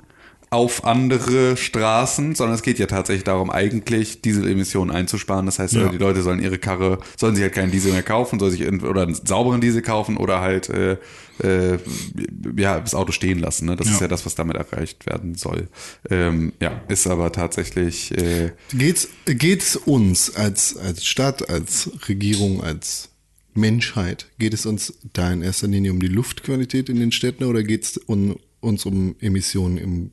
auf 0.51 0.85
andere 0.85 1.57
Straßen, 1.57 2.37
sondern 2.37 2.55
es 2.55 2.63
geht 2.63 2.79
ja 2.79 2.87
tatsächlich 2.87 3.25
darum, 3.25 3.51
eigentlich 3.51 4.23
Dieselemissionen 4.23 4.95
einzusparen. 4.95 5.47
Das 5.47 5.59
heißt, 5.59 5.75
Ja. 5.75 5.89
die 5.89 5.99
Leute 5.99 6.23
sollen 6.23 6.41
ihre 6.41 6.59
Karre, 6.59 6.99
sollen 7.19 7.35
sich 7.35 7.43
halt 7.43 7.55
keinen 7.55 7.73
Diesel 7.73 7.91
mehr 7.93 8.05
kaufen, 8.05 8.39
sollen 8.39 8.53
sich 8.53 8.65
oder 8.85 9.03
einen 9.03 9.15
sauberen 9.15 9.61
Diesel 9.61 9.83
kaufen 9.83 10.17
oder 10.17 10.41
halt 10.41 10.69
äh, 10.69 10.97
äh, 11.43 11.79
ja, 12.57 12.79
das 12.79 12.95
Auto 12.95 13.11
stehen 13.11 13.41
lassen. 13.41 13.67
Ne? 13.67 13.75
Das 13.75 13.89
Ja. 13.89 13.95
ist 13.95 14.01
ja 14.03 14.07
das, 14.07 14.25
was 14.27 14.37
damit 14.37 14.57
erreicht 14.57 15.07
werden 15.07 15.35
soll. 15.35 15.67
Ähm, 16.09 16.53
ja, 16.61 16.81
ist 16.87 17.09
aber 17.09 17.33
tatsächlich 17.33 18.17
äh, 18.17 18.53
Geht's, 18.73 19.09
geht's 19.27 19.75
uns 19.75 20.37
als, 20.37 20.77
als 20.77 21.05
Stadt, 21.05 21.49
als 21.51 21.91
Regierung, 22.09 22.63
als 22.63 23.09
Menschheit, 23.55 24.27
geht 24.39 24.55
es 24.55 24.67
uns 24.67 24.95
da 25.13 25.33
in 25.33 25.43
erster 25.43 25.67
Linie 25.69 25.93
um 25.93 26.01
die 26.01 26.09
Luftqualität 26.09 26.89
in 26.89 27.01
den 27.01 27.13
Städten 27.13 27.45
oder 27.45 27.63
geht 27.63 27.85
es 27.85 27.97
um, 27.97 28.37
uns 28.61 28.85
um 28.87 29.15
Emissionen 29.21 29.79
im 29.79 30.11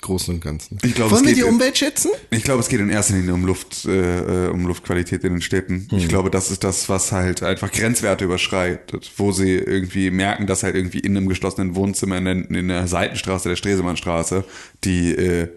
Großen 0.00 0.34
und 0.34 0.40
Ganzen? 0.42 0.78
Ich 0.82 0.94
glaube, 0.94 1.12
Wollen 1.12 1.22
es 1.24 1.28
wir 1.30 1.34
geht- 1.34 1.44
die 1.44 1.48
Umwelt 1.48 1.78
schätzen? 1.78 2.10
Ich 2.30 2.42
glaube, 2.44 2.60
es 2.60 2.68
geht 2.68 2.80
in 2.80 2.90
erster 2.90 3.14
Linie 3.14 3.32
um 3.32 3.46
Luft, 3.46 3.86
äh, 3.86 4.46
äh, 4.46 4.50
um 4.50 4.66
Luftqualität 4.66 5.24
in 5.24 5.32
den 5.32 5.40
Städten. 5.42 5.86
Hm. 5.90 5.98
Ich 5.98 6.08
glaube, 6.08 6.30
das 6.30 6.50
ist 6.50 6.62
das, 6.62 6.88
was 6.90 7.10
halt 7.10 7.42
einfach 7.42 7.72
Grenzwerte 7.72 8.26
überschreitet, 8.26 9.10
wo 9.16 9.32
sie 9.32 9.54
irgendwie 9.54 10.10
merken, 10.10 10.46
dass 10.46 10.62
halt 10.62 10.74
irgendwie 10.74 10.98
in 11.00 11.16
einem 11.16 11.26
geschlossenen 11.28 11.74
Wohnzimmer 11.74 12.18
in 12.18 12.24
der, 12.26 12.50
in 12.50 12.68
der 12.68 12.86
Seitenstraße 12.86 13.48
der 13.48 13.56
Stresemannstraße 13.56 14.44
die 14.84 15.12
äh, 15.14 15.48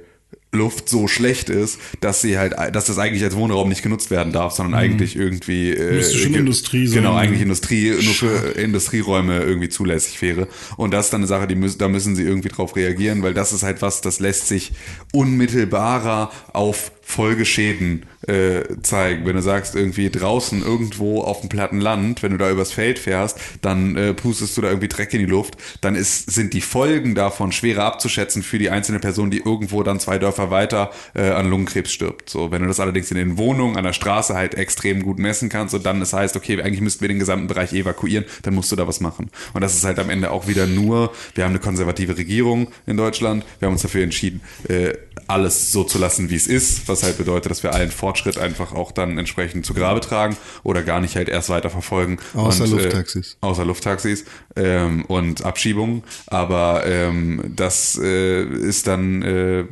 Luft 0.54 0.88
so 0.88 1.08
schlecht 1.08 1.50
ist, 1.50 1.78
dass 2.00 2.22
sie 2.22 2.38
halt, 2.38 2.54
dass 2.74 2.86
das 2.86 2.98
eigentlich 2.98 3.24
als 3.24 3.36
Wohnraum 3.36 3.68
nicht 3.68 3.84
genutzt 3.84 4.12
werden 4.12 4.32
darf, 4.32 4.54
sondern 4.54 4.80
eigentlich 4.80 5.16
irgendwie 5.16 5.72
äh. 5.72 5.96
Müsste 5.96 6.18
schon 6.18 6.34
Industrie 6.34 6.88
sein. 6.88 7.04
Genau, 7.04 7.16
eigentlich 7.16 7.42
Industrie 7.42 7.90
nur 7.90 8.14
für 8.14 8.52
Industrieräume 8.58 9.40
irgendwie 9.40 9.70
zulässig 9.70 10.22
wäre. 10.22 10.48
Und 10.78 10.94
das 10.94 11.08
ist 11.08 11.14
dann 11.14 11.22
eine 11.22 11.28
Sache, 11.28 11.48
die 11.48 11.56
müssen, 11.56 11.78
da 11.80 11.90
müssen 11.90 12.16
sie 12.16 12.24
irgendwie 12.24 12.50
drauf 12.50 12.76
reagieren, 12.76 13.24
weil 13.24 13.34
das 13.34 13.52
ist 13.52 13.64
halt 13.64 13.82
was, 13.82 14.02
das 14.02 14.20
lässt 14.20 14.48
sich 14.48 14.72
unmittelbarer 15.12 16.32
auf 16.54 16.92
Folgeschäden 17.02 18.06
äh, 18.28 18.63
zeigen. 18.82 19.26
Wenn 19.26 19.36
du 19.36 19.42
sagst, 19.42 19.76
irgendwie 19.76 20.10
draußen 20.10 20.62
irgendwo 20.62 21.22
auf 21.22 21.42
dem 21.42 21.50
platten 21.50 21.82
Land, 21.82 22.24
wenn 22.24 22.32
du 22.32 22.38
da 22.38 22.50
übers 22.52 22.72
Feld 22.72 23.00
fährst, 23.00 23.40
dann 23.62 23.96
äh, 23.96 24.13
pustest 24.13 24.56
du 24.58 24.62
da 24.62 24.70
irgendwie 24.70 24.88
Dreck 24.88 25.13
in 25.13 25.20
die 25.20 25.26
Luft, 25.26 25.56
dann 25.82 25.96
ist, 25.96 26.32
sind 26.32 26.54
die 26.54 26.62
Folgen 26.62 27.16
davon 27.16 27.52
schwerer 27.52 27.86
abzuschätzen 27.86 28.44
für 28.44 28.60
die 28.60 28.70
einzelne 28.70 29.00
Person, 29.00 29.32
die 29.32 29.40
irgendwo 29.40 29.84
dann 29.84 30.00
zwei 30.00 30.20
Dörfer 30.20 30.52
weiter 30.52 30.92
äh, 31.16 31.30
an 31.30 31.50
Lungenkrebs 31.50 31.92
stirbt. 31.92 32.30
So, 32.30 32.52
wenn 32.52 32.62
du 32.62 32.68
das 32.68 32.80
allerdings 32.80 33.12
in 33.12 33.18
den 33.18 33.38
Wohnungen, 33.38 33.78
an 33.78 33.84
der 33.84 33.94
Straße 33.94 34.36
halt 34.36 34.56
extrem 34.56 35.04
gut 35.04 35.20
messen 35.20 35.50
kannst 35.50 35.74
und 35.74 35.86
dann 35.86 36.02
es 36.02 36.13
heißt, 36.13 36.36
okay, 36.36 36.62
eigentlich 36.62 36.82
müssten 36.82 37.02
wir 37.02 37.08
den 37.08 37.20
gesamten 37.20 37.48
Bereich 37.48 37.74
evakuieren, 37.74 38.26
dann 38.44 38.54
musst 38.54 38.72
du 38.72 38.76
da 38.76 38.88
was 38.88 39.00
machen. 39.00 39.30
Und 39.54 39.62
das 39.62 39.76
ist 39.76 39.86
halt 39.86 40.00
am 40.00 40.10
Ende 40.10 40.32
auch 40.32 40.48
wieder 40.48 40.68
nur, 40.68 41.12
wir 41.36 41.44
haben 41.44 41.52
eine 41.52 41.60
konservative 41.60 42.18
Regierung 42.18 42.68
in 42.86 42.98
Deutschland, 42.98 43.46
wir 43.60 43.68
haben 43.68 43.74
uns 43.74 43.82
dafür 43.82 44.04
entschieden, 44.04 44.42
äh, 44.68 44.94
alles 45.28 45.72
so 45.72 45.84
zu 45.84 45.98
lassen, 45.98 46.30
wie 46.30 46.36
es 46.36 46.48
ist, 46.48 46.88
was 46.88 47.04
halt 47.04 47.18
bedeutet, 47.18 47.52
dass 47.52 47.64
wir 47.64 47.74
allen 47.74 47.92
Fortschritt 47.92 48.38
einfach 48.38 48.74
auch 48.74 48.92
dann 48.92 49.18
entsprechend 49.18 49.66
zu 49.66 49.74
Grabe 49.74 50.00
tragen 50.00 50.38
oder 50.64 50.84
gar 50.84 51.00
nicht 51.02 51.16
halt 51.16 51.30
erst 51.30 51.50
weiter 51.50 51.70
verfolgen. 51.70 52.18
Außer 52.34 52.66
und, 52.66 52.72
Lufttaxis. 52.72 53.34
Äh, 53.34 53.46
außer 53.46 53.66
Lufttaxis 53.66 54.26
ähm, 54.56 55.06
und 55.06 55.44
Abschiebungen. 55.46 56.04
Aber 56.28 56.86
ähm, 56.86 57.54
das 57.56 58.00
äh, 58.02 58.44
ist 58.44 58.88
dann, 58.88 59.22
äh, 59.22 59.66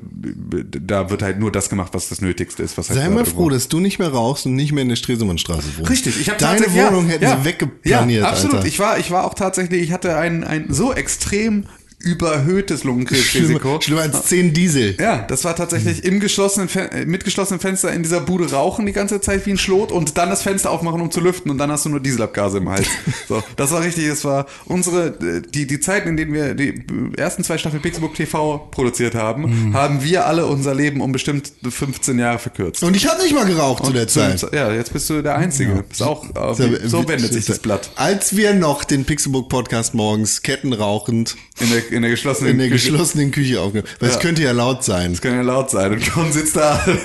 da 0.81 1.09
wird 1.09 1.21
halt 1.21 1.39
nur 1.39 1.51
das 1.51 1.69
gemacht, 1.69 1.93
was 1.93 2.09
das 2.09 2.21
Nötigste 2.21 2.63
ist. 2.63 2.77
Was 2.77 2.89
halt 2.89 2.99
Sei 2.99 3.09
mal 3.09 3.25
froh, 3.25 3.49
dass 3.49 3.67
du 3.67 3.79
nicht 3.79 3.99
mehr 3.99 4.09
rauchst 4.09 4.45
und 4.45 4.55
nicht 4.55 4.71
mehr 4.71 4.83
in 4.83 4.89
der 4.89 4.95
Stresemannstraße 4.95 5.77
wohnst. 5.77 5.89
Richtig, 5.89 6.19
ich 6.19 6.29
habe 6.29 6.39
Deine 6.39 6.65
Wohnung 6.73 7.05
ja, 7.05 7.13
hätten 7.13 7.23
ja, 7.23 7.37
sie 7.37 7.45
weggeplaniert, 7.45 8.23
Ja, 8.23 8.29
absolut. 8.29 8.57
Alter. 8.57 8.67
Ich 8.67 8.79
war, 8.79 8.99
ich 8.99 9.11
war 9.11 9.25
auch 9.25 9.33
tatsächlich, 9.33 9.81
ich 9.81 9.91
hatte 9.91 10.17
ein, 10.17 10.43
ein 10.43 10.67
so 10.69 10.93
extrem 10.93 11.65
überhöhtes 12.05 12.83
Lungenkrebsrisiko. 12.83 13.81
Schlimmer, 13.81 14.01
als 14.01 14.25
10 14.25 14.53
Diesel. 14.53 14.95
Ja, 14.99 15.25
das 15.27 15.43
war 15.43 15.55
tatsächlich 15.55 16.05
im 16.05 16.19
geschlossenen 16.19 16.69
Fen 16.69 16.89
äh, 16.91 17.05
mit 17.05 17.25
geschlossenem 17.25 17.59
Fenster 17.59 17.91
in 17.91 18.03
dieser 18.03 18.21
Bude 18.21 18.51
rauchen 18.51 18.85
die 18.85 18.91
ganze 18.91 19.19
Zeit 19.21 19.45
wie 19.45 19.51
ein 19.51 19.57
Schlot 19.57 19.91
und 19.91 20.17
dann 20.17 20.29
das 20.29 20.43
Fenster 20.43 20.69
aufmachen, 20.69 21.01
um 21.01 21.09
zu 21.11 21.19
lüften 21.19 21.49
und 21.49 21.57
dann 21.57 21.71
hast 21.71 21.85
du 21.85 21.89
nur 21.89 21.99
Dieselabgase 21.99 22.59
im 22.59 22.69
Hals. 22.69 22.87
So, 23.27 23.41
das 23.55 23.71
war 23.71 23.81
richtig, 23.81 24.07
das 24.07 24.23
war 24.23 24.45
unsere 24.65 25.07
äh, 25.07 25.41
die 25.41 25.65
die 25.65 25.79
Zeiten, 25.79 26.09
in 26.09 26.17
denen 26.17 26.33
wir 26.33 26.53
die 26.53 26.83
ersten 27.17 27.43
zwei 27.43 27.57
Staffeln 27.57 27.81
Pixelbook 27.81 28.13
TV 28.13 28.67
produziert 28.69 29.15
haben, 29.15 29.73
haben 29.73 30.03
wir 30.03 30.27
alle 30.27 30.45
unser 30.45 30.75
Leben 30.75 31.01
um 31.01 31.11
bestimmt 31.11 31.51
15 31.67 32.19
Jahre 32.19 32.37
verkürzt. 32.37 32.83
Und 32.83 32.95
ich 32.95 33.07
habe 33.07 33.21
nicht 33.23 33.33
mal 33.33 33.45
geraucht 33.45 33.85
zu 33.85 33.93
der 33.93 34.07
Zeit. 34.07 34.45
Ja, 34.53 34.71
jetzt 34.71 34.93
bist 34.93 35.09
du 35.09 35.23
der 35.23 35.35
Einzige. 35.35 35.83
Ist 35.89 36.03
auch, 36.03 36.23
äh, 36.35 36.87
so 36.87 37.07
wendet 37.07 37.33
sich 37.33 37.45
das 37.45 37.59
Blatt. 37.59 37.89
Als 37.95 38.35
wir 38.35 38.53
noch 38.53 38.83
den 38.83 39.05
Pixelbook 39.05 39.49
Podcast 39.49 39.95
morgens 39.95 40.43
kettenrauchend 40.43 41.35
In 41.59 41.69
der, 41.69 41.91
in 41.95 42.01
der 42.03 42.11
geschlossenen 42.11 42.51
in 42.53 42.57
der 42.59 42.69
Küche. 42.69 42.91
geschlossenen 42.91 43.31
Küche 43.31 43.59
aufgenommen. 43.61 43.89
Weil 43.99 44.09
es 44.09 44.15
Ja. 44.15 44.21
könnte 44.21 44.43
ja 44.43 44.51
laut 44.51 44.83
sein. 44.83 45.11
Das 45.13 45.21
kann 45.21 45.33
ja 45.35 45.41
laut 45.41 45.69
sein. 45.71 45.91
Und 45.93 46.11
Con 46.13 46.31
sitzt 46.31 46.55
da. 46.55 46.85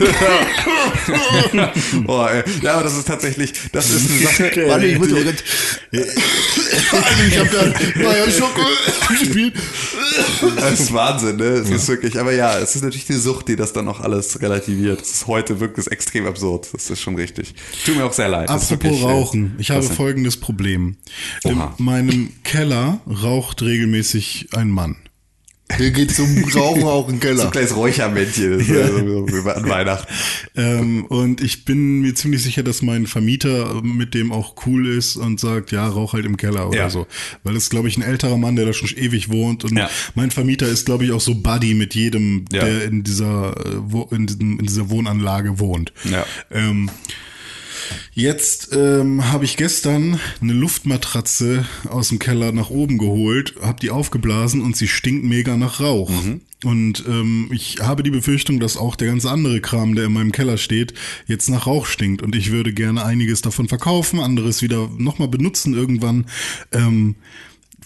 oh, 2.07 2.27
ey. 2.27 2.43
Ja, 2.63 2.75
aber 2.75 2.85
das 2.85 2.97
ist 2.97 3.09
tatsächlich, 3.09 3.53
das 3.73 3.91
ist 3.91 4.11
eine 4.11 4.21
Sache. 4.51 4.69
Warte, 4.69 4.87
ich 4.87 4.99
muss 4.99 5.09
ich 7.29 7.39
habe 7.39 7.49
da 7.49 8.03
Bayern 8.03 8.31
Schoko 8.31 8.61
gespielt. 9.09 9.55
Das 10.57 10.81
ist 10.81 10.93
Wahnsinn, 10.93 11.37
ne? 11.37 11.45
Es 11.45 11.71
ist 11.71 11.89
wirklich, 11.89 12.19
aber 12.19 12.33
ja, 12.33 12.59
es 12.59 12.77
ist 12.77 12.83
natürlich 12.83 13.07
die 13.07 13.15
Sucht, 13.15 13.49
die 13.49 13.57
das 13.57 13.73
dann 13.73 13.89
auch 13.89 14.01
alles 14.01 14.41
relativiert. 14.41 15.01
Es 15.01 15.13
ist 15.13 15.27
heute 15.27 15.61
wirklich 15.61 15.87
extrem 15.89 16.27
absurd. 16.27 16.69
Das 16.73 16.91
ist 16.91 17.01
schon 17.01 17.17
richtig. 17.17 17.55
Tut 17.85 17.97
mir 17.97 18.05
auch 18.05 18.13
sehr 18.13 18.29
leid. 18.29 18.51
Ist 18.51 18.73
Apropos 18.73 19.01
äh, 19.01 19.05
Rauchen. 19.05 19.55
Ich 19.59 19.71
habe 19.71 19.83
folgendes 19.83 20.37
Problem. 20.37 20.97
Oha. 21.45 21.75
In 21.79 21.85
meinem 21.85 22.33
Keller 22.45 23.01
raucht 23.07 23.63
regelmäßig 23.63 24.49
ein 24.53 24.71
Mann. 24.71 24.97
Hier 25.77 25.91
geht's 25.91 26.17
zum 26.17 26.45
Rauchen 26.55 26.83
auch 26.85 27.09
im 27.09 27.15
So 27.15 27.21
Keller. 27.21 27.45
ein 27.45 27.51
kleines 27.51 27.77
Räuchermännchen 27.77 28.59
das 28.59 28.69
ja. 28.69 28.87
so 28.89 29.27
an 29.51 29.69
Weihnachten. 29.69 30.13
Ähm, 30.57 31.05
und 31.07 31.41
ich 31.41 31.65
bin 31.65 32.01
mir 32.01 32.15
ziemlich 32.15 32.43
sicher, 32.43 32.63
dass 32.63 32.83
mein 32.83 33.07
Vermieter 33.07 33.81
mit 33.83 34.15
dem 34.15 34.33
auch 34.33 34.55
cool 34.67 34.89
ist 34.89 35.17
und 35.17 35.41
sagt, 35.41 35.73
ja, 35.73 35.87
rauch 35.87 36.13
halt 36.13 36.25
im 36.27 36.37
Keller 36.37 36.69
oder 36.69 36.79
Ja. 36.79 36.91
so. 36.91 37.07
Weil 37.45 37.55
das 37.55 37.65
ist, 37.65 37.71
glaube 37.71 37.89
ich, 37.89 37.97
ein 37.97 38.03
älterer 38.03 38.37
Mann, 38.37 38.57
der 38.57 38.67
da 38.67 38.73
schon 38.73 38.89
ewig 38.97 39.31
wohnt. 39.31 39.65
Und 39.65 39.77
Ja. 39.77 39.89
mein 40.15 40.31
Vermieter 40.31 40.67
ist, 40.69 40.87
glaube 40.87 41.05
ich, 41.05 41.13
auch 41.13 41.21
so 41.21 41.35
Buddy 41.35 41.75
mit 41.75 41.95
jedem, 41.95 42.45
der 42.51 42.85
in 42.85 43.03
dieser, 43.05 43.55
äh, 43.65 44.15
in, 44.15 44.27
in 44.29 44.67
dieser 44.67 44.91
Wohnanlage 44.91 45.59
wohnt. 45.59 45.93
Ja. 46.11 46.25
Ähm, 46.51 46.91
Jetzt 48.13 48.71
ähm, 48.73 49.31
habe 49.31 49.45
ich 49.45 49.57
gestern 49.57 50.19
eine 50.41 50.53
Luftmatratze 50.53 51.67
aus 51.89 52.09
dem 52.09 52.19
Keller 52.19 52.53
nach 52.53 52.71
oben 52.71 52.99
geholt, 52.99 53.55
habe 53.61 53.81
die 53.81 53.91
aufgeblasen 53.91 54.63
und 54.63 54.77
sie 54.77 54.89
stinkt 54.89 55.25
mega 55.25 55.57
nach 55.57 55.81
Rauch. 55.81 56.11
Und 56.65 57.05
ähm, 57.09 57.49
ich 57.53 57.79
habe 57.81 58.03
die 58.03 58.11
Befürchtung, 58.11 58.61
dass 58.61 58.77
auch 58.77 58.97
der 58.97 59.09
ganze 59.09 59.31
andere 59.31 59.61
Kram, 59.61 59.95
der 59.95 60.07
in 60.07 60.13
meinem 60.13 60.33
Keller 60.33 60.59
steht, 60.59 60.93
jetzt 61.27 61.49
nach 61.49 61.67
Rauch 61.67 61.87
stinkt. 61.87 62.23
Und 62.23 62.37
ich 62.37 62.51
würde 62.51 62.73
gerne 62.73 63.05
einiges 63.05 63.41
davon 63.41 63.69
verkaufen, 63.69 64.21
anderes 64.21 64.61
wieder 64.61 64.91
nochmal 64.99 65.29
benutzen 65.29 65.75
irgendwann. 65.75 66.27
Ähm, 66.73 67.17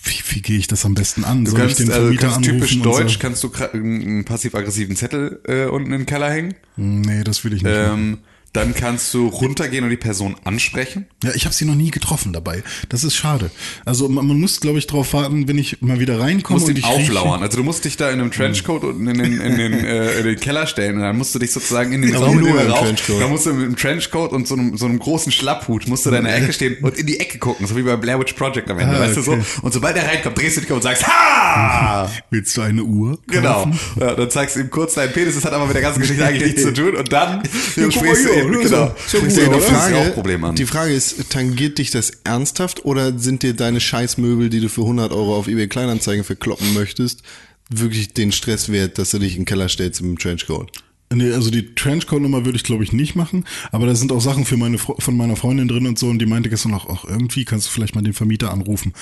wie, 0.02 0.22
wie 0.34 0.42
gehe 0.42 0.58
ich 0.58 0.66
das 0.66 0.84
am 0.84 0.94
besten 0.94 1.24
an? 1.24 1.44
Du 1.44 1.52
Soll 1.52 1.60
kannst, 1.60 1.80
ich 1.80 1.86
den 1.86 1.92
also, 1.92 2.12
Vermieter 2.12 2.40
typisch 2.42 2.72
anrufen 2.72 2.76
und 2.78 2.84
deutsch, 2.84 3.12
sagen, 3.12 3.18
kannst 3.20 3.44
du 3.44 3.52
einen 3.72 4.24
passiv-aggressiven 4.24 4.96
Zettel 4.96 5.40
äh, 5.46 5.66
unten 5.66 5.92
in 5.92 6.00
den 6.00 6.06
Keller 6.06 6.30
hängen. 6.30 6.54
Nee, 6.76 7.22
das 7.24 7.44
will 7.44 7.54
ich 7.54 7.62
nicht. 7.62 7.72
machen. 7.72 8.18
Dann 8.54 8.72
kannst 8.74 9.12
du 9.12 9.26
runtergehen 9.28 9.84
und 9.84 9.90
die 9.90 9.96
Person 9.96 10.36
ansprechen. 10.44 11.06
Ja, 11.22 11.32
ich 11.34 11.44
habe 11.44 11.54
sie 11.54 11.64
noch 11.64 11.74
nie 11.74 11.90
getroffen 11.90 12.32
dabei. 12.32 12.62
Das 12.88 13.04
ist 13.04 13.16
schade. 13.16 13.50
Also 13.84 14.08
man, 14.08 14.26
man 14.26 14.40
muss, 14.40 14.60
glaube 14.60 14.78
ich, 14.78 14.86
darauf 14.86 15.12
warten, 15.12 15.46
wenn 15.48 15.58
ich 15.58 15.82
mal 15.82 15.98
wieder 16.00 16.14
Du 16.14 16.20
reinkomme 16.20 16.60
musst 16.60 16.70
und 16.70 16.76
ihn 16.76 16.84
ich 16.84 16.84
rieche- 16.86 17.02
auflauern. 17.18 17.42
Also 17.42 17.56
du 17.58 17.64
musst 17.64 17.84
dich 17.84 17.96
da 17.96 18.10
in 18.10 18.20
einem 18.20 18.30
Trenchcoat 18.30 18.84
unten 18.84 19.08
in 19.08 19.18
den, 19.18 19.40
in 19.40 19.56
den, 19.58 19.72
äh, 19.72 20.20
in 20.20 20.24
den 20.24 20.38
Keller 20.38 20.66
stellen 20.68 20.94
und 20.96 21.02
dann 21.02 21.18
musst 21.18 21.34
du 21.34 21.40
dich 21.40 21.50
sozusagen 21.50 21.92
in 21.92 22.02
den 22.02 22.14
Raum, 22.14 22.38
in 22.38 22.44
nur 22.44 22.60
raucht, 22.60 22.84
Trenchcoat. 22.84 23.20
dann 23.20 23.30
musst 23.30 23.46
du 23.46 23.52
mit 23.54 23.64
einem 23.66 23.76
Trenchcoat 23.76 24.30
und 24.32 24.46
so 24.46 24.54
einem, 24.54 24.76
so 24.76 24.86
einem 24.86 25.00
großen 25.00 25.32
Schlapphut 25.32 25.88
musst 25.88 26.06
du 26.06 26.10
da 26.12 26.18
in 26.18 26.24
der 26.24 26.36
Ecke 26.36 26.52
stehen 26.52 26.76
und 26.82 26.96
in 26.96 27.06
die 27.06 27.18
Ecke 27.18 27.38
gucken, 27.38 27.66
so 27.66 27.76
wie 27.76 27.82
bei 27.82 27.96
Blair 27.96 28.20
Witch 28.20 28.34
Project 28.34 28.70
am 28.70 28.78
Ende, 28.78 28.96
Ah, 28.96 29.00
weißt 29.00 29.16
du 29.16 29.22
so? 29.22 29.32
Und 29.62 29.72
sobald 29.74 29.96
er 29.96 30.06
reinkommt, 30.06 30.38
drehst 30.38 30.58
du 30.58 30.60
dich 30.60 30.70
um 30.70 30.76
und 30.76 30.82
sagst, 30.82 31.04
ha! 31.06 32.08
Willst 32.30 32.56
du 32.56 32.60
eine 32.62 32.84
Uhr? 32.84 33.18
Genau. 33.26 33.64
kaufen? 33.64 33.80
Ja, 33.98 34.14
dann 34.14 34.30
zeigst 34.30 34.54
du 34.54 34.60
ihm 34.60 34.70
kurz 34.70 34.94
deinen 34.94 35.12
Penis, 35.12 35.34
das 35.34 35.44
hat 35.44 35.52
aber 35.52 35.66
mit 35.66 35.74
der 35.74 35.82
ganzen 35.82 36.00
Geschichte 36.00 36.24
eigentlich 36.24 36.44
nichts 36.54 36.62
zu 36.62 36.72
tun 36.72 36.94
und 36.94 37.12
dann 37.12 37.42
guck 37.74 37.92
sprichst 37.92 38.26
du 38.26 38.32
hier, 38.32 38.43
genau, 38.48 38.94
du 39.10 39.16
eben 39.18 39.48
oder? 39.48 39.56
das 39.56 39.64
Frage, 39.66 40.54
die 40.54 40.66
Frage 40.66 40.92
ist, 40.92 41.30
tangiert 41.30 41.78
dich 41.78 41.90
das 41.90 42.12
ernsthaft 42.24 42.84
oder 42.84 43.18
sind 43.18 43.42
dir 43.42 43.54
deine 43.54 43.80
Scheißmöbel, 43.80 44.50
die 44.50 44.60
du 44.60 44.68
für 44.68 44.82
100 44.82 45.12
Euro 45.12 45.36
auf 45.36 45.48
eBay 45.48 45.68
Kleinanzeigen 45.68 46.24
verkloppen 46.24 46.74
möchtest, 46.74 47.22
wirklich 47.70 48.14
den 48.14 48.32
Stress 48.32 48.70
wert, 48.70 48.98
dass 48.98 49.10
du 49.10 49.18
dich 49.18 49.32
in 49.32 49.40
den 49.40 49.44
Keller 49.46 49.68
stellst 49.68 50.02
mit 50.02 50.10
dem 50.10 50.18
Trenchcoat? 50.18 50.70
Nee, 51.12 51.32
also 51.32 51.50
die 51.50 51.74
Trenchcoat-Nummer 51.74 52.44
würde 52.44 52.56
ich, 52.56 52.64
glaube 52.64 52.82
ich, 52.82 52.92
nicht 52.92 53.14
machen. 53.14 53.44
Aber 53.72 53.86
da 53.86 53.94
sind 53.94 54.10
auch 54.12 54.20
Sachen 54.20 54.44
für 54.44 54.56
meine 54.56 54.78
von 54.78 55.16
meiner 55.16 55.36
Freundin 55.36 55.68
drin 55.68 55.86
und 55.86 55.98
so. 55.98 56.08
Und 56.08 56.18
die 56.18 56.26
meinte 56.26 56.50
gestern 56.50 56.72
noch, 56.72 56.88
ach, 56.88 57.04
irgendwie 57.04 57.44
kannst 57.44 57.66
du 57.66 57.70
vielleicht 57.70 57.94
mal 57.94 58.02
den 58.02 58.14
Vermieter 58.14 58.52
anrufen. 58.52 58.92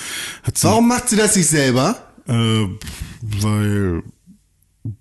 Warum 0.61 0.87
macht 0.87 1.09
sie 1.09 1.15
das 1.15 1.35
nicht 1.35 1.47
selber? 1.47 2.13
Äh, 2.27 2.67
weil, 3.21 4.03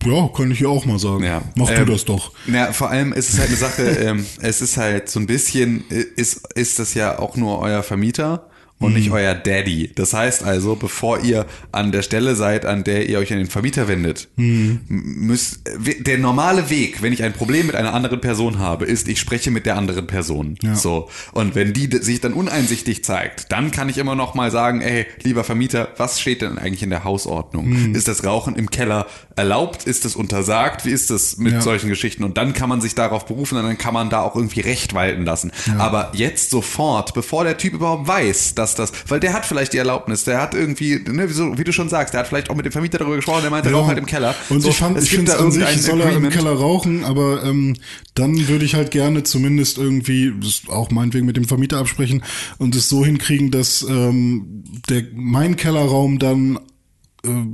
ja, 0.05 0.29
kann 0.29 0.51
ich 0.51 0.61
ja 0.61 0.69
auch 0.69 0.85
mal 0.85 0.99
sagen. 0.99 1.25
Ja. 1.25 1.43
Mach 1.57 1.71
Ähm, 1.71 1.85
du 1.85 1.93
das 1.93 2.05
doch. 2.05 2.33
Ja, 2.47 2.73
vor 2.73 2.91
allem 2.91 3.13
ist 3.13 3.31
es 3.31 3.39
halt 3.39 3.49
eine 3.49 3.57
Sache, 3.57 3.83
ähm, 4.01 4.25
es 4.41 4.61
ist 4.61 4.77
halt 4.77 5.09
so 5.09 5.19
ein 5.19 5.27
bisschen, 5.27 5.85
äh, 5.91 6.05
ist, 6.17 6.47
ist 6.55 6.79
das 6.79 6.95
ja 6.95 7.19
auch 7.19 7.37
nur 7.37 7.59
euer 7.59 7.83
Vermieter 7.83 8.49
und 8.83 8.95
nicht 8.95 9.11
euer 9.11 9.35
Daddy. 9.35 9.91
Das 9.95 10.13
heißt 10.15 10.45
also, 10.45 10.77
bevor 10.77 11.21
ihr 11.21 11.47
an 11.73 11.93
der 11.93 12.03
Stelle 12.03 12.35
seid, 12.37 12.67
an 12.67 12.85
der 12.85 13.09
ihr 13.09 13.19
euch 13.19 13.33
an 13.33 13.39
den 13.39 13.47
Vermieter 13.49 13.89
wendet, 13.89 14.29
m- 14.37 14.81
müsst, 14.89 15.61
der 16.01 16.19
normale 16.19 16.71
Weg, 16.71 17.03
wenn 17.03 17.13
ich 17.13 17.23
ein 17.23 17.33
Problem 17.33 17.67
mit 17.67 17.77
einer 17.77 17.95
anderen 17.95 18.21
Person 18.21 18.59
habe, 18.59 18.85
ist, 18.85 19.09
ich 19.09 19.21
spreche 19.21 19.51
mit 19.51 19.67
der 19.67 19.77
anderen 19.77 20.07
Person. 20.07 20.57
Ja. 20.63 20.75
So. 20.75 21.09
Und 21.33 21.55
wenn 21.55 21.73
die 21.73 21.89
sich 22.01 22.21
dann 22.21 22.33
uneinsichtig 22.33 23.05
zeigt, 23.05 23.51
dann 23.53 23.71
kann 23.71 23.89
ich 23.89 23.99
immer 23.99 24.15
noch 24.15 24.35
mal 24.35 24.51
sagen, 24.51 24.81
ey, 24.81 25.07
lieber 25.23 25.45
Vermieter, 25.45 25.89
was 25.97 26.21
steht 26.21 26.43
denn 26.43 26.59
eigentlich 26.59 26.83
in 26.83 26.91
der 26.91 27.05
Hausordnung? 27.05 27.95
Ist 27.95 28.09
das 28.09 28.25
Rauchen 28.25 28.57
im 28.57 28.71
Keller 28.71 29.07
erlaubt? 29.37 29.85
Ist 29.87 30.05
es 30.05 30.17
untersagt? 30.17 30.85
Wie 30.85 30.91
ist 30.91 31.11
das 31.11 31.37
mit 31.39 31.53
Ja. 31.55 31.61
solchen 31.61 31.89
Geschichten? 31.89 32.25
Und 32.25 32.37
dann 32.37 32.53
kann 32.53 32.69
man 32.69 32.81
sich 32.81 32.95
darauf 32.95 33.27
berufen 33.27 33.59
und 33.59 33.65
dann 33.65 33.79
kann 33.79 33.95
man 33.95 34.11
da 34.11 34.21
auch 34.23 34.37
irgendwie 34.37 34.61
Recht 34.61 34.95
walten 34.95 35.25
lassen. 35.25 35.53
Aber 35.79 36.11
jetzt 36.15 36.51
sofort, 36.51 37.15
bevor 37.15 37.45
der 37.45 37.57
Typ 37.59 37.75
überhaupt 37.75 38.07
weiß, 38.09 38.55
dass 38.55 38.72
das, 38.75 38.93
weil 39.09 39.21
der 39.21 39.33
hat 39.33 39.47
vielleicht 39.47 39.73
die 39.73 39.79
Erlaubnis, 39.79 40.25
der 40.25 40.41
hat 40.41 40.55
irgendwie, 40.55 41.01
ne, 41.07 41.29
wie, 41.29 41.33
so, 41.33 41.59
wie 41.59 41.65
du 41.65 41.73
schon 41.73 41.89
sagst, 41.89 42.15
der 42.15 42.21
hat 42.21 42.29
vielleicht 42.29 42.51
auch 42.51 42.55
mit 42.55 42.65
dem 42.65 42.73
Vermieter 42.73 42.99
darüber 42.99 43.17
gesprochen, 43.17 43.43
der 43.43 43.51
meinte, 43.51 43.71
rauch 43.73 43.87
halt 43.87 43.99
im 43.99 44.07
Keller. 44.07 44.35
Und 44.49 44.61
So, 44.61 44.69
ich 44.71 44.77
fand, 44.77 44.97
es 44.97 45.05
ich 45.05 45.11
finde 45.11 45.39
an 45.39 45.53
sich 45.53 45.83
soll 45.83 46.01
er 46.01 46.13
im. 46.13 46.31
Keller 46.31 46.53
rauchen, 46.53 47.05
aber 47.05 47.45
ähm, 47.45 47.77
dann 48.15 48.49
würde 48.49 48.65
ich 48.65 48.75
halt 48.75 48.91
gerne 48.91 49.23
zumindest 49.23 49.77
irgendwie, 49.77 50.33
auch 50.69 50.91
meinetwegen 50.91 51.27
mit 51.27 51.37
dem 51.37 51.45
Vermieter 51.45 51.79
absprechen 51.79 52.23
und 52.59 52.75
es 52.75 52.89
so 52.89 53.05
hinkriegen, 53.05 53.51
dass 53.51 53.83
ähm, 53.83 54.65
der 54.89 55.05
mein 55.15 55.57
Kellerraum 55.57 56.19
dann 56.19 56.59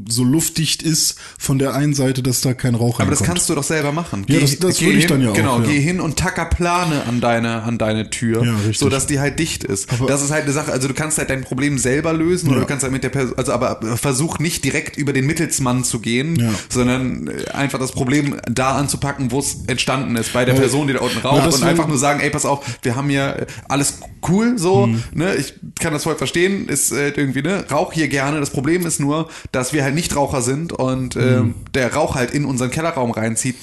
so 0.09 0.25
luftdicht 0.25 0.83
ist 0.83 1.17
von 1.39 1.59
der 1.59 1.75
einen 1.75 1.93
Seite, 1.93 2.23
dass 2.23 2.41
da 2.41 2.55
kein 2.55 2.75
Rauch 2.75 3.01
Aber 3.01 3.11
das 3.11 3.21
reinkommt. 3.21 3.29
kannst 3.37 3.51
du 3.51 3.55
doch 3.55 3.63
selber 3.63 3.93
machen. 3.93 4.25
Ja, 4.27 4.41
das- 4.41 4.59
das 4.59 4.81
würde 4.81 4.95
ich 4.95 5.01
hin, 5.05 5.09
dann 5.11 5.21
ja 5.23 5.31
auch, 5.31 5.35
Genau, 5.35 5.61
ja. 5.61 5.67
geh 5.67 5.79
hin 5.79 6.01
und 6.01 6.17
tacker 6.19 6.47
Plane 6.47 7.03
an 7.07 7.21
deine, 7.21 7.63
an 7.65 7.77
deine 7.77 8.09
Tür, 8.09 8.43
Ja, 8.47 8.55
richtig. 8.57 8.79
so 8.79 8.89
dass 8.89 9.07
die 9.07 9.21
halt 9.21 9.39
dicht 9.39 9.65
ist. 9.65 9.89
das 10.07 10.23
ist 10.23 10.31
halt 10.31 10.45
eine 10.45 10.53
Sache, 10.55 10.73
also 10.73 10.89
du 10.89 10.95
kannst 10.95 11.19
halt 11.19 11.29
dein 11.29 11.43
Problem 11.43 11.77
selber 11.77 12.15
lösen 12.15 12.49
oder 12.49 12.57
Ja. 12.61 12.63
du 12.63 12.67
kannst 12.67 12.83
halt 12.83 12.95
mit 12.95 13.05
der 13.05 13.11
Person, 13.11 13.35
also 13.37 13.53
aber 13.53 13.81
versuch 13.99 14.39
nicht 14.39 14.65
direkt 14.65 14.97
über 14.97 15.13
den 15.13 15.27
Mittelsmann 15.27 15.85
zu 15.85 16.01
gehen, 16.01 16.37
Ja. 16.37 16.51
sondern 16.71 17.29
äh, 17.29 17.51
einfach 17.51 17.79
das 17.79 17.93
Problem 17.93 18.37
da 18.51 18.73
anzupacken, 18.77 19.31
wo 19.33 19.39
es 19.41 19.65
entstanden 19.67 20.17
ist, 20.17 20.33
bei 20.33 20.47
der 20.47 20.55
Weil- 20.55 20.63
Person, 20.63 20.87
die 20.87 20.95
da 20.95 21.01
unten 21.01 21.19
Ja, 21.23 21.29
raucht 21.29 21.47
das 21.47 21.57
und 21.57 21.65
einfach 21.65 21.87
nur 21.89 21.99
sagen, 21.99 22.21
ey, 22.21 22.31
pass 22.31 22.47
auf, 22.47 22.65
wir 22.81 22.97
haben 22.97 23.11
hier 23.11 23.41
äh, 23.41 23.47
alles 23.69 23.99
cool 24.31 24.55
so, 24.59 24.87
Mhm. 24.87 25.03
ne, 25.13 25.35
ich 25.37 25.53
kann 25.79 25.93
das 25.93 26.05
voll 26.05 26.17
verstehen, 26.17 26.69
ist 26.69 26.91
äh, 26.91 27.11
irgendwie, 27.11 27.43
ne, 27.43 27.67
rauch 27.71 27.93
hier 27.93 28.09
gerne. 28.09 28.41
Das 28.41 28.49
Problem 28.49 28.87
ist 28.87 28.99
nur, 28.99 29.29
dass 29.53 29.58
wir 29.73 29.83
halt 29.85 29.95
nicht 29.95 30.15
Raucher 30.17 30.43
sind 30.43 30.73
und 30.73 31.17
Mhm. 31.17 31.23
ähm, 31.23 31.55
der 31.75 31.95
Rauch 31.95 32.15
halt 32.15 32.31
in 32.33 32.45
unseren 32.45 32.71
Kellerraum 32.71 33.11
reinzieht. 33.11 33.57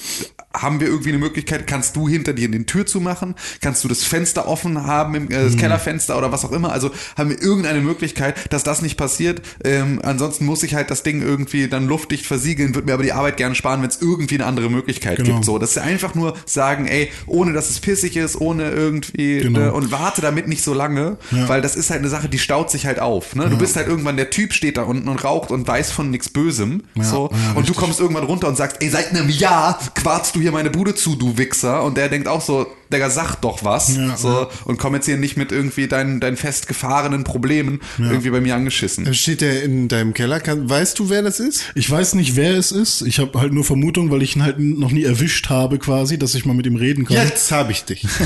Haben 0.54 0.80
wir 0.80 0.86
irgendwie 0.88 1.10
eine 1.10 1.18
Möglichkeit, 1.18 1.66
kannst 1.66 1.96
du 1.96 2.08
hinter 2.08 2.32
dir 2.32 2.50
die 2.50 2.64
Tür 2.64 2.86
zumachen? 2.86 3.34
Kannst 3.60 3.84
du 3.84 3.88
das 3.88 4.04
Fenster 4.04 4.48
offen 4.48 4.86
haben, 4.86 5.14
im, 5.14 5.30
äh, 5.30 5.42
das 5.44 5.52
Mhm. 5.52 5.58
Kellerfenster 5.58 6.16
oder 6.16 6.32
was 6.32 6.46
auch 6.46 6.52
immer? 6.52 6.72
Also 6.72 6.90
haben 7.18 7.28
wir 7.28 7.42
irgendeine 7.42 7.80
Möglichkeit, 7.82 8.34
dass 8.52 8.62
das 8.62 8.80
nicht 8.80 8.96
passiert? 8.96 9.42
Ähm, 9.64 10.00
ansonsten 10.02 10.46
muss 10.46 10.62
ich 10.62 10.74
halt 10.74 10.90
das 10.90 11.02
Ding 11.02 11.20
irgendwie 11.20 11.68
dann 11.68 11.86
luftdicht 11.86 12.24
versiegeln, 12.24 12.74
würde 12.74 12.86
mir 12.86 12.94
aber 12.94 13.02
die 13.02 13.12
Arbeit 13.12 13.36
gerne 13.36 13.54
sparen, 13.54 13.82
wenn 13.82 13.90
es 13.90 14.00
irgendwie 14.00 14.36
eine 14.36 14.46
andere 14.46 14.70
Möglichkeit 14.70 15.18
Genau. 15.18 15.34
gibt. 15.34 15.44
So, 15.44 15.58
dass 15.58 15.74
sie 15.74 15.82
einfach 15.82 16.14
nur 16.14 16.34
sagen, 16.46 16.86
ey, 16.86 17.10
ohne 17.26 17.52
dass 17.52 17.68
es 17.68 17.80
pissig 17.80 18.16
ist, 18.16 18.40
ohne 18.40 18.70
irgendwie 18.70 19.40
Genau. 19.40 19.58
ne, 19.58 19.72
und 19.74 19.92
warte 19.92 20.22
damit 20.22 20.48
nicht 20.48 20.64
so 20.64 20.72
lange, 20.72 21.18
Ja. 21.32 21.48
weil 21.50 21.60
das 21.60 21.76
ist 21.76 21.90
halt 21.90 22.00
eine 22.00 22.08
Sache, 22.08 22.30
die 22.30 22.38
staut 22.38 22.70
sich 22.70 22.86
halt 22.86 22.98
auf. 22.98 23.34
Ne? 23.34 23.50
Du 23.50 23.58
bist 23.58 23.76
halt 23.76 23.88
irgendwann, 23.88 24.16
der 24.16 24.30
Typ 24.30 24.54
steht 24.54 24.78
da 24.78 24.84
unten 24.84 25.08
und 25.08 25.22
raucht 25.22 25.50
und 25.50 25.68
weiß 25.68 25.85
von 25.90 26.10
nichts 26.10 26.28
Bösem. 26.28 26.82
so, 27.00 27.30
ja, 27.32 27.52
und 27.54 27.68
du 27.68 27.74
kommst 27.74 28.00
irgendwann 28.00 28.24
runter 28.24 28.48
und 28.48 28.56
sagst, 28.56 28.78
ey, 28.80 28.88
seit 28.88 29.10
einem 29.10 29.28
Jahr 29.28 29.78
quarzt 29.94 30.36
du 30.36 30.40
hier 30.40 30.52
meine 30.52 30.70
Bude 30.70 30.94
zu, 30.94 31.16
du 31.16 31.36
Wichser. 31.38 31.82
Und 31.82 31.96
der 31.96 32.08
denkt 32.08 32.28
auch 32.28 32.40
so, 32.40 32.66
Digga, 32.92 33.10
sag 33.10 33.36
doch 33.40 33.64
was. 33.64 33.96
Ja, 33.96 34.16
so, 34.16 34.28
ja. 34.28 34.48
und 34.64 34.78
komm 34.78 34.94
jetzt 34.94 35.06
hier 35.06 35.16
nicht 35.16 35.36
mit 35.36 35.50
irgendwie 35.50 35.88
deinen, 35.88 36.20
deinen 36.20 36.36
festgefahrenen 36.36 37.24
Problemen 37.24 37.80
irgendwie 37.98 38.30
bei 38.30 38.40
mir 38.40 38.54
angeschissen. 38.54 39.12
Steht 39.14 39.40
der 39.40 39.62
in 39.64 39.88
deinem 39.88 40.14
Keller? 40.14 40.40
Kann, 40.40 40.68
weißt 40.68 40.98
du, 40.98 41.10
wer 41.10 41.22
das 41.22 41.40
ist? 41.40 41.64
Ich 41.74 41.90
weiß 41.90 42.14
nicht, 42.14 42.36
wer 42.36 42.56
es 42.56 42.70
ist. 42.70 43.02
Ich 43.02 43.18
habe 43.18 43.40
halt 43.40 43.52
nur 43.52 43.64
Vermutung, 43.64 44.10
weil 44.10 44.22
ich 44.22 44.36
ihn 44.36 44.44
halt 44.44 44.58
noch 44.58 44.92
nie 44.92 45.02
erwischt 45.04 45.48
habe, 45.48 45.78
quasi, 45.78 46.18
dass 46.18 46.34
ich 46.34 46.44
mal 46.44 46.54
mit 46.54 46.66
ihm 46.66 46.76
reden 46.76 47.04
kann. 47.06 47.16
Jetzt 47.16 47.50
habe 47.52 47.72
ich 47.72 47.84
dich. 47.84 48.06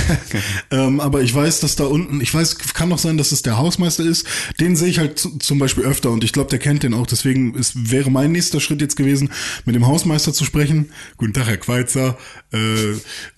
Ähm, 0.70 1.00
aber 1.00 1.20
ich 1.22 1.34
weiß, 1.34 1.60
dass 1.60 1.74
da 1.74 1.84
unten, 1.84 2.20
ich 2.20 2.32
weiß, 2.32 2.58
kann 2.58 2.90
doch 2.90 2.98
sein, 2.98 3.18
dass 3.18 3.32
es 3.32 3.42
der 3.42 3.58
Hausmeister 3.58 4.04
ist. 4.04 4.26
Den 4.60 4.76
sehe 4.76 4.88
ich 4.88 4.98
halt 4.98 5.18
zu, 5.18 5.38
zum 5.38 5.58
Beispiel 5.58 5.84
öfter 5.84 6.10
und 6.10 6.22
ich 6.22 6.32
glaube, 6.32 6.50
der 6.50 6.58
kennt 6.58 6.82
den 6.82 6.94
auch. 6.94 7.06
Deswegen 7.06 7.49
ist, 7.54 7.90
wäre 7.90 8.10
mein 8.10 8.32
nächster 8.32 8.60
Schritt 8.60 8.80
jetzt 8.80 8.96
gewesen, 8.96 9.30
mit 9.64 9.74
dem 9.74 9.86
Hausmeister 9.86 10.32
zu 10.32 10.44
sprechen. 10.44 10.90
Guten 11.16 11.32
Tag, 11.32 11.46
Herr 11.48 11.56
Queitzer. 11.56 12.16
Äh, 12.52 12.58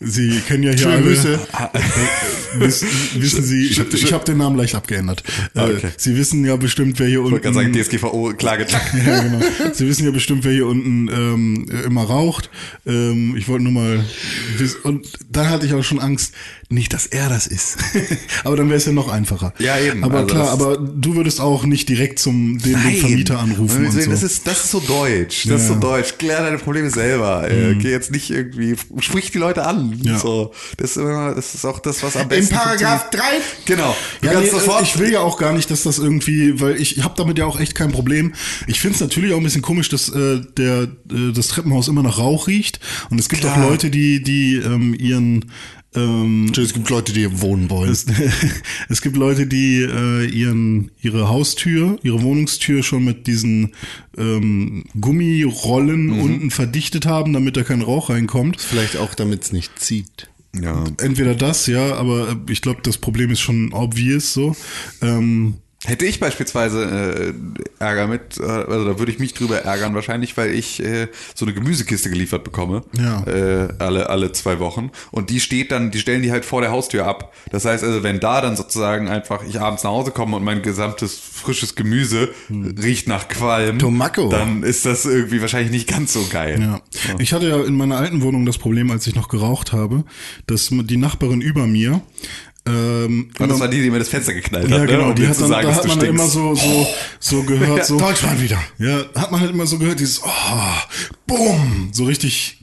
Sie 0.00 0.40
kennen 0.46 0.62
ja 0.62 0.70
hier 0.70 0.78
Schöne 0.78 0.94
alle. 0.94 1.02
Grüße. 1.02 1.40
Äh, 1.74 2.60
wissen, 2.60 2.88
wissen 3.14 3.44
Sie, 3.44 3.66
ich 3.66 3.78
habe 3.80 3.90
hab 3.90 4.24
den 4.24 4.38
Namen 4.38 4.56
leicht 4.56 4.74
abgeändert. 4.74 5.22
Äh, 5.54 5.72
Okay. 5.72 5.90
Sie 5.96 6.16
wissen 6.16 6.44
ja 6.44 6.56
bestimmt, 6.56 6.98
wer 6.98 7.06
hier 7.08 7.22
unten. 7.22 7.36
Ich 7.36 7.42
kann 7.42 7.54
sagen, 7.54 7.72
DSGVO, 7.72 8.34
Klage, 8.36 8.66
zack. 8.66 8.82
Ja, 9.06 9.22
genau. 9.22 9.40
Sie 9.72 9.86
wissen 9.88 10.04
ja 10.04 10.10
bestimmt, 10.10 10.44
wer 10.44 10.52
hier 10.52 10.66
unten 10.66 11.08
ähm, 11.08 11.66
immer 11.84 12.04
raucht. 12.04 12.50
Ähm, 12.86 13.36
ich 13.36 13.48
wollte 13.48 13.64
nur 13.64 13.72
mal. 13.72 14.04
Und 14.84 15.06
dann 15.30 15.50
hatte 15.50 15.66
ich 15.66 15.74
auch 15.74 15.82
schon 15.82 15.98
Angst, 15.98 16.34
nicht, 16.68 16.92
dass 16.94 17.06
er 17.06 17.28
das 17.28 17.46
ist. 17.46 17.76
aber 18.44 18.56
dann 18.56 18.68
wäre 18.68 18.78
es 18.78 18.86
ja 18.86 18.92
noch 18.92 19.08
einfacher. 19.08 19.52
Ja, 19.58 19.78
eben. 19.78 20.02
Aber 20.04 20.18
Also 20.20 20.34
klar, 20.34 20.48
aber 20.50 20.76
du 20.78 21.14
würdest 21.14 21.40
auch 21.40 21.64
nicht 21.64 21.88
direkt 21.88 22.18
zum 22.18 22.58
den, 22.58 22.72
den 22.82 22.96
Vermieter 22.96 23.38
anrufen 23.38 23.86
und 23.86 23.92
so. 24.04 24.10
Das 24.10 24.22
ist, 24.22 24.46
das 24.46 24.64
ist 24.64 24.70
so 24.70 24.80
deutsch. 24.80 25.46
Das 25.48 25.62
ist 25.62 25.66
so 25.68 25.72
Ja. 25.74 25.76
Mhm. 25.76 25.80
deutsch. 25.80 26.18
Klär 26.18 26.42
deine 26.42 26.58
Probleme 26.58 26.90
selber. 26.90 27.50
Äh, 27.50 27.74
Geh 27.76 27.90
jetzt 27.90 28.10
nicht 28.10 28.30
irgendwie, 28.30 28.76
sprich 29.00 29.30
die 29.30 29.38
Leute 29.38 29.64
an. 29.66 29.98
Ja. 30.02 30.18
So, 30.18 30.52
das 30.76 30.92
ist 30.92 30.96
immer, 30.98 31.34
das 31.34 31.54
ist 31.54 31.64
auch 31.64 31.78
das, 31.78 32.02
was 32.02 32.16
am 32.16 32.28
besten 32.28 32.54
Paragraph 32.54 33.10
3 33.10 33.18
funktioniert. 33.18 33.66
Genau. 33.66 33.96
Du 34.20 34.26
Ja, 34.28 34.40
nee, 34.40 34.48
sofort. 34.48 34.82
ich 34.82 34.98
will 34.98 35.10
ja 35.12 35.20
auch 35.20 35.38
gar 35.38 35.52
nicht, 35.52 35.70
dass 35.70 35.82
das 35.84 35.98
irgendwie, 35.98 36.60
weil 36.60 36.80
ich 36.80 37.02
habe 37.04 37.14
damit 37.16 37.38
ja 37.38 37.46
auch 37.46 37.58
echt 37.60 37.74
kein 37.74 37.92
Problem. 37.92 38.34
Ich 38.66 38.80
finde 38.80 38.94
es 38.96 39.00
natürlich 39.00 39.32
auch 39.32 39.38
ein 39.38 39.42
bisschen 39.44 39.62
komisch, 39.62 39.88
dass 39.88 40.08
äh, 40.08 40.40
der 40.56 40.82
äh, 40.82 41.32
das 41.34 41.48
Treppenhaus 41.48 41.88
immer 41.88 42.02
nach 42.02 42.18
Rauch 42.18 42.46
riecht 42.48 42.80
und 43.10 43.18
es 43.20 43.28
gibt 43.28 43.42
Klar. 43.42 43.56
auch 43.56 43.70
Leute, 43.70 43.90
die 43.90 44.22
die 44.22 44.56
ähm, 44.56 44.94
ihren 44.98 45.50
ähm, 45.94 46.50
Es 46.56 46.72
gibt 46.72 46.88
Leute, 46.90 47.12
die 47.12 47.40
wohnen 47.40 47.68
wollen. 47.70 47.90
es, 47.90 48.06
es 48.88 49.02
gibt 49.02 49.16
Leute, 49.16 49.46
die 49.46 49.80
äh, 49.82 50.24
ihren 50.26 50.90
ihre 51.00 51.28
Haustür, 51.28 51.98
ihre 52.02 52.22
Wohnungstür 52.22 52.82
schon 52.82 53.04
mit 53.04 53.26
diesen 53.26 53.72
ähm, 54.16 54.84
Gummirollen 55.00 56.06
Mhm. 56.06 56.20
unten 56.20 56.50
verdichtet 56.50 57.06
haben, 57.06 57.32
damit 57.32 57.56
da 57.56 57.62
kein 57.62 57.82
Rauch 57.82 58.10
reinkommt. 58.10 58.60
Vielleicht 58.60 58.96
auch, 58.96 59.14
damit 59.14 59.42
es 59.44 59.52
nicht 59.52 59.78
zieht. 59.78 60.28
ja. 60.60 60.84
Entweder 60.98 61.34
das, 61.34 61.66
ja, 61.66 61.94
aber 61.94 62.30
äh, 62.30 62.52
ich 62.52 62.60
glaube, 62.62 62.80
das 62.82 62.98
Problem 62.98 63.30
ist 63.30 63.40
schon 63.40 63.72
obvious 63.72 64.32
so. 64.32 64.54
Ähm, 65.00 65.54
Hätte 65.84 66.06
ich 66.06 66.20
beispielsweise 66.20 67.34
äh, 67.80 67.82
Ärger 67.82 68.06
mit, 68.06 68.38
äh, 68.38 68.42
also 68.44 68.84
da 68.84 68.98
würde 69.00 69.10
ich 69.10 69.18
mich 69.18 69.34
drüber 69.34 69.62
ärgern 69.62 69.94
wahrscheinlich, 69.96 70.36
weil 70.36 70.50
ich 70.54 70.80
äh, 70.82 71.08
so 71.34 71.44
eine 71.44 71.54
Gemüsekiste 71.54 72.08
geliefert 72.08 72.44
bekomme, 72.44 72.84
Ja. 72.96 73.24
äh, 73.26 73.68
alle 73.80 74.08
alle 74.08 74.30
zwei 74.30 74.60
Wochen 74.60 74.90
und 75.10 75.28
die 75.30 75.40
steht 75.40 75.72
dann, 75.72 75.90
die 75.90 75.98
stellen 75.98 76.22
die 76.22 76.30
halt 76.30 76.44
vor 76.44 76.60
der 76.60 76.70
Haustür 76.70 77.06
ab. 77.06 77.32
Das 77.50 77.64
heißt 77.64 77.82
also, 77.82 78.04
wenn 78.04 78.20
da 78.20 78.40
dann 78.40 78.54
sozusagen 78.56 79.08
einfach 79.08 79.42
ich 79.44 79.60
abends 79.60 79.82
nach 79.82 79.90
Hause 79.90 80.12
komme 80.12 80.36
und 80.36 80.44
mein 80.44 80.62
gesamtes 80.62 81.18
frisches 81.18 81.74
Gemüse 81.74 82.28
riecht 82.50 83.08
nach 83.08 83.26
Qualm, 83.28 83.80
Tomako. 83.80 84.28
dann 84.28 84.62
ist 84.62 84.86
das 84.86 85.04
irgendwie 85.04 85.40
wahrscheinlich 85.40 85.72
nicht 85.72 85.88
ganz 85.88 86.12
so 86.12 86.24
geil. 86.30 86.60
Ja. 86.60 86.80
Ich 87.18 87.32
hatte 87.32 87.48
ja 87.48 87.60
in 87.60 87.74
meiner 87.76 87.96
alten 87.96 88.22
Wohnung 88.22 88.46
das 88.46 88.56
Problem, 88.58 88.90
als 88.92 89.06
ich 89.08 89.16
noch 89.16 89.26
geraucht 89.28 89.72
habe, 89.72 90.04
dass 90.46 90.68
die 90.70 90.96
Nachbarin 90.96 91.40
über 91.40 91.66
mir 91.66 92.02
ähm, 92.66 93.30
Und 93.38 93.48
das 93.48 93.60
war 93.60 93.68
die, 93.68 93.82
die 93.82 93.90
mir 93.90 93.98
das 93.98 94.08
Fenster 94.08 94.34
geknallt 94.34 94.68
ja 94.68 94.78
hat, 94.78 94.86
genau, 94.86 95.04
ne? 95.04 95.08
um 95.10 95.14
die 95.14 95.26
hat 95.26 95.40
dann, 95.40 95.48
sagen, 95.48 95.68
da 95.68 95.74
hat 95.74 95.86
man 95.86 95.98
dann 95.98 96.08
immer 96.08 96.26
so 96.26 96.54
so 96.54 96.86
so 97.18 97.42
gehört 97.42 97.84
so 97.84 97.98
Deutschland 97.98 98.40
wieder. 98.40 98.58
ja 98.78 99.04
hat 99.14 99.32
man 99.32 99.40
halt 99.40 99.50
immer 99.50 99.66
so 99.66 99.78
gehört 99.78 99.98
dieses 99.98 100.22
oh, 100.22 100.28
bumm 101.26 101.90
so 101.92 102.04
richtig 102.04 102.58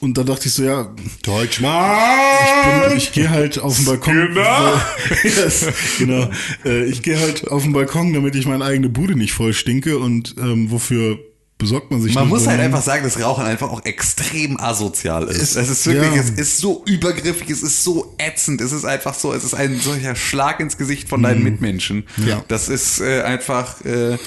und 0.00 0.18
da 0.18 0.24
dachte 0.24 0.48
ich 0.48 0.54
so 0.54 0.64
ja 0.64 0.92
Deutschmann! 1.22 2.88
bin, 2.88 2.96
ich 2.98 3.12
gehe 3.12 3.30
halt 3.30 3.58
auf 3.58 3.76
den 3.76 3.84
Balkon. 3.84 4.34
Genau. 4.34 4.80
yes, 5.22 5.66
genau. 5.98 6.30
Äh, 6.64 6.84
ich 6.84 7.02
gehe 7.02 7.18
halt 7.18 7.48
auf 7.48 7.62
den 7.62 7.72
Balkon, 7.72 8.12
damit 8.12 8.34
ich 8.34 8.46
meine 8.46 8.64
eigene 8.64 8.88
Bude 8.88 9.16
nicht 9.16 9.32
voll 9.32 9.52
stinke. 9.52 9.98
Und 9.98 10.34
ähm, 10.38 10.70
wofür 10.70 11.18
besorgt 11.56 11.90
man 11.90 12.02
sich 12.02 12.14
Man 12.14 12.28
muss 12.28 12.46
halt 12.46 12.60
einfach 12.60 12.82
sagen, 12.82 13.04
dass 13.04 13.20
Rauchen 13.20 13.44
einfach 13.44 13.70
auch 13.70 13.84
extrem 13.84 14.58
asozial 14.60 15.24
ist. 15.28 15.40
Es- 15.40 15.56
Es, 15.56 15.70
ist 15.70 15.86
wirklich, 15.86 16.14
ja. 16.14 16.20
es 16.20 16.30
ist 16.30 16.58
so 16.58 16.82
übergriffig, 16.86 17.48
es 17.48 17.62
ist 17.62 17.84
so 17.84 18.14
ätzend, 18.18 18.60
es 18.60 18.72
ist 18.72 18.84
einfach 18.84 19.14
so, 19.14 19.32
es 19.32 19.44
ist 19.44 19.54
ein 19.54 19.80
solcher 19.80 20.16
Schlag 20.16 20.60
ins 20.60 20.76
Gesicht 20.76 21.08
von 21.08 21.22
deinen 21.22 21.42
Mitmenschen. 21.42 22.04
Ja. 22.26 22.44
Das 22.48 22.68
ist 22.68 23.00
äh, 23.00 23.22
einfach, 23.22 23.84
äh, 23.84 24.10
Ja, 24.12 24.18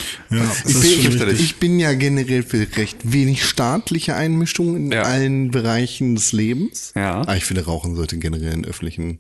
schon 0.64 0.82
fürchterlich. 0.82 1.40
Ich 1.42 1.58
bin 1.58 1.80
ja 1.80 1.94
generell 1.94 2.44
für 2.44 2.66
recht 2.78 2.98
wenig 3.04 3.46
staatliche 3.46 4.16
Einmischung 4.16 4.76
in 4.76 4.92
Ja. 4.92 5.04
allen 5.04 5.52
Bereichen 5.52 6.16
des 6.16 6.32
Lebens. 6.32 6.92
Ja. 6.96 7.16
Aber 7.22 7.36
ich 7.36 7.46
finde, 7.46 7.66
Rauchen 7.66 7.96
sollte 7.96 8.18
generell 8.18 8.54
in 8.54 8.66
öffentlichen 8.66 9.20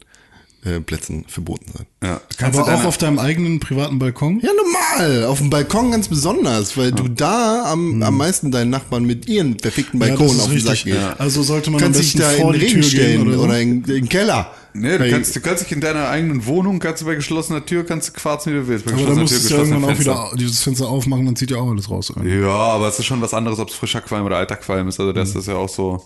äh, 0.66 0.80
Plätzen 0.80 1.26
verboten 1.28 1.72
sein. 1.76 1.86
Ja. 2.04 2.22
Kannst 2.38 2.60
Aber 2.60 2.70
du 2.70 2.76
auch 2.78 2.84
auf 2.86 2.98
deinem 2.98 3.20
eigenen 3.20 3.60
privaten 3.60 4.00
Balkon? 4.00 4.40
Ja, 4.42 4.50
normal. 4.54 5.26
Auf 5.26 5.38
dem 5.40 5.50
Balkon 5.50 5.92
ganz 5.92 6.08
besonders, 6.08 6.78
weil 6.78 6.92
du 6.92 7.08
da 7.08 7.66
am, 7.72 8.02
am 8.04 8.18
meisten 8.18 8.52
deinen 8.52 8.70
Nachbarn 8.70 9.06
mit 9.06 9.28
ihren 9.28 9.58
verfickten 9.60 10.00
Ja, 10.00 10.08
das 10.08 10.18
Balkonen 10.18 10.38
ist 10.40 10.46
auf 10.46 10.52
den 10.52 10.60
Sack 10.62 10.84
gehst. 10.84 10.98
Ja. 10.98 11.14
Also 11.18 11.44
sollte 11.44 11.72
man 11.72 11.80
kannst 11.80 12.00
am 12.00 12.06
dich 12.06 12.16
da 12.16 12.32
in 12.32 12.38
den 12.52 12.62
Regen 12.62 12.66
Tür 12.68 12.82
gehen 12.82 12.84
stellen 12.84 13.28
oder 13.28 13.40
oder, 13.44 13.60
in, 13.60 13.70
in 13.78 13.84
den 13.84 14.10
Keller. 14.10 14.52
Nee, 14.74 14.98
du 14.98 15.06
Weil- 15.06 15.12
kannst, 15.12 15.36
du 15.36 15.40
kannst 15.40 15.64
dich 15.66 15.72
in 15.72 15.82
deiner 15.82 16.08
eigenen 16.10 16.46
Wohnung, 16.46 16.78
kannst 16.78 17.02
du 17.02 17.08
bei 17.08 17.16
geschlossener 17.16 17.66
Tür, 17.66 17.84
kannst 17.84 18.10
du 18.10 18.14
quarzen, 18.14 18.54
wie 18.54 18.58
du 18.58 18.68
willst. 18.68 18.86
Bei 18.86 18.92
Aber 18.94 19.02
dann 19.08 19.22
geschlossener 19.22 19.22
musst 19.24 19.44
du 19.44 19.48
Tür, 19.48 19.58
ja 19.58 19.64
irgendwann 19.64 19.84
auch 19.84 19.96
Fenster. 19.96 20.12
wieder 20.34 20.38
dieses 20.38 20.64
Fenster 20.64 20.88
aufmachen, 20.88 21.26
dann 21.26 21.36
zieht 21.36 21.50
ja 21.50 21.58
auch 21.58 21.72
alles 21.72 21.90
raus. 21.90 22.14
rein. 22.16 22.42
Ja, 22.42 22.50
aber 22.50 22.88
es 22.88 23.00
ist 23.00 23.06
schon 23.06 23.20
was 23.22 23.34
anderes, 23.34 23.58
ob 23.58 23.70
es 23.70 23.76
frischer 23.76 24.02
Qualm 24.02 24.26
oder 24.26 24.38
alter 24.38 24.56
Qualm 24.58 24.88
ist. 24.88 25.00
Also 25.00 25.14
das 25.14 25.34
ist 25.34 25.48
ja 25.48 25.56
auch 25.56 25.70
so. 25.70 26.04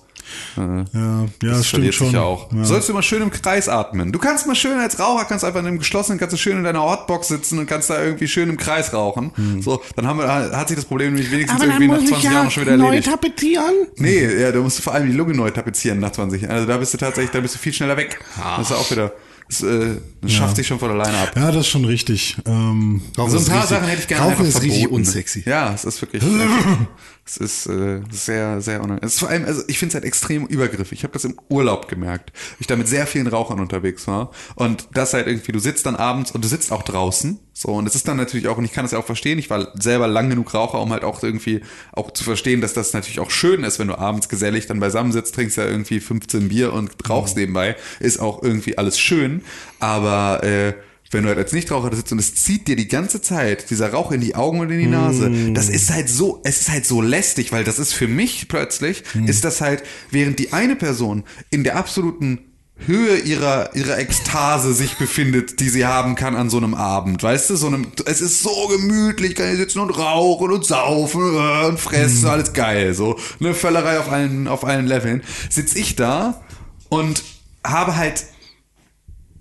Äh, 0.58 0.62
Ja, 0.62 0.78
ja, 0.94 1.26
das 1.40 1.58
das 1.58 1.68
stimmt 1.68 1.68
verliert 1.70 1.94
schon. 1.96 2.08
sich 2.08 2.14
ja 2.16 2.22
auch. 2.24 2.52
Ja. 2.52 2.64
Sollst 2.66 2.90
du 2.90 2.94
mal 2.94 3.02
schön 3.04 3.22
im 3.22 3.32
Kreis 3.32 3.70
atmen. 3.70 4.12
Du 4.12 4.20
kannst 4.20 4.48
mal 4.48 4.56
schön 4.56 4.78
als 4.80 5.00
Raucher, 5.00 5.26
kannst 5.26 5.46
einfach 5.46 5.60
in 5.62 5.68
einem 5.68 5.80
geschlossenen, 5.80 6.20
kannst 6.20 6.34
du 6.34 6.38
schön 6.38 6.58
in 6.58 6.64
deiner 6.64 6.84
Hotbox 6.84 7.28
sitzen 7.30 7.60
und 7.60 7.68
kannst 7.68 7.90
da 7.90 8.02
irgendwie 8.04 8.28
schön 8.28 8.50
im 8.50 8.58
Kreis 8.58 8.94
rauchen. 8.94 9.32
Hm. 9.36 9.62
So, 9.62 9.82
dann 9.96 10.08
haben 10.08 10.20
wir, 10.20 10.28
hat 10.28 10.68
sich 10.68 10.76
das 10.78 10.86
Problem 10.86 11.14
nämlich 11.14 11.32
wenigstens 11.32 11.62
irgendwie 11.64 11.88
nach 11.88 11.98
20 12.00 12.24
Jahren 12.24 12.52
schon 12.52 12.64
wieder 12.64 12.72
erledigt. 12.74 13.08
tapezieren. 13.08 13.74
Nee, 13.98 14.26
ja, 14.42 14.52
du 14.52 14.62
musst 14.62 14.80
vor 14.82 14.94
allem 14.94 15.08
die 15.10 15.16
Lunge 15.16 15.34
neu 15.34 15.50
tapezieren 15.52 16.00
nach 16.00 16.12
20 16.12 16.42
Jahren. 16.44 16.52
Also 16.56 16.68
da 16.68 16.78
bist 16.78 16.94
du 16.94 16.98
tatsächlich, 16.98 17.32
da 17.32 17.40
bist 17.40 17.56
du 17.56 17.60
viel 17.60 17.74
schneller 17.74 17.98
weg. 17.98 18.20
Das 18.58 18.62
ist 18.62 18.70
ja 18.72 18.76
auch 18.78 18.92
wieder, 18.92 19.12
das, 19.50 19.62
äh, 19.64 19.98
das 20.22 20.32
schafft 20.32 20.56
sich 20.56 20.68
schon 20.68 20.80
von 20.80 20.92
alleine 20.92 21.18
ab. 21.18 21.32
Ja, 21.36 21.48
das 21.52 21.62
ist 21.62 21.68
schon 21.68 21.84
richtig. 21.86 22.38
Ähm, 22.46 23.02
Rauchen 23.18 23.32
so 23.32 23.38
ein 23.38 23.42
ist 23.44 23.50
paar 23.50 23.58
richtig- 23.62 23.78
Sachen 23.78 23.88
hätte 23.90 24.02
ich 24.02 24.08
gerne 24.08 24.22
Rauchen 24.24 24.32
einfach 24.34 24.46
ist 24.46 24.62
richtig 24.62 24.80
verboten. 24.82 24.96
unsexy. 25.02 25.44
Ja, 25.46 25.74
es 25.74 25.84
ist 25.86 26.02
wirklich. 26.02 26.24
es 27.24 27.38
ist 27.38 27.68
äh, 27.68 28.02
sehr, 28.10 28.62
sehr 28.62 28.80
unangenehm. 28.80 29.06
Es 29.06 29.14
ist 29.14 29.20
vor 29.20 29.30
allem, 29.30 29.46
also 29.46 29.62
ich 29.68 29.78
finde 29.78 29.92
es 29.92 29.96
halt 29.96 30.06
extrem 30.06 30.48
übergriffig. 30.48 31.00
Ich 31.00 31.04
habe 31.04 31.14
das 31.14 31.24
im 31.24 31.40
Urlaub 31.50 31.88
gemerkt. 31.88 32.34
Ich 32.60 32.68
da 32.68 32.76
mit 32.76 32.88
sehr 32.88 33.06
vielen 33.06 33.28
Rauchern 33.28 33.60
unterwegs 33.60 34.08
war. 34.08 34.32
Und 34.56 34.88
das 34.94 35.14
halt 35.14 35.28
irgendwie, 35.28 35.52
du 35.52 35.60
sitzt 35.60 35.86
dann 35.86 35.96
abends 35.96 36.32
und 36.32 36.44
du 36.44 36.48
sitzt 36.48 36.72
auch 36.72 36.82
draußen. 36.82 37.40
So, 37.54 37.70
und 37.70 37.86
es 37.86 37.96
ist 37.96 38.08
dann 38.08 38.18
natürlich 38.18 38.48
auch, 38.48 38.58
und 38.58 38.66
ich 38.66 38.72
kann 38.72 38.84
das 38.84 38.92
ja 38.92 39.00
auch 39.00 39.06
verstehen, 39.06 39.38
ich 39.38 39.50
war 39.50 39.68
selber 39.80 40.08
lang 40.08 40.30
genug 40.30 40.54
Raucher, 40.54 40.82
um 40.82 40.92
halt 40.92 41.04
auch 41.04 41.22
irgendwie 41.22 41.62
auch 41.92 42.12
zu 42.12 42.24
verstehen, 42.24 42.60
dass 42.60 42.74
das 42.74 42.94
natürlich 42.94 43.20
auch 43.20 43.30
schön 43.30 43.64
ist, 43.64 43.78
wenn 43.78 43.88
du 43.88 43.98
abends 43.98 44.28
gesellig 44.28 44.66
dann 44.66 44.80
beisammen 44.80 45.12
sitzt, 45.12 45.36
trinkst 45.36 45.58
ja 45.58 45.66
irgendwie 45.66 46.00
15 46.00 46.50
Bier 46.50 46.74
und 46.74 46.92
rauchst 47.08 47.38
nebenbei, 47.38 47.76
ist 48.00 48.20
auch 48.20 48.42
irgendwie 48.42 48.78
alles 48.80 49.00
schön. 49.00 49.44
Aber 49.80 50.44
äh, 50.44 50.74
wenn 51.12 51.24
du 51.24 51.30
halt 51.30 51.38
als 51.38 51.52
Nichtraucher 51.52 51.90
da 51.90 51.96
sitzt 51.96 52.12
und 52.12 52.20
es 52.20 52.36
zieht 52.36 52.68
dir 52.68 52.76
die 52.76 52.88
ganze 52.88 53.22
Zeit 53.22 53.70
dieser 53.70 53.92
Rauch 53.92 54.12
in 54.12 54.22
die 54.22 54.36
Augen 54.36 54.60
und 54.60 54.70
in 54.72 54.80
die 54.80 54.88
Nase, 54.88 55.30
das 55.54 55.70
ist 55.70 55.92
halt 55.92 56.10
so, 56.10 56.42
es 56.44 56.62
ist 56.62 56.70
halt 56.70 56.86
so 56.86 57.02
lästig, 57.02 57.52
weil 57.52 57.64
das 57.64 57.80
ist 57.80 57.94
für 57.94 58.08
mich 58.08 58.48
plötzlich, 58.48 59.04
ist 59.26 59.44
das 59.44 59.62
halt, 59.62 59.84
während 60.10 60.40
die 60.40 60.54
eine 60.54 60.76
Person 60.76 61.24
in 61.50 61.64
der 61.64 61.76
absoluten 61.76 62.40
Höhe 62.88 63.18
ihrer, 63.20 63.76
ihrer 63.76 64.00
Ekstase 64.00 64.74
sich 64.74 64.98
befindet, 64.98 65.60
die 65.60 65.70
sie 65.70 65.86
haben 65.86 66.16
kann 66.16 66.36
an 66.36 66.50
so 66.50 66.58
einem 66.58 66.74
Abend, 66.74 67.22
weißt 67.22 67.52
du, 67.52 67.56
so 67.56 67.68
einem, 67.68 67.92
es 68.06 68.22
ist 68.22 68.42
so 68.42 68.68
gemütlich, 68.68 69.36
kann 69.36 69.52
ich 69.52 69.58
sitzen 69.58 69.80
und 69.80 69.92
rauchen 69.92 70.52
und 70.52 70.66
saufen 70.66 71.22
äh, 71.22 71.66
und 71.68 71.80
fressen, 71.80 72.28
alles 72.28 72.54
geil, 72.54 72.94
so, 72.94 73.20
eine 73.40 73.54
Völlerei 73.54 74.00
auf 74.00 74.12
allen, 74.12 74.48
auf 74.48 74.66
allen 74.66 74.88
Leveln, 74.88 75.22
sitz 75.50 75.76
ich 75.76 75.96
da 75.96 76.42
und 76.90 77.24
habe 77.64 77.98
halt 77.98 78.26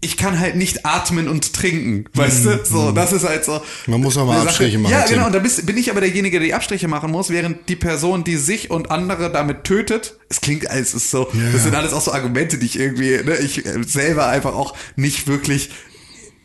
ich 0.02 0.16
kann 0.16 0.38
halt 0.40 0.56
nicht 0.56 0.86
atmen 0.86 1.28
und 1.28 1.52
trinken, 1.52 2.06
weißt 2.14 2.44
du? 2.46 2.60
So, 2.64 2.90
das 2.92 3.12
ist 3.12 3.28
halt 3.28 3.44
so. 3.44 3.60
Man 3.86 4.00
muss 4.00 4.16
auch 4.16 4.24
mal 4.26 4.40
eine 4.40 4.48
Abstriche 4.48 4.78
machen, 4.78 4.92
Ja, 4.92 5.04
genau. 5.06 5.26
Und 5.26 5.34
da 5.34 5.38
bist, 5.40 5.66
bin 5.66 5.76
ich 5.76 5.90
aber 5.90 6.00
derjenige, 6.00 6.38
der 6.38 6.46
die 6.46 6.54
Abstriche 6.54 6.88
machen 6.88 7.10
muss, 7.10 7.28
während 7.28 7.68
die 7.68 7.76
Person, 7.76 8.24
die 8.24 8.36
sich 8.36 8.70
und 8.70 8.90
andere 8.90 9.30
damit 9.30 9.64
tötet, 9.64 10.16
es 10.30 10.40
klingt, 10.40 10.64
es 10.64 10.94
ist 10.94 11.10
so, 11.10 11.28
Ja. 11.34 11.50
das 11.52 11.64
sind 11.64 11.74
alles 11.74 11.92
auch 11.92 12.00
so 12.00 12.12
Argumente, 12.12 12.56
die 12.56 12.66
ich 12.66 12.78
irgendwie, 12.78 13.10
ne, 13.22 13.36
ich 13.36 13.66
äh, 13.66 13.82
selber 13.84 14.28
einfach 14.28 14.54
auch 14.54 14.74
nicht 14.96 15.26
wirklich 15.26 15.68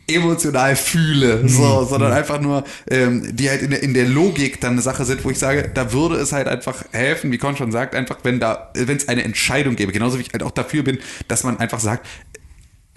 emotional 0.08 0.76
fühle, 0.76 1.48
so, 1.48 1.80
Mhm. 1.82 1.88
sondern 1.88 2.12
einfach 2.12 2.40
nur, 2.40 2.62
ähm, 2.90 3.34
die 3.34 3.48
halt 3.50 3.62
in 3.62 3.70
der, 3.70 3.82
in 3.82 3.92
der 3.94 4.06
Logik 4.06 4.60
dann 4.60 4.72
eine 4.74 4.82
Sache 4.82 5.04
sind, 5.04 5.24
wo 5.24 5.30
ich 5.30 5.38
sage, 5.38 5.68
da 5.74 5.92
würde 5.92 6.16
es 6.16 6.32
halt 6.32 6.46
einfach 6.46 6.84
helfen, 6.92 7.32
wie 7.32 7.38
Con 7.38 7.56
schon 7.56 7.72
sagt, 7.72 7.94
einfach, 7.94 8.18
wenn 8.22 8.38
da, 8.38 8.70
wenn 8.74 8.96
es 8.96 9.08
eine 9.08 9.24
Entscheidung 9.24 9.74
gäbe, 9.76 9.90
genauso 9.92 10.18
wie 10.18 10.22
ich 10.22 10.32
halt 10.32 10.42
auch 10.44 10.52
dafür 10.52 10.84
bin, 10.84 10.98
dass 11.26 11.42
man 11.42 11.58
einfach 11.58 11.80
sagt, 11.80 12.06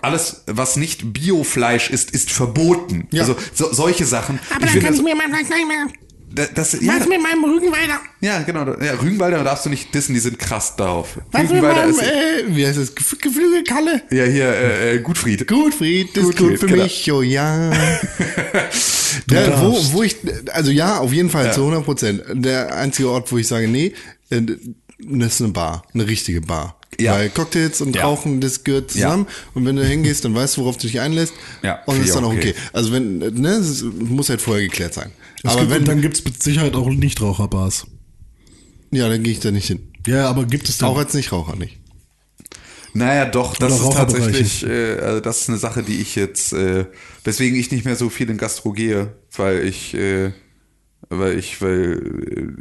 alles, 0.01 0.43
was 0.47 0.75
nicht 0.75 1.13
Biofleisch 1.13 1.89
ist, 1.89 2.11
ist 2.11 2.31
verboten. 2.31 3.07
Ja. 3.11 3.21
Also 3.21 3.35
so, 3.53 3.71
solche 3.73 4.05
Sachen. 4.05 4.39
Aber 4.49 4.59
dann 4.61 4.69
finde 4.69 4.85
kann 4.85 4.93
ich 4.95 4.99
das- 5.01 5.05
mir 5.09 5.15
mein 5.15 5.29
Fleisch 5.33 5.49
nicht 5.49 5.67
mehr. 5.67 5.87
da- 6.31 6.45
das, 6.53 6.73
ja, 6.73 6.93
Was 6.99 7.07
mit 7.07 7.21
meinem 7.21 7.43
Rügenwalder? 7.43 7.99
ja, 8.21 8.41
genau. 8.43 8.65
Ja, 8.81 8.93
Rügenwalder 9.01 9.43
darfst 9.43 9.65
du 9.65 9.69
nicht 9.69 9.93
dissen, 9.93 10.13
die 10.13 10.19
sind 10.19 10.37
krass 10.37 10.75
darauf. 10.75 11.17
Was 11.31 11.41
mit 11.43 11.51
Rügenwalder 11.51 11.81
meinem, 11.87 11.91
ist, 11.91 12.01
äh, 12.03 12.43
Wie 12.47 12.67
heißt 12.67 12.77
das? 12.77 12.95
Gef- 12.95 13.19
Geflügelkalle? 13.21 14.03
ja, 14.11 14.23
hier, 14.25 14.47
äh, 14.53 14.95
äh, 14.95 14.99
Gutfried. 14.99 15.47
Gut, 15.47 15.73
Fried, 15.73 16.15
das 16.15 16.23
ist 16.25 16.37
Gut, 16.37 16.49
gut 16.49 16.59
für 16.59 16.67
genau. 16.67 16.83
mich, 16.83 17.11
oh 17.11 17.21
ja. 17.23 17.71
ja 19.31 19.61
wo, 19.61 19.77
wo 19.93 20.03
ich, 20.03 20.17
also 20.53 20.71
ja, 20.71 20.97
auf 20.99 21.11
jeden 21.13 21.29
Fall 21.29 21.51
zu 21.53 21.61
100 21.61 21.83
Prozent. 21.83 22.21
Der 22.33 22.75
einzige 22.75 23.09
Ort, 23.09 23.31
wo 23.31 23.37
ich 23.37 23.47
sage, 23.47 23.67
nee, 23.67 23.93
äh, 24.29 24.41
das 24.99 25.33
ist 25.33 25.41
eine 25.41 25.51
Bar, 25.51 25.83
eine 25.93 26.07
richtige 26.07 26.41
Bar. 26.41 26.78
Ja. 26.99 27.13
Weil 27.13 27.29
Cocktails 27.29 27.81
und 27.81 27.95
Ja. 27.95 28.03
Rauchen, 28.03 28.41
das 28.41 28.63
gehört 28.63 28.91
zusammen. 28.91 29.27
Und 29.53 29.65
wenn 29.65 29.75
du 29.75 29.85
hingehst, 29.85 30.25
dann 30.25 30.35
weißt 30.35 30.57
du, 30.57 30.61
worauf 30.61 30.77
du 30.77 30.87
dich 30.87 30.99
einlässt. 30.99 31.33
Ja, 31.63 31.81
und 31.85 32.03
ist 32.03 32.15
dann 32.15 32.23
auch 32.25 32.33
okay. 32.33 32.51
okay. 32.51 32.55
Also 32.73 32.91
wenn, 32.91 33.19
ne, 33.19 33.49
es 33.51 33.83
muss 33.83 34.29
halt 34.29 34.41
vorher 34.41 34.63
geklärt 34.63 34.93
sein. 34.93 35.11
Es 35.43 35.51
aber 35.51 35.61
gibt, 35.61 35.71
wenn, 35.71 35.85
dann 35.85 36.01
gibt's 36.01 36.23
mit 36.25 36.41
Sicherheit 36.41 36.75
auch 36.75 36.89
Nichtraucherbars. 36.89 37.87
ja, 38.91 39.07
dann 39.07 39.23
gehe 39.23 39.33
ich 39.33 39.39
da 39.39 39.51
nicht 39.51 39.67
hin. 39.67 39.91
Ja, 40.07 40.29
aber 40.29 40.45
gibt 40.45 40.67
es 40.67 40.77
dann 40.77 40.89
Auch 40.89 40.97
als 40.97 41.13
Nichtraucher 41.13 41.55
nicht. 41.55 41.77
Naja, 42.93 43.25
doch, 43.25 43.55
das 43.55 43.79
Oder 43.79 43.89
ist 43.89 43.95
tatsächlich, 43.95 44.65
äh, 44.65 44.97
also 44.99 45.19
das 45.19 45.41
ist 45.41 45.49
eine 45.49 45.57
Sache, 45.57 45.83
die 45.83 46.01
ich 46.01 46.15
jetzt, 46.15 46.53
äh, 46.53 46.85
weswegen 47.23 47.57
ich 47.57 47.71
nicht 47.71 47.85
mehr 47.85 47.95
so 47.95 48.09
viel 48.09 48.29
in 48.29 48.37
Gastro 48.37 48.71
gehe, 48.71 49.13
weil 49.35 49.65
ich, 49.65 49.93
äh, 49.93 50.31
weil 51.09 51.37
ich, 51.39 51.61
weil, 51.61 52.51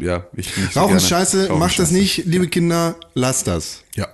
äh, 0.00 0.04
ja, 0.04 0.26
ich 0.36 0.56
nicht 0.56 0.72
so 0.72 0.80
Rauchen 0.80 0.96
ist 0.96 1.08
gerne- 1.08 1.24
scheiße, 1.24 1.48
Rauchen 1.48 1.58
macht 1.58 1.78
das 1.78 1.88
scheiße. 1.88 1.94
nicht, 2.00 2.24
liebe 2.26 2.48
Kinder, 2.48 2.96
lasst 3.14 3.46
das. 3.46 3.84
Ja. 3.94 4.08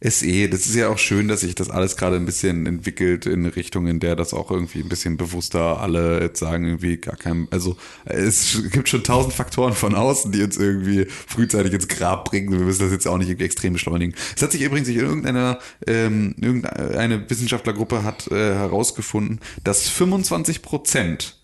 Ist 0.00 0.24
eh, 0.24 0.48
das 0.48 0.62
ist 0.62 0.74
ja 0.74 0.88
auch 0.88 0.98
schön, 0.98 1.28
dass 1.28 1.42
sich 1.42 1.54
das 1.54 1.70
alles 1.70 1.96
gerade 1.96 2.16
ein 2.16 2.24
bisschen 2.26 2.66
entwickelt 2.66 3.24
in 3.24 3.44
eine 3.44 3.54
Richtung, 3.54 3.86
in 3.86 4.00
der 4.00 4.16
das 4.16 4.34
auch 4.34 4.50
irgendwie 4.50 4.80
ein 4.80 4.88
bisschen 4.88 5.16
bewusster 5.16 5.80
alle 5.80 6.20
jetzt 6.22 6.40
sagen, 6.40 6.64
irgendwie 6.64 6.96
gar 6.96 7.14
kein, 7.14 7.46
also 7.52 7.76
es 8.04 8.60
gibt 8.72 8.88
schon 8.88 9.04
tausend 9.04 9.32
Faktoren 9.32 9.74
von 9.74 9.94
außen, 9.94 10.32
die 10.32 10.42
uns 10.42 10.56
irgendwie 10.56 11.06
frühzeitig 11.08 11.72
ins 11.72 11.86
Grab 11.86 12.24
bringen. 12.24 12.50
Wir 12.50 12.58
müssen 12.58 12.82
das 12.82 12.90
jetzt 12.90 13.06
auch 13.06 13.16
nicht 13.16 13.28
irgendwie 13.28 13.44
extrem 13.44 13.74
beschleunigen. 13.74 14.12
Es 14.34 14.42
hat 14.42 14.50
sich 14.50 14.62
übrigens 14.62 14.88
in 14.88 14.96
irgendeiner, 14.98 15.60
ähm, 15.86 16.34
irgendeine 16.40 17.30
Wissenschaftlergruppe 17.30 18.02
hat 18.02 18.26
äh, 18.32 18.34
herausgefunden, 18.56 19.38
dass 19.62 19.88
25 19.88 20.62
Prozent 20.62 21.36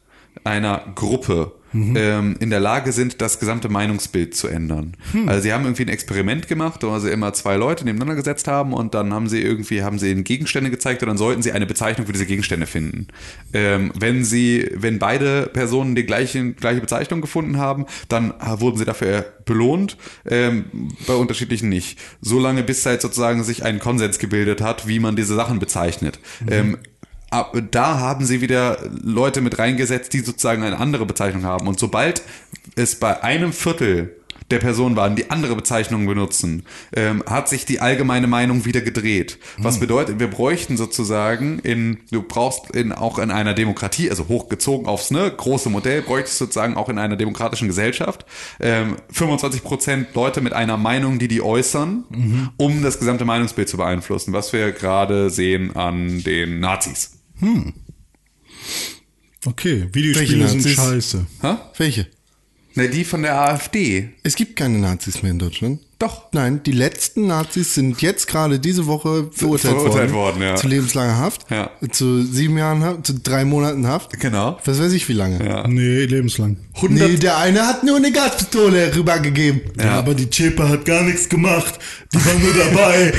einer 0.45 0.83
Gruppe 0.95 1.53
ähm, 1.75 2.37
in 2.41 2.51
der 2.51 2.61
Lage 2.61 2.93
sind, 2.93 3.21
das 3.21 3.39
gesamte 3.41 3.69
Meinungsbild 3.69 4.35
zu 4.35 4.49
ändern. 4.49 4.95
Also 5.27 5.43
sie 5.43 5.53
haben 5.53 5.65
irgendwie 5.65 5.83
ein 5.83 5.89
Experiment 5.89 6.49
gemacht, 6.49 6.83
wo 6.83 6.99
sie 6.99 7.11
immer 7.11 7.33
zwei 7.35 7.57
Leute 7.57 7.85
nebeneinander 7.85 8.15
gesetzt 8.15 8.49
haben 8.49 8.73
und 8.73 8.95
dann 8.95 9.13
haben 9.13 9.29
sie 9.29 9.43
irgendwie, 9.43 9.83
haben 9.83 9.99
sie 9.99 10.11
ihnen 10.11 10.25
Gegenstände 10.25 10.71
gezeigt 10.71 11.03
und 11.03 11.09
dann 11.09 11.19
sollten 11.19 11.43
sie 11.43 11.53
eine 11.53 11.67
Bezeichnung 11.67 12.07
für 12.07 12.13
diese 12.13 12.27
Gegenstände 12.27 12.67
finden. 12.67 13.09
Ähm, 13.53 13.93
wenn 13.99 14.25
sie, 14.25 14.71
wenn 14.75 14.99
beide 14.99 15.47
Personen 15.53 15.95
die 15.95 16.05
gleiche, 16.05 16.53
gleiche 16.53 16.81
Bezeichnung 16.81 17.21
gefunden 17.21 17.59
haben, 17.59 17.87
dann 18.09 18.31
äh, 18.31 18.61
wurden 18.61 18.79
sie 18.79 18.85
dafür 18.85 19.27
belohnt, 19.45 19.97
ähm, 20.27 20.65
bei 21.07 21.15
unterschiedlichen 21.15 21.69
nicht. 21.69 21.99
Solange 22.21 22.63
bis 22.63 22.85
halt 22.87 23.03
sozusagen 23.03 23.45
sich 23.45 23.65
ein 23.65 23.79
Konsens 23.79 24.19
gebildet 24.19 24.61
hat, 24.61 24.87
wie 24.87 25.01
man 25.01 25.17
diese 25.17 25.35
Sachen 25.35 25.59
bezeichnet. 25.59 26.19
Ähm, 26.49 26.79
ab, 27.31 27.57
da 27.71 27.99
haben 27.99 28.25
sie 28.25 28.41
wieder 28.41 28.79
Leute 29.03 29.41
mit 29.41 29.59
reingesetzt, 29.59 30.13
die 30.13 30.21
sozusagen 30.21 30.63
eine 30.63 30.79
andere 30.79 31.07
Bezeichnung 31.07 31.45
haben. 31.45 31.69
Und 31.69 31.79
sobald 31.79 32.23
es 32.77 32.95
bei 32.97 33.23
einem 33.23 33.53
Viertel 33.53 34.15
der 34.51 34.59
Personen 34.59 34.97
waren, 34.97 35.15
die 35.15 35.31
andere 35.31 35.55
Bezeichnungen 35.55 36.07
benutzen, 36.07 36.65
ähm, 36.95 37.23
hat 37.27 37.49
sich 37.49 37.67
die 37.67 37.81
allgemeine 37.81 38.27
Meinung 38.27 38.65
wieder 38.65 38.81
gedreht. 38.81 39.39
Was 39.59 39.79
bedeutet, 39.79 40.21
wir 40.21 40.29
bräuchten 40.29 40.77
sozusagen 40.77 41.59
in, 41.59 41.99
du 42.11 42.23
brauchst 42.23 42.71
in, 42.75 42.93
auch 42.93 43.19
in 43.19 43.31
einer 43.31 43.55
Demokratie, 43.55 44.09
also 44.09 44.29
hochgezogen 44.29 44.87
aufs 44.87 45.11
ne, 45.11 45.31
große 45.31 45.69
Modell, 45.69 46.03
bräuchtest 46.03 46.39
sozusagen 46.39 46.77
auch 46.77 46.89
in 46.89 46.99
einer 46.99 47.17
demokratischen 47.17 47.69
Gesellschaft 47.69 48.25
ähm, 48.61 48.97
25 49.13 49.63
Prozent 49.63 50.15
Leute 50.15 50.41
mit 50.41 50.55
einer 50.55 50.77
Meinung, 50.77 51.19
die 51.19 51.29
die 51.29 51.43
äußern, 51.43 52.05
um 52.57 52.83
das 52.83 52.99
gesamte 52.99 53.25
Meinungsbild 53.25 53.69
zu 53.69 53.77
beeinflussen, 53.77 54.33
was 54.33 54.53
wir 54.53 54.73
gerade 54.73 55.31
sehen 55.31 55.77
an 55.77 56.23
den 56.23 56.61
Nazis. 56.61 57.18
Okay, 59.45 59.89
Videospiele 59.93 60.41
Welche 60.45 60.49
sind 60.49 60.59
Nazis? 60.59 60.75
scheiße. 60.77 61.27
Hä? 61.43 61.55
Welche? 61.77 62.07
Ne, 62.75 62.89
die 62.89 63.05
von 63.05 63.23
der 63.23 63.35
AfD. 63.41 64.11
Es 64.23 64.35
gibt 64.37 64.57
keine 64.57 64.79
Nazis 64.79 65.23
mehr 65.23 65.33
in 65.33 65.39
Deutschland. 65.39 65.81
Doch. 65.99 66.31
Nein, 66.31 66.63
die 66.63 66.71
letzten 66.73 67.27
Nazis 67.27 67.75
sind 67.75 68.01
jetzt 68.03 68.29
gerade 68.29 68.61
diese 68.61 68.87
Woche 68.87 69.31
verurteilt, 69.33 69.75
Verurteilt 69.75 70.13
worden. 70.13 70.39
worden, 70.39 70.43
ja. 70.43 70.55
Zu 70.55 70.69
lebenslanger 70.69 71.17
Haft. 71.19 71.51
Ja. 71.51 71.71
Zu 71.91 72.23
sieben 72.23 72.57
Jahren 72.57 72.85
Haft, 72.85 73.07
zu 73.07 73.15
drei 73.15 73.45
Monaten 73.45 73.85
Haft. 73.89 74.19
Genau. 74.21 74.59
Was 74.65 74.81
weiß 74.81 74.93
ich 74.93 75.09
wie 75.09 75.15
lange. 75.15 75.45
Ja. 75.45 75.67
Nee, 75.67 76.05
lebenslang. 76.05 76.59
Nee, 76.89 77.17
der 77.17 77.39
eine 77.39 77.67
hat 77.67 77.83
nur 77.83 77.97
eine 77.97 78.13
Gaspistole 78.13 78.95
rübergegeben. 78.95 79.63
Ja, 79.77 79.95
aber 79.99 80.15
die 80.15 80.31
Chepa 80.31 80.69
hat 80.69 80.85
gar 80.85 81.03
nichts 81.03 81.29
gemacht. 81.29 81.81
Die 82.13 82.25
war 82.25 82.35
nur 82.35 82.55
dabei. 82.55 83.13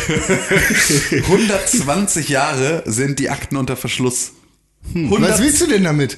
120 1.11 2.29
Jahre 2.29 2.83
sind 2.85 3.19
die 3.19 3.29
Akten 3.29 3.57
unter 3.57 3.75
Verschluss. 3.75 4.31
100 4.95 5.21
Was 5.21 5.41
willst 5.41 5.59
du 5.59 5.67
denn 5.67 5.83
damit? 5.83 6.17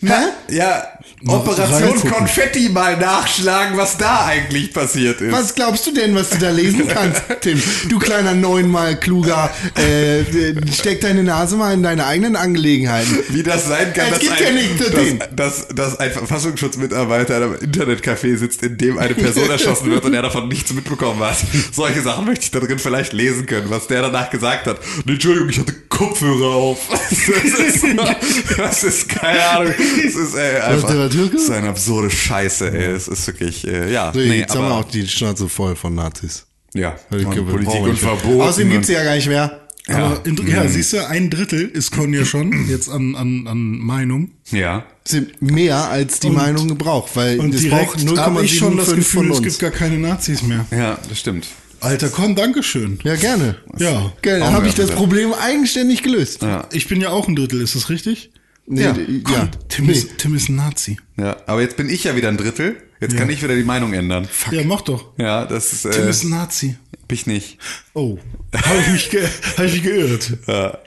Ja, 0.00 0.32
Mal 0.50 0.98
Operation. 1.26 2.10
Konfetti 2.10 2.68
mal 2.68 2.96
nachschlagen, 2.96 3.76
was 3.76 3.96
da 3.96 4.26
eigentlich 4.26 4.72
passiert 4.72 5.20
ist. 5.20 5.32
Was 5.32 5.54
glaubst 5.54 5.86
du 5.86 5.92
denn, 5.92 6.14
was 6.14 6.30
du 6.30 6.38
da 6.38 6.50
lesen 6.50 6.88
kannst, 6.88 7.22
Tim? 7.40 7.62
Du 7.88 7.98
kleiner 7.98 8.34
neunmal 8.34 8.98
kluger, 8.98 9.50
äh, 9.76 10.24
steck 10.72 11.00
deine 11.00 11.22
Nase 11.22 11.56
mal 11.56 11.74
in 11.74 11.82
deine 11.82 12.06
eigenen 12.06 12.36
Angelegenheiten. 12.36 13.18
Wie 13.28 13.42
das 13.42 13.68
sein 13.68 13.92
kann, 13.92 14.06
Es 14.06 14.10
dass, 14.12 14.20
gibt 14.20 14.42
ein, 14.42 14.56
ja 14.56 14.84
tun. 14.90 15.22
dass, 15.36 15.68
dass, 15.68 15.68
dass 15.68 16.00
ein 16.00 16.10
Verfassungsschutzmitarbeiter 16.10 17.36
in 17.36 17.42
einem 17.42 17.54
Internetcafé 17.56 18.36
sitzt, 18.36 18.62
in 18.62 18.76
dem 18.78 18.98
eine 18.98 19.14
Person 19.14 19.48
erschossen 19.50 19.90
wird 19.90 20.04
und 20.04 20.14
er 20.14 20.22
davon 20.22 20.48
nichts 20.48 20.72
mitbekommen 20.72 21.20
hat. 21.20 21.36
Solche 21.72 22.02
Sachen 22.02 22.24
möchte 22.24 22.44
ich 22.44 22.50
da 22.50 22.60
drin 22.60 22.78
vielleicht 22.78 23.12
lesen 23.12 23.46
können, 23.46 23.70
was 23.70 23.86
der 23.86 24.02
danach 24.02 24.30
gesagt 24.30 24.66
hat. 24.66 24.78
Und 25.04 25.10
Entschuldigung, 25.10 25.48
ich 25.48 25.58
hatte 25.58 25.74
Kopfhörer 26.06 26.54
auf. 26.54 26.78
Das 27.12 27.58
ist, 27.58 27.84
das 28.58 28.84
ist 28.84 29.08
keine 29.08 29.44
Ahnung. 29.44 29.74
Das 30.04 30.14
ist 30.14 30.34
ey, 30.34 30.60
einfach 30.60 30.90
der 30.90 31.10
Türke? 31.10 31.38
so 31.38 31.52
eine 31.52 31.68
absurde 31.68 32.10
Scheiße. 32.10 32.70
Ey. 32.70 32.86
Es 32.92 33.06
ist 33.08 33.26
wirklich, 33.26 33.66
äh, 33.66 33.92
ja. 33.92 34.12
So, 34.12 34.18
nee, 34.20 34.38
jetzt 34.40 34.54
haben 34.54 34.62
wir 34.62 34.66
aber, 34.66 34.78
auch 34.78 34.84
die 34.84 35.06
Schnauze 35.06 35.48
voll 35.48 35.76
von 35.76 35.94
Nazis. 35.94 36.46
ja. 36.74 36.96
Und 37.10 37.46
Politik 37.48 37.82
und. 37.82 37.98
Verbot. 37.98 38.40
Außerdem 38.40 38.70
gibt's 38.70 38.86
sie 38.88 38.94
ja 38.94 39.04
gar 39.04 39.14
nicht 39.14 39.28
mehr. 39.28 39.60
Aber 39.88 40.20
in, 40.24 40.36
ja, 40.46 40.66
siehst 40.68 40.92
du, 40.92 41.06
ein 41.06 41.28
Drittel 41.28 41.68
ist 41.68 41.90
Con 41.90 42.12
ja 42.14 42.24
schon 42.24 42.68
jetzt 42.68 42.88
an, 42.88 43.16
an, 43.16 43.46
an 43.48 43.78
Meinung. 43.78 44.30
Ja. 44.50 44.84
Sind 45.04 45.42
mehr 45.42 45.90
als 45.90 46.20
die 46.20 46.28
Und- 46.28 46.34
Meinung 46.36 46.68
gebraucht, 46.68 47.10
weil 47.14 47.40
Und 47.40 47.52
das 47.52 47.68
braucht 47.68 48.00
direkt 48.00 48.18
habe 48.18 48.44
ich 48.44 48.56
schon 48.56 48.76
das 48.76 48.90
0,75 48.90 48.94
Gefühl, 48.94 49.30
es 49.32 49.42
gibt 49.42 49.58
gar 49.58 49.70
keine 49.72 49.98
Nazis 49.98 50.42
mehr. 50.42 50.66
Ja, 50.70 50.98
das 51.08 51.18
stimmt. 51.18 51.48
Alter 51.82 52.08
Con, 52.10 52.34
Dankeschön. 52.36 52.98
Ja, 53.02 53.16
gerne. 53.16 53.56
Ja. 53.78 54.12
Gerne, 54.22 54.40
dann 54.44 54.54
habe 54.54 54.68
ich 54.68 54.74
das 54.74 54.90
Problem 54.92 55.32
eigenständig 55.34 56.02
gelöst. 56.02 56.42
Ja. 56.42 56.68
Ich 56.72 56.86
bin 56.88 57.00
ja 57.00 57.10
auch 57.10 57.26
ein 57.28 57.34
Drittel, 57.36 57.60
ist 57.60 57.74
das 57.74 57.90
richtig? 57.90 58.30
Nee, 58.66 58.82
Ja. 58.82 58.92
Komm, 58.94 59.32
ja. 59.34 59.48
Tim, 59.68 59.86
Nee. 59.86 59.92
ist, 59.92 60.18
Tim 60.18 60.34
ist 60.36 60.48
ein 60.48 60.54
Nazi. 60.56 60.96
Ja, 61.16 61.36
aber 61.46 61.60
jetzt 61.60 61.76
bin 61.76 61.88
ich 61.90 62.04
ja 62.04 62.14
wieder 62.14 62.28
ein 62.28 62.36
Drittel. 62.36 62.76
Jetzt 63.00 63.16
kann 63.16 63.28
ich 63.30 63.42
wieder 63.42 63.56
die 63.56 63.64
Meinung 63.64 63.92
ändern. 63.94 64.28
Ja, 64.52 64.62
mach 64.64 64.82
doch. 64.82 65.06
Ja, 65.18 65.44
das 65.44 65.72
ist, 65.72 65.82
Tim 65.90 66.04
äh, 66.06 66.10
ist 66.10 66.22
ein 66.22 66.30
Nazi. 66.30 66.76
bin 67.08 67.16
ich 67.16 67.26
nicht. 67.26 67.58
Oh, 67.94 68.16
habe 68.54 68.78
ich, 68.80 68.92
mich 68.92 69.10
ge 69.10 69.26
hab 69.56 69.64
ich 69.64 69.72
mich 69.72 69.82
geirrt. 69.82 70.32
Ja. 70.46 70.78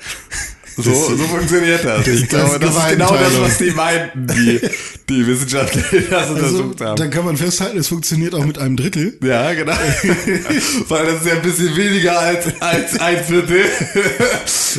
So, 0.78 0.94
so 0.94 1.18
funktioniert 1.24 1.86
das. 1.86 2.06
Ich 2.08 2.22
das 2.22 2.30
glaube, 2.30 2.56
ist 2.56 2.64
das 2.64 2.76
ist 2.76 2.90
genau 2.92 3.16
das, 3.16 3.40
was 3.40 3.58
die 3.60 3.72
meinten, 3.72 4.28
die, 4.28 4.60
die 5.08 5.26
Wissenschaftler, 5.28 5.84
die 5.92 6.10
das 6.10 6.30
Also, 6.30 6.34
untersucht 6.34 6.82
haben. 6.82 6.96
dann 6.98 7.10
kann 7.10 7.24
man 7.26 7.38
festhalten, 7.38 7.78
es 7.78 7.88
funktioniert 7.88 8.36
auch 8.36 8.46
mit 8.46 8.58
einem 8.58 8.76
Drittel. 8.76 9.18
ja, 9.24 9.54
genau. 9.54 9.72
Weil 10.90 11.06
das 11.06 11.22
ist 11.22 11.28
ja 11.28 11.34
ein 11.36 11.42
bisschen 11.42 11.76
weniger 11.78 12.20
als, 12.20 12.62
als 12.62 13.00
ein 13.00 13.24
Viertel. 13.24 13.64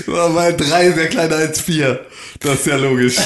Weil 0.06 0.54
drei 0.56 0.88
ist 0.88 0.98
ja 0.98 1.06
kleiner 1.06 1.36
als 1.36 1.60
vier. 1.60 2.04
Das 2.40 2.60
ist 2.60 2.66
ja 2.66 2.76
logisch. 2.76 3.16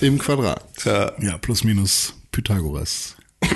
Im 0.00 0.18
Quadrat. 0.18 0.62
Ja. 0.84 1.12
Ja, 1.20 1.38
plus 1.38 1.64
minus 1.64 2.14
Pythagoras. 2.32 3.16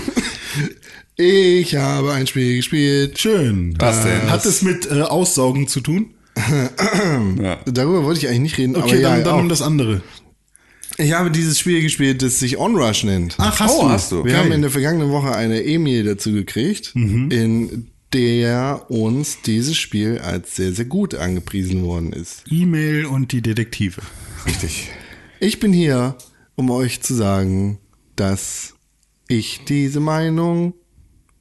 Ich 1.17 1.77
habe 1.77 2.13
ein 2.13 2.27
Spiel 2.27 2.57
gespielt. 2.57 3.19
Schön. 3.19 3.75
Was 3.79 4.03
denn? 4.05 4.31
Hat 4.31 4.47
es 4.47 4.63
mit 4.63 4.91
äh, 4.91 5.03
Aussaugen 5.03 5.69
zu 5.69 5.81
tun? 5.81 6.15
Ja. 7.43 7.59
Darüber 7.67 8.05
wollte 8.05 8.21
ich 8.21 8.29
eigentlich 8.29 8.41
nicht 8.41 8.59
reden, 8.59 8.77
Okay, 8.77 9.03
dann, 9.03 9.19
ja, 9.19 9.21
dann 9.25 9.37
nimm 9.37 9.49
das 9.49 9.63
andere. 9.63 10.03
Ich 10.99 11.13
habe 11.13 11.31
dieses 11.31 11.59
Spiel 11.59 11.81
gespielt, 11.83 12.21
das 12.23 12.39
sich 12.41 12.59
Onrush 12.59 13.05
nennt. 13.05 13.37
Ach, 13.39 13.59
hast 13.61 13.73
Oh, 13.79 13.83
du? 13.83 13.89
hast 13.89 14.13
du. 14.13 14.25
Wir 14.25 14.33
Geil. 14.33 14.45
haben 14.45 14.53
in 14.53 14.61
der 14.63 14.71
vergangenen 14.71 15.11
Woche 15.11 15.35
eine 15.35 15.63
E-Mail 15.63 16.05
dazu 16.05 16.33
gekriegt, 16.33 16.93
in 16.95 17.91
der 18.13 18.87
uns 18.91 19.41
dieses 19.43 19.77
Spiel 19.77 20.19
als 20.19 20.57
sehr, 20.57 20.73
sehr 20.73 20.85
gut 20.85 21.15
angepriesen 21.15 21.85
worden 21.85 22.13
ist. 22.13 22.43
E-Mail 22.51 23.07
und 23.07 23.33
die 23.33 23.41
Detektive. 23.41 24.03
Richtig. 24.47 24.91
Ich 25.39 25.59
bin 25.61 25.73
hier, 25.73 26.17
um 26.57 26.71
euch 26.71 27.01
zu 27.01 27.15
sagen, 27.15 27.79
dass 28.17 28.75
ich 29.29 29.61
diese 29.67 30.01
Meinung 30.01 30.75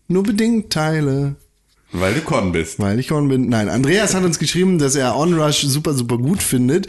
nur 0.07 0.23
bedingt 0.23 0.69
teile. 0.71 1.35
Weil 1.91 2.13
du 2.13 2.21
Con 2.21 2.51
bist. 2.51 2.79
Weil 2.79 2.99
ich 2.99 3.07
Con 3.07 3.27
bin. 3.29 3.49
Nein, 3.49 3.67
Andreas 3.69 4.13
hat 4.13 4.23
uns 4.23 4.37
geschrieben, 4.39 4.77
dass 4.77 4.95
er 4.95 5.15
Onrush 5.15 5.61
super, 5.61 5.93
super 5.93 6.17
gut 6.17 6.43
findet. 6.43 6.87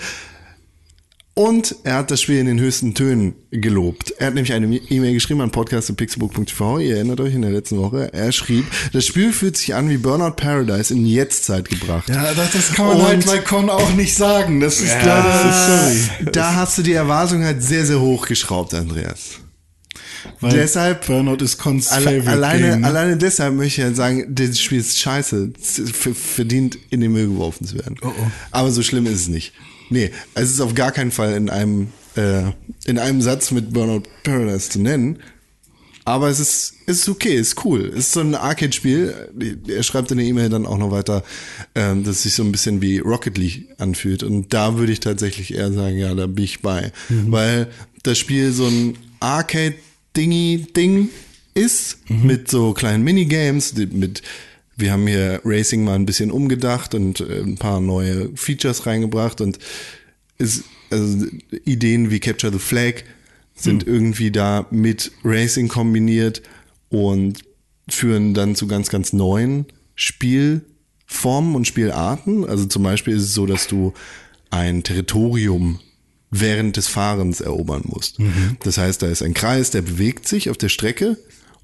Und 1.35 1.77
er 1.85 1.95
hat 1.95 2.11
das 2.11 2.21
Spiel 2.21 2.39
in 2.39 2.47
den 2.47 2.59
höchsten 2.61 2.93
Tönen 2.93 3.35
gelobt. 3.51 4.13
Er 4.19 4.27
hat 4.27 4.35
nämlich 4.35 4.53
eine 4.53 4.67
E-Mail 4.77 5.15
geschrieben 5.15 5.41
an 5.41 5.51
podcast.pixelbook.tv. 5.51 6.81
Ihr 6.81 6.97
erinnert 6.97 7.21
euch 7.21 7.33
in 7.35 7.41
der 7.41 7.53
letzten 7.53 7.79
Woche. 7.79 8.13
Er 8.13 8.31
schrieb, 8.33 8.67
das 8.93 9.07
Spiel 9.07 9.33
fühlt 9.33 9.57
sich 9.57 9.75
an 9.75 9.89
wie 9.89 9.97
Burnout 9.97 10.33
Paradise 10.33 10.93
in 10.93 11.07
Jetztzeit 11.07 11.71
gebracht. 11.71 12.09
Ja, 12.11 12.35
das, 12.35 12.53
das 12.53 12.73
kann 12.73 12.89
man 12.89 12.97
Und- 12.99 13.07
halt 13.07 13.27
bei 13.27 13.39
Con 13.39 13.71
auch 13.71 13.95
nicht 13.95 14.15
sagen. 14.15 14.61
Das 14.61 14.81
ist 14.81 14.93
leider, 14.93 15.55
sorry. 16.19 16.31
Da 16.33 16.57
hast 16.57 16.77
du 16.77 16.83
die 16.83 16.93
Erwartung 16.93 17.43
halt 17.45 17.63
sehr, 17.63 17.87
sehr 17.87 18.01
hoch 18.01 18.27
geschraubt, 18.27 18.75
Andreas. 18.75 19.39
Weil 20.41 20.53
Deshalb- 20.53 21.07
Burnout 21.07 21.43
ist 21.45 21.59
Cons 21.59 21.89
Alle, 21.89 22.23
alleine, 22.27 22.69
Game. 22.71 22.81
ne? 22.81 22.87
alleine 22.87 23.17
deshalb 23.17 23.55
möchte 23.55 23.81
ich 23.81 23.85
halt 23.87 23.97
sagen, 23.97 24.27
das 24.35 24.59
Spiel 24.61 24.81
ist 24.81 24.99
scheiße. 24.99 25.53
Verdient 26.15 26.79
in 26.91 27.01
den 27.01 27.13
Müll 27.13 27.29
geworfen 27.29 27.67
zu 27.67 27.77
werden. 27.77 27.97
Oh, 28.03 28.09
oh. 28.09 28.27
Aber 28.51 28.71
so 28.71 28.83
schlimm 28.83 29.07
ist 29.07 29.21
es 29.23 29.29
nicht. 29.29 29.53
Nee, 29.91 30.11
es 30.35 30.51
ist 30.51 30.61
auf 30.61 30.75
gar 30.75 30.93
keinen 30.93 31.11
Fall 31.11 31.35
in 31.35 31.51
einem, 31.51 31.89
äh, 32.17 32.43
in 32.85 32.99
einem 32.99 33.23
Satz 33.23 33.51
mit 33.51 33.73
Burnout 33.73 34.03
Paradise 34.25 34.71
zu 34.71 34.81
nennen. 34.81 35.19
Aber 36.05 36.29
es 36.29 36.41
ist, 36.41 36.75
ist 36.87 37.09
okay, 37.09 37.37
es 37.37 37.49
ist 37.49 37.65
cool. 37.65 37.89
Es 37.93 38.07
ist 38.07 38.13
so 38.13 38.21
ein 38.21 38.35
Arcade-Spiel. 38.35 39.63
Er 39.69 39.83
schreibt 39.83 40.11
in 40.11 40.17
der 40.19 40.27
E-Mail 40.27 40.49
dann 40.49 40.67
auch 40.67 40.79
noch 40.79 40.91
weiter, 40.91 41.23
ähm, 41.75 42.05
dass 42.05 42.17
es 42.17 42.23
sich 42.23 42.35
so 42.35 42.43
ein 42.43 42.51
bisschen 42.51 42.81
wie 42.81 42.99
Rocket 42.99 43.37
League 43.37 43.69
anfühlt. 43.79 44.23
Und 44.23 44.53
da 44.55 44.77
würde 44.79 44.93
ich 44.93 45.01
tatsächlich 45.01 45.55
eher 45.55 45.73
sagen, 45.73 45.99
ja, 45.99 46.15
da 46.15 46.27
bin 46.27 46.45
ich 46.45 46.63
bei. 46.63 46.91
Weil 47.11 47.69
das 48.03 48.19
Spiel 48.19 48.51
so 48.53 48.67
ein 48.67 48.97
Arcade-Dingy-Ding 50.11 51.09
ist, 51.55 51.99
mit 52.09 52.49
so 52.51 52.73
kleinen 52.73 53.05
Minigames, 53.05 53.75
mit 53.75 54.23
wir 54.77 54.93
haben 54.93 55.07
hier 55.07 55.43
Racing 55.45 55.85
mal 55.85 55.95
ein 55.95 56.07
bisschen 56.07 56.31
umgedacht 56.31 56.95
und 56.95 57.21
äh, 57.21 57.43
ein 57.43 57.57
paar 57.57 57.81
neue 57.81 58.31
Features 58.35 58.87
reingebracht 58.87 59.43
und 59.43 59.59
ist, 60.39 60.65
also 60.91 61.27
Ideen 61.67 62.11
wie 62.11 62.19
Capture 62.19 62.53
the 62.53 62.59
Flag 62.59 63.03
sind 63.55 63.87
irgendwie 63.87 64.31
da 64.31 64.67
mit 64.71 65.13
Racing 65.23 65.69
kombiniert 65.69 66.41
und 66.89 67.41
führen 67.91 68.33
dann 68.33 68.55
zu 68.55 68.67
ganz, 68.67 68.89
ganz 68.89 69.13
neuen 69.13 69.67
Spielformen 69.97 71.55
und 71.55 71.67
Spielarten. 71.67 72.47
Also 72.47 72.65
zum 72.65 72.83
Beispiel 72.83 73.15
ist 73.15 73.25
es 73.25 73.35
so, 73.35 73.45
dass 73.45 73.67
du 73.67 73.93
ein 74.49 74.83
Territorium 74.83 75.79
während 76.31 76.77
des 76.77 76.87
Fahrens 76.89 77.41
erobern 77.41 77.83
musst. 77.87 78.19
Das 78.63 78.79
heißt, 78.79 79.03
da 79.03 79.09
ist 79.09 79.23
ein 79.23 79.35
Kreis, 79.35 79.71
der 79.71 79.83
bewegt 79.83 80.29
sich 80.29 80.49
auf 80.51 80.57
der 80.57 80.69
Strecke 80.69 81.17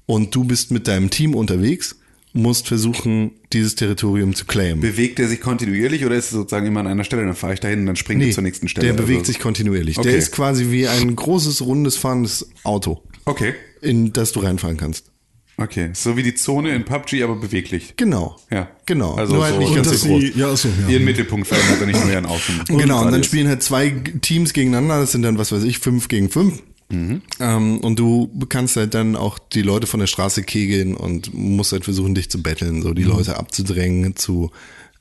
und 0.05 0.35
du 0.35 0.43
bist 0.43 0.71
mit 0.71 0.87
deinem 0.87 1.09
Team 1.09 1.35
unterwegs, 1.35 1.95
musst 2.33 2.67
versuchen, 2.67 3.31
dieses 3.53 3.75
Territorium 3.75 4.35
zu 4.35 4.45
claimen. 4.45 4.81
Bewegt 4.81 5.19
er 5.19 5.27
sich 5.27 5.41
kontinuierlich 5.41 6.05
oder 6.05 6.15
ist 6.15 6.25
es 6.25 6.31
sozusagen 6.31 6.67
immer 6.67 6.81
an 6.81 6.87
einer 6.87 7.03
Stelle? 7.03 7.25
Dann 7.25 7.35
fahre 7.35 7.53
ich 7.53 7.59
dahin 7.61 7.79
und 7.79 7.85
dann 7.87 7.95
springt 7.95 8.21
er 8.21 8.31
zur 8.31 8.43
nächsten 8.43 8.67
Stelle. 8.67 8.85
Der 8.87 8.93
bewegt 8.93 9.21
Also- 9.21 9.31
sich 9.31 9.39
kontinuierlich. 9.39 9.97
Okay. 9.97 10.09
Der 10.09 10.17
ist 10.17 10.31
quasi 10.31 10.69
wie 10.69 10.87
ein 10.87 11.15
großes, 11.15 11.61
rundes, 11.61 11.95
fahrendes 11.97 12.47
Auto, 12.63 13.01
Okay. 13.25 13.53
in 13.81 14.13
das 14.13 14.33
du 14.33 14.41
reinfahren 14.41 14.77
kannst. 14.77 15.11
Okay. 15.59 15.89
So 15.93 16.15
wie 16.15 16.23
die 16.23 16.35
Zone 16.35 16.69
in 16.75 16.85
PUBG, 16.85 17.23
aber 17.23 17.35
beweglich. 17.35 17.95
Genau. 17.97 18.35
Ja. 18.51 18.69
Genau. 18.85 19.15
Also 19.15 19.33
Nur 19.35 19.43
halt 19.43 19.53
so- 19.55 19.59
nicht 19.59 19.69
Und 19.69 19.75
ganz 19.77 20.01
so 20.01 20.07
groß. 20.07 20.21
sie, 20.21 20.31
ja, 20.35 20.51
achso, 20.51 20.67
ja. 20.83 20.89
Ihren 20.89 21.03
Mittelpunkt 21.05 21.47
verändert 21.47 21.81
er 21.81 21.87
nicht 21.87 21.99
nur 22.03 22.11
ihren 22.13 22.25
Außen. 22.27 22.61
Genau, 22.67 22.79
und 22.79 22.87
dann 22.89 23.03
Radius. 23.05 23.25
spielen 23.25 23.47
halt 23.47 23.63
zwei 23.63 23.89
Teams 24.21 24.53
gegeneinander, 24.53 24.99
das 24.99 25.11
sind 25.13 25.23
dann, 25.23 25.37
was 25.39 25.51
weiß 25.51 25.63
ich, 25.63 25.79
fünf 25.79 26.09
gegen 26.09 26.29
fünf. 26.29 26.61
Mhm. 26.89 27.21
Ähm, 27.39 27.79
und 27.79 27.97
du 27.99 28.29
kannst 28.47 28.75
halt 28.77 28.93
dann 28.93 29.15
auch 29.15 29.39
die 29.39 29.61
Leute 29.63 29.87
von 29.87 29.99
der 29.99 30.07
Straße 30.07 30.43
kegeln 30.43 30.95
und 30.95 31.33
musst 31.33 31.71
halt 31.71 31.83
versuchen, 31.85 32.13
dich 32.15 32.29
zu 32.29 32.41
betteln, 32.43 32.81
so 32.83 32.93
die 32.93 33.03
Mhm. 33.03 33.09
Leute 33.09 33.37
abzudrängen, 33.37 34.15
zu, 34.15 34.51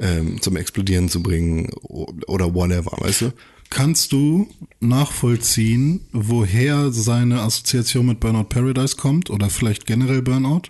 ähm, 0.01 0.41
zum 0.41 0.57
Explodieren 0.57 1.09
zu 1.11 1.23
bringen 1.23 1.69
oder 1.83 2.55
whatever, 2.55 2.93
weißt 2.99 3.21
du? 3.23 3.33
Kannst 3.71 4.13
du 4.13 4.49
nachvollziehen, 4.81 6.01
woher 6.13 6.93
seine 6.93 7.41
Assoziation 7.41 8.07
mit 8.07 8.21
Burnout 8.21 8.45
Paradise 8.45 8.97
kommt 8.97 9.31
oder 9.31 9.51
vielleicht 9.51 9.87
generell 9.87 10.23
Burnout? 10.23 10.63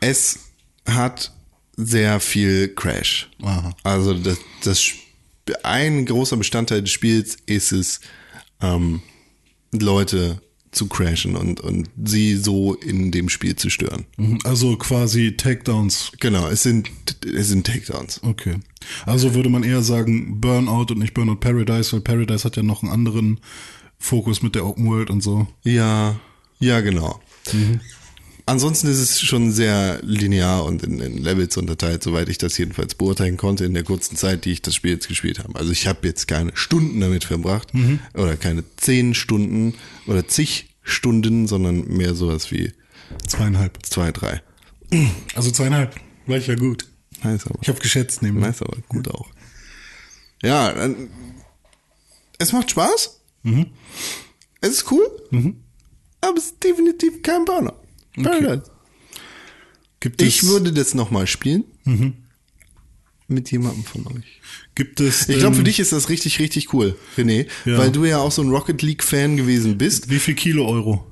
Es 0.00 0.38
hat 0.86 1.32
sehr 1.76 2.20
viel 2.20 2.68
Crash. 2.74 3.28
Aha. 3.42 3.74
Also 3.84 4.14
das, 4.14 4.38
das 4.64 4.90
ein 5.62 6.04
großer 6.06 6.36
Bestandteil 6.36 6.82
des 6.82 6.90
Spiels 6.90 7.36
ist 7.46 7.72
es, 7.72 8.00
ähm, 8.60 9.00
Leute 9.72 10.40
zu 10.70 10.86
crashen 10.86 11.36
und, 11.36 11.60
und 11.60 11.88
sie 12.04 12.36
so 12.36 12.74
in 12.74 13.10
dem 13.10 13.28
Spiel 13.28 13.56
zu 13.56 13.70
stören. 13.70 14.04
Mhm, 14.16 14.38
Also 14.44 14.76
quasi 14.76 15.36
Takedowns. 15.36 16.12
Genau, 16.20 16.48
es 16.48 16.62
sind, 16.62 16.90
es 17.24 17.48
sind 17.48 17.66
Takedowns. 17.66 18.20
Okay. 18.22 18.56
Also 19.06 19.34
würde 19.34 19.48
man 19.48 19.64
eher 19.64 19.82
sagen 19.82 20.40
Burnout 20.40 20.92
und 20.92 20.98
nicht 20.98 21.14
Burnout 21.14 21.36
Paradise, 21.36 21.92
weil 21.92 22.00
Paradise 22.00 22.44
hat 22.44 22.56
ja 22.56 22.62
noch 22.62 22.82
einen 22.82 22.92
anderen 22.92 23.40
Fokus 23.98 24.42
mit 24.42 24.54
der 24.54 24.64
Open 24.66 24.86
World 24.86 25.10
und 25.10 25.22
so. 25.22 25.46
Ja, 25.64 26.20
ja, 26.60 26.80
genau. 26.80 27.20
Ansonsten 28.48 28.86
ist 28.86 28.98
es 28.98 29.20
schon 29.20 29.52
sehr 29.52 30.00
linear 30.02 30.64
und 30.64 30.82
in, 30.82 31.00
in 31.00 31.18
Levels 31.18 31.58
unterteilt, 31.58 32.02
soweit 32.02 32.30
ich 32.30 32.38
das 32.38 32.56
jedenfalls 32.56 32.94
beurteilen 32.94 33.36
konnte 33.36 33.66
in 33.66 33.74
der 33.74 33.84
kurzen 33.84 34.16
Zeit, 34.16 34.46
die 34.46 34.52
ich 34.52 34.62
das 34.62 34.74
Spiel 34.74 34.92
jetzt 34.92 35.06
gespielt 35.06 35.38
habe. 35.40 35.54
Also 35.58 35.70
ich 35.70 35.86
habe 35.86 36.08
jetzt 36.08 36.28
keine 36.28 36.52
Stunden 36.56 36.98
damit 36.98 37.24
verbracht 37.24 37.68
oder 38.14 38.36
keine 38.38 38.64
zehn 38.78 39.12
Stunden 39.12 39.74
oder 40.06 40.26
zig 40.26 40.74
Stunden, 40.82 41.46
sondern 41.46 41.88
mehr 41.88 42.14
sowas 42.14 42.50
wie 42.50 42.72
Zweieinhalb. 43.26 43.84
zwei, 43.84 44.12
drei. 44.12 44.40
Also 45.34 45.50
zweieinhalb. 45.50 45.94
War 46.26 46.38
ich 46.38 46.46
ja 46.46 46.54
gut. 46.54 46.86
Nice 47.22 47.46
aber. 47.46 47.58
Ich 47.60 47.68
habe 47.68 47.80
geschätzt 47.80 48.22
neben 48.22 48.40
Nice 48.40 48.62
aber, 48.62 48.78
gut 48.88 49.08
auch. 49.08 49.28
Ja, 50.42 50.72
dann, 50.72 51.10
es 52.38 52.52
macht 52.52 52.70
Spaß. 52.70 53.20
Es 54.62 54.70
ist 54.70 54.90
cool. 54.90 55.06
Aber 56.22 56.38
es 56.38 56.44
ist 56.46 56.64
definitiv 56.64 57.22
kein 57.22 57.44
Burner. 57.44 57.74
Paradise. 58.22 58.70
Gibt 60.00 60.22
es, 60.22 60.28
Ich 60.28 60.44
würde 60.44 60.72
das 60.72 60.94
nochmal 60.94 61.26
spielen. 61.26 61.64
Mit 63.30 63.50
jemandem 63.50 63.84
von 63.84 64.06
euch. 64.06 64.40
gibt 64.74 65.00
es 65.00 65.28
Ich 65.28 65.38
glaube, 65.38 65.56
für 65.56 65.64
dich 65.64 65.80
ist 65.80 65.92
das 65.92 66.08
richtig, 66.08 66.38
richtig 66.38 66.72
cool, 66.72 66.96
René. 67.16 67.46
Ja. 67.66 67.76
Weil 67.78 67.90
du 67.90 68.04
ja 68.04 68.18
auch 68.18 68.32
so 68.32 68.42
ein 68.42 68.48
Rocket 68.48 68.80
League-Fan 68.80 69.36
gewesen 69.36 69.76
bist. 69.76 70.08
wie 70.08 70.18
viel 70.18 70.34
Kilo 70.34 70.66
Euro? 70.66 71.04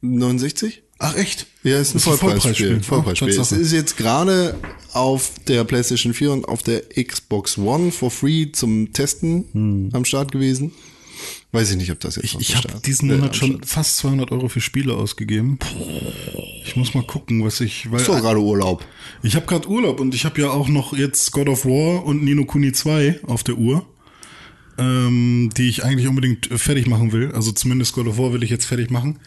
69? 0.00 0.82
Ach 0.98 1.14
echt? 1.16 1.46
Ja, 1.62 1.78
ist 1.78 1.94
ein 1.94 2.00
Vollpreisspiel. 2.00 2.80
Vollpreisspiel. 2.80 2.82
Vollpreisspiel. 2.82 3.28
Es 3.28 3.52
ist 3.52 3.72
jetzt 3.72 3.96
gerade 3.96 4.56
auf 4.92 5.32
der 5.46 5.64
PlayStation 5.64 6.14
4 6.14 6.32
und 6.32 6.48
auf 6.48 6.62
der 6.62 6.82
Xbox 6.88 7.58
One 7.58 7.92
for 7.92 8.10
free 8.10 8.50
zum 8.50 8.92
Testen 8.92 9.90
am 9.92 10.04
Start 10.06 10.32
gewesen. 10.32 10.72
Weiß 11.56 11.70
ich 11.70 11.78
nicht, 11.78 11.90
ob 11.90 12.00
das 12.00 12.16
jetzt 12.16 12.36
Ich 12.38 12.54
am 12.54 12.64
habe 12.64 12.80
diesen 12.82 13.08
äh, 13.08 13.14
Monat 13.14 13.34
schon 13.34 13.62
fast 13.62 13.96
200 13.96 14.30
Euro 14.30 14.50
für 14.50 14.60
Spiele 14.60 14.92
ausgegeben. 14.92 15.58
Ich 16.66 16.76
muss 16.76 16.92
mal 16.92 17.02
gucken, 17.02 17.42
was 17.42 17.62
ich. 17.62 17.90
Weil 17.90 18.00
Ist 18.00 18.10
doch 18.10 18.20
gerade 18.20 18.40
Urlaub. 18.40 18.84
Ich 19.22 19.36
habe 19.36 19.46
gerade 19.46 19.66
Urlaub 19.66 19.98
und 19.98 20.14
ich 20.14 20.26
habe 20.26 20.38
ja 20.38 20.50
auch 20.50 20.68
noch 20.68 20.94
jetzt 20.94 21.32
God 21.32 21.48
of 21.48 21.64
War 21.64 22.04
und 22.04 22.22
Nino 22.22 22.44
Kuni 22.44 22.72
2 22.72 23.20
auf 23.26 23.42
der 23.42 23.56
Uhr, 23.56 23.86
ähm, 24.76 25.48
die 25.56 25.70
ich 25.70 25.82
eigentlich 25.82 26.08
unbedingt 26.08 26.50
äh, 26.50 26.58
fertig 26.58 26.88
machen 26.88 27.12
will. 27.12 27.32
Also 27.32 27.52
zumindest 27.52 27.94
God 27.94 28.06
of 28.06 28.18
War 28.18 28.34
will 28.34 28.42
ich 28.42 28.50
jetzt 28.50 28.66
fertig 28.66 28.90
machen, 28.90 29.18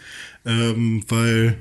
ähm, 0.45 1.03
weil 1.07 1.57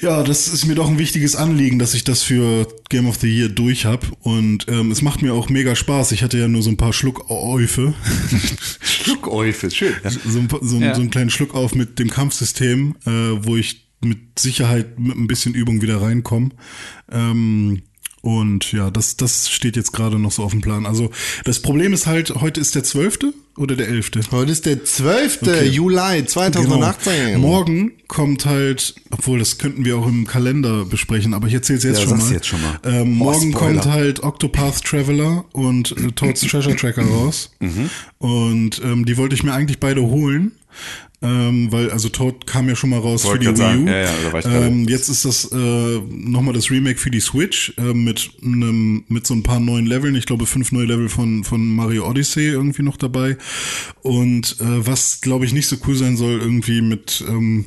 ja, 0.00 0.22
das 0.22 0.48
ist 0.48 0.66
mir 0.66 0.74
doch 0.74 0.88
ein 0.88 0.98
wichtiges 0.98 1.36
Anliegen, 1.36 1.78
dass 1.78 1.94
ich 1.94 2.04
das 2.04 2.22
für 2.22 2.66
Game 2.88 3.06
of 3.06 3.16
the 3.20 3.28
Year 3.28 3.48
durch 3.48 3.84
hab 3.86 4.06
und 4.20 4.66
ähm, 4.68 4.90
es 4.90 5.02
macht 5.02 5.22
mir 5.22 5.34
auch 5.34 5.48
mega 5.48 5.76
Spaß. 5.76 6.12
Ich 6.12 6.22
hatte 6.22 6.38
ja 6.38 6.48
nur 6.48 6.62
so 6.62 6.70
ein 6.70 6.76
paar 6.76 6.92
Schluckäufe. 6.92 7.94
Schluckäufe, 8.80 9.70
schön. 9.70 9.92
Ja. 10.04 10.10
so, 10.10 10.18
so, 10.60 10.76
ein- 10.76 10.82
Ja. 10.82 10.94
so 10.94 11.00
einen 11.00 11.10
kleinen 11.10 11.30
Schluck 11.30 11.54
auf 11.54 11.74
mit 11.74 11.98
dem 11.98 12.10
Kampfsystem, 12.10 12.96
äh, 13.06 13.10
wo 13.10 13.56
ich 13.56 13.88
mit 14.02 14.38
Sicherheit 14.38 14.98
mit 14.98 15.16
ein 15.16 15.26
bisschen 15.26 15.54
Übung 15.54 15.82
wieder 15.82 16.00
reinkomme. 16.00 16.50
Ähm, 17.12 17.82
und 18.22 18.72
ja, 18.72 18.90
das, 18.90 19.16
das 19.16 19.48
steht 19.48 19.76
jetzt 19.76 19.92
gerade 19.92 20.18
noch 20.18 20.30
so 20.32 20.42
auf 20.42 20.52
dem 20.52 20.60
Plan. 20.60 20.84
Also 20.86 21.10
das 21.44 21.60
Problem 21.60 21.92
ist 21.92 22.06
halt, 22.06 22.34
heute 22.40 22.60
ist 22.60 22.74
der 22.74 22.84
12. 22.84 23.18
oder 23.56 23.76
der 23.76 23.88
11. 23.88 24.10
Heute 24.30 24.52
ist 24.52 24.66
der 24.66 24.84
12. 24.84 25.38
Okay. 25.42 25.66
Juli 25.68 26.24
2018. 26.26 27.26
Genau. 27.34 27.38
Morgen 27.38 27.92
kommt 28.08 28.44
halt, 28.46 28.94
obwohl 29.10 29.38
das 29.38 29.56
könnten 29.58 29.84
wir 29.84 29.96
auch 29.98 30.06
im 30.06 30.26
Kalender 30.26 30.84
besprechen, 30.84 31.32
aber 31.32 31.46
ich 31.48 31.54
erzähle 31.54 31.78
es 31.78 31.84
jetzt, 31.84 32.00
Ja, 32.00 32.08
schon 32.08 32.18
mal. 32.18 32.32
jetzt 32.32 32.46
schon 32.46 32.60
mal. 32.62 32.78
Ähm, 32.84 33.00
Oh, 33.02 33.04
morgen 33.24 33.52
Spoiler. 33.52 33.80
kommt 33.80 33.86
halt 33.86 34.22
Octopath 34.22 34.82
Traveler 34.84 35.44
und 35.52 35.92
äh, 35.92 36.12
Toad's 36.12 36.40
Treasure 36.42 36.76
Tracker 36.76 37.04
raus. 37.04 37.52
Mhm. 37.60 37.88
Und 38.18 38.80
ähm, 38.84 39.04
die 39.06 39.16
wollte 39.16 39.34
ich 39.34 39.42
mir 39.42 39.52
eigentlich 39.54 39.80
beide 39.80 40.02
holen. 40.02 40.52
Ähm, 41.22 41.70
weil 41.70 41.90
also 41.90 42.08
Toad 42.08 42.46
kam 42.46 42.68
ja 42.68 42.74
schon 42.74 42.90
mal 42.90 42.98
raus 42.98 43.24
Wollte 43.24 43.46
für 43.46 43.52
die 43.52 43.60
Wii 43.60 43.76
U. 43.76 43.86
ja, 43.86 44.00
ja, 44.00 44.40
da 44.40 44.66
ähm, 44.66 44.88
jetzt 44.88 45.10
ist 45.10 45.26
das 45.26 45.52
äh, 45.52 46.00
nochmal 46.08 46.54
das 46.54 46.70
Remake 46.70 46.98
für 46.98 47.10
die 47.10 47.20
Switch 47.20 47.74
äh, 47.76 47.92
mit 47.92 48.30
einem 48.42 49.04
mit 49.08 49.26
so 49.26 49.34
ein 49.34 49.42
paar 49.42 49.60
neuen 49.60 49.84
Leveln. 49.84 50.14
Ich 50.14 50.24
glaube 50.24 50.46
fünf 50.46 50.72
neue 50.72 50.86
Level 50.86 51.10
von 51.10 51.44
von 51.44 51.74
Mario 51.74 52.08
Odyssey 52.08 52.46
irgendwie 52.46 52.82
noch 52.82 52.96
dabei. 52.96 53.36
Und 54.02 54.56
äh, 54.60 54.86
was 54.86 55.20
glaube 55.20 55.44
ich 55.44 55.52
nicht 55.52 55.66
so 55.66 55.76
cool 55.86 55.94
sein 55.94 56.16
soll, 56.16 56.40
irgendwie 56.40 56.80
mit 56.80 57.22
ähm, 57.28 57.66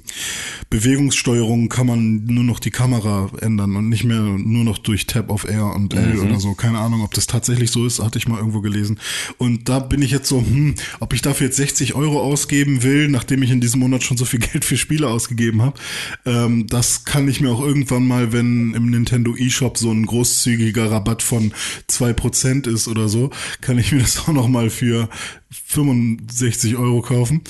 Bewegungssteuerung 0.71 1.69
kann 1.69 1.85
man 1.85 2.25
nur 2.25 2.43
noch 2.43 2.59
die 2.59 2.71
Kamera 2.71 3.29
ändern 3.39 3.75
und 3.75 3.89
nicht 3.89 4.03
mehr 4.03 4.21
nur 4.21 4.63
noch 4.63 4.79
durch 4.79 5.05
Tab 5.05 5.29
auf 5.29 5.43
R 5.43 5.75
und 5.75 5.93
L 5.93 6.17
oder 6.17 6.39
so. 6.39 6.55
Keine 6.55 6.79
Ahnung, 6.79 7.03
ob 7.03 7.13
das 7.13 7.27
tatsächlich 7.27 7.69
so 7.69 7.85
ist, 7.85 7.99
hatte 7.99 8.17
ich 8.17 8.27
mal 8.27 8.39
irgendwo 8.39 8.61
gelesen. 8.61 8.99
Und 9.37 9.69
da 9.69 9.77
bin 9.77 10.01
ich 10.01 10.09
jetzt 10.09 10.27
so, 10.27 10.39
hm, 10.39 10.73
ob 10.99 11.13
ich 11.13 11.21
dafür 11.21 11.47
jetzt 11.47 11.57
60 11.57 11.93
Euro 11.93 12.19
ausgeben 12.19 12.81
will, 12.81 13.09
nachdem 13.09 13.42
ich 13.43 13.51
in 13.51 13.61
diesem 13.61 13.79
Monat 13.79 14.03
schon 14.03 14.17
so 14.17 14.25
viel 14.25 14.39
Geld 14.51 14.65
für 14.65 14.77
Spiele 14.77 15.07
ausgegeben 15.07 15.61
habe. 15.61 15.79
Ähm, 16.25 16.67
das 16.67 17.05
kann 17.05 17.27
ich 17.27 17.41
mir 17.41 17.51
auch 17.51 17.61
irgendwann 17.61 18.07
mal, 18.07 18.31
wenn 18.33 18.73
im 18.73 18.89
Nintendo 18.89 19.35
eShop 19.35 19.77
so 19.77 19.91
ein 19.91 20.05
großzügiger 20.05 20.91
Rabatt 20.91 21.21
von 21.21 21.53
2% 21.89 22.67
ist 22.67 22.87
oder 22.87 23.09
so, 23.09 23.29
kann 23.61 23.77
ich 23.77 23.91
mir 23.91 23.99
das 23.99 24.19
auch 24.19 24.33
noch 24.33 24.47
mal 24.47 24.69
für 24.69 25.09
65 25.51 26.75
Euro 26.75 27.01
kaufen. 27.01 27.41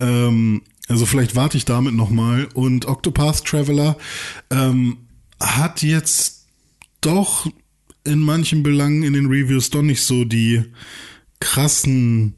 Ähm, 0.00 0.62
also 0.88 1.06
vielleicht 1.06 1.34
warte 1.34 1.56
ich 1.56 1.64
damit 1.64 1.94
noch 1.94 2.10
mal. 2.10 2.48
Und 2.54 2.86
Octopath 2.86 3.44
Traveler 3.44 3.96
ähm, 4.50 4.98
hat 5.40 5.82
jetzt 5.82 6.46
doch 7.00 7.46
in 8.04 8.20
manchen 8.20 8.62
Belangen 8.62 9.02
in 9.02 9.14
den 9.14 9.26
Reviews 9.26 9.70
doch 9.70 9.82
nicht 9.82 10.02
so 10.02 10.24
die 10.24 10.62
krassen 11.40 12.36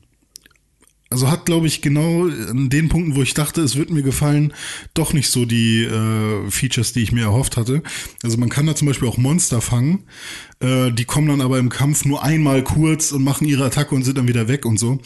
also 1.09 1.31
hat, 1.31 1.47
glaube 1.47 1.69
ich, 1.69 1.83
genau 1.83 2.27
an 2.27 2.69
den 2.69 2.89
Punkten, 2.89 3.15
wo 3.15 3.23
ich 3.23 3.33
dachte, 3.33 3.61
es 3.61 3.77
wird 3.77 3.91
mir 3.91 4.03
gefallen, 4.03 4.53
doch 4.93 5.13
nicht 5.13 5.31
so 5.31 5.45
die 5.45 5.85
äh, 5.85 6.51
Features, 6.51 6.93
die 6.93 7.03
ich 7.03 7.13
mir 7.13 7.23
erhofft 7.23 7.57
hatte. 7.57 7.83
Also 8.25 8.39
man 8.39 8.49
kann 8.49 8.67
da 8.67 8.75
zum 8.75 8.89
Beispiel 8.89 9.09
auch 9.09 9.17
Monster 9.17 9.61
fangen. 9.61 10.05
Äh, 10.59 10.91
die 10.91 11.05
kommen 11.05 11.29
dann 11.29 11.41
aber 11.41 11.61
im 11.61 11.69
Kampf 11.69 12.05
nur 12.05 12.25
einmal 12.25 12.65
kurz 12.65 13.13
und 13.13 13.23
machen 13.23 13.47
ihre 13.47 13.65
Attacke 13.65 13.95
und 13.95 14.03
sind 14.03 14.19
dann 14.19 14.27
wieder 14.27 14.49
weg 14.49 14.67
und 14.67 14.81
so. 14.81 14.99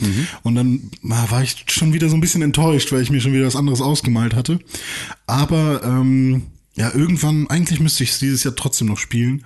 Und 0.42 0.54
dann 0.54 0.90
na, 1.02 1.30
war 1.30 1.42
ich 1.42 1.66
schon 1.68 1.92
wieder 1.92 2.08
so 2.08 2.16
ein 2.16 2.20
bisschen 2.22 2.42
enttäuscht, 2.42 2.92
weil 2.92 3.02
ich 3.02 3.10
mir 3.10 3.20
schon 3.20 3.34
wieder 3.34 3.46
was 3.46 3.56
anderes 3.56 3.82
ausgemalt 3.82 4.34
hatte. 4.34 4.58
Aber 5.26 5.82
ähm, 5.84 6.44
ja, 6.76 6.94
irgendwann, 6.94 7.46
eigentlich 7.50 7.80
müsste 7.80 8.04
ich 8.04 8.10
es 8.12 8.18
dieses 8.20 8.42
Jahr 8.44 8.56
trotzdem 8.56 8.88
noch 8.88 8.98
spielen. 8.98 9.44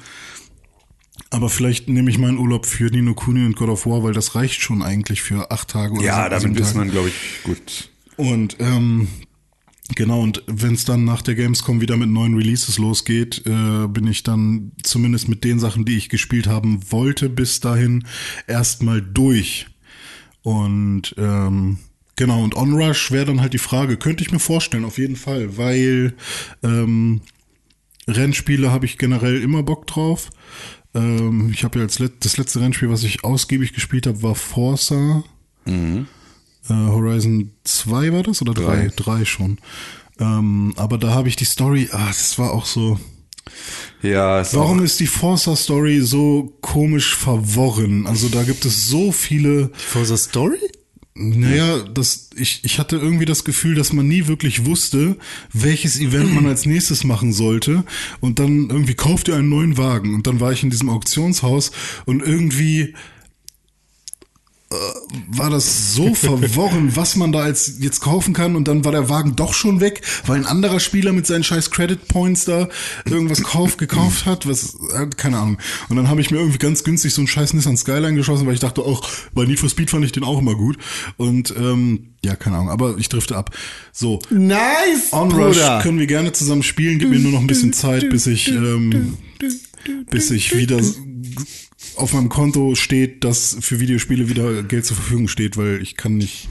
Aber 1.34 1.50
vielleicht 1.50 1.88
nehme 1.88 2.08
ich 2.10 2.18
meinen 2.18 2.38
Urlaub 2.38 2.64
für 2.64 2.84
Nino 2.84 3.12
Kuni 3.12 3.44
und 3.44 3.56
God 3.56 3.68
of 3.68 3.86
War, 3.86 4.04
weil 4.04 4.12
das 4.12 4.36
reicht 4.36 4.60
schon 4.60 4.82
eigentlich 4.82 5.20
für 5.20 5.50
acht 5.50 5.68
Tage 5.68 5.94
oder 5.94 6.04
Ja, 6.04 6.28
damit 6.28 6.60
ist 6.60 6.76
man, 6.76 6.92
glaube 6.92 7.08
ich, 7.08 7.42
gut. 7.42 7.90
Und 8.16 8.56
ähm, 8.60 9.08
genau, 9.96 10.20
und 10.20 10.44
wenn 10.46 10.74
es 10.74 10.84
dann 10.84 11.04
nach 11.04 11.22
der 11.22 11.34
Gamescom 11.34 11.80
wieder 11.80 11.96
mit 11.96 12.08
neuen 12.08 12.36
Releases 12.36 12.78
losgeht, 12.78 13.42
äh, 13.46 13.88
bin 13.88 14.06
ich 14.06 14.22
dann 14.22 14.70
zumindest 14.84 15.28
mit 15.28 15.42
den 15.42 15.58
Sachen, 15.58 15.84
die 15.84 15.96
ich 15.96 16.08
gespielt 16.08 16.46
haben 16.46 16.80
wollte, 16.92 17.28
bis 17.28 17.58
dahin 17.58 18.04
erstmal 18.46 19.02
durch. 19.02 19.66
Und 20.42 21.16
ähm, 21.18 21.78
genau, 22.14 22.44
und 22.44 22.54
Onrush 22.54 23.10
wäre 23.10 23.26
dann 23.26 23.40
halt 23.40 23.54
die 23.54 23.58
Frage, 23.58 23.96
könnte 23.96 24.22
ich 24.22 24.30
mir 24.30 24.38
vorstellen, 24.38 24.84
auf 24.84 24.98
jeden 24.98 25.16
Fall, 25.16 25.56
weil 25.56 26.14
ähm, 26.62 27.22
Rennspiele 28.06 28.70
habe 28.70 28.86
ich 28.86 28.98
generell 28.98 29.42
immer 29.42 29.64
Bock 29.64 29.88
drauf. 29.88 30.30
Ähm, 30.94 31.50
ich 31.52 31.64
habe 31.64 31.78
ja 31.78 31.84
als 31.84 31.98
let 31.98 32.24
das 32.24 32.36
letzte 32.36 32.60
Rennspiel, 32.60 32.90
was 32.90 33.02
ich 33.02 33.24
ausgiebig 33.24 33.72
gespielt 33.72 34.06
habe, 34.06 34.22
war 34.22 34.34
Forza. 34.34 35.24
Äh, 36.68 36.72
Horizon 36.72 37.50
2 37.64 38.12
war 38.12 38.22
das 38.22 38.40
oder 38.40 38.54
3? 38.54 38.90
3 38.94 39.24
schon. 39.24 39.58
Ähm, 40.18 40.72
aber 40.76 40.98
da 40.98 41.10
habe 41.10 41.28
ich 41.28 41.36
die 41.36 41.44
Story, 41.44 41.88
ah, 41.92 42.06
das 42.06 42.38
war 42.38 42.52
auch 42.52 42.66
so. 42.66 42.98
Ja, 44.02 44.40
ist 44.40 44.54
Warum 44.54 44.80
auch, 44.80 44.84
ist 44.84 45.00
die 45.00 45.06
Forza 45.06 45.56
Story 45.56 46.00
so 46.00 46.52
komisch 46.60 47.14
verworren? 47.14 48.06
Also 48.06 48.28
da 48.28 48.42
gibt 48.42 48.64
es 48.64 48.86
so 48.86 49.12
viele 49.12 49.70
Forza 49.74 50.16
Story? 50.16 50.60
Naja, 51.16 51.78
das, 51.78 52.30
ich, 52.34 52.60
ich 52.64 52.80
hatte 52.80 52.96
irgendwie 52.96 53.24
das 53.24 53.44
Gefühl, 53.44 53.76
dass 53.76 53.92
man 53.92 54.08
nie 54.08 54.26
wirklich 54.26 54.66
wusste, 54.66 55.16
welches 55.52 56.00
Event 56.00 56.34
man 56.34 56.46
als 56.46 56.66
nächstes 56.66 57.04
machen 57.04 57.32
sollte. 57.32 57.84
Und 58.20 58.40
dann 58.40 58.68
irgendwie 58.68 58.94
kauft 58.94 59.28
ihr 59.28 59.36
einen 59.36 59.48
neuen 59.48 59.76
Wagen. 59.78 60.14
Und 60.14 60.26
dann 60.26 60.40
war 60.40 60.50
ich 60.50 60.64
in 60.64 60.70
diesem 60.70 60.88
Auktionshaus 60.88 61.70
und 62.04 62.20
irgendwie 62.20 62.94
war 65.28 65.50
das 65.50 65.94
so 65.94 66.14
verworren, 66.14 66.96
was 66.96 67.16
man 67.16 67.32
da 67.32 67.40
als 67.40 67.74
jetzt 67.80 68.00
kaufen 68.00 68.34
kann 68.34 68.56
und 68.56 68.68
dann 68.68 68.84
war 68.84 68.92
der 68.92 69.08
Wagen 69.08 69.36
doch 69.36 69.54
schon 69.54 69.80
weg, 69.80 70.02
weil 70.26 70.36
ein 70.36 70.46
anderer 70.46 70.80
Spieler 70.80 71.12
mit 71.12 71.26
seinen 71.26 71.44
scheiß 71.44 71.70
Credit 71.70 72.08
Points 72.08 72.44
da 72.44 72.68
irgendwas 73.04 73.42
kauf, 73.42 73.76
gekauft 73.76 74.26
hat, 74.26 74.48
was 74.48 74.76
äh, 74.94 75.06
keine 75.16 75.38
Ahnung. 75.38 75.58
Und 75.88 75.96
dann 75.96 76.08
habe 76.08 76.20
ich 76.20 76.30
mir 76.30 76.38
irgendwie 76.38 76.58
ganz 76.58 76.84
günstig 76.84 77.12
so 77.14 77.20
einen 77.20 77.28
scheiß 77.28 77.54
Nissan 77.54 77.76
Skyline 77.76 78.14
geschossen, 78.14 78.46
weil 78.46 78.54
ich 78.54 78.60
dachte, 78.60 78.82
auch 78.82 79.06
bei 79.34 79.44
Need 79.44 79.60
for 79.60 79.68
Speed 79.68 79.90
fand 79.90 80.04
ich 80.04 80.12
den 80.12 80.24
auch 80.24 80.38
immer 80.38 80.54
gut 80.54 80.78
und 81.16 81.54
ähm, 81.56 82.14
ja, 82.24 82.36
keine 82.36 82.56
Ahnung, 82.56 82.70
aber 82.70 82.96
ich 82.98 83.08
drifte 83.08 83.36
ab. 83.36 83.54
So, 83.92 84.18
Nice, 84.30 85.12
Onrush 85.12 85.56
Bruder. 85.58 85.80
können 85.82 85.98
wir 85.98 86.06
gerne 86.06 86.32
zusammen 86.32 86.62
spielen. 86.62 86.98
Gib 86.98 87.10
mir 87.10 87.18
nur 87.18 87.32
noch 87.32 87.40
ein 87.40 87.46
bisschen 87.46 87.72
Zeit, 87.72 88.08
bis 88.08 88.26
ich, 88.26 88.48
ähm, 88.48 89.18
bis 90.10 90.30
ich 90.30 90.56
wieder 90.56 90.80
auf 91.96 92.12
meinem 92.12 92.28
Konto 92.28 92.74
steht, 92.74 93.24
dass 93.24 93.56
für 93.60 93.80
Videospiele 93.80 94.28
wieder 94.28 94.62
Geld 94.62 94.84
zur 94.84 94.96
Verfügung 94.96 95.28
steht, 95.28 95.56
weil 95.56 95.80
ich 95.82 95.96
kann 95.96 96.16
nicht 96.16 96.48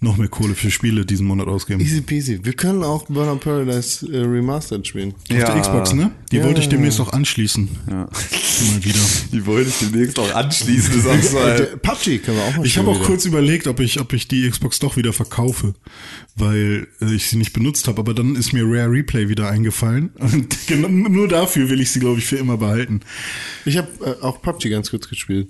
noch 0.00 0.16
mehr 0.16 0.28
Kohle 0.28 0.54
für 0.54 0.70
Spiele 0.70 1.04
diesen 1.04 1.26
Monat 1.26 1.48
ausgeben. 1.48 1.80
Easy 1.80 2.00
peasy. 2.00 2.38
Wir 2.44 2.52
können 2.52 2.84
auch 2.84 3.06
Burnout 3.06 3.38
Paradise 3.40 4.06
äh, 4.12 4.18
Remastered 4.20 4.86
spielen. 4.86 5.14
Auf 5.14 5.26
der 5.28 5.60
Xbox, 5.60 5.92
ne? 5.92 6.12
Die 6.30 6.36
Ja, 6.36 6.44
wollte 6.44 6.60
ich 6.60 6.66
ja, 6.66 6.70
demnächst 6.70 7.00
auch 7.00 7.12
anschließen. 7.12 7.68
Ja. 7.88 7.94
Mal 8.72 8.84
wieder. 8.84 8.98
Die 9.32 9.44
wollte 9.46 9.70
ich 9.70 9.78
demnächst 9.78 10.18
auch 10.18 10.32
anschließen. 10.34 11.02
Das 11.02 11.24
ist 11.24 11.34
auch 11.34 11.58
so 11.60 11.76
PUBG 11.82 12.18
können 12.18 12.36
wir 12.38 12.44
auch 12.44 12.56
mal 12.56 12.66
Ich 12.66 12.78
habe 12.78 12.88
auch 12.90 12.96
wieder. 12.96 13.06
kurz 13.06 13.24
überlegt, 13.24 13.66
ob 13.66 13.80
ich, 13.80 14.00
ob 14.00 14.12
ich 14.12 14.28
die 14.28 14.48
Xbox 14.48 14.78
doch 14.78 14.96
wieder 14.96 15.12
verkaufe, 15.12 15.74
weil 16.36 16.86
äh, 17.00 17.14
ich 17.14 17.26
sie 17.28 17.36
nicht 17.36 17.52
benutzt 17.52 17.88
habe. 17.88 18.00
Aber 18.00 18.14
dann 18.14 18.36
ist 18.36 18.52
mir 18.52 18.64
Rare 18.64 18.90
Replay 18.90 19.28
wieder 19.28 19.48
eingefallen. 19.50 20.10
Und 20.18 20.56
genau, 20.68 20.88
nur 20.88 21.26
dafür 21.28 21.68
will 21.70 21.80
ich 21.80 21.90
sie, 21.90 22.00
glaube 22.00 22.18
ich, 22.18 22.26
für 22.26 22.36
immer 22.36 22.56
behalten. 22.56 23.00
Ich 23.64 23.76
habe 23.76 23.88
äh, 24.04 24.22
auch 24.24 24.40
PUBG 24.42 24.70
ganz 24.70 24.90
kurz 24.90 25.08
gespielt. 25.08 25.48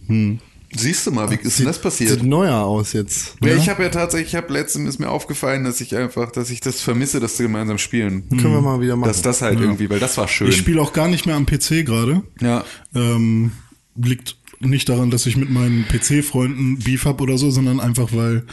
Siehst 0.74 1.06
du 1.06 1.10
mal, 1.10 1.30
wie 1.30 1.36
ist 1.36 1.58
denn 1.58 1.66
das 1.66 1.80
passiert? 1.80 2.10
Sieht 2.10 2.22
neuer 2.22 2.64
aus 2.64 2.92
jetzt. 2.92 3.36
Ja, 3.42 3.54
ich 3.54 3.68
habe 3.68 3.82
ja 3.82 3.88
tatsächlich, 3.88 4.28
ich 4.28 4.36
habe 4.36 4.52
letztens 4.52 4.88
ist 4.88 4.98
mir 4.98 5.08
aufgefallen, 5.08 5.64
dass 5.64 5.80
ich 5.80 5.96
einfach, 5.96 6.30
dass 6.32 6.50
ich 6.50 6.60
das 6.60 6.80
vermisse, 6.80 7.20
dass 7.20 7.38
wir 7.38 7.46
gemeinsam 7.46 7.78
spielen. 7.78 8.28
Können 8.28 8.52
wir 8.52 8.60
mal 8.60 8.80
wieder 8.80 8.96
machen. 8.96 9.08
Dass 9.08 9.22
das 9.22 9.42
halt 9.42 9.60
irgendwie, 9.60 9.88
weil 9.90 10.00
das 10.00 10.16
war 10.18 10.28
schön. 10.28 10.48
Ich 10.48 10.56
spiele 10.56 10.80
auch 10.80 10.92
gar 10.92 11.08
nicht 11.08 11.26
mehr 11.26 11.36
am 11.36 11.46
PC 11.46 11.84
gerade. 11.84 12.22
ja. 12.40 12.64
Ähm, 12.94 13.52
liegt 14.00 14.37
nicht 14.60 14.88
daran, 14.88 15.10
dass 15.10 15.26
ich 15.26 15.36
mit 15.36 15.50
meinen 15.50 15.86
PC-Freunden 15.86 16.78
Beef 16.80 17.04
hab 17.04 17.20
oder 17.20 17.38
so, 17.38 17.50
sondern 17.50 17.78
einfach, 17.80 18.08
weil, 18.12 18.44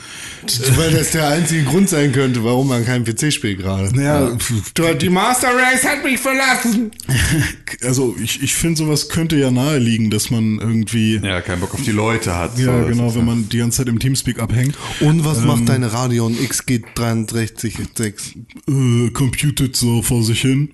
Weil 0.76 0.92
das 0.92 1.12
der 1.12 1.30
einzige 1.30 1.64
Grund 1.64 1.90
sein 1.90 2.12
könnte, 2.12 2.44
warum 2.44 2.68
man 2.68 2.86
keinen 2.86 3.06
PC 3.06 3.34
spielt 3.34 3.60
gerade. 3.60 3.96
naja, 3.96 4.38
Du, 4.76 4.94
die 4.94 5.10
Master 5.10 5.48
Race 5.50 5.84
hat 5.84 6.04
mich 6.04 6.20
verlassen. 6.20 6.92
also 7.84 8.16
ich, 8.24 8.44
ich 8.44 8.54
finde, 8.54 8.78
sowas 8.78 9.10
könnte 9.10 9.36
ja 9.38 9.50
nahe 9.52 9.80
liegen, 9.80 10.10
dass 10.12 10.30
man 10.30 10.60
irgendwie, 10.60 11.16
ja, 11.16 11.26
Ja, 11.26 11.42
keinen 11.42 11.62
Bock 11.62 11.74
auf 11.74 11.82
die 11.82 11.92
Leute 11.92 12.36
hat. 12.36 12.58
so, 12.58 12.66
das 12.66 12.88
genau, 12.88 13.14
wenn 13.16 13.22
ja- 13.22 13.26
man 13.26 13.50
die 13.50 13.58
ganze 13.58 13.78
Zeit 13.78 13.88
im 13.88 13.98
Teamspeak 14.00 14.40
abhängt. 14.40 14.76
Und 15.00 15.26
was 15.26 15.42
macht 15.42 15.68
deine 15.70 15.92
Radeon 15.92 16.36
XG636? 16.36 18.36
äh, 18.68 19.10
computed 19.12 19.76
so 19.76 20.02
vor 20.02 20.24
sich 20.24 20.42
hin 20.42 20.72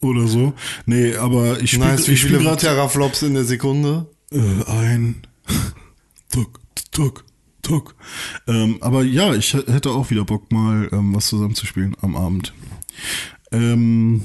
oder 0.00 0.26
so. 0.26 0.54
Nee, 0.86 1.14
aber 1.16 1.60
ich 1.60 1.72
spiele 1.72 1.86
Nice, 1.86 2.08
wie 2.08 2.12
ich 2.12 2.20
spiel 2.20 2.30
viele 2.38 2.42
gerade 2.42 2.60
Teraflops 2.62 3.22
in 3.22 3.34
der 3.34 3.44
Sekunde? 3.44 4.06
Äh, 4.34 4.64
ein 4.70 5.22
Tuck, 6.30 6.60
tuck, 6.90 7.24
tuck. 7.62 7.94
Ähm, 8.46 8.78
aber 8.80 9.02
ja, 9.04 9.34
ich 9.34 9.54
hätte 9.54 9.90
auch 9.90 10.10
wieder 10.10 10.24
Bock 10.24 10.50
mal 10.52 10.88
ähm, 10.92 11.14
was 11.14 11.28
zusammenzuspielen 11.28 11.96
am 12.00 12.16
Abend. 12.16 12.52
Ähm, 13.52 14.22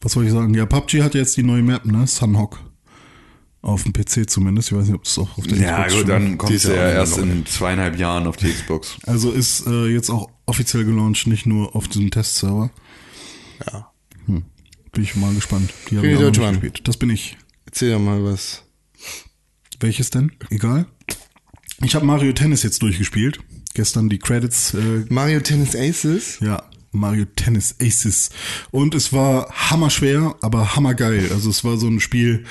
was 0.00 0.12
soll 0.12 0.26
ich 0.26 0.32
sagen? 0.32 0.52
Ja, 0.54 0.66
PUBG 0.66 1.02
hat 1.02 1.14
jetzt 1.14 1.36
die 1.36 1.42
neue 1.42 1.62
Map, 1.62 1.84
ne? 1.86 2.06
Sunhawk. 2.06 2.58
Auf 3.62 3.84
dem 3.84 3.92
PC 3.92 4.28
zumindest. 4.28 4.72
Ich 4.72 4.76
weiß 4.76 4.86
nicht, 4.86 4.94
ob 4.96 5.04
es 5.04 5.16
auch 5.18 5.38
auf 5.38 5.46
der 5.46 5.56
Ja, 5.56 5.84
Xbox 5.84 5.92
gut, 5.92 6.00
schon- 6.00 6.08
dann 6.08 6.30
Die 6.32 6.36
kommt 6.36 6.52
ist 6.52 6.64
es 6.64 6.70
ja 6.70 6.76
ja 6.76 6.88
erst 6.90 7.18
in 7.18 7.46
zweieinhalb 7.46 7.96
Jahren 7.96 8.26
auf 8.26 8.36
die 8.36 8.50
Xbox. 8.52 8.96
Also 9.06 9.30
ist 9.30 9.66
äh, 9.68 9.86
jetzt 9.86 10.10
auch 10.10 10.28
offiziell 10.46 10.84
gelauncht, 10.84 11.28
nicht 11.28 11.46
nur 11.46 11.76
auf 11.76 11.86
diesem 11.86 12.10
Testserver. 12.10 12.70
Ja. 13.72 13.88
Bin 14.26 15.04
ich 15.04 15.14
mal 15.16 15.32
gespannt. 15.32 15.72
Die 15.90 15.96
haben 15.96 16.12
noch 16.12 16.20
Deutschmann. 16.20 16.50
nicht 16.54 16.60
gespielt. 16.62 16.88
Das 16.88 16.96
bin 16.96 17.08
ich. 17.10 17.38
Erzähl 17.64 17.92
doch 17.92 18.00
mal 18.00 18.22
was. 18.24 18.61
Welches 19.82 20.10
denn? 20.10 20.32
Egal. 20.50 20.86
Ich 21.84 21.94
habe 21.94 22.06
Mario 22.06 22.32
Tennis 22.32 22.62
jetzt 22.62 22.82
durchgespielt. 22.82 23.40
Gestern 23.74 24.08
die 24.08 24.18
Credits, 24.18 24.74
äh, 24.74 25.04
Mario 25.08 25.40
Tennis 25.40 25.74
Aces? 25.74 26.38
ja, 26.40 26.62
Mario 26.92 27.24
Tennis 27.24 27.74
Aces. 27.80 28.30
Und 28.70 28.94
es 28.94 29.12
war 29.12 29.50
hammerschwer, 29.50 30.36
aber 30.40 30.76
hammergeil. 30.76 31.32
Also 31.32 31.50
es 31.50 31.64
war 31.64 31.78
so 31.78 31.88
ein 31.88 32.00
Spiel, 32.00 32.44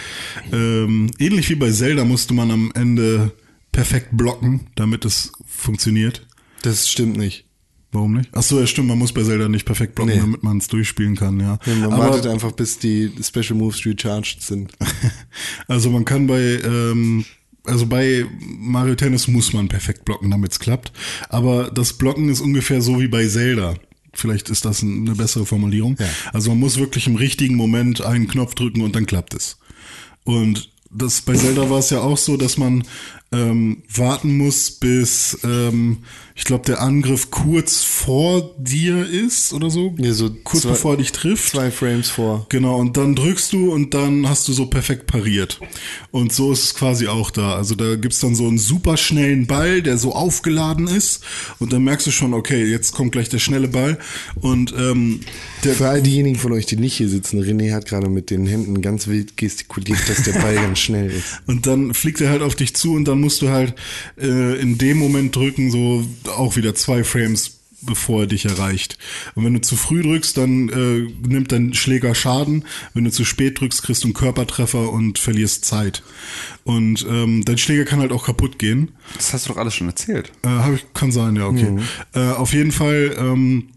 ähm, 0.51 1.11
ähnlich 1.19 1.49
wie 1.49 1.55
bei 1.55 1.71
Zelda 1.71 2.03
musste 2.03 2.34
man 2.34 2.51
am 2.51 2.71
Ende 2.73 3.32
perfekt 3.71 4.09
blocken, 4.11 4.67
damit 4.75 5.05
es 5.05 5.32
funktioniert. 5.45 6.27
Das 6.63 6.89
stimmt 6.89 7.17
nicht. 7.17 7.45
Warum 7.93 8.13
nicht? 8.13 8.29
Ach 8.31 8.41
so, 8.41 8.59
ja 8.59 8.67
stimmt, 8.67 8.87
man 8.87 8.97
muss 8.97 9.11
bei 9.11 9.21
Zelda 9.23 9.49
nicht 9.49 9.65
perfekt 9.65 9.95
blocken, 9.95 10.13
Nee. 10.13 10.19
damit 10.21 10.43
man 10.43 10.57
es 10.59 10.67
durchspielen 10.69 11.15
kann, 11.17 11.39
ja. 11.39 11.59
Ja, 11.65 11.75
man 11.75 11.91
Aber- 11.91 12.09
wartet 12.11 12.27
einfach, 12.27 12.53
bis 12.53 12.79
die 12.79 13.11
Special 13.21 13.55
Moves 13.57 13.85
recharged 13.85 14.41
sind. 14.41 14.71
Also 15.67 15.89
man 15.89 16.05
kann 16.05 16.27
bei, 16.27 16.59
ähm, 16.63 17.25
also 17.63 17.85
bei 17.85 18.25
Mario 18.39 18.95
Tennis 18.95 19.27
muss 19.27 19.53
man 19.53 19.67
perfekt 19.67 20.05
blocken, 20.05 20.31
damit 20.31 20.51
es 20.53 20.59
klappt. 20.59 20.91
Aber 21.29 21.69
das 21.71 21.93
Blocken 21.93 22.29
ist 22.29 22.41
ungefähr 22.41 22.81
so 22.81 22.99
wie 22.99 23.07
bei 23.07 23.27
Zelda. 23.27 23.75
Vielleicht 24.13 24.49
ist 24.49 24.65
das 24.65 24.83
eine 24.83 25.15
bessere 25.15 25.45
Formulierung. 25.45 25.95
Ja. 25.99 26.07
Also 26.33 26.49
man 26.49 26.59
muss 26.59 26.77
wirklich 26.77 27.07
im 27.07 27.15
richtigen 27.15 27.55
Moment 27.55 28.01
einen 28.01 28.27
Knopf 28.27 28.55
drücken 28.55 28.81
und 28.81 28.95
dann 28.95 29.05
klappt 29.05 29.33
es. 29.33 29.57
Und 30.23 30.69
das 30.89 31.21
bei 31.21 31.33
Zelda 31.35 31.69
war 31.69 31.79
es 31.79 31.89
ja 31.91 32.01
auch 32.01 32.17
so, 32.17 32.35
dass 32.35 32.57
man 32.57 32.83
ähm, 33.34 33.84
warten 33.93 34.38
muss, 34.38 34.71
bis 34.71 35.38
ähm, 35.43 35.99
ich 36.36 36.43
glaube 36.45 36.65
der 36.65 36.82
Angriff 36.82 37.29
kurz 37.32 37.82
vor 37.84 38.55
dir 38.57 39.07
ist 39.07 39.53
oder 39.53 39.69
so. 39.69 39.93
Ja, 39.97 40.11
so 40.13 40.29
kurz 40.43 40.63
zwei- 40.63 40.69
bevor 40.71 40.93
er 40.93 40.97
dich 40.97 41.11
trifft. 41.11 41.49
Zwei 41.51 41.71
Frames 41.71 42.09
vor. 42.09 42.45
Genau, 42.49 42.77
und 42.79 42.97
dann 42.97 43.15
drückst 43.15 43.53
du 43.53 43.71
und 43.71 43.93
dann 43.93 44.27
hast 44.27 44.47
du 44.47 44.53
so 44.53 44.65
perfekt 44.65 45.07
pariert. 45.07 45.59
Und 46.11 46.34
so 46.34 46.51
ist 46.51 46.63
es 46.63 46.75
quasi 46.75 47.07
auch 47.07 47.32
da. 47.32 47.55
Also 47.55 47.75
da 47.75 47.95
gibt's 47.95 48.19
dann 48.19 48.36
so 48.36 48.47
einen 48.47 48.57
super 48.57 48.97
schnellen 48.97 49.45
Ball, 49.47 49.82
der 49.82 49.97
so 49.97 50.13
aufgeladen 50.13 50.88
ist. 50.88 51.23
Und 51.59 51.71
dann 51.73 51.84
merkst 51.84 52.07
du 52.07 52.11
schon, 52.11 52.34
okay, 52.34 52.65
jetzt 52.65 52.91
kommt 52.93 53.11
gleich 53.13 53.29
der 53.29 53.39
schnelle 53.39 53.67
Ball. 53.67 53.97
Und 54.41 54.73
ähm, 54.77 55.21
der, 55.63 55.75
Für 55.75 55.89
all 55.89 56.01
diejenigen 56.01 56.38
von 56.39 56.51
euch, 56.53 56.65
die 56.65 56.75
nicht 56.77 56.95
hier 56.95 57.07
sitzen, 57.09 57.41
René 57.41 57.71
hat 57.73 57.86
gerade 57.88 58.09
mit 58.09 58.29
den 58.29 58.47
Händen 58.47 58.82
ganz 58.82 59.07
wild 59.07 59.38
gestikuliert, 59.38 59.99
dass 60.09 60.23
der 60.23 60.34
Ball 60.34 60.55
ganz 60.61 60.79
schnell 60.79 61.11
ist. 61.11 61.41
Und 61.45 61.67
dann 61.67 61.93
fliegt 61.93 62.19
er 62.19 62.29
halt 62.29 62.41
auf 62.41 62.55
dich 62.55 62.73
zu 62.75 62.93
und 62.93 63.05
dann 63.05 63.20
musst 63.22 63.41
du 63.41 63.49
halt 63.49 63.76
äh, 64.19 64.59
in 64.59 64.78
dem 64.78 64.97
Moment 64.97 65.36
drücken, 65.36 65.72
so 65.72 66.05
auch 66.36 66.55
wieder 66.55 66.76
zwei 66.76 67.03
Frames 67.03 67.61
bevor 67.82 68.22
er 68.22 68.28
dich 68.28 68.45
erreicht. 68.45 68.97
Und 69.36 69.43
wenn 69.43 69.53
du 69.53 69.61
zu 69.61 69.76
früh 69.76 70.03
drückst, 70.03 70.38
dann 70.38 70.69
äh, 70.69 71.28
nimmt 71.28 71.51
dein 71.51 71.74
Schläger 71.74 72.13
Schaden. 72.15 72.65
Wenn 72.93 73.03
du 73.03 73.11
zu 73.11 73.26
spät 73.26 73.59
drückst, 73.59 73.84
kriegst 73.84 74.03
du 74.03 74.07
einen 74.07 74.13
Körpertreffer 74.13 74.91
und 74.91 75.19
verlierst 75.19 75.65
Zeit. 75.65 76.03
Und 76.63 77.05
ähm, 77.09 77.43
dein 77.43 77.57
Schläger 77.57 77.86
kann 77.86 77.99
halt 77.99 78.11
auch 78.11 78.26
kaputt 78.26 78.59
gehen. 78.59 78.91
Das 79.15 79.34
hast 79.34 79.47
du 79.47 79.53
doch 79.53 79.57
alles 79.57 79.74
schon 79.74 79.88
erzählt. 79.88 80.32
Äh, 80.43 80.49
hab 80.49 80.74
ich, 80.74 80.86
kann 80.93 81.11
sein, 81.11 81.36
ja, 81.36 81.47
okay. 81.47 81.78
Äh, 82.13 82.19
auf 82.19 82.53
jeden 82.53 82.72
Fall 82.72 83.15
ähm, 83.17 83.69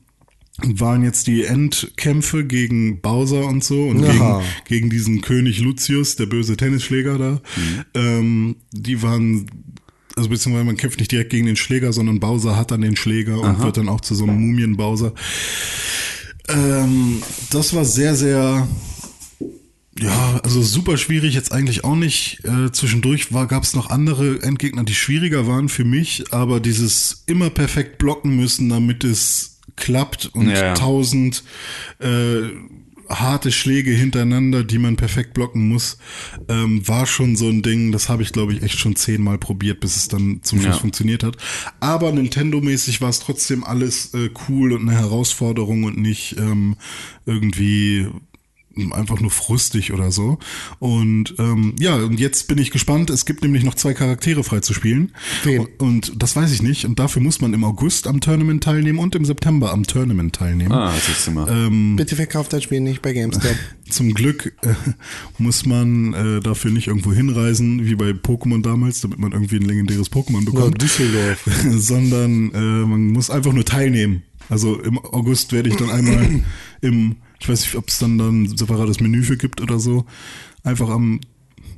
waren 0.62 1.02
jetzt 1.02 1.26
die 1.26 1.44
Endkämpfe 1.44 2.44
gegen 2.44 3.00
Bowser 3.00 3.44
und 3.46 3.64
so 3.64 3.86
und 3.86 4.02
gegen, 4.02 4.40
gegen 4.66 4.90
diesen 4.90 5.20
König 5.20 5.58
Lucius, 5.60 6.16
der 6.16 6.26
böse 6.26 6.56
Tennisschläger 6.56 7.18
da. 7.18 7.40
Ähm, 7.94 8.56
die 8.70 9.02
waren, 9.02 9.46
also 10.14 10.28
beziehungsweise 10.28 10.64
man 10.64 10.76
kämpft 10.76 11.00
nicht 11.00 11.10
direkt 11.10 11.30
gegen 11.30 11.46
den 11.46 11.56
Schläger, 11.56 11.92
sondern 11.92 12.20
Bowser 12.20 12.56
hat 12.56 12.70
dann 12.70 12.82
den 12.82 12.96
Schläger 12.96 13.40
und 13.40 13.62
wird 13.62 13.76
dann 13.78 13.88
auch 13.88 14.00
zu 14.00 14.14
so 14.14 14.24
einem 14.24 14.40
Mumien-Bowser. 14.40 15.12
Ähm, 16.48 17.22
das 17.50 17.74
war 17.74 17.84
sehr, 17.84 18.14
sehr 18.14 18.68
ja, 19.98 20.40
also 20.42 20.60
super 20.60 20.96
schwierig 20.96 21.34
jetzt 21.34 21.52
eigentlich 21.52 21.84
auch 21.84 21.94
nicht. 21.94 22.40
Äh, 22.44 22.72
zwischendurch 22.72 23.32
war 23.32 23.46
gab 23.46 23.62
es 23.62 23.74
noch 23.74 23.90
andere 23.90 24.42
Endgegner, 24.42 24.82
die 24.82 24.94
schwieriger 24.94 25.46
waren 25.46 25.68
für 25.68 25.84
mich, 25.84 26.32
aber 26.32 26.58
dieses 26.58 27.22
immer 27.26 27.50
perfekt 27.50 27.98
blocken 27.98 28.34
müssen, 28.36 28.68
damit 28.68 29.04
es 29.04 29.53
klappt 29.76 30.26
und 30.26 30.48
Ja, 30.50 30.66
ja. 30.66 30.74
tausend 30.74 31.42
äh, 32.00 32.42
harte 33.08 33.52
Schläge 33.52 33.90
hintereinander, 33.90 34.64
die 34.64 34.78
man 34.78 34.96
perfekt 34.96 35.34
blocken 35.34 35.68
muss, 35.68 35.98
ähm, 36.48 36.88
war 36.88 37.04
schon 37.04 37.36
so 37.36 37.48
ein 37.50 37.60
Ding. 37.60 37.92
Das 37.92 38.08
habe 38.08 38.22
ich 38.22 38.32
glaube 38.32 38.54
ich 38.54 38.62
echt 38.62 38.78
schon 38.78 38.96
zehnmal 38.96 39.36
probiert, 39.36 39.80
bis 39.80 39.96
es 39.96 40.08
dann 40.08 40.40
zum 40.42 40.58
Schluss 40.60 40.76
Ja. 40.76 40.80
funktioniert 40.80 41.22
hat. 41.22 41.36
Aber 41.80 42.12
Nintendo-mäßig 42.12 43.02
war 43.02 43.10
es 43.10 43.20
trotzdem 43.20 43.62
alles 43.62 44.14
äh, 44.14 44.30
cool 44.48 44.72
und 44.72 44.88
eine 44.88 44.98
Herausforderung 44.98 45.84
und 45.84 45.98
nicht 45.98 46.36
ähm, 46.38 46.76
irgendwie 47.26 48.06
einfach 48.92 49.20
nur 49.20 49.30
frustig 49.30 49.92
oder 49.92 50.10
so. 50.10 50.38
Und 50.78 51.34
ähm, 51.38 51.74
ja, 51.78 51.96
und 51.96 52.18
jetzt 52.18 52.48
bin 52.48 52.58
ich 52.58 52.70
gespannt. 52.70 53.10
Es 53.10 53.24
gibt 53.24 53.42
nämlich 53.42 53.64
noch 53.64 53.74
zwei 53.74 53.94
Charaktere 53.94 54.44
frei 54.44 54.60
zu 54.60 54.74
spielen. 54.74 55.12
Wen? 55.44 55.60
Und, 55.60 55.80
und 55.80 56.22
das 56.22 56.36
weiß 56.36 56.52
ich 56.52 56.62
nicht. 56.62 56.84
Und 56.84 56.98
dafür 56.98 57.22
muss 57.22 57.40
man 57.40 57.52
im 57.54 57.64
August 57.64 58.06
am 58.06 58.20
Tournament 58.20 58.64
teilnehmen 58.64 58.98
und 58.98 59.14
im 59.14 59.24
September 59.24 59.72
am 59.72 59.84
Tournament 59.84 60.34
teilnehmen. 60.34 60.72
Ah, 60.72 60.92
siehst 61.06 61.26
du 61.26 61.30
mal. 61.32 61.48
Ähm, 61.48 61.96
Bitte 61.96 62.16
verkauft 62.16 62.52
das 62.52 62.62
Spiel 62.62 62.80
nicht 62.80 63.02
bei 63.02 63.12
GameStop. 63.12 63.54
Zum 63.88 64.14
Glück 64.14 64.54
äh, 64.62 64.74
muss 65.38 65.66
man 65.66 66.14
äh, 66.14 66.40
dafür 66.40 66.70
nicht 66.70 66.88
irgendwo 66.88 67.12
hinreisen, 67.12 67.84
wie 67.84 67.94
bei 67.94 68.10
Pokémon 68.10 68.62
damals, 68.62 69.00
damit 69.00 69.18
man 69.18 69.32
irgendwie 69.32 69.56
ein 69.56 69.62
legendäres 69.62 70.10
Pokémon 70.10 70.44
bekommt. 70.44 70.80
Düsseldorf. 70.80 71.44
sondern 71.76 72.52
äh, 72.52 72.86
man 72.86 73.08
muss 73.08 73.30
einfach 73.30 73.52
nur 73.52 73.64
teilnehmen. 73.64 74.22
Also 74.48 74.80
im 74.80 74.98
August 74.98 75.52
werde 75.52 75.70
ich 75.70 75.76
dann 75.76 75.90
einmal 75.90 76.42
im, 76.80 77.16
ich 77.44 77.48
weiß 77.50 77.60
nicht, 77.60 77.74
ob 77.76 77.88
es 77.88 77.98
dann 77.98 78.16
dann 78.16 78.44
ein 78.44 78.56
separates 78.56 79.00
Menü 79.00 79.22
für 79.22 79.36
gibt 79.36 79.60
oder 79.60 79.78
so, 79.78 80.06
einfach 80.62 80.88
am 80.88 81.20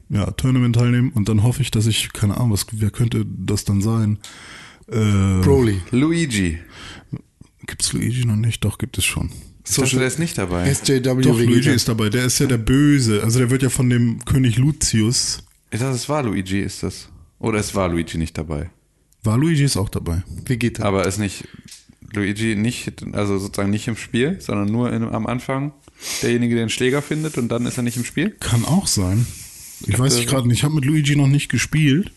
ja, 0.09 0.31
Tournament 0.31 0.77
teilnehmen 0.77 1.11
und 1.12 1.29
dann 1.29 1.43
hoffe 1.43 1.61
ich, 1.61 1.73
dass 1.73 1.87
ich, 1.87 2.12
keine 2.12 2.37
Ahnung, 2.37 2.53
was, 2.53 2.67
wer 2.71 2.91
könnte 2.91 3.27
das 3.27 3.64
dann 3.64 3.83
sein? 3.83 4.19
Äh, 4.87 5.41
Broly. 5.43 5.81
Luigi. 5.91 6.59
gibt's 7.67 7.93
Luigi 7.93 8.25
noch 8.25 8.37
nicht? 8.37 8.64
Doch, 8.64 8.79
gibt 8.79 8.97
es 8.97 9.05
schon. 9.05 9.31
Dachte, 9.64 9.97
der 9.97 10.07
ist 10.07 10.21
nicht 10.21 10.39
dabei. 10.39 10.73
SJW 10.73 11.01
Doch, 11.23 11.37
Luigi 11.37 11.71
ist 11.71 11.89
dabei. 11.89 12.11
Der 12.11 12.27
ist 12.27 12.39
ja 12.39 12.47
der 12.47 12.59
Böse. 12.59 13.25
Also 13.25 13.41
der 13.41 13.51
wird 13.51 13.64
ja 13.64 13.69
von 13.69 13.91
dem 13.91 14.25
König 14.25 14.59
Lucius. 14.59 15.43
Ich 15.73 15.81
dachte, 15.81 15.97
es 15.97 16.09
war 16.09 16.23
Luigi, 16.23 16.61
ist 16.61 16.85
das. 16.85 17.09
Oder 17.41 17.59
es 17.59 17.75
war 17.75 17.89
Luigi 17.89 18.17
nicht 18.17 18.39
dabei. 18.39 18.71
War 19.25 19.37
Luigi 19.37 19.64
ist 19.64 19.77
auch 19.77 19.89
dabei. 19.89 20.23
Vegeta. 20.45 20.85
Aber 20.85 21.05
ist 21.05 21.19
nicht 21.19 21.49
Luigi 22.13 22.57
nicht, 22.57 22.93
also 23.13 23.39
sozusagen 23.39 23.71
nicht 23.71 23.89
im 23.89 23.97
Spiel, 23.97 24.39
sondern 24.41 24.69
nur 24.69 24.93
in, 24.93 25.03
am 25.03 25.27
Anfang 25.27 25.73
derjenige, 26.23 26.55
der 26.55 26.65
den 26.65 26.71
Schläger 26.71 27.03
findet 27.03 27.39
und 27.39 27.49
dann 27.49 27.67
ist 27.67 27.77
er 27.77 27.83
nicht 27.83 27.97
im 27.97 28.05
Spiel? 28.05 28.31
Kann 28.41 28.65
auch 28.65 28.87
sein. 28.87 29.27
Ich 29.87 29.99
weiß 29.99 30.17
nicht 30.17 30.29
gerade 30.29 30.49
nicht. 30.49 30.59
Ich 30.59 30.65
habe 30.65 30.75
mit 30.75 30.85
Luigi 30.85 31.17
noch 31.17 31.27
nicht 31.27 31.51
gespielt. 31.51 32.11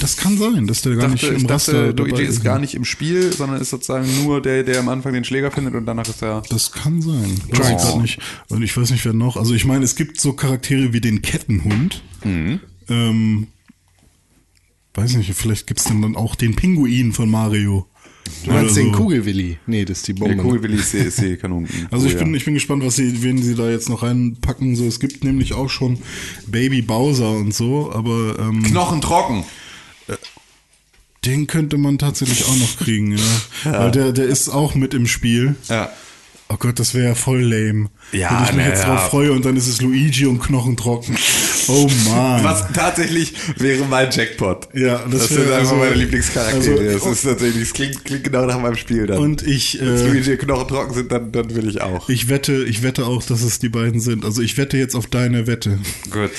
Das 0.00 0.16
kann 0.16 0.38
sein, 0.38 0.66
dass 0.66 0.82
der 0.82 0.96
gar 0.96 1.06
Ich 1.06 1.12
nicht 1.12 1.24
dachte, 1.24 1.34
im 1.34 1.44
ich 1.44 1.50
Raster 1.50 1.92
dachte 1.92 2.02
Luigi 2.02 2.22
ist 2.22 2.44
gar 2.44 2.58
nicht 2.58 2.74
im 2.74 2.84
Spiel, 2.84 3.32
sondern 3.32 3.60
ist 3.60 3.70
sozusagen 3.70 4.06
nur 4.22 4.42
der, 4.42 4.64
der 4.64 4.80
am 4.80 4.88
Anfang 4.88 5.12
den 5.12 5.24
Schläger 5.24 5.50
findet 5.50 5.74
und 5.74 5.86
danach 5.86 6.08
ist 6.08 6.22
er. 6.22 6.42
Das 6.48 6.72
kann 6.72 7.00
sein. 7.00 7.40
Weiß 7.50 7.70
ich 7.70 7.76
grad 7.76 8.00
nicht. 8.00 8.18
Und 8.48 8.62
ich 8.62 8.76
weiß 8.76 8.90
nicht, 8.90 9.04
wer 9.04 9.12
noch. 9.12 9.36
Also 9.36 9.54
ich 9.54 9.64
meine, 9.64 9.84
es 9.84 9.96
gibt 9.96 10.20
so 10.20 10.32
Charaktere 10.34 10.92
wie 10.92 11.00
den 11.00 11.22
Kettenhund. 11.22 12.02
Mhm. 12.24 12.60
Ähm, 12.88 13.46
weiß 14.94 15.16
nicht, 15.16 15.32
vielleicht 15.34 15.66
gibt's 15.66 15.84
denn 15.84 16.02
dann 16.02 16.16
auch 16.16 16.34
den 16.34 16.54
Pinguin 16.54 17.12
von 17.12 17.30
Mario. 17.30 17.86
Du 18.44 18.50
meinst 18.50 18.72
Oder 18.76 18.82
den. 18.84 18.92
Kugelwilli? 18.92 19.58
Nee, 19.66 19.84
das 19.84 19.98
ist 19.98 20.08
die 20.08 20.12
Bombe. 20.14 20.34
Der 20.34 20.42
Kugelwilli 20.44 20.76
ist, 20.76 20.94
ist 20.94 21.20
die 21.20 21.36
Kanon. 21.36 21.68
Also 21.90 22.06
ich 22.06 22.16
Oh, 22.16 22.18
bin, 22.18 22.30
ja. 22.30 22.36
ich 22.36 22.44
bin 22.44 22.54
gespannt, 22.54 22.84
was 22.84 22.96
sie, 22.96 23.22
wen 23.22 23.40
sie 23.42 23.54
da 23.54 23.70
jetzt 23.70 23.88
noch 23.88 24.02
reinpacken. 24.02 24.74
So, 24.74 24.84
es 24.86 24.98
gibt 25.00 25.22
nämlich 25.24 25.52
auch 25.52 25.68
schon 25.70 25.98
Baby 26.46 26.82
Bowser 26.82 27.30
und 27.32 27.54
so, 27.54 27.92
aber 27.92 28.36
ähm, 28.40 28.62
Knochen 28.64 29.00
trocken. 29.00 29.44
den 31.24 31.46
könnte 31.46 31.78
man 31.78 31.98
tatsächlich 31.98 32.44
auch 32.46 32.56
noch 32.56 32.76
kriegen, 32.78 33.16
ja. 33.64 33.72
Weil 33.72 33.90
der, 33.92 34.12
der 34.12 34.24
ist 34.26 34.48
auch 34.48 34.74
mit 34.74 34.92
im 34.94 35.06
Spiel. 35.06 35.54
Ja. 35.68 35.90
Oh 36.52 36.56
Gott, 36.58 36.78
das 36.78 36.92
wäre 36.94 37.08
ja 37.08 37.14
voll 37.14 37.40
lame. 37.42 37.88
Ja, 38.12 38.30
Wenn 38.30 38.44
ich 38.44 38.52
mich 38.52 38.64
na 38.64 38.68
jetzt 38.68 38.82
ja. 38.82 38.94
drauf 38.94 39.08
freue 39.08 39.32
und 39.32 39.44
dann 39.46 39.56
ist 39.56 39.68
es 39.68 39.80
Luigi 39.80 40.26
und 40.26 40.38
Knochentrocken. 40.40 41.16
Oh 41.68 41.88
man. 42.10 42.44
Was 42.44 42.70
tatsächlich 42.72 43.32
wäre 43.56 43.84
mein 43.86 44.10
Jackpot. 44.10 44.68
Ja, 44.74 44.98
das 45.10 45.20
das, 45.20 45.28
sind 45.30 45.40
einfach 45.44 45.58
also- 45.60 45.74
meine 45.76 45.94
Lieblingscharaktere. 45.94 46.78
also- 46.78 47.06
das 47.08 47.16
ist 47.18 47.22
tatsächlich, 47.24 47.62
das 47.68 47.72
klingt, 47.72 48.04
klingt 48.04 48.24
genau 48.24 48.44
nach 48.44 48.60
meinem 48.60 48.76
Spiel 48.76 49.06
dann. 49.06 49.18
Und 49.18 49.46
ich, 49.46 49.78
Wenn 49.80 49.96
äh, 49.96 50.06
Luigi 50.08 50.36
Knochen 50.36 50.68
trocken 50.68 50.94
sind, 50.94 51.10
dann, 51.12 51.32
dann 51.32 51.54
will 51.54 51.68
ich 51.68 51.80
auch. 51.80 52.08
ich 52.08 52.28
wette, 52.28 52.64
ich 52.64 52.82
wette 52.82 53.06
auch, 53.06 53.22
dass 53.22 53.42
es 53.42 53.58
die 53.58 53.68
beiden 53.70 54.00
sind. 54.00 54.24
Also 54.24 54.42
ich 54.42 54.58
wette 54.58 54.76
jetzt 54.76 54.94
auf 54.94 55.06
deine 55.06 55.46
Wette. 55.46 55.78
Gut. 56.10 56.30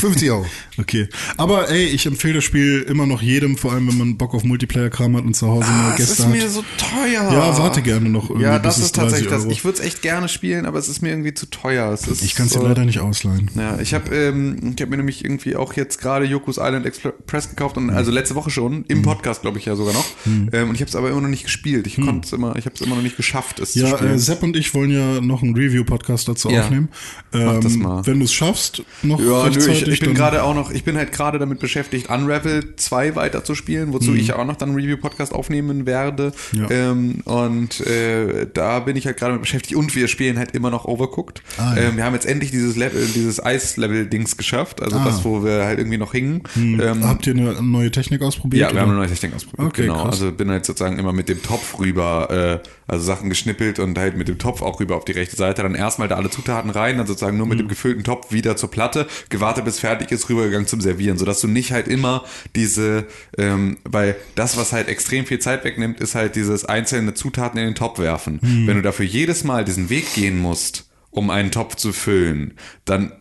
50 0.00 0.30
Euro. 0.32 0.46
Okay. 0.78 1.08
Aber 1.36 1.70
ey, 1.70 1.84
ich 1.84 2.04
empfehle 2.06 2.34
das 2.34 2.44
Spiel 2.44 2.82
immer 2.88 3.06
noch 3.06 3.22
jedem, 3.22 3.56
vor 3.56 3.72
allem 3.72 3.88
wenn 3.88 3.96
man 3.98 4.16
Bock 4.18 4.34
auf 4.34 4.44
Multiplayer-Kram 4.44 5.16
hat 5.16 5.24
und 5.24 5.34
zu 5.34 5.46
Hause 5.48 5.70
mal 5.70 5.90
Ah, 5.90 5.90
es 5.92 5.96
Gäste 5.96 6.22
ist 6.24 6.28
mir 6.28 6.42
hat. 6.42 6.50
so 6.50 6.64
teuer. 6.76 7.32
Ja, 7.32 7.56
warte 7.58 7.80
gerne 7.82 8.08
noch 8.10 8.28
irgendwie, 8.28 8.44
Ja, 8.46 8.58
bis 8.58 8.62
das 8.62 8.78
es 8.78 8.84
ist 8.86 8.94
tatsächlich 8.96 9.28
30 9.28 9.36
das. 9.36 9.44
Euro. 9.44 9.52
Ich 9.62 9.64
würde 9.64 9.78
es 9.78 9.84
echt 9.84 10.02
gerne 10.02 10.28
spielen, 10.28 10.66
aber 10.66 10.80
es 10.80 10.88
ist 10.88 11.02
mir 11.02 11.10
irgendwie 11.10 11.34
zu 11.34 11.46
teuer. 11.46 11.92
Ist, 11.92 12.08
Ich 12.20 12.34
kann 12.34 12.46
es 12.46 12.52
dir 12.52 12.58
äh, 12.58 12.64
leider 12.64 12.84
nicht 12.84 12.98
ausleihen. 12.98 13.48
Ja, 13.54 13.78
ich 13.78 13.94
habe 13.94 14.12
ähm, 14.12 14.74
ich 14.76 14.82
hab 14.82 14.90
mir 14.90 14.96
nämlich 14.96 15.24
irgendwie 15.24 15.54
auch 15.54 15.74
jetzt 15.74 16.00
gerade 16.00 16.24
Yoku's 16.24 16.56
Island 16.58 16.84
Express 16.84 17.48
gekauft 17.50 17.76
und 17.76 17.90
also 17.90 18.10
letzte 18.10 18.34
Woche 18.34 18.50
schon 18.50 18.84
im 18.88 19.02
Podcast 19.02 19.42
glaube 19.42 19.58
ich 19.58 19.66
ja 19.66 19.76
sogar 19.76 19.94
noch 19.94 20.04
ähm, 20.26 20.68
und 20.70 20.74
ich 20.74 20.80
habe 20.80 20.88
es 20.88 20.96
aber 20.96 21.10
immer 21.10 21.20
noch 21.20 21.28
nicht 21.28 21.44
gespielt. 21.44 21.86
Ich 21.86 21.94
konnte 21.94 22.26
es 22.26 22.32
immer, 22.32 22.56
ich 22.56 22.64
habe 22.64 22.74
es 22.74 22.80
immer 22.80 22.96
noch 22.96 23.02
nicht 23.04 23.16
geschafft, 23.16 23.60
es 23.60 23.74
zu 23.74 23.78
Ja, 23.78 23.96
spielen. 23.96 24.14
äh, 24.14 24.18
Sepp 24.18 24.42
und 24.42 24.56
ich 24.56 24.74
wollen 24.74 24.90
ja 24.90 25.20
noch 25.20 25.42
einen 25.44 25.54
Review-Podcast 25.54 26.26
dazu 26.26 26.50
Ja. 26.50 26.62
aufnehmen. 26.64 26.88
Ähm, 27.32 27.44
Mach 27.44 27.60
das 27.60 27.76
mal. 27.76 28.04
Wenn 28.04 28.18
du 28.18 28.24
es 28.24 28.32
schaffst, 28.32 28.82
noch 29.04 29.20
ja, 29.20 29.48
nö, 29.48 29.70
ich, 29.70 29.86
ich 29.86 30.00
bin 30.00 30.14
gerade 30.14 30.42
auch 30.42 30.56
noch, 30.56 30.72
ich 30.72 30.82
bin 30.82 30.96
halt 30.96 31.12
gerade 31.12 31.38
damit 31.38 31.60
beschäftigt, 31.60 32.08
Unravel 32.10 32.74
2 32.74 33.14
weiter 33.14 33.44
zu 33.44 33.54
spielen, 33.54 33.92
wozu 33.92 34.12
ich 34.12 34.32
auch 34.32 34.44
noch 34.44 34.56
dann 34.56 34.70
einen 34.70 34.78
Review-Podcast 34.80 35.32
aufnehmen 35.32 35.86
werde. 35.86 36.32
Ja. 36.50 36.68
Ähm, 36.68 37.20
und 37.26 37.80
äh, 37.86 38.48
da 38.52 38.80
bin 38.80 38.96
ich 38.96 39.06
halt 39.06 39.18
gerade 39.18 39.34
mit 39.34 39.41
beschäftigt 39.42 39.76
und 39.76 39.94
wir 39.94 40.08
spielen 40.08 40.38
halt 40.38 40.52
immer 40.52 40.70
noch 40.70 40.86
Overcooked. 40.86 41.42
Ah, 41.58 41.74
ja. 41.76 41.82
ähm, 41.82 41.96
wir 41.96 42.04
haben 42.04 42.14
jetzt 42.14 42.26
endlich 42.26 42.50
dieses 42.50 42.76
Level, 42.76 43.06
dieses 43.14 43.44
Eis-Level-Dings 43.44 44.36
geschafft. 44.36 44.82
Also 44.82 44.96
Ah. 44.96 45.04
das, 45.04 45.24
wo 45.24 45.44
wir 45.44 45.64
halt 45.64 45.78
irgendwie 45.78 45.98
noch 45.98 46.12
hingen. 46.12 46.42
Ähm, 46.56 47.04
Habt 47.06 47.26
ihr 47.26 47.34
eine 47.34 47.60
neue 47.62 47.90
Technik 47.90 48.22
ausprobiert? 48.22 48.62
ja, 48.70 48.72
wir 48.74 48.80
haben 48.80 48.90
eine 48.90 48.98
neue 48.98 49.08
Technik 49.08 49.34
ausprobiert. 49.34 49.68
Okay, 49.68 49.82
genau. 49.82 49.94
krass. 50.04 50.12
Also 50.22 50.32
bin 50.32 50.50
halt 50.50 50.64
sozusagen 50.64 50.98
immer 50.98 51.12
mit 51.12 51.28
dem 51.28 51.42
Topf 51.42 51.78
rüber, 51.78 52.60
äh, 52.62 52.68
also 52.88 53.04
Sachen 53.04 53.28
geschnippelt 53.28 53.78
und 53.78 53.96
halt 53.98 54.16
mit 54.16 54.28
dem 54.28 54.38
Topf 54.38 54.62
auch 54.62 54.80
rüber 54.80 54.96
auf 54.96 55.04
die 55.04 55.12
rechte 55.12 55.36
Seite. 55.36 55.62
Dann 55.62 55.74
erstmal 55.74 56.08
da 56.08 56.16
alle 56.16 56.30
Zutaten 56.30 56.70
rein, 56.70 56.98
dann 56.98 57.06
sozusagen 57.06 57.36
nur 57.36 57.46
mit 57.46 57.58
Mhm. 57.58 57.62
dem 57.64 57.68
gefüllten 57.68 58.04
Topf 58.04 58.32
wieder 58.32 58.56
zur 58.56 58.70
Platte, 58.70 59.06
gewartet 59.28 59.64
bis 59.64 59.78
fertig 59.78 60.10
ist, 60.12 60.28
rübergegangen 60.28 60.66
zum 60.66 60.80
Servieren, 60.80 61.18
sodass 61.18 61.40
du 61.40 61.48
nicht 61.48 61.72
halt 61.72 61.88
immer 61.88 62.24
diese, 62.56 63.06
ähm, 63.38 63.78
weil 63.84 64.16
das, 64.34 64.56
was 64.56 64.72
halt 64.72 64.88
extrem 64.88 65.26
viel 65.26 65.38
Zeit 65.38 65.64
wegnimmt, 65.64 66.00
ist 66.00 66.14
halt 66.14 66.36
dieses 66.36 66.64
einzelne 66.64 67.14
Zutaten 67.14 67.58
in 67.58 67.66
den 67.66 67.74
Topf 67.74 67.98
werfen. 67.98 68.38
Mhm. 68.42 68.66
Wenn 68.66 68.76
du 68.76 68.82
dafür 68.82 69.06
jedes 69.32 69.44
Mal 69.44 69.64
diesen 69.64 69.88
Weg 69.88 70.12
gehen 70.14 70.38
musst, 70.38 70.90
um 71.10 71.30
einen 71.30 71.50
Topf 71.50 71.76
zu 71.76 71.92
füllen, 71.92 72.54
dann 72.84 73.12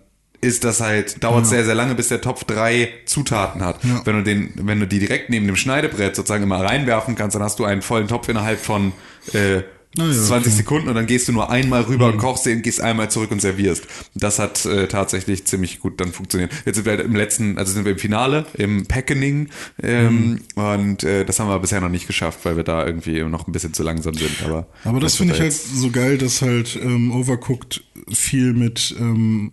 ist 0.41 0.64
das 0.64 0.82
halt, 0.82 1.24
dauert 1.24 1.45
sehr, 1.45 1.64
sehr 1.64 1.76
lange, 1.76 1.95
bis 1.95 2.09
der 2.09 2.20
Topf 2.20 2.43
drei 2.43 2.89
Zutaten 3.05 3.64
hat. 3.64 3.82
Ja. 3.84 4.01
Wenn 4.05 4.16
du 4.18 4.24
den, 4.24 4.51
wenn 4.55 4.80
du 4.80 4.88
die 4.88 4.99
direkt 4.99 5.30
neben 5.30 5.45
dem 5.45 5.55
Schneidebrett 5.55 6.16
sozusagen 6.16 6.43
immer 6.43 6.62
reinwerfen 6.62 7.16
kannst, 7.16 7.36
dann 7.36 7.43
hast 7.43 7.59
du 7.59 7.66
einen 7.66 7.82
vollen 7.82 8.07
Topf 8.07 8.28
innerhalb 8.28 8.59
von 8.59 8.91
äh, 9.34 9.62
ja, 9.98 10.06
20 10.06 10.32
okay. 10.32 10.50
Mhm. 10.50 10.52
Sekunden 10.58 10.89
und 10.89 10.96
dann 10.96 11.06
gehst 11.06 11.28
du 11.28 11.34
nur 11.34 11.50
einmal 11.50 11.82
rüber 11.84 12.08
und 12.08 12.18
kochst 12.18 12.46
den, 12.46 12.62
gehst 12.62 12.80
einmal 12.82 13.12
zurück 13.12 13.32
und 13.32 13.42
servierst. 13.42 13.86
Das 14.16 14.39
hat 14.39 14.66
äh, 14.66 14.88
tatsächlich 14.88 15.46
ziemlich 15.46 15.80
gut 15.80 16.00
dann 16.00 16.12
funktioniert. 16.14 16.52
Jetzt 16.66 16.76
sind 16.76 16.86
wir 16.86 16.94
halt 16.94 17.06
im 17.06 17.16
letzten, 17.16 17.58
also 17.58 17.74
sind 17.74 17.86
wir 17.86 17.92
im 17.92 17.98
Finale, 17.98 18.46
im 18.54 18.86
Packening 18.86 19.50
ähm, 19.82 20.12
Mhm. 20.12 20.39
und 20.56 21.04
äh, 21.04 21.26
das 21.26 21.39
haben 21.39 21.48
wir 21.48 21.60
bisher 21.60 21.82
noch 21.82 21.89
nicht 21.89 22.08
geschafft, 22.08 22.39
weil 22.44 22.56
wir 22.58 22.64
da 22.64 22.86
irgendwie 22.86 23.22
noch 23.24 23.48
ein 23.48 23.52
bisschen 23.52 23.74
zu 23.74 23.84
langsam 23.84 24.14
sind. 24.14 24.32
Aber, 24.46 24.68
Aber 24.84 25.00
das 25.00 25.16
finde 25.16 25.34
ich 25.34 25.39
halt 25.42 25.54
so 25.54 25.89
geil, 25.92 26.18
dass 26.18 26.42
halt 26.42 26.80
ähm, 26.82 27.12
Overcooked 27.12 27.84
viel 28.12 28.54
mit 28.54 28.96
ähm, 29.00 29.52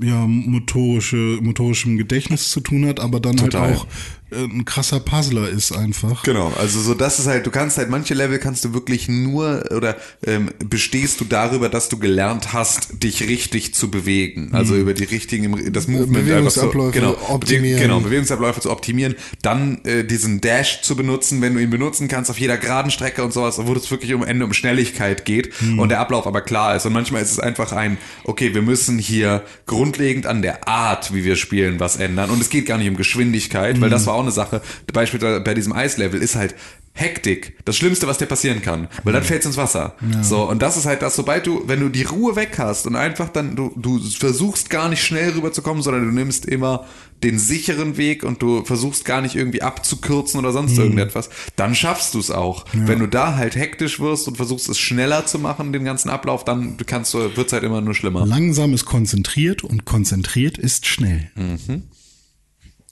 ja, 0.00 0.26
motorische, 0.26 1.38
motorischem 1.42 1.98
Gedächtnis 1.98 2.50
zu 2.50 2.60
tun 2.60 2.86
hat, 2.86 3.00
aber 3.00 3.20
dann 3.20 3.36
Total. 3.36 3.62
halt 3.62 3.76
auch 3.76 3.86
ein 4.32 4.64
krasser 4.64 5.00
Puzzler 5.00 5.48
ist 5.48 5.72
einfach. 5.72 6.22
Genau, 6.22 6.52
also 6.58 6.80
so 6.80 6.94
das 6.94 7.18
ist 7.18 7.26
halt, 7.26 7.46
du 7.46 7.50
kannst 7.50 7.78
halt 7.78 7.90
manche 7.90 8.14
Level 8.14 8.38
kannst 8.38 8.64
du 8.64 8.74
wirklich 8.74 9.08
nur 9.08 9.64
oder 9.76 9.96
ähm, 10.26 10.50
bestehst 10.58 11.20
du 11.20 11.24
darüber, 11.24 11.68
dass 11.68 11.88
du 11.88 11.98
gelernt 11.98 12.52
hast, 12.52 13.02
dich 13.02 13.28
richtig 13.28 13.74
zu 13.74 13.90
bewegen. 13.90 14.50
Also 14.52 14.76
über 14.76 14.94
die 14.94 15.04
richtigen, 15.04 15.72
das 15.72 15.88
Movement 15.88 16.30
einfach 16.30 16.50
so, 16.50 16.62
Bewegungsabläufe 16.62 16.98
genau, 16.98 17.16
optimieren. 17.28 17.80
Genau, 17.80 18.00
Bewegungsabläufe 18.00 18.60
zu 18.60 18.70
optimieren, 18.70 19.14
dann 19.42 19.84
äh, 19.84 20.04
diesen 20.04 20.40
Dash 20.40 20.82
zu 20.82 20.96
benutzen, 20.96 21.40
wenn 21.42 21.54
du 21.54 21.60
ihn 21.60 21.70
benutzen 21.70 22.08
kannst 22.08 22.30
auf 22.30 22.38
jeder 22.38 22.56
geraden 22.56 22.90
Strecke 22.90 23.22
und 23.24 23.32
sowas, 23.32 23.58
wo 23.58 23.72
es 23.74 23.90
wirklich 23.90 24.14
um 24.14 24.24
Ende 24.24 24.44
um 24.44 24.52
Schnelligkeit 24.52 25.24
geht 25.24 25.52
und 25.76 25.88
der 25.88 26.00
Ablauf 26.00 26.26
aber 26.26 26.40
klar 26.40 26.76
ist. 26.76 26.86
Und 26.86 26.92
manchmal 26.92 27.22
ist 27.22 27.32
es 27.32 27.38
einfach 27.38 27.72
ein, 27.72 27.98
okay, 28.24 28.54
wir 28.54 28.62
müssen 28.62 28.98
hier 28.98 29.42
grundlegend 29.66 30.26
an 30.26 30.42
der 30.42 30.68
Art, 30.68 31.14
wie 31.14 31.24
wir 31.24 31.36
spielen, 31.36 31.80
was 31.80 31.96
ändern. 31.96 32.30
Und 32.30 32.40
es 32.40 32.50
geht 32.50 32.66
gar 32.66 32.78
nicht 32.78 32.88
um 32.88 32.96
Geschwindigkeit, 32.96 33.80
weil 33.80 33.90
das 33.90 34.06
war 34.06 34.14
auch 34.14 34.21
eine 34.22 34.32
Sache, 34.32 34.62
beispielsweise 34.92 35.40
bei 35.40 35.54
diesem 35.54 35.72
Eislevel 35.72 36.22
ist 36.22 36.34
halt 36.36 36.54
Hektik, 36.94 37.56
das 37.64 37.78
Schlimmste, 37.78 38.06
was 38.06 38.18
dir 38.18 38.26
passieren 38.26 38.60
kann, 38.60 38.86
weil 39.02 39.14
dann 39.14 39.22
fällt's 39.22 39.46
ins 39.46 39.56
Wasser. 39.56 39.94
So, 40.20 40.42
und 40.46 40.60
das 40.60 40.76
ist 40.76 40.84
halt 40.84 41.00
das, 41.00 41.16
sobald 41.16 41.46
du, 41.46 41.62
wenn 41.66 41.80
du 41.80 41.88
die 41.88 42.02
Ruhe 42.02 42.36
weg 42.36 42.56
hast 42.58 42.86
und 42.86 42.96
einfach 42.96 43.30
dann, 43.30 43.56
du, 43.56 43.72
du 43.76 43.98
versuchst 43.98 44.68
gar 44.68 44.90
nicht 44.90 45.02
schnell 45.02 45.30
rüberzukommen, 45.30 45.82
sondern 45.82 46.04
du 46.04 46.12
nimmst 46.12 46.44
immer 46.44 46.84
den 47.22 47.38
sicheren 47.38 47.96
Weg 47.96 48.24
und 48.24 48.42
du 48.42 48.64
versuchst 48.64 49.06
gar 49.06 49.22
nicht 49.22 49.36
irgendwie 49.36 49.62
abzukürzen 49.62 50.38
oder 50.38 50.52
sonst 50.52 50.76
irgendetwas, 50.76 51.30
dann 51.56 51.74
schaffst 51.74 52.12
du 52.12 52.18
es 52.18 52.30
auch. 52.30 52.66
Wenn 52.74 52.98
du 52.98 53.06
da 53.06 53.36
halt 53.36 53.56
hektisch 53.56 53.98
wirst 53.98 54.28
und 54.28 54.36
versuchst 54.36 54.68
es 54.68 54.78
schneller 54.78 55.24
zu 55.24 55.38
machen, 55.38 55.72
den 55.72 55.84
ganzen 55.84 56.10
Ablauf, 56.10 56.44
dann 56.44 56.76
kannst 56.84 57.14
du, 57.14 57.36
wird's 57.36 57.54
halt 57.54 57.62
immer 57.62 57.80
nur 57.80 57.94
schlimmer. 57.94 58.26
Langsam 58.26 58.74
ist 58.74 58.84
konzentriert 58.84 59.64
und 59.64 59.86
konzentriert 59.86 60.58
ist 60.58 60.86
schnell. 60.86 61.30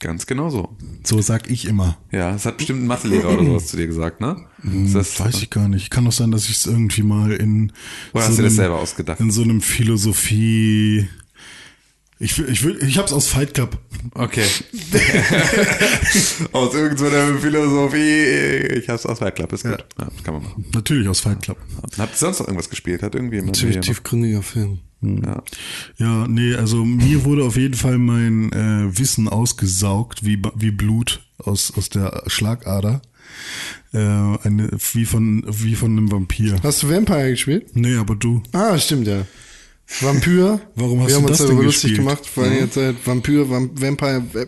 Ganz 0.01 0.25
genau 0.25 0.49
so. 0.49 0.75
So 1.03 1.21
sag 1.21 1.49
ich 1.49 1.65
immer. 1.65 1.97
Ja, 2.11 2.31
das 2.31 2.45
hat 2.45 2.57
bestimmt 2.57 2.81
ein 2.81 2.87
Mathelehrer 2.87 3.33
oder 3.33 3.45
sowas 3.45 3.67
zu 3.67 3.77
dir 3.77 3.85
gesagt, 3.85 4.19
ne? 4.19 4.35
Ist 4.63 4.95
das, 4.95 5.19
Weiß 5.19 5.41
ich 5.43 5.49
gar 5.51 5.69
nicht. 5.69 5.91
Kann 5.91 6.05
doch 6.05 6.11
sein, 6.11 6.31
dass 6.31 6.45
ich 6.45 6.57
es 6.57 6.65
irgendwie 6.65 7.03
mal 7.03 7.31
in 7.31 7.71
Oder 8.13 8.27
hast 8.27 8.39
du 8.39 8.41
das 8.43 8.55
selber 8.55 8.79
ausgedacht? 8.79 9.19
in 9.19 9.31
so 9.31 9.43
einem 9.43 9.61
Philosophie 9.61 11.07
ich 12.23 12.37
will, 12.37 12.49
ich 12.51 12.63
will, 12.63 12.77
ich 12.83 12.99
hab's 12.99 13.11
aus 13.11 13.27
Fight 13.27 13.55
Club. 13.55 13.79
Okay. 14.13 14.45
aus 16.51 16.75
irgendeiner 16.75 17.39
Philosophie. 17.39 18.77
Ich 18.77 18.89
hab's 18.89 19.07
aus 19.07 19.17
Fight 19.17 19.35
Club, 19.35 19.51
ist 19.53 19.63
gut. 19.63 19.83
Ja. 19.97 20.05
das 20.05 20.23
kann 20.23 20.35
man 20.35 20.43
machen. 20.43 20.65
Natürlich 20.71 21.07
aus 21.07 21.19
Fight 21.19 21.41
Club. 21.41 21.57
Habt 21.97 22.13
ihr 22.13 22.17
sonst 22.17 22.37
noch 22.37 22.47
irgendwas 22.47 22.69
gespielt? 22.69 23.01
Hat 23.01 23.15
irgendwie 23.15 23.37
jemand 23.37 23.57
hier 23.57 23.81
tiefgründiger 23.81 24.43
Film. 24.43 24.81
Ja. 25.01 25.43
Ja, 25.97 26.27
nee, 26.27 26.53
also 26.55 26.85
mir 26.85 27.23
wurde 27.25 27.43
auf 27.43 27.57
jeden 27.57 27.73
Fall 27.75 27.97
mein 27.97 28.51
äh, 28.51 28.97
Wissen 28.97 29.27
ausgesaugt, 29.27 30.23
wie, 30.25 30.39
wie 30.55 30.71
Blut 30.71 31.21
aus, 31.37 31.73
aus 31.75 31.89
der 31.89 32.23
Schlagader. 32.27 33.01
Äh, 33.93 33.97
eine, 33.97 34.69
wie 34.93 35.05
von, 35.05 35.43
wie 35.47 35.75
von 35.75 35.91
einem 35.91 36.11
Vampir. 36.11 36.57
Hast 36.63 36.83
du 36.83 36.89
Vampire 36.89 37.31
gespielt? 37.31 37.75
Nee, 37.75 37.95
aber 37.95 38.15
du. 38.15 38.41
Ah, 38.51 38.77
stimmt 38.77 39.07
ja. 39.07 39.25
Vampyr. 39.99 40.61
Warum 40.75 41.01
hast 41.01 41.07
Wir 41.09 41.15
du 41.15 41.21
haben 41.21 41.23
uns 41.25 41.31
das 41.31 41.37
denn 41.39 41.47
darüber 41.47 41.63
lustig 41.65 41.89
gespielt? 41.91 41.97
gemacht, 42.07 42.29
weil 42.35 42.53
jetzt 42.53 42.77
halt 42.77 42.95
Vampyr, 43.05 43.49
Vamp 43.49 43.81
Vampire. 43.81 44.23
Va- 44.31 44.45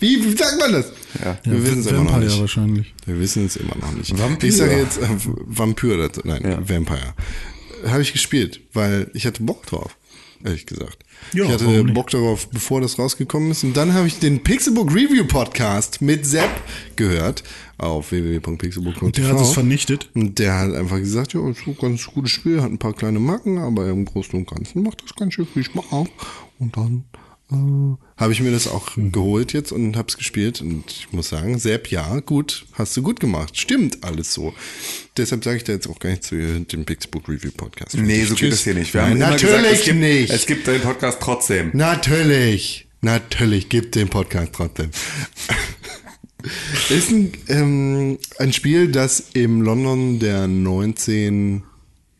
Wie, 0.00 0.24
wie 0.24 0.36
sagt 0.36 0.58
man 0.58 0.72
das? 0.72 0.92
Ja. 1.24 1.38
Wir 1.44 1.62
wissen 1.64 1.80
es 1.80 1.86
immer 1.86 1.98
noch 2.04 2.10
Vampire 2.12 2.30
nicht. 2.30 2.40
wahrscheinlich. 2.40 2.94
Wir 3.06 3.20
wissen 3.20 3.46
es 3.46 3.56
immer 3.56 3.76
noch 3.80 3.92
nicht. 3.92 4.18
Vampyr. 4.18 4.48
Ich 4.48 4.56
sage 4.56 4.76
jetzt 4.78 4.98
äh, 5.00 5.06
Vampyr 5.46 5.96
dazu. 5.96 6.22
Nein, 6.24 6.42
Ja. 6.44 6.68
Vampire. 6.68 7.14
Habe 7.86 8.02
ich 8.02 8.12
gespielt, 8.12 8.60
weil 8.72 9.10
ich 9.14 9.26
hatte 9.26 9.42
Bock 9.42 9.66
drauf, 9.66 9.96
ehrlich 10.44 10.66
gesagt. 10.66 11.04
Ja, 11.32 11.44
ich 11.44 11.50
hatte? 11.50 11.84
Bock 11.84 12.10
darauf, 12.10 12.48
bevor 12.48 12.80
das 12.80 12.98
rausgekommen 12.98 13.50
ist. 13.50 13.64
Und 13.64 13.76
dann 13.76 13.94
habe 13.94 14.06
ich 14.06 14.18
den 14.18 14.42
Pixelbook 14.42 14.90
Review 14.90 15.24
Podcast 15.26 16.00
mit 16.00 16.26
Sepp 16.26 16.50
gehört 16.96 17.42
auf 17.78 18.10
www.pixelbook.tv. 18.10 19.06
Und 19.06 19.16
der 19.16 19.28
hat 19.28 19.40
es 19.40 19.52
vernichtet. 19.52 20.10
Und 20.14 20.38
der 20.38 20.58
hat 20.58 20.74
einfach 20.74 20.98
gesagt, 20.98 21.34
ja, 21.34 21.48
ist 21.48 21.66
ein 21.66 21.76
ganz 21.80 22.06
gutes 22.06 22.30
Spiel, 22.30 22.60
hat 22.60 22.70
ein 22.70 22.78
paar 22.78 22.94
kleine 22.94 23.20
Macken, 23.20 23.58
aber 23.58 23.88
im 23.88 24.04
Großen 24.04 24.38
und 24.38 24.48
Ganzen 24.48 24.82
macht 24.82 25.02
das 25.02 25.14
ganz 25.14 25.34
schön 25.34 25.46
viel 25.46 25.64
Spaß. 25.64 26.08
Und 26.58 26.76
dann 26.76 27.04
äh, 27.50 27.96
habe 28.16 28.32
ich 28.32 28.40
mir 28.40 28.50
das 28.50 28.68
auch 28.68 28.92
geholt 28.96 29.52
jetzt 29.52 29.72
und 29.72 29.96
habe 29.96 30.08
es 30.08 30.16
gespielt. 30.16 30.60
Und 30.60 30.84
ich 30.88 31.12
muss 31.12 31.28
sagen, 31.28 31.58
Sepp, 31.58 31.90
ja, 31.90 32.20
gut, 32.20 32.66
hast 32.72 32.96
du 32.96 33.02
gut 33.02 33.20
gemacht. 33.20 33.56
Stimmt 33.58 34.04
alles 34.04 34.32
so. 34.34 34.54
Deshalb 35.16 35.44
sage 35.44 35.56
ich 35.58 35.64
da 35.64 35.72
jetzt 35.72 35.88
auch 35.88 35.98
gar 35.98 36.10
nicht 36.10 36.24
zu 36.24 36.36
dem 36.36 36.84
Pixelbook 36.84 37.28
Review 37.28 37.50
Podcast. 37.50 37.96
Nee, 37.96 38.24
so 38.24 38.30
geht 38.30 38.38
Tschüss. 38.38 38.50
das 38.50 38.64
hier 38.64 38.74
nicht. 38.74 38.94
Wir 38.94 39.02
Nein, 39.02 39.10
haben 39.10 39.18
natürlich 39.32 39.56
gesagt, 39.56 39.74
es 39.74 39.84
gibt, 39.84 39.98
nicht. 39.98 40.32
Es 40.32 40.46
gibt 40.46 40.66
den 40.66 40.80
Podcast 40.80 41.18
trotzdem. 41.20 41.70
Natürlich, 41.72 42.86
natürlich 43.00 43.68
gibt 43.68 43.94
den 43.94 44.08
Podcast 44.08 44.52
trotzdem. 44.52 44.90
Ist 46.88 47.10
ein, 47.10 47.32
ähm, 47.48 48.18
ein 48.38 48.52
Spiel, 48.52 48.90
das 48.90 49.24
im 49.34 49.60
London 49.60 50.18
der 50.18 50.48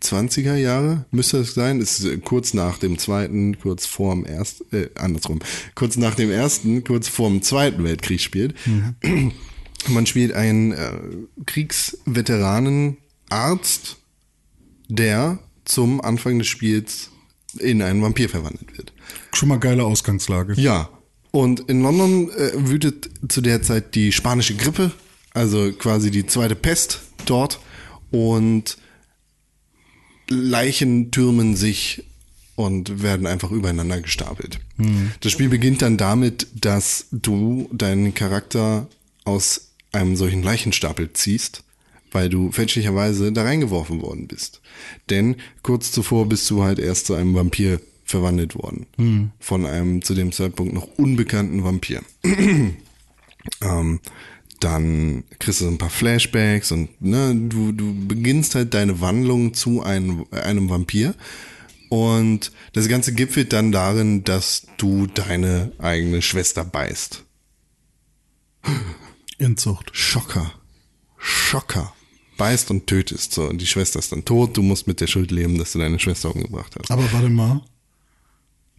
1920er 0.02 0.56
Jahre, 0.56 1.04
müsste 1.10 1.38
es 1.38 1.54
sein, 1.54 1.80
ist 1.80 2.04
äh, 2.04 2.18
kurz 2.18 2.54
nach 2.54 2.78
dem 2.78 2.98
zweiten, 2.98 3.58
kurz 3.58 3.86
vor 3.86 4.14
dem 4.14 4.24
ersten, 4.24 4.76
äh, 4.76 4.90
andersrum, 4.94 5.40
kurz 5.74 5.96
nach 5.96 6.14
dem 6.14 6.30
ersten, 6.30 6.84
kurz 6.84 7.08
vor 7.08 7.28
dem 7.28 7.42
zweiten 7.42 7.82
Weltkrieg 7.84 8.20
spielt. 8.20 8.54
Man 9.88 10.06
spielt 10.06 10.32
einen 10.32 10.72
äh, 10.72 10.92
Kriegsveteranenarzt, 11.46 13.96
der 14.88 15.38
zum 15.64 16.00
Anfang 16.00 16.38
des 16.38 16.48
Spiels 16.48 17.10
in 17.58 17.82
einen 17.82 18.02
Vampir 18.02 18.28
verwandelt 18.28 18.76
wird. 18.76 18.92
Schon 19.32 19.48
mal 19.48 19.58
geile 19.58 19.84
Ausgangslage. 19.84 20.60
Ja. 20.60 20.90
Und 21.32 21.60
in 21.60 21.82
London 21.82 22.28
äh, 22.30 22.50
wütet 22.56 23.08
zu 23.28 23.40
der 23.40 23.62
Zeit 23.62 23.94
die 23.94 24.10
spanische 24.12 24.56
Grippe, 24.56 24.90
also 25.32 25.72
quasi 25.72 26.10
die 26.10 26.26
zweite 26.26 26.56
Pest 26.56 27.02
dort. 27.24 27.60
Und 28.10 28.76
Leichen 30.30 31.10
türmen 31.10 31.56
sich 31.56 32.04
und 32.56 33.02
werden 33.02 33.26
einfach 33.26 33.50
übereinander 33.50 34.00
gestapelt. 34.00 34.60
Das 35.20 35.32
Spiel 35.32 35.48
beginnt 35.48 35.82
dann 35.82 35.96
damit, 35.96 36.46
dass 36.54 37.06
du 37.10 37.68
deinen 37.72 38.14
Charakter 38.14 38.86
aus 39.24 39.72
einem 39.92 40.16
solchen 40.16 40.42
Leichenstapel 40.42 41.12
ziehst, 41.12 41.62
weil 42.12 42.28
du 42.28 42.52
fälschlicherweise 42.52 43.32
da 43.32 43.42
reingeworfen 43.42 44.02
worden 44.02 44.28
bist. 44.28 44.60
Denn 45.10 45.36
kurz 45.62 45.90
zuvor 45.90 46.28
bist 46.28 46.48
du 46.50 46.62
halt 46.62 46.78
erst 46.78 47.06
zu 47.06 47.14
einem 47.14 47.34
Vampir 47.34 47.80
verwandelt 48.04 48.54
worden. 48.54 48.86
Von 49.40 49.66
einem 49.66 50.02
zu 50.02 50.14
dem 50.14 50.32
Zeitpunkt 50.32 50.74
noch 50.74 50.86
unbekannten 50.96 51.64
Vampir. 51.64 52.02
ähm, 53.62 54.00
dann 54.60 55.24
kriegst 55.38 55.60
du 55.60 55.64
so 55.64 55.70
ein 55.70 55.78
paar 55.78 55.90
Flashbacks 55.90 56.70
und 56.70 57.00
ne, 57.00 57.34
du, 57.34 57.72
du 57.72 58.06
beginnst 58.06 58.54
halt 58.54 58.74
deine 58.74 59.00
Wandlung 59.00 59.54
zu 59.54 59.82
einem, 59.82 60.26
einem 60.30 60.68
Vampir. 60.68 61.14
Und 61.88 62.52
das 62.72 62.86
Ganze 62.86 63.12
gipfelt 63.14 63.52
dann 63.52 63.72
darin, 63.72 64.22
dass 64.22 64.66
du 64.76 65.08
deine 65.08 65.72
eigene 65.78 66.22
Schwester 66.22 66.64
beißt. 66.64 67.24
Inzucht. 69.38 69.90
Schocker. 69.92 70.52
Schocker. 71.18 71.92
Beißt 72.36 72.70
und 72.70 72.86
tötest. 72.86 73.32
So, 73.32 73.48
und 73.48 73.60
die 73.60 73.66
Schwester 73.66 73.98
ist 73.98 74.12
dann 74.12 74.24
tot. 74.24 74.56
Du 74.56 74.62
musst 74.62 74.86
mit 74.86 75.00
der 75.00 75.08
Schuld 75.08 75.30
leben, 75.32 75.58
dass 75.58 75.72
du 75.72 75.78
deine 75.78 75.98
Schwester 75.98 76.32
umgebracht 76.34 76.76
hast. 76.78 76.90
Aber 76.90 77.12
warte 77.12 77.28
mal. 77.28 77.62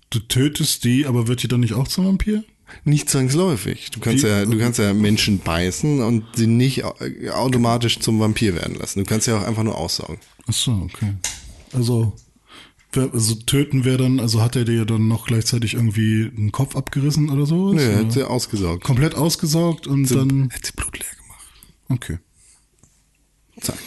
du 0.10 0.20
tötest 0.20 0.84
die, 0.84 1.06
aber 1.06 1.28
wird 1.28 1.44
die 1.44 1.48
dann 1.48 1.60
nicht 1.60 1.74
auch 1.74 1.88
zum 1.88 2.06
Vampir? 2.06 2.44
Nicht 2.84 3.10
zwangsläufig. 3.10 3.92
Du 3.92 4.00
kannst 4.00 4.24
ja, 4.24 4.46
du 4.46 4.58
kannst 4.58 4.80
ja 4.80 4.94
Menschen 4.94 5.40
beißen 5.40 6.02
und 6.02 6.24
sie 6.36 6.48
nicht 6.48 6.84
au- 6.84 6.96
automatisch 7.32 8.00
zum 8.00 8.20
Vampir 8.20 8.56
werden 8.56 8.76
lassen. 8.76 9.00
Du 9.00 9.06
kannst 9.06 9.28
ja 9.28 9.38
auch 9.40 9.44
einfach 9.48 9.64
nur 9.64 9.78
aussaugen. 9.78 10.18
Ach 10.48 10.54
so, 10.54 10.72
okay. 10.92 11.14
Also, 11.74 12.14
wer, 12.94 13.10
also 13.14 13.36
töten 13.36 13.86
wäre 13.86 13.98
dann, 13.98 14.20
also 14.20 14.42
hat 14.42 14.56
er 14.56 14.66
dir 14.66 14.86
dann 14.86 15.08
noch 15.08 15.28
gleichzeitig 15.28 15.76
irgendwie 15.76 16.30
einen 16.36 16.52
Kopf 16.52 16.76
abgerissen 16.76 17.30
oder 17.30 17.46
so? 17.46 17.74
Nö, 17.74 17.82
er 17.82 17.98
hat 18.00 18.12
sie 18.14 18.28
ausgesaugt. 18.28 18.84
Komplett 18.84 19.16
ausgesaugt 19.16 19.88
und 19.88 20.10
dann. 20.12 20.50
Hat 20.52 20.66
sie 20.66 20.74
Blut 20.74 20.98
leer 21.00 21.08
gemacht. 21.22 21.46
Okay. 21.90 22.18
Zack. 23.60 23.78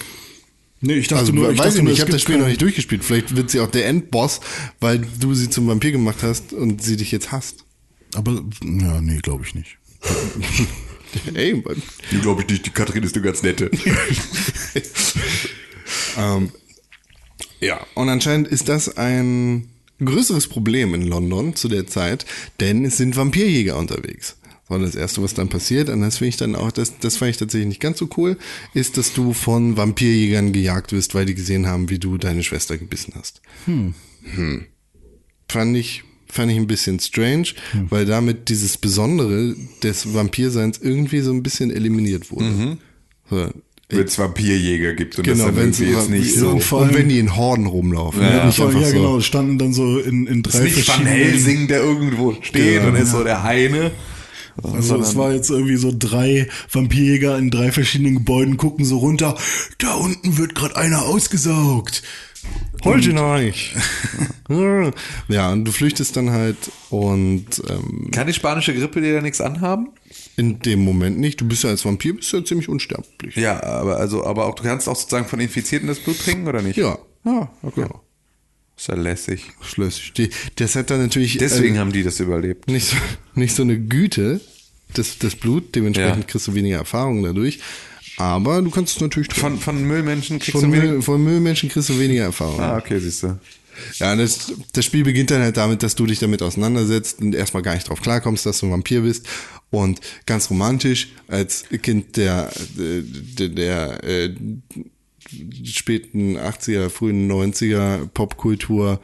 Nee, 0.80 0.95
ich 0.97 1.09
dachte 1.09 1.20
Also 1.20 1.32
nur, 1.32 1.47
weiß 1.49 1.53
ich 1.55 1.59
dachte 1.59 1.68
ich 1.70 1.74
nur, 1.76 1.85
nicht, 1.85 1.95
ich 1.95 2.01
habe 2.03 2.12
das 2.12 2.20
Spiel 2.22 2.37
noch 2.39 2.47
nicht 2.47 2.61
durchgespielt. 2.61 3.03
Vielleicht 3.05 3.35
wird 3.37 3.51
sie 3.51 3.61
auch 3.61 3.70
der 3.70 3.87
Endboss, 3.87 4.41
weil 4.80 4.99
du 5.18 5.32
sie 5.35 5.49
zum 5.49 5.66
Vampir 5.66 5.93
gemacht 5.93 6.22
hast 6.22 6.53
und 6.53 6.82
sie 6.82 6.97
dich 6.99 7.11
jetzt 7.11 7.32
hasst. 7.32 7.64
Aber, 8.15 8.43
ja, 8.62 9.01
nee, 9.01 9.19
glaube 9.19 9.45
ich 9.45 9.55
nicht. 9.55 9.79
Ey, 11.35 11.55
Mann. 11.55 11.83
Die 12.11 12.19
glaube 12.19 12.43
ich 12.43 12.49
nicht, 12.49 12.67
die 12.67 12.71
Katrin 12.71 13.03
ist 13.03 13.15
eine 13.15 13.25
ganz 13.25 13.43
nette. 13.43 13.71
ähm, 16.19 16.51
ja, 17.61 17.87
und 17.95 18.09
anscheinend 18.09 18.49
ist 18.49 18.69
das 18.69 18.97
ein 18.97 19.69
größeres 20.05 20.49
Problem 20.49 20.95
in 20.95 21.03
London 21.03 21.55
zu 21.55 21.69
der 21.69 21.87
Zeit, 21.87 22.27
denn 22.61 22.85
es 22.85 22.97
sind 22.97 23.17
Vampirjäger 23.17 23.79
unterwegs. 23.79 24.37
So, 24.69 24.79
das 24.79 24.95
erste, 24.95 25.23
was 25.23 25.35
dann 25.35 25.51
passiert, 25.51 25.91
und 25.91 26.01
das 26.01 26.19
finde 26.19 26.31
ich 26.31 26.37
dann 26.37 26.57
auch, 26.57 26.73
das, 26.73 26.99
das 26.99 27.19
fand 27.19 27.31
ich 27.31 27.37
tatsächlich 27.37 27.69
nicht 27.69 27.81
ganz 27.81 27.99
so 27.99 28.09
cool, 28.17 28.39
ist, 28.73 28.97
dass 28.97 29.12
du 29.12 29.35
von 29.35 29.77
Vampirjägern 29.77 30.53
gejagt 30.53 30.93
wirst, 30.93 31.15
weil 31.15 31.27
die 31.27 31.35
gesehen 31.35 31.67
haben, 31.67 31.91
wie 31.91 31.99
du 31.99 32.17
deine 32.17 32.43
Schwester 32.43 32.79
gebissen 32.79 33.12
hast. 33.17 33.43
Hm. 33.67 33.95
Fand 35.49 35.77
ich, 35.77 36.05
fand 36.35 36.51
ich 36.51 36.57
ein 36.59 36.66
bisschen 36.66 36.99
strange, 37.01 37.49
weil 37.91 38.05
damit 38.07 38.49
dieses 38.49 38.76
Besondere 38.76 39.55
des 39.82 40.12
Vampirseins 40.14 40.78
irgendwie 40.82 41.20
so 41.20 41.32
ein 41.32 41.43
bisschen 41.43 41.70
eliminiert 41.70 42.30
wurde. 42.30 42.76
So, 43.30 43.49
Wenn 43.89 44.05
es 44.07 44.18
Vampirjäger 44.18 44.95
gibt 44.95 45.16
und 45.18 45.24
Genau, 45.24 45.37
das 45.37 45.47
dann 45.47 45.57
wenn 45.57 45.72
irgendwie 45.72 45.93
jetzt 45.93 46.11
nicht 46.11 46.35
so. 46.39 46.49
und, 46.51 46.62
vor 46.62 46.82
allem, 46.82 46.95
wenn 46.95 47.09
die 47.09 47.18
in 47.18 47.37
Horden 47.37 47.66
rumlaufen. 47.66 48.20
Ja? 48.22 48.37
Ja, 48.39 48.47
nicht 48.47 48.61
einfach 48.61 48.80
ja 48.80 48.89
so. 48.89 48.95
genau, 48.97 49.20
standen 49.20 49.59
dann 49.59 49.72
so 49.72 49.99
in, 49.99 50.26
in 50.26 50.43
drei 50.43 50.61
Nicht 50.61 50.89
Van. 50.89 51.07
Helsing, 51.07 51.68
der 51.68 51.80
irgendwo 51.82 52.35
steht 52.41 52.80
Genau. 52.80 52.89
und 52.89 52.97
ist 52.97 53.12
so 53.12 53.22
der 53.24 53.45
eine. 53.45 53.91
Also 54.62 55.01
es 55.01 55.16
war 55.16 55.32
jetzt 55.32 55.51
irgendwie 55.51 55.76
so 55.76 55.93
drei 55.97 56.49
Vampirjäger 56.70 57.37
in 57.39 57.51
drei 57.51 57.72
verschiedenen 57.72 58.14
Gebäuden 58.14 58.57
gucken 58.57 58.85
so 58.85 58.99
runter. 58.99 59.37
Da 59.78 59.95
unten 59.95 60.39
wird 60.39 60.55
gerade 60.55 60.76
einer 60.76 61.03
ausgesaugt. 61.07 62.03
Holt 62.84 63.07
ihn 63.07 63.18
euch. 63.18 63.74
ja, 65.28 65.53
und 65.53 65.64
du 65.64 65.72
flüchtest 65.72 66.16
dann 66.16 66.30
halt 66.30 66.57
und 66.90 67.47
ähm, 67.68 68.11
Kann 68.11 68.26
die 68.26 68.32
spanische 68.34 68.74
Grippe 68.74 69.01
dir 69.01 69.14
da 69.14 69.20
nichts 69.20 69.40
anhaben? 69.40 69.88
in 70.36 70.59
dem 70.59 70.80
Moment 70.84 71.18
nicht. 71.18 71.40
Du 71.40 71.47
bist 71.47 71.62
ja 71.62 71.70
als 71.70 71.84
Vampir 71.84 72.14
bist 72.16 72.32
ja 72.32 72.45
ziemlich 72.45 72.68
unsterblich. 72.68 73.36
Ja, 73.36 73.62
aber 73.62 73.99
also, 73.99 74.24
aber 74.26 74.47
auch 74.47 74.55
du 74.57 74.64
kannst 74.64 74.88
auch 74.88 74.97
sozusagen 74.97 75.26
von 75.26 75.38
Infizierten 75.38 75.86
das 75.86 76.01
Blut 76.01 76.18
trinken 76.18 76.49
oder 76.49 76.61
nicht? 76.61 76.76
Ja. 76.76 76.99
Ah, 77.24 77.47
okay. 77.62 77.82
Ja. 77.82 77.90
Ist 78.76 78.88
ja 78.88 78.97
lässig. 78.97 79.53
Schlüssig. 79.62 80.12
Die, 80.14 80.30
das 80.57 80.74
hat 80.74 80.90
dann 80.90 81.01
natürlich 81.01 81.38
Deswegen 81.38 81.76
äh, 81.76 81.78
haben 81.78 81.92
die 81.92 82.03
das 82.03 82.18
überlebt. 82.18 82.68
nicht, 82.68 82.88
so, 82.88 82.97
nicht 83.34 83.55
so 83.55 83.62
eine 83.62 83.78
Güte, 83.78 84.40
das, 84.95 85.18
das 85.18 85.36
Blut, 85.36 85.74
dementsprechend 85.76 86.24
Ja. 86.24 86.26
kriegst 86.26 86.49
du 86.49 86.55
weniger 86.55 86.78
Erfahrung 86.78 87.22
dadurch. 87.22 87.61
Aber 88.17 88.62
du 88.62 88.71
kannst 88.71 88.97
es 88.97 89.01
natürlich 89.01 89.33
Von, 89.35 89.59
von 89.59 89.83
Müllmenschen 89.85 90.39
kriegst 90.39 90.61
von, 90.61 90.71
du. 90.71 90.77
Müll, 90.77 91.03
von 91.03 91.23
Müllmenschen 91.23 91.69
kriegst 91.69 91.89
du 91.89 91.99
weniger 91.99 92.25
Erfahrung. 92.25 92.61
Ah, 92.61 92.77
okay, 92.77 92.99
siehst 93.01 93.23
du. 93.25 93.39
Ja, 93.99 94.15
das, 94.15 94.53
das 94.73 94.85
Spiel 94.85 95.03
beginnt 95.03 95.33
dann 95.33 95.43
halt 95.43 95.57
damit, 95.57 95.83
dass 95.83 95.97
du 95.97 96.07
dich 96.07 96.21
damit 96.21 96.43
auseinandersetzt 96.43 97.21
und 97.21 97.35
erstmal 97.35 97.65
gar 97.65 97.75
nicht 97.75 97.89
drauf 97.89 98.01
klarkommst, 98.01 98.47
dass 98.47 98.61
du 98.61 98.67
ein 98.67 98.73
Vampir 98.73 99.01
bist. 99.01 99.27
Und 99.71 100.01
ganz 100.27 100.49
romantisch, 100.49 101.09
als 101.27 101.65
Kind 101.83 102.17
der, 102.17 102.53
der, 102.79 103.49
der 103.49 104.05
äh, 104.05 104.33
späten 105.65 106.37
80er, 106.39 106.89
frühen 106.91 107.31
90er 107.31 108.07
Popkultur, 108.09 109.01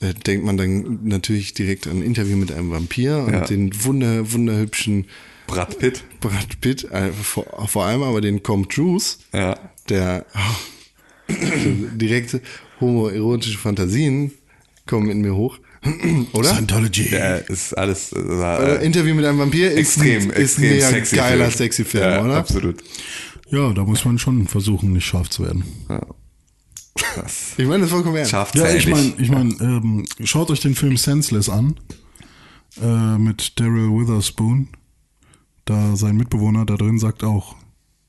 äh, 0.00 0.12
denkt 0.14 0.44
man 0.44 0.56
dann 0.56 1.00
natürlich 1.04 1.54
direkt 1.54 1.86
an 1.86 1.98
ein 1.98 2.02
Interview 2.02 2.36
mit 2.36 2.52
einem 2.52 2.70
Vampir 2.70 3.18
und 3.26 3.32
Ja. 3.32 3.44
den 3.46 3.70
wunder, 3.84 4.32
wunderhübschen 4.32 5.06
Brad 5.50 5.78
Pitt. 5.78 6.04
Brad 6.20 6.60
Pitt, 6.60 6.84
äh, 6.90 7.10
vor, 7.12 7.44
vor 7.68 7.84
allem 7.84 8.02
aber 8.02 8.20
den 8.20 8.42
Com 8.42 8.66
Cruise, 8.68 9.16
Ja. 9.32 9.58
der 9.88 10.26
oh, 10.34 11.32
direkte 11.94 12.40
homoerotische 12.80 13.58
Fantasien 13.58 14.32
kommen 14.86 15.10
in 15.10 15.20
mir 15.20 15.34
hoch. 15.34 15.58
Oder? 16.32 16.50
Scientology. 16.54 17.08
Ja, 17.10 17.36
ist 17.36 17.76
alles. 17.76 18.12
Äh, 18.12 18.18
Äh, 18.20 18.84
Interview 18.84 19.14
mit 19.14 19.24
einem 19.24 19.38
Vampir 19.38 19.74
extrem, 19.76 20.30
ist, 20.30 20.36
ein- 20.36 20.42
ist 20.42 20.58
ein 20.58 20.64
extrem 20.64 20.70
mega 20.70 20.88
sexy. 20.90 21.16
geiler, 21.16 21.44
Film. 21.46 21.56
sexy 21.56 21.84
Film, 21.84 22.04
ja, 22.04 22.24
oder? 22.24 22.36
Absolut. 22.36 22.82
Ja, 23.50 23.72
da 23.72 23.84
muss 23.84 24.04
man 24.04 24.18
schon 24.18 24.46
versuchen, 24.46 24.92
nicht 24.92 25.06
scharf 25.06 25.30
zu 25.30 25.42
werden. 25.44 25.64
Ja. 25.88 26.00
Ich 27.56 27.66
meine 27.66 27.82
das 27.84 27.90
vollkommen 27.90 28.16
ernst. 28.16 28.32
Ja, 28.32 28.38
Schafzählig. 28.40 28.86
ich 28.86 28.90
meine, 28.90 29.12
ich 29.18 29.30
mein, 29.30 29.56
ähm, 29.60 30.04
schaut 30.24 30.50
euch 30.50 30.60
den 30.60 30.74
Film 30.74 30.96
Senseless 30.96 31.48
an 31.48 31.76
äh, 32.82 33.18
mit 33.18 33.58
Daryl 33.58 33.88
Witherspoon. 33.90 34.68
Da 35.70 35.94
sein 35.94 36.16
Mitbewohner 36.16 36.66
da 36.66 36.74
drin 36.74 36.98
sagt 36.98 37.22
auch, 37.22 37.54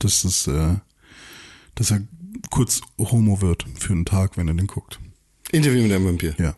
dass 0.00 0.24
es, 0.24 0.48
äh, 0.48 0.74
dass 1.76 1.92
er 1.92 2.02
kurz 2.50 2.80
Homo 2.98 3.40
wird 3.40 3.64
für 3.78 3.92
einen 3.92 4.04
Tag, 4.04 4.36
wenn 4.36 4.48
er 4.48 4.54
den 4.54 4.66
guckt. 4.66 4.98
Interview 5.52 5.84
mit 5.84 5.92
einem 5.92 6.06
Vampir. 6.06 6.34
Ja. 6.40 6.56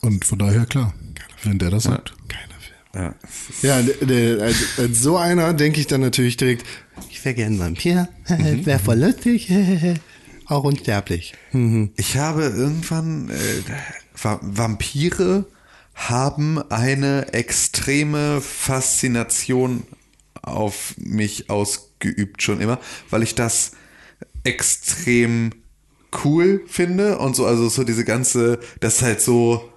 Und 0.00 0.24
von 0.24 0.38
daher 0.38 0.64
klar, 0.64 0.94
wenn 1.42 1.58
der 1.58 1.68
das 1.68 1.82
sagt. 1.82 2.14
Geiler 2.28 2.58
Film. 2.58 2.78
ja. 2.94 3.14
Ja, 3.60 3.82
der, 3.82 4.06
der, 4.06 4.44
als, 4.46 4.78
als 4.78 4.98
so 5.02 5.18
einer 5.18 5.52
denke 5.52 5.78
ich 5.78 5.88
dann 5.88 6.00
natürlich 6.00 6.38
direkt, 6.38 6.64
ich 7.10 7.22
wäre 7.22 7.34
gern 7.34 7.58
Vampir, 7.58 8.08
wäre 8.26 8.78
voll 8.78 9.00
lustig, 9.00 9.52
auch 10.46 10.64
unsterblich. 10.64 11.34
Ich 11.96 12.16
habe 12.16 12.44
irgendwann 12.44 13.28
äh, 13.28 13.34
Va 14.14 14.40
Vampire 14.40 15.44
haben 15.94 16.58
eine 16.70 17.34
extreme 17.34 18.40
Faszination 18.40 19.82
auf 20.46 20.94
mich 20.96 21.50
ausgeübt 21.50 22.42
schon 22.42 22.60
immer, 22.60 22.78
weil 23.10 23.22
ich 23.22 23.34
das 23.34 23.72
extrem 24.44 25.50
cool 26.24 26.62
finde 26.66 27.18
und 27.18 27.36
so 27.36 27.46
also 27.46 27.68
so 27.68 27.84
diese 27.84 28.04
ganze 28.04 28.60
das 28.80 29.02
halt 29.02 29.20
so 29.20 29.70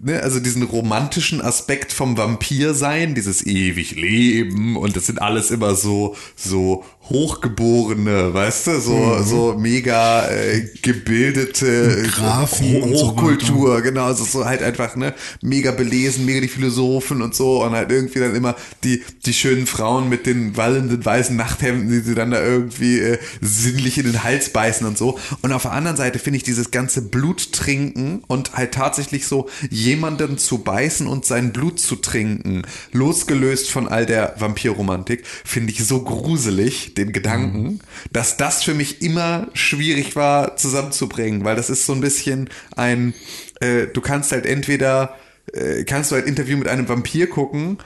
ne, 0.00 0.22
also 0.22 0.40
diesen 0.40 0.62
romantischen 0.62 1.40
Aspekt 1.40 1.92
vom 1.92 2.16
Vampir 2.16 2.74
sein, 2.74 3.14
dieses 3.14 3.44
ewig 3.44 3.94
Leben 3.96 4.76
und 4.76 4.96
das 4.96 5.06
sind 5.06 5.20
alles 5.20 5.50
immer 5.50 5.74
so 5.74 6.16
so 6.34 6.84
hochgeborene, 7.08 8.34
weißt 8.34 8.66
du, 8.66 8.80
so 8.80 9.22
so 9.22 9.54
mega 9.58 10.28
äh, 10.28 10.68
gebildete 10.82 12.02
Grafen 12.10 12.72
Ho- 12.72 12.78
und 12.84 12.96
so 12.96 13.06
Hochkultur, 13.08 13.82
genau, 13.82 14.06
also 14.06 14.24
so 14.24 14.44
halt 14.44 14.62
einfach 14.62 14.96
ne 14.96 15.14
mega 15.42 15.70
belesen, 15.70 16.24
mega 16.24 16.40
die 16.40 16.48
Philosophen 16.48 17.22
und 17.22 17.34
so 17.34 17.64
und 17.64 17.72
halt 17.72 17.90
irgendwie 17.90 18.18
dann 18.18 18.34
immer 18.34 18.56
die 18.84 19.02
die 19.24 19.32
schönen 19.32 19.66
Frauen 19.66 20.08
mit 20.08 20.26
den 20.26 20.56
wallenden 20.56 21.04
weißen 21.04 21.36
Nachthemden, 21.36 21.88
die 21.88 22.00
sie 22.00 22.14
dann 22.14 22.30
da 22.30 22.42
irgendwie 22.42 22.98
äh, 22.98 23.18
sinnlich 23.40 23.98
in 23.98 24.04
den 24.06 24.24
Hals 24.24 24.50
beißen 24.50 24.86
und 24.86 24.98
so. 24.98 25.18
Und 25.42 25.52
auf 25.52 25.62
der 25.62 25.72
anderen 25.72 25.96
Seite 25.96 26.18
finde 26.18 26.38
ich 26.38 26.42
dieses 26.42 26.70
ganze 26.70 27.02
Blut 27.02 27.52
trinken 27.52 28.22
und 28.26 28.56
halt 28.56 28.72
tatsächlich 28.72 29.26
so 29.26 29.48
jemanden 29.70 30.38
zu 30.38 30.58
beißen 30.58 31.06
und 31.06 31.24
sein 31.24 31.52
Blut 31.52 31.78
zu 31.78 31.96
trinken, 31.96 32.62
losgelöst 32.92 33.70
von 33.70 33.88
all 33.88 34.06
der 34.06 34.34
Vampirromantik, 34.38 35.24
finde 35.44 35.72
ich 35.72 35.84
so 35.84 36.02
gruselig, 36.02 36.94
den 36.96 37.12
Gedanken, 37.12 37.80
dass 38.12 38.36
das 38.36 38.62
für 38.62 38.74
mich 38.74 39.02
immer 39.02 39.48
schwierig 39.54 40.16
war 40.16 40.56
zusammenzubringen, 40.56 41.44
weil 41.44 41.56
das 41.56 41.70
ist 41.70 41.86
so 41.86 41.92
ein 41.92 42.00
bisschen 42.00 42.48
ein, 42.74 43.14
äh, 43.60 43.86
du 43.86 44.00
kannst 44.00 44.32
halt 44.32 44.46
entweder, 44.46 45.14
äh, 45.52 45.84
kannst 45.84 46.10
du 46.10 46.16
halt 46.16 46.26
Interview 46.26 46.56
mit 46.56 46.68
einem 46.68 46.88
Vampir 46.88 47.28
gucken 47.28 47.78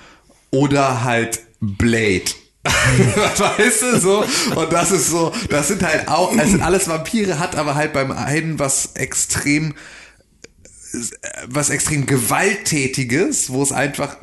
oder 0.51 1.05
halt 1.05 1.41
Blade. 1.61 2.33
weißt 2.65 3.83
du, 3.83 4.01
so, 4.01 4.25
und 4.55 4.73
das 4.73 4.91
ist 4.91 5.09
so, 5.09 5.33
das 5.49 5.69
sind 5.69 5.83
halt 5.83 6.09
auch, 6.09 6.37
es 6.37 6.51
sind 6.51 6.63
alles 6.63 6.89
Vampire, 6.89 7.39
hat 7.39 7.57
aber 7.57 7.75
halt 7.75 7.95
beim 7.95 8.13
einen 8.13 8.59
was 8.59 8.91
extrem, 8.95 9.75
was 11.47 11.71
extrem 11.71 12.05
gewalttätiges, 12.05 13.51
wo 13.51 13.63
es 13.63 13.73
einfach 13.73 14.19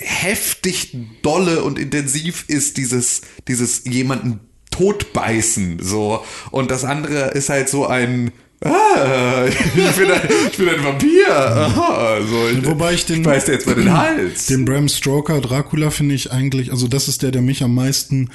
heftig 0.00 0.96
dolle 1.22 1.62
und 1.62 1.78
intensiv 1.78 2.44
ist, 2.48 2.76
dieses, 2.76 3.22
dieses 3.48 3.84
jemanden 3.84 4.40
totbeißen, 4.70 5.78
so. 5.82 6.24
Und 6.50 6.70
das 6.70 6.84
andere 6.84 7.30
ist 7.32 7.48
halt 7.48 7.68
so 7.68 7.86
ein, 7.86 8.32
ah, 8.64 9.46
ich 9.48 9.96
bin 9.96 10.10
ein, 10.10 10.20
ich 10.50 10.56
bin 10.56 10.68
ein 10.68 10.84
Vampir, 10.84 11.30
aha, 11.30 12.18
so. 12.28 12.48
Ich, 12.48 12.64
Wobei 12.66 12.94
ich 12.94 13.06
den- 13.06 13.20
ich 13.28 13.46
jetzt 13.46 13.66
mal 13.66 13.74
den 13.74 13.92
Hals. 13.96 14.46
Den 14.46 14.64
Bram 14.64 14.88
Stoker 14.88 15.40
Dracula 15.40 15.90
finde 15.90 16.14
ich 16.14 16.30
eigentlich, 16.32 16.70
also 16.70 16.88
das 16.88 17.08
ist 17.08 17.22
der, 17.22 17.30
der 17.30 17.42
mich 17.42 17.62
am 17.62 17.74
meisten 17.74 18.30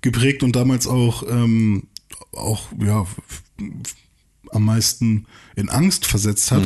geprägt 0.00 0.42
und 0.42 0.54
damals 0.56 0.86
auch, 0.86 1.24
ähm, 1.28 1.84
auch 2.32 2.68
ja, 2.80 3.06
am 4.50 4.64
meisten 4.64 5.26
in 5.56 5.68
Angst 5.68 6.06
versetzt 6.06 6.52
hat. 6.52 6.62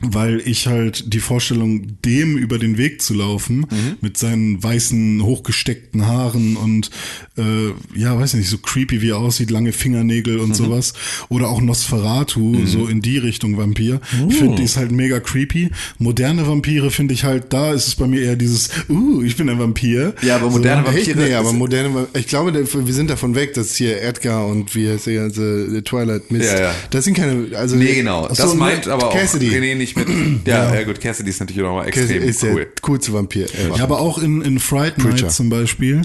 Weil 0.00 0.40
ich 0.44 0.66
halt 0.66 1.12
die 1.12 1.20
Vorstellung, 1.20 1.98
dem 2.04 2.36
über 2.36 2.58
den 2.58 2.78
Weg 2.78 3.02
zu 3.02 3.14
laufen, 3.14 3.66
mit 4.00 4.16
seinen 4.16 4.62
weißen, 4.62 5.22
hochgesteckten 5.22 6.06
Haaren 6.06 6.56
und 6.56 6.90
äh, 7.36 7.98
ja, 7.98 8.18
weiß 8.18 8.34
nicht, 8.34 8.48
so 8.48 8.58
creepy 8.58 9.02
wie 9.02 9.10
er 9.10 9.18
aussieht, 9.18 9.50
lange 9.50 9.72
Fingernägel 9.72 10.38
und 10.38 10.54
sowas. 10.54 10.94
Oder 11.28 11.48
auch 11.48 11.60
Nosferatu, 11.60 12.66
so 12.66 12.86
in 12.86 13.00
die 13.02 13.18
Richtung 13.18 13.56
Vampir. 13.56 14.00
Ich 14.28 14.36
finde, 14.36 14.56
die 14.56 14.64
ist 14.64 14.76
halt 14.76 14.92
mega 14.92 15.20
creepy. 15.20 15.70
Moderne 15.98 16.46
Vampire 16.46 16.90
finde 16.90 17.14
ich 17.14 17.24
halt, 17.24 17.52
da 17.52 17.72
ist 17.72 17.86
es 17.86 17.94
bei 17.94 18.06
mir 18.06 18.22
eher 18.22 18.36
dieses, 18.36 18.70
uh, 18.88 19.22
ich 19.22 19.36
bin 19.36 19.48
ein 19.48 19.58
Vampir. 19.58 20.14
Ja, 20.22 20.36
aber 20.36 20.50
moderne 20.50 20.86
Echt? 20.88 21.08
Vampire. 21.08 21.28
Nee, 21.28 21.34
aber 21.34 21.52
moderne, 21.52 22.06
ich 22.14 22.26
glaube, 22.26 22.52
wir 22.54 22.94
sind 22.94 23.10
davon 23.10 23.34
weg, 23.34 23.54
dass 23.54 23.74
hier 23.74 24.02
Edgar 24.02 24.46
und 24.46 24.74
wie 24.74 24.88
heißt 24.88 25.06
der 25.06 25.14
ganze 25.14 25.82
Twilight 25.84 26.30
Mist. 26.30 26.52
Ja, 26.52 26.60
ja. 26.60 26.74
Das 26.90 27.04
sind 27.04 27.14
keine, 27.14 27.56
also. 27.56 27.76
Nee, 27.76 27.94
genau. 27.94 28.28
So, 28.28 28.34
das 28.34 28.54
ne, 28.54 28.60
meint 28.60 28.88
aber 28.88 29.08
auch 29.08 29.12
Cassidy. 29.12 29.50
René 29.50 29.74
nicht 29.74 29.89
mit. 29.96 30.08
Ja, 30.46 30.74
ja. 30.74 30.84
gut, 30.84 31.00
Cassidy 31.00 31.30
ist 31.30 31.40
natürlich 31.40 31.62
nochmal 31.62 31.88
extrem 31.88 32.22
ist 32.22 32.42
cool. 32.42 32.54
der 32.54 32.66
coolste 32.82 33.12
Vampir 33.12 33.46
ever. 33.54 33.76
Ja, 33.76 33.84
aber 33.84 34.00
auch 34.00 34.18
in, 34.18 34.42
in 34.42 34.58
Fright 34.58 34.98
Night 34.98 35.10
Preacher. 35.10 35.28
zum 35.28 35.50
Beispiel, 35.50 36.02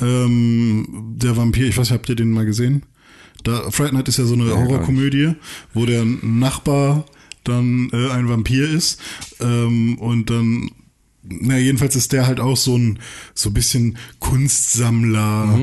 ähm, 0.00 1.14
der 1.16 1.36
Vampir, 1.36 1.66
ich 1.66 1.76
weiß 1.76 1.90
nicht, 1.90 1.98
habt 1.98 2.08
ihr 2.08 2.16
den 2.16 2.30
mal 2.30 2.44
gesehen? 2.44 2.84
Da, 3.44 3.70
Fright 3.70 3.92
Night 3.92 4.08
ist 4.08 4.18
ja 4.18 4.24
so 4.24 4.34
eine 4.34 4.50
Horrorkomödie, 4.50 5.34
wo 5.74 5.86
der 5.86 6.04
Nachbar 6.04 7.06
dann 7.44 7.90
äh, 7.92 8.10
ein 8.10 8.28
Vampir 8.28 8.68
ist 8.68 9.00
ähm, 9.40 9.98
und 9.98 10.30
dann 10.30 10.70
na, 11.30 11.58
jedenfalls 11.58 11.94
ist 11.96 12.12
der 12.12 12.26
halt 12.26 12.40
auch 12.40 12.56
so 12.56 12.76
ein 12.76 12.98
so 13.34 13.50
ein 13.50 13.54
bisschen 13.54 13.98
Kunstsammler. 14.18 15.58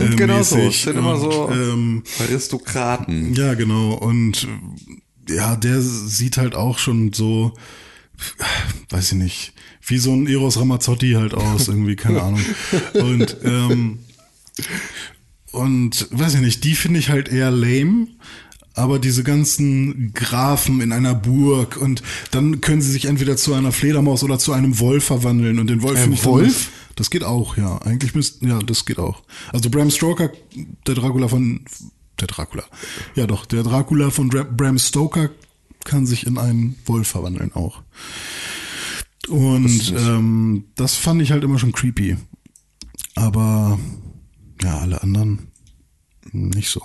äh, 0.00 0.14
genau 0.14 0.42
so. 0.42 0.56
mäßig. 0.56 0.76
Es 0.76 0.82
sind 0.82 0.96
immer 0.96 1.16
so 1.16 1.50
ähm, 1.50 2.02
Aristokraten. 2.20 3.34
ja, 3.34 3.54
genau. 3.54 3.94
Und 3.94 4.44
äh, 4.44 4.94
ja, 5.28 5.56
der 5.56 5.80
sieht 5.82 6.36
halt 6.36 6.54
auch 6.54 6.78
schon 6.78 7.12
so, 7.12 7.52
weiß 8.90 9.12
ich 9.12 9.18
nicht, 9.18 9.52
wie 9.86 9.98
so 9.98 10.12
ein 10.12 10.26
Eros 10.26 10.58
Ramazzotti 10.58 11.12
halt 11.12 11.34
aus, 11.34 11.68
irgendwie, 11.68 11.96
keine 11.96 12.22
Ahnung. 12.22 12.40
Und, 12.94 13.36
ähm, 13.44 13.98
und 15.52 16.08
weiß 16.10 16.34
ich 16.34 16.40
nicht, 16.40 16.64
die 16.64 16.74
finde 16.74 16.98
ich 17.00 17.08
halt 17.10 17.28
eher 17.28 17.50
lame. 17.50 18.08
Aber 18.74 19.00
diese 19.00 19.24
ganzen 19.24 20.12
Grafen 20.14 20.80
in 20.80 20.92
einer 20.92 21.12
Burg 21.12 21.76
und 21.78 22.00
dann 22.30 22.60
können 22.60 22.80
sie 22.80 22.92
sich 22.92 23.06
entweder 23.06 23.36
zu 23.36 23.52
einer 23.54 23.72
Fledermaus 23.72 24.22
oder 24.22 24.38
zu 24.38 24.52
einem 24.52 24.78
Wolf 24.78 25.02
verwandeln 25.06 25.58
und 25.58 25.68
den 25.68 25.82
Wolf 25.82 25.98
dann- 25.98 26.24
Wolf? 26.24 26.70
Das 26.94 27.10
geht 27.10 27.24
auch, 27.24 27.56
ja. 27.56 27.78
Eigentlich 27.78 28.14
müssten, 28.14 28.46
ja, 28.48 28.60
das 28.60 28.84
geht 28.84 28.98
auch. 29.00 29.24
Also 29.52 29.68
Bram 29.68 29.90
Stoker, 29.90 30.30
der 30.86 30.94
Dracula 30.94 31.26
von, 31.26 31.62
der 32.20 32.28
Dracula. 32.28 32.64
Ja 33.14 33.26
doch, 33.26 33.46
der 33.46 33.62
Dracula 33.62 34.10
von 34.10 34.28
Bram 34.28 34.78
Stoker 34.78 35.30
kann 35.84 36.06
sich 36.06 36.26
in 36.26 36.38
einen 36.38 36.76
Wolf 36.86 37.08
verwandeln 37.08 37.52
auch. 37.54 37.82
Und 39.28 39.94
ähm, 39.96 40.64
das 40.74 40.96
fand 40.96 41.22
ich 41.22 41.32
halt 41.32 41.44
immer 41.44 41.58
schon 41.58 41.72
creepy. 41.72 42.16
Aber 43.14 43.78
ja, 44.62 44.78
alle 44.78 45.02
anderen 45.02 45.48
nicht 46.32 46.70
so. 46.70 46.82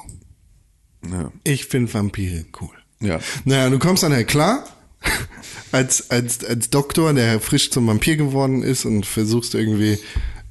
Ja. 1.09 1.31
Ich 1.43 1.65
finde 1.65 1.93
Vampire 1.93 2.45
cool. 2.61 2.75
ja. 3.01 3.19
Naja, 3.45 3.69
du 3.69 3.79
kommst 3.79 4.03
dann 4.03 4.13
halt 4.13 4.27
klar, 4.27 4.65
als, 5.71 6.09
als, 6.11 6.43
als 6.43 6.69
Doktor, 6.69 7.13
der 7.13 7.39
frisch 7.39 7.71
zum 7.71 7.87
Vampir 7.87 8.15
geworden 8.15 8.63
ist 8.63 8.85
und 8.85 9.05
versuchst 9.05 9.53
irgendwie 9.53 9.99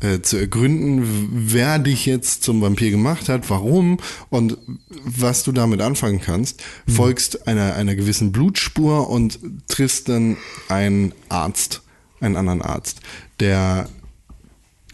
äh, 0.02 0.20
zu 0.20 0.36
ergründen, 0.36 1.28
wer 1.32 1.78
dich 1.78 2.06
jetzt 2.06 2.42
zum 2.42 2.60
Vampir 2.60 2.90
gemacht 2.90 3.28
hat, 3.28 3.48
warum 3.50 3.98
und 4.30 4.58
was 5.04 5.42
du 5.44 5.52
damit 5.52 5.80
anfangen 5.80 6.20
kannst, 6.20 6.62
folgst 6.88 7.46
einer, 7.46 7.74
einer 7.74 7.94
gewissen 7.94 8.32
Blutspur 8.32 9.08
und 9.08 9.38
triffst 9.68 10.08
dann 10.08 10.36
einen 10.68 11.12
Arzt, 11.28 11.82
einen 12.20 12.36
anderen 12.36 12.62
Arzt, 12.62 13.00
der 13.40 13.88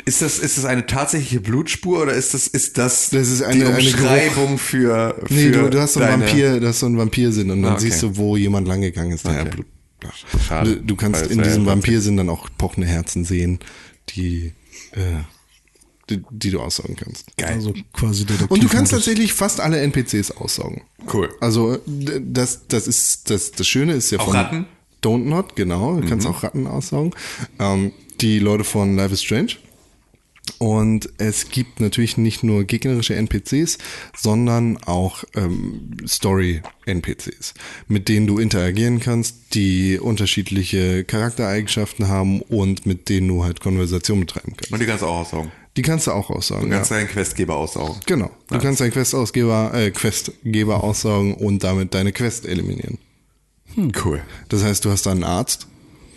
Ist 0.04 0.22
das, 0.22 0.38
ist 0.38 0.56
das 0.58 0.64
eine 0.64 0.86
tatsächliche 0.86 1.40
Blutspur 1.40 2.02
oder 2.02 2.12
ist 2.14 2.32
das, 2.34 2.46
ist 2.46 2.78
das, 2.78 3.10
Das 3.10 3.28
ist 3.28 3.42
eine- 3.42 3.54
die 3.58 3.64
eine 3.66 3.76
Umschreibung 3.76 4.58
für, 4.58 5.16
für 5.26 5.34
Nee, 5.34 5.50
du, 5.50 5.68
du 5.70 5.80
hast 5.80 5.94
so 5.94 6.00
einen 6.00 6.20
Vampir, 6.22 6.60
du 6.60 6.66
hast 6.68 6.80
so 6.80 6.86
einen 6.86 6.96
Vampirsinn 6.98 7.50
und 7.50 7.62
dann 7.62 7.72
Ah, 7.72 7.74
okay. 7.76 7.84
siehst 7.84 8.02
du, 8.02 8.16
wo 8.16 8.36
jemand 8.36 8.68
lang 8.68 8.80
gegangen 8.80 9.12
ist, 9.12 9.24
Okay. 9.26 9.48
Blut. 9.50 9.66
Schade. 10.46 10.76
Du, 10.76 10.82
du 10.82 10.96
kannst 10.96 11.26
in 11.26 11.42
diesem 11.42 11.66
Vampirsinn 11.66 12.16
dann 12.16 12.28
auch 12.28 12.48
pochende 12.56 12.86
Herzen 12.86 13.24
sehen, 13.24 13.58
die, 14.10 14.52
äh, 14.92 15.22
die, 16.10 16.22
die 16.30 16.50
du 16.50 16.60
aussaugen 16.60 16.96
kannst. 16.96 17.26
Also 17.42 17.74
quasi 17.92 18.24
Detektiv. 18.24 18.50
Und 18.50 18.62
du 18.62 18.68
kannst 18.68 18.92
tatsächlich 18.92 19.32
fast 19.32 19.60
alle 19.60 19.80
NPCs 19.80 20.30
aussaugen. 20.32 20.82
Cool. 21.12 21.28
Also 21.40 21.78
das, 21.86 22.66
das 22.68 22.86
ist 22.88 23.30
das, 23.30 23.52
das 23.52 23.66
Schöne 23.66 23.92
ist 23.92 24.10
ja 24.10 24.18
Auch 24.18 24.26
von 24.26 24.36
Ratten? 24.36 24.66
Don't 25.02 25.24
Not, 25.24 25.54
genau. 25.54 26.00
Du 26.00 26.08
kannst 26.08 26.26
auch 26.26 26.42
Ratten 26.42 26.66
aussaugen. 26.66 27.12
Ähm, 27.58 27.92
die 28.20 28.38
Leute 28.38 28.64
von 28.64 28.96
Life 28.96 29.14
is 29.14 29.22
Strange. 29.22 29.52
Und 30.58 31.10
es 31.18 31.50
gibt 31.50 31.80
natürlich 31.80 32.16
nicht 32.16 32.42
nur 32.42 32.64
gegnerische 32.64 33.14
NPCs, 33.14 33.78
sondern 34.16 34.78
auch 34.84 35.24
ähm, 35.34 35.96
Story-NPCs, 36.06 37.54
mit 37.86 38.08
denen 38.08 38.26
du 38.26 38.38
interagieren 38.38 39.00
kannst, 39.00 39.54
die 39.54 39.98
unterschiedliche 39.98 41.04
Charaktereigenschaften 41.04 42.08
haben 42.08 42.40
und 42.42 42.86
mit 42.86 43.08
denen 43.08 43.28
du 43.28 43.44
halt 43.44 43.60
Konversation 43.60 44.20
betreiben 44.20 44.54
kannst. 44.56 44.72
Und 44.72 44.80
die 44.80 44.86
kannst 44.86 45.02
du 45.02 45.06
auch 45.06 45.20
aussaugen. 45.20 45.52
Die 45.76 45.82
kannst 45.82 46.08
du 46.08 46.12
auch 46.12 46.30
aussaugen. 46.30 46.64
Du 46.64 46.70
ja. 46.70 46.76
kannst 46.76 46.90
deinen 46.90 47.06
Questgeber 47.06 47.56
aussaugen. 47.56 48.00
Genau. 48.06 48.30
Du 48.48 48.58
kannst 48.58 48.80
deinen 48.80 48.90
Questausgeber, 48.90 49.72
äh, 49.74 49.90
Questgeber 49.92 50.82
aussaugen 50.82 51.34
und 51.34 51.62
damit 51.62 51.94
deine 51.94 52.12
Quest 52.12 52.46
eliminieren. 52.46 52.98
Cool. 54.04 54.22
Das 54.48 54.64
heißt, 54.64 54.84
du 54.84 54.90
hast 54.90 55.06
da 55.06 55.12
einen 55.12 55.22
Arzt. 55.24 55.68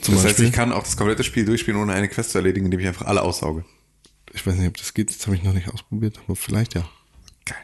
Zum 0.02 0.16
Das 0.16 0.24
heißt, 0.24 0.38
Beispiel. 0.38 0.46
ich 0.48 0.52
kann 0.52 0.72
auch 0.72 0.84
das 0.84 0.98
komplette 0.98 1.24
Spiel 1.24 1.46
durchspielen, 1.46 1.80
ohne 1.80 1.94
eine 1.94 2.08
Quest 2.08 2.32
zu 2.32 2.40
erledigen, 2.40 2.66
indem 2.66 2.80
ich 2.80 2.88
einfach 2.88 3.06
alle 3.06 3.22
aussauge. 3.22 3.64
Ich 4.34 4.46
weiß 4.46 4.56
nicht, 4.56 4.68
ob 4.68 4.78
das 4.78 4.94
geht. 4.94 5.10
Das 5.10 5.26
habe 5.28 5.36
ich 5.36 5.44
noch 5.44 5.54
nicht 5.54 5.70
ausprobiert, 5.70 6.20
aber 6.26 6.36
vielleicht 6.36 6.76
ja. 6.76 6.88
Geil. 7.46 7.58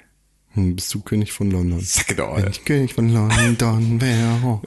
Hm, 0.53 0.76
bist 0.76 0.94
du 0.94 1.02
König 1.02 1.31
von 1.31 1.52
London? 1.52 1.80
Suck 1.81 2.11
it 2.11 2.19
all. 2.19 2.44
Wenn 2.44 2.52
ich 2.52 2.65
König 2.65 2.94
von 2.94 3.10
London 3.10 4.02
wäre. 4.02 4.61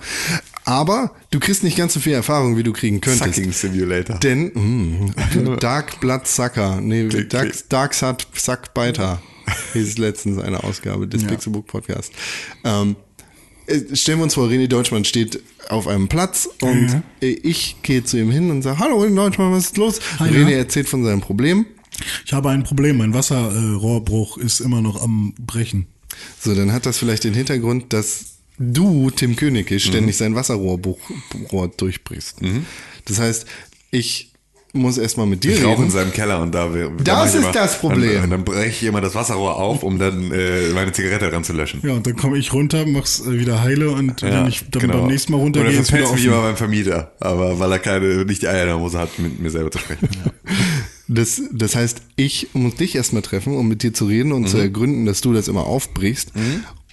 Aber 0.65 1.15
du 1.31 1.41
kriegst 1.41 1.63
nicht 1.63 1.77
ganz 1.77 1.95
so 1.95 2.01
viel 2.01 2.13
Erfahrung, 2.13 2.57
wie 2.57 2.63
du 2.63 2.73
kriegen 2.73 3.01
könntest. 3.01 3.35
Sucking 3.35 3.53
Simulator. 3.53 4.19
Denn 4.19 4.53
mh, 4.55 5.57
Dark 5.61 6.01
Blood 6.01 6.27
Sucker, 6.27 6.81
nee, 6.81 7.09
Dark, 7.09 7.53
Dark 7.69 7.95
Suck 7.95 8.75
Biter 8.75 9.21
hieß 9.73 9.99
letztens 9.99 10.39
eine 10.39 10.63
Ausgabe 10.63 11.09
des 11.09 11.25
Pixelbook 11.25 11.67
Podcast. 11.67 12.13
Ähm, 12.65 12.97
äh, 13.67 13.97
stellen 13.97 14.19
wir 14.19 14.25
uns 14.25 14.35
vor, 14.35 14.49
René 14.49 14.69
Deutschmann 14.69 15.05
steht 15.05 15.41
auf 15.69 15.87
einem 15.87 16.09
Platz 16.09 16.49
und 16.61 17.03
äh, 17.21 17.27
ich 17.27 17.77
gehe 17.83 18.05
zu 18.05 18.19
ihm 18.19 18.31
hin 18.31 18.51
und 18.51 18.63
sage, 18.63 18.79
hallo 18.79 19.03
René 19.03 19.17
Deutschmann, 19.17 19.53
was 19.53 19.67
ist 19.67 19.77
los? 19.77 20.01
René 20.19 20.51
ja. 20.51 20.59
erzählt 20.59 20.89
von 20.89 21.05
seinem 21.05 21.21
Problem. 21.21 21.67
Ich 22.27 22.33
habe 22.33 22.51
ein 22.51 22.63
Problem, 22.65 22.99
mein 22.99 23.15
Wasserrohrbruch 23.15 24.39
ist 24.39 24.61
immer 24.61 24.81
noch 24.83 25.03
am 25.03 25.35
Brechen. 25.39 25.87
So, 26.41 26.55
dann 26.55 26.73
hat 26.73 26.87
das 26.87 26.99
vielleicht 26.99 27.25
den 27.25 27.35
Hintergrund, 27.35 27.93
dass 27.93 28.25
du, 28.59 29.11
Tim 29.11 29.37
Königke, 29.37 29.75
Mhm. 29.75 29.79
ständig 29.81 30.17
sein 30.17 30.35
Wasserrohr 30.35 30.79
Rohr 31.53 31.69
durchbrichst. 31.69 32.37
Das 33.07 33.19
heißt, 33.19 33.47
ich 33.91 34.27
muss 34.73 34.99
erstmal 34.99 35.27
mit 35.27 35.43
dir 35.43 35.51
Ich 35.53 35.65
rauche 35.65 35.77
in 35.77 35.89
reden. 35.89 35.91
seinem 35.91 36.13
Keller 36.13 36.41
und 36.41 36.55
da 36.55 36.73
wir. 36.73 36.93
Das 37.03 37.35
ich 37.35 37.41
ist 37.41 37.53
das 37.57 37.81
Problem. 37.81 38.21
Dann, 38.21 38.31
dann 38.31 38.45
breche 38.45 38.69
ich 38.69 38.83
immer 38.85 39.01
das 39.01 39.17
Wasserrohr 39.17 39.57
auf, 39.57 39.83
um 39.83 39.99
dann 39.99 40.31
äh, 40.31 40.69
meine 40.75 40.93
Zigarette 40.93 41.33
ranzulöschen. 41.33 41.81
Ja, 41.83 41.95
und 41.95 42.07
dann 42.07 42.15
komme 42.15 42.39
ich 42.39 42.53
runter, 42.53 42.87
mach's 42.87 43.19
äh, 43.27 43.37
wieder 43.37 43.63
heile 43.63 43.91
und 43.91 44.23
wenn 44.23 44.47
ich 44.47 44.65
dann 44.71 44.87
beim 44.89 45.07
nächsten 45.09 45.33
Mal 45.33 45.39
runtergehe, 45.39 45.73
dann 45.73 45.83
ist 45.83 45.89
wieder 45.89 45.99
verpetzt 46.07 46.15
mich 46.15 46.25
immer 46.27 46.43
beim 46.43 46.57
Vermieter, 46.57 47.13
aber 47.19 47.59
weil 47.59 47.73
er 47.73 47.79
keine, 47.81 48.25
nicht 48.25 48.43
die 48.43 48.49
Eier 48.49 48.63
in 48.63 48.69
der 48.69 48.79
Hose 48.79 48.99
hat, 48.99 49.19
mit 49.19 49.41
mir 49.41 49.51
selber 49.51 49.73
zu 49.73 49.79
sprechen. 49.79 50.09
Das, 51.13 51.43
das 51.53 51.75
heißt, 51.75 52.03
ich 52.15 52.49
muss 52.53 52.77
dich 52.77 52.95
erstmal 52.95 53.23
treffen, 53.23 53.57
um 53.57 53.67
mit 53.67 53.83
dir 53.83 53.93
zu 53.93 54.07
reden 54.07 54.31
und 54.33 54.49
zu 54.49 54.57
Mhm. 54.59 54.63
ergründen, 54.63 55.07
dass 55.07 55.21
du 55.21 55.33
das 55.33 55.49
immer 55.49 55.67
aufbrichst, 55.67 56.33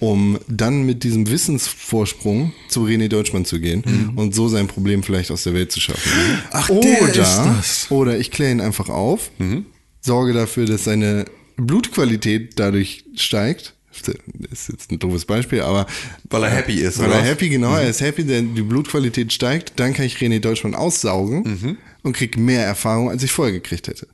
um 0.00 0.38
dann 0.48 0.84
mit 0.84 1.04
diesem 1.04 1.28
Wissensvorsprung 1.30 2.52
zu 2.68 2.84
René 2.84 3.06
Deutschmann 3.08 3.44
zu 3.44 3.60
gehen 3.60 4.12
und 4.16 4.34
so 4.34 4.48
sein 4.48 4.66
Problem 4.66 5.02
vielleicht 5.04 5.30
aus 5.30 5.44
der 5.44 5.54
Welt 5.54 5.70
zu 5.70 5.80
schaffen. 5.80 6.10
Mhm. 6.10 6.38
Ach, 6.50 6.68
oder, 6.68 6.80
der 7.12 7.22
ist 7.22 7.36
das. 7.58 7.86
oder 7.90 8.18
ich 8.18 8.30
kläre 8.32 8.50
ihn 8.52 8.60
einfach 8.60 8.88
auf, 8.88 9.30
Mhm. 9.38 9.66
sorge 10.00 10.32
dafür, 10.32 10.66
dass 10.66 10.84
seine 10.84 11.24
Blutqualität 11.56 12.52
dadurch 12.58 13.04
steigt. 13.14 13.74
Das 13.98 14.14
ist 14.52 14.68
jetzt 14.68 14.92
ein 14.92 14.98
doofes 15.00 15.24
Beispiel, 15.24 15.60
aber 15.62 15.86
Weil 16.30 16.44
er 16.44 16.50
happy 16.50 16.74
ist, 16.74 16.98
weil 16.98 17.06
oder 17.08 17.16
er 17.18 17.24
happy, 17.24 17.48
genau, 17.48 17.74
er 17.74 17.88
ist 17.88 18.00
happy, 18.00 18.22
denn 18.24 18.54
die 18.54 18.62
Blutqualität 18.62 19.32
steigt, 19.32 19.72
dann 19.76 19.92
kann 19.92 20.04
ich 20.06 20.16
René 20.18 20.38
Deutschmann 20.40 20.74
aussaugen 20.76 21.42
Mhm. 21.42 21.76
Und 22.02 22.14
krieg 22.14 22.36
mehr 22.36 22.64
Erfahrung, 22.64 23.10
als 23.10 23.22
ich 23.22 23.32
vorher 23.32 23.52
gekriegt 23.52 23.88
hätte. 23.88 24.08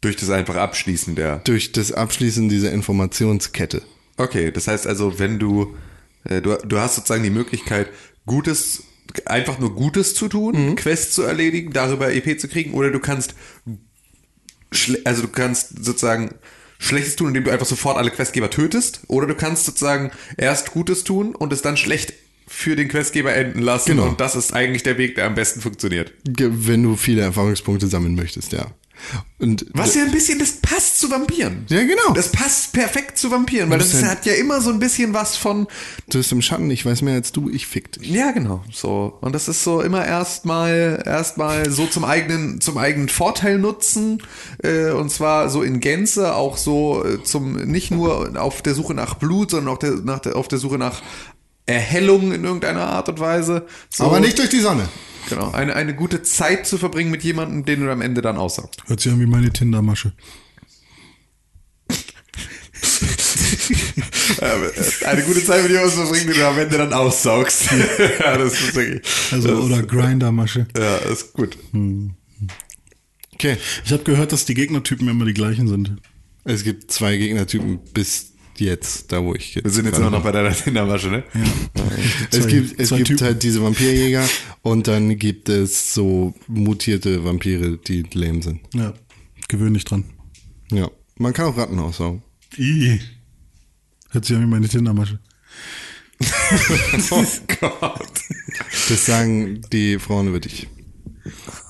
Durch 0.00 0.16
das 0.16 0.30
einfach 0.30 0.56
Abschließen 0.56 1.14
der. 1.14 1.38
Durch 1.38 1.72
das 1.72 1.92
Abschließen 1.92 2.48
dieser 2.48 2.72
Informationskette. 2.72 3.82
Okay, 4.16 4.50
das 4.50 4.66
heißt 4.66 4.86
also, 4.86 5.18
wenn 5.18 5.38
du, 5.38 5.76
äh, 6.24 6.40
du, 6.40 6.56
du 6.56 6.78
hast 6.78 6.96
sozusagen 6.96 7.22
die 7.22 7.30
Möglichkeit, 7.30 7.88
Gutes, 8.26 8.84
einfach 9.26 9.58
nur 9.58 9.74
Gutes 9.74 10.14
zu 10.14 10.28
tun, 10.28 10.76
Quests 10.76 11.14
zu 11.14 11.22
erledigen, 11.22 11.72
darüber 11.72 12.12
EP 12.12 12.40
zu 12.40 12.48
kriegen, 12.48 12.74
oder 12.74 12.90
du 12.90 13.00
kannst, 13.00 13.34
also 15.04 15.22
du 15.22 15.28
kannst 15.28 15.84
sozusagen 15.84 16.34
Schlechtes 16.78 17.16
tun, 17.16 17.28
indem 17.28 17.44
du 17.44 17.50
einfach 17.50 17.66
sofort 17.66 17.98
alle 17.98 18.10
Questgeber 18.10 18.48
tötest, 18.48 19.02
oder 19.08 19.26
du 19.26 19.34
kannst 19.34 19.66
sozusagen 19.66 20.12
erst 20.38 20.72
Gutes 20.72 21.04
tun 21.04 21.34
und 21.34 21.52
es 21.52 21.60
dann 21.60 21.76
schlecht 21.76 22.14
für 22.52 22.74
den 22.74 22.88
Questgeber 22.88 23.32
enden 23.32 23.62
lassen 23.62 23.90
Genau. 23.92 24.08
und 24.08 24.20
das 24.20 24.34
ist 24.34 24.52
eigentlich 24.52 24.82
der 24.82 24.98
Weg, 24.98 25.14
der 25.14 25.26
am 25.26 25.34
besten 25.36 25.60
funktioniert. 25.60 26.12
Wenn 26.26 26.82
du 26.82 26.96
viele 26.96 27.22
Erfahrungspunkte 27.22 27.86
sammeln 27.86 28.16
möchtest, 28.16 28.52
ja. 28.52 28.66
Und 29.38 29.64
Was 29.72 29.94
ja 29.94 30.02
ein 30.04 30.10
bisschen, 30.10 30.38
das 30.38 30.52
passt 30.60 31.00
zu 31.00 31.10
Vampiren. 31.10 31.64
Ja, 31.70 31.80
genau. 31.84 32.12
Das 32.12 32.30
passt 32.32 32.74
perfekt 32.74 33.16
zu 33.16 33.30
Vampiren, 33.30 33.70
weil 33.70 33.78
das 33.78 33.94
ein- 33.94 34.06
hat 34.06 34.26
ja 34.26 34.34
immer 34.34 34.60
so 34.60 34.68
ein 34.70 34.78
bisschen 34.78 35.14
was 35.14 35.38
von, 35.38 35.68
du 36.10 36.18
bist 36.18 36.30
im 36.32 36.42
Schatten, 36.42 36.70
ich 36.70 36.84
weiß 36.84 37.00
mehr 37.00 37.14
als 37.14 37.32
du, 37.32 37.48
ich 37.48 37.66
fick 37.66 37.92
dich. 37.92 38.10
ja 38.10 38.32
genau, 38.32 38.62
so. 38.70 39.16
Und 39.22 39.32
das 39.34 39.48
ist 39.48 39.64
so 39.64 39.80
immer 39.80 40.04
erstmal, 40.04 41.02
erstmal 41.06 41.70
so 41.70 41.86
zum 41.86 42.04
eigenen, 42.04 42.60
zum 42.60 42.76
eigenen 42.76 43.08
Vorteil 43.08 43.58
nutzen, 43.58 44.22
äh, 44.62 44.90
und 44.90 45.10
zwar 45.10 45.48
so 45.48 45.62
in 45.62 45.80
Gänze, 45.80 46.34
auch 46.34 46.58
so 46.58 47.02
äh, 47.02 47.22
zum, 47.22 47.54
nicht 47.54 47.90
nur 47.90 48.38
auf 48.38 48.60
der 48.60 48.74
Suche 48.74 48.92
nach 48.92 49.14
Blut, 49.14 49.52
sondern 49.52 49.72
auch 49.74 49.78
der, 49.78 49.92
nach 49.92 50.18
der, 50.18 50.36
auf 50.36 50.48
der 50.48 50.58
Suche 50.58 50.76
nach 50.76 51.00
Erhellung 51.70 52.32
in 52.32 52.44
irgendeiner 52.44 52.86
Art 52.86 53.08
und 53.08 53.20
Weise. 53.20 53.66
So, 53.88 54.04
Aber 54.04 54.20
nicht 54.20 54.38
durch 54.38 54.50
die 54.50 54.60
Sonne. 54.60 54.88
Genau, 55.28 55.50
eine, 55.52 55.76
eine 55.76 55.94
gute 55.94 56.22
Zeit 56.22 56.66
zu 56.66 56.78
verbringen 56.78 57.10
mit 57.10 57.22
jemandem, 57.22 57.64
den 57.64 57.80
du 57.80 57.92
am 57.92 58.00
Ende 58.00 58.20
dann 58.22 58.36
aussaugst. 58.36 58.82
Hört 58.86 59.00
sich 59.00 59.12
an 59.12 59.20
wie 59.20 59.26
meine 59.26 59.52
Tindermasche. 59.52 60.12
Äh, 64.40 65.06
eine 65.06 65.22
gute 65.22 65.44
Zeit 65.44 65.62
mit 65.62 65.70
jemandem 65.70 65.94
zu 65.94 66.06
verbringen, 66.06 66.26
den 66.28 66.36
du 66.36 66.46
am 66.46 66.58
Ende 66.58 66.78
dann 66.78 66.92
aussaugst. 66.92 67.70
ja, 68.20 68.36
das 68.38 68.54
ist 68.54 68.74
wirklich. 68.74 69.02
Also, 69.32 69.48
das, 69.48 69.58
oder 69.58 69.82
Grindermasche. 69.82 70.66
Ja, 70.76 70.96
ist 70.98 71.32
gut. 71.32 71.58
Okay. 73.34 73.56
Ich 73.84 73.92
habe 73.92 74.04
gehört, 74.04 74.32
dass 74.32 74.44
die 74.44 74.54
Gegnertypen 74.54 75.08
immer 75.08 75.24
die 75.24 75.34
gleichen 75.34 75.68
sind. 75.68 75.96
Es 76.44 76.64
gibt 76.64 76.90
zwei 76.90 77.16
Gegnertypen 77.16 77.80
bis 77.92 78.29
jetzt, 78.60 79.12
da 79.12 79.22
wo 79.22 79.34
ich 79.34 79.56
Wir 79.62 79.70
sind 79.70 79.86
jetzt 79.86 79.98
immer 79.98 80.10
noch 80.10 80.22
bei 80.22 80.32
deiner 80.32 80.52
Tindermasche, 80.52 81.08
ne? 81.08 81.24
Es 82.30 82.40
Zwei- 82.40 82.50
gibt, 82.50 82.80
es 82.80 82.90
gibt 82.90 83.06
Typen. 83.08 83.26
halt 83.26 83.42
diese 83.42 83.62
Vampirjäger 83.62 84.28
und 84.62 84.86
dann 84.88 85.18
gibt 85.18 85.48
es 85.48 85.94
so 85.94 86.34
mutierte 86.46 87.24
Vampire, 87.24 87.78
die 87.78 88.04
lame 88.14 88.42
sind. 88.42 88.60
Ja, 88.74 88.94
gewöhn 89.48 89.74
dich 89.74 89.84
dran. 89.84 90.04
Ja. 90.70 90.90
Man 91.16 91.32
kann 91.32 91.46
auch 91.46 91.56
Ratten 91.56 91.78
aussaugen. 91.78 92.22
I. 92.56 93.00
Hört 94.10 94.24
sich 94.24 94.36
an 94.36 94.42
wie 94.42 94.46
meine 94.46 94.68
Tindermasche. 94.68 95.18
Oh 97.10 97.24
Gott. 97.60 98.20
Das 98.88 99.06
sagen 99.06 99.62
die 99.72 99.98
Frauen 99.98 100.28
über 100.28 100.40
dich. 100.40 100.68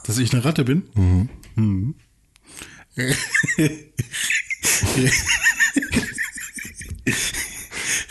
Dass 0.06 0.18
ich 0.18 0.32
eine 0.32 0.44
Ratte 0.44 0.64
bin? 0.64 0.82
Mhm. 0.94 1.94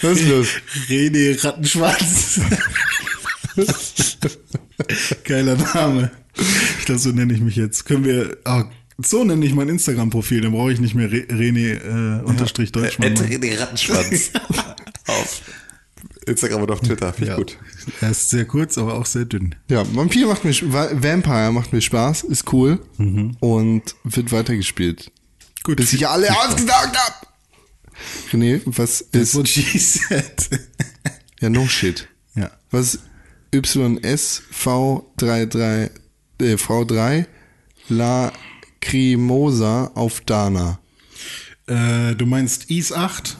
Was 0.02 0.20
ist 0.20 0.28
los? 0.28 0.48
René 0.90 1.44
Rattenschwanz. 1.44 2.40
Geiler 5.26 5.56
Name. 5.58 6.12
Ich 6.80 6.86
glaube, 6.86 7.00
so 7.00 7.10
nenne 7.12 7.34
ich 7.34 7.42
mich 7.42 7.56
jetzt. 7.56 7.86
Können 7.86 8.06
wir. 8.06 8.38
ah, 8.46 8.66
so 8.98 9.24
nenne 9.24 9.46
ich 9.46 9.54
mein 9.54 9.70
Instagram-Profil, 9.70 10.42
dann 10.42 10.52
brauche 10.52 10.72
ich 10.74 10.80
nicht 10.80 10.96
mehr 10.96 11.12
Re 11.12 11.26
René 11.30 12.20
äh, 12.20 12.24
unterstrich 12.24 12.72
Deutschmann. 12.72 13.16
Ed 13.30 13.44
den 13.44 13.58
Rattenschwanz. 13.58 14.32
auf 15.08 15.42
Instagram 16.26 16.64
und 16.64 16.72
auf 16.72 16.82
Twitter. 16.82 17.12
Finde 17.14 17.24
ich 17.26 17.30
Ja. 17.30 17.36
gut. 17.38 17.58
Er 18.02 18.12
ist 18.12 18.30
sehr 18.30 18.46
kurz, 18.46 18.78
aber 18.78 18.96
auch 18.96 19.06
sehr 19.06 19.26
dünn. 19.26 19.56
Ja, 19.70 19.84
Vampir 19.96 20.28
macht 20.28 20.44
mir, 20.46 20.54
Vampire 20.54 21.52
macht 21.52 21.74
mir 21.74 21.82
Spaß, 21.82 22.24
ist 22.24 22.52
cool 22.54 22.80
und 23.40 23.84
wird 24.04 24.32
weitergespielt. 24.32 25.12
Gut. 25.64 25.78
Bis 25.78 25.94
ich 25.94 26.08
alle 26.08 26.28
ausgesaugt 26.40 26.96
hab. 26.96 27.29
René, 28.32 28.62
was 28.66 29.06
That's 29.12 29.30
ist, 29.30 29.36
what 29.36 29.48
she 29.48 29.78
said. 29.80 30.50
ja, 31.42 31.50
no 31.50 31.68
shit. 31.68 32.08
ja. 32.36 32.50
Was 32.72 32.96
ist 33.52 33.52
YSV33, 33.52 35.90
äh, 36.42 36.54
V3 36.56 37.26
La 37.90 38.32
Crimosa 38.82 39.92
auf 39.96 40.22
Dana? 40.22 40.80
Äh, 41.68 42.16
du 42.16 42.26
meinst 42.26 42.70
Is 42.72 42.92
8? 42.92 43.38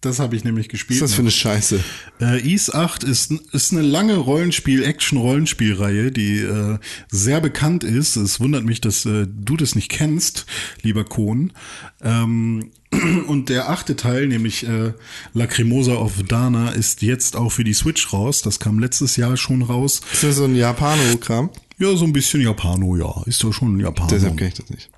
Das 0.00 0.18
habe 0.18 0.36
ich 0.36 0.44
nämlich 0.44 0.66
Was 0.66 0.70
gespielt. 0.72 0.96
ist 0.98 1.02
das 1.02 1.14
für 1.14 1.22
eine 1.22 1.30
Scheiße? 1.30 1.82
Äh, 2.20 2.52
Is 2.52 2.70
8 2.72 3.04
ist, 3.04 3.32
ist 3.52 3.72
eine 3.72 3.80
lange 3.82 4.16
Rollenspiel, 4.16 4.84
Action-Rollenspielreihe, 4.84 6.12
die 6.12 6.40
äh, 6.40 6.78
sehr 7.10 7.40
bekannt 7.40 7.84
ist. 7.84 8.16
Es 8.16 8.38
wundert 8.38 8.64
mich, 8.64 8.82
dass 8.82 9.06
äh, 9.06 9.26
du 9.26 9.56
das 9.56 9.74
nicht 9.74 9.88
kennst, 9.90 10.44
lieber 10.82 11.04
Kohn. 11.04 11.52
Ähm, 12.02 12.70
und 13.26 13.48
der 13.48 13.70
achte 13.70 13.96
Teil, 13.96 14.26
nämlich 14.26 14.66
äh, 14.66 14.92
Lacrimosa 15.32 15.94
of 15.94 16.22
Dana, 16.26 16.70
ist 16.70 17.02
jetzt 17.02 17.36
auch 17.36 17.50
für 17.50 17.64
die 17.64 17.74
Switch 17.74 18.12
raus. 18.12 18.42
Das 18.42 18.60
kam 18.60 18.78
letztes 18.78 19.16
Jahr 19.16 19.36
schon 19.36 19.62
raus. 19.62 20.00
Ist 20.12 20.22
das 20.22 20.36
so 20.36 20.44
ein 20.44 20.54
Japano-Kram? 20.56 21.50
Ja, 21.78 21.96
so 21.96 22.04
ein 22.04 22.12
bisschen 22.12 22.40
Japano, 22.40 22.96
ja. 22.96 23.22
Ist 23.26 23.42
doch 23.42 23.52
schon 23.52 23.80
Japano. 23.80 24.08
Deshalb 24.10 24.36
kenne 24.36 24.48
ich 24.48 24.54
das 24.54 24.70
nicht. 24.70 24.90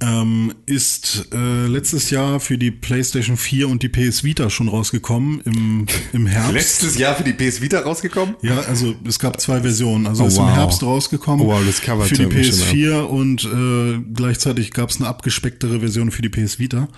Ähm, 0.00 0.54
ist 0.66 1.28
äh, 1.32 1.66
letztes 1.66 2.10
Jahr 2.10 2.40
für 2.40 2.58
die 2.58 2.70
PlayStation 2.70 3.36
4 3.36 3.68
und 3.68 3.82
die 3.82 3.88
PS 3.88 4.24
Vita 4.24 4.50
schon 4.50 4.68
rausgekommen 4.68 5.40
im, 5.44 5.86
im 6.12 6.26
Herbst. 6.26 6.52
Letztes 6.52 6.98
Jahr 6.98 7.14
für 7.14 7.22
die 7.24 7.32
PS 7.32 7.60
Vita 7.60 7.80
rausgekommen? 7.80 8.34
Ja, 8.42 8.58
also 8.60 8.94
es 9.06 9.18
gab 9.18 9.40
zwei 9.40 9.60
Versionen. 9.60 10.06
Also 10.06 10.24
Oh, 10.24 10.26
ist 10.26 10.36
wow. 10.36 10.48
im 10.48 10.54
Herbst 10.54 10.82
rausgekommen 10.82 11.46
Oh, 11.46 11.50
wow, 11.50 11.60
das 11.64 11.78
für 11.80 12.14
die 12.14 12.22
tönt 12.22 12.34
mich 12.34 12.48
schon 12.48 12.66
PS4 12.66 13.00
und 13.02 13.44
äh, 13.44 14.00
gleichzeitig 14.14 14.72
gab 14.72 14.90
es 14.90 14.96
eine 14.96 15.08
abgespecktere 15.08 15.80
Version 15.80 16.10
für 16.10 16.22
die 16.22 16.28
PS 16.28 16.58
Vita. 16.58 16.88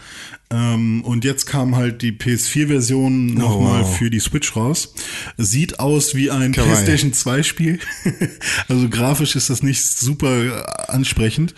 Ähm, 0.53 1.03
und 1.05 1.25
jetzt 1.25 1.47
kam 1.47 1.77
halt 1.77 2.03
die 2.03 2.13
PS4-Version 2.13 3.35
nochmal 3.35 3.83
Oh, 3.83 3.85
wow. 3.85 3.99
für 3.99 4.11
die 4.11 4.19
Switch 4.19 4.57
raus. 4.57 4.95
Sieht 5.37 5.79
aus 5.79 6.15
wie 6.17 6.31
ein 6.31 6.53
Kawaii. 6.53 6.73
PlayStation 6.73 7.13
2-Spiel. 7.13 7.79
also 8.69 8.89
grafisch 8.89 9.37
ist 9.37 9.49
das 9.51 9.63
nicht 9.63 9.83
super 9.85 10.89
ansprechend. 10.91 11.55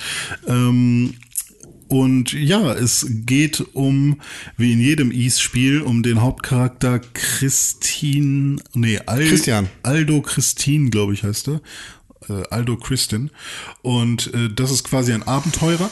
Ähm, 0.47 1.15
und 1.89 2.33
ja, 2.33 2.73
es 2.73 3.07
geht 3.27 3.61
um, 3.75 4.21
wie 4.57 4.73
in 4.73 4.81
jedem 4.81 5.11
Ease-Spiel, 5.13 5.83
um 5.83 6.03
den 6.03 6.23
Hauptcharakter 6.23 7.01
Christine, 7.13 8.57
nee, 8.75 8.99
Al 9.05 9.25
Christian. 9.27 9.69
Aldo 9.83 10.23
Christine, 10.23 10.89
glaube 10.89 11.13
ich, 11.13 11.23
heißt 11.23 11.49
er. 11.49 11.61
Äh, 12.33 12.43
Aldo 12.51 12.77
Christin. 12.77 13.31
Und 13.83 14.33
äh, 14.35 14.49
das 14.55 14.71
ist 14.71 14.85
quasi 14.85 15.13
ein 15.13 15.23
Abenteurer, 15.23 15.91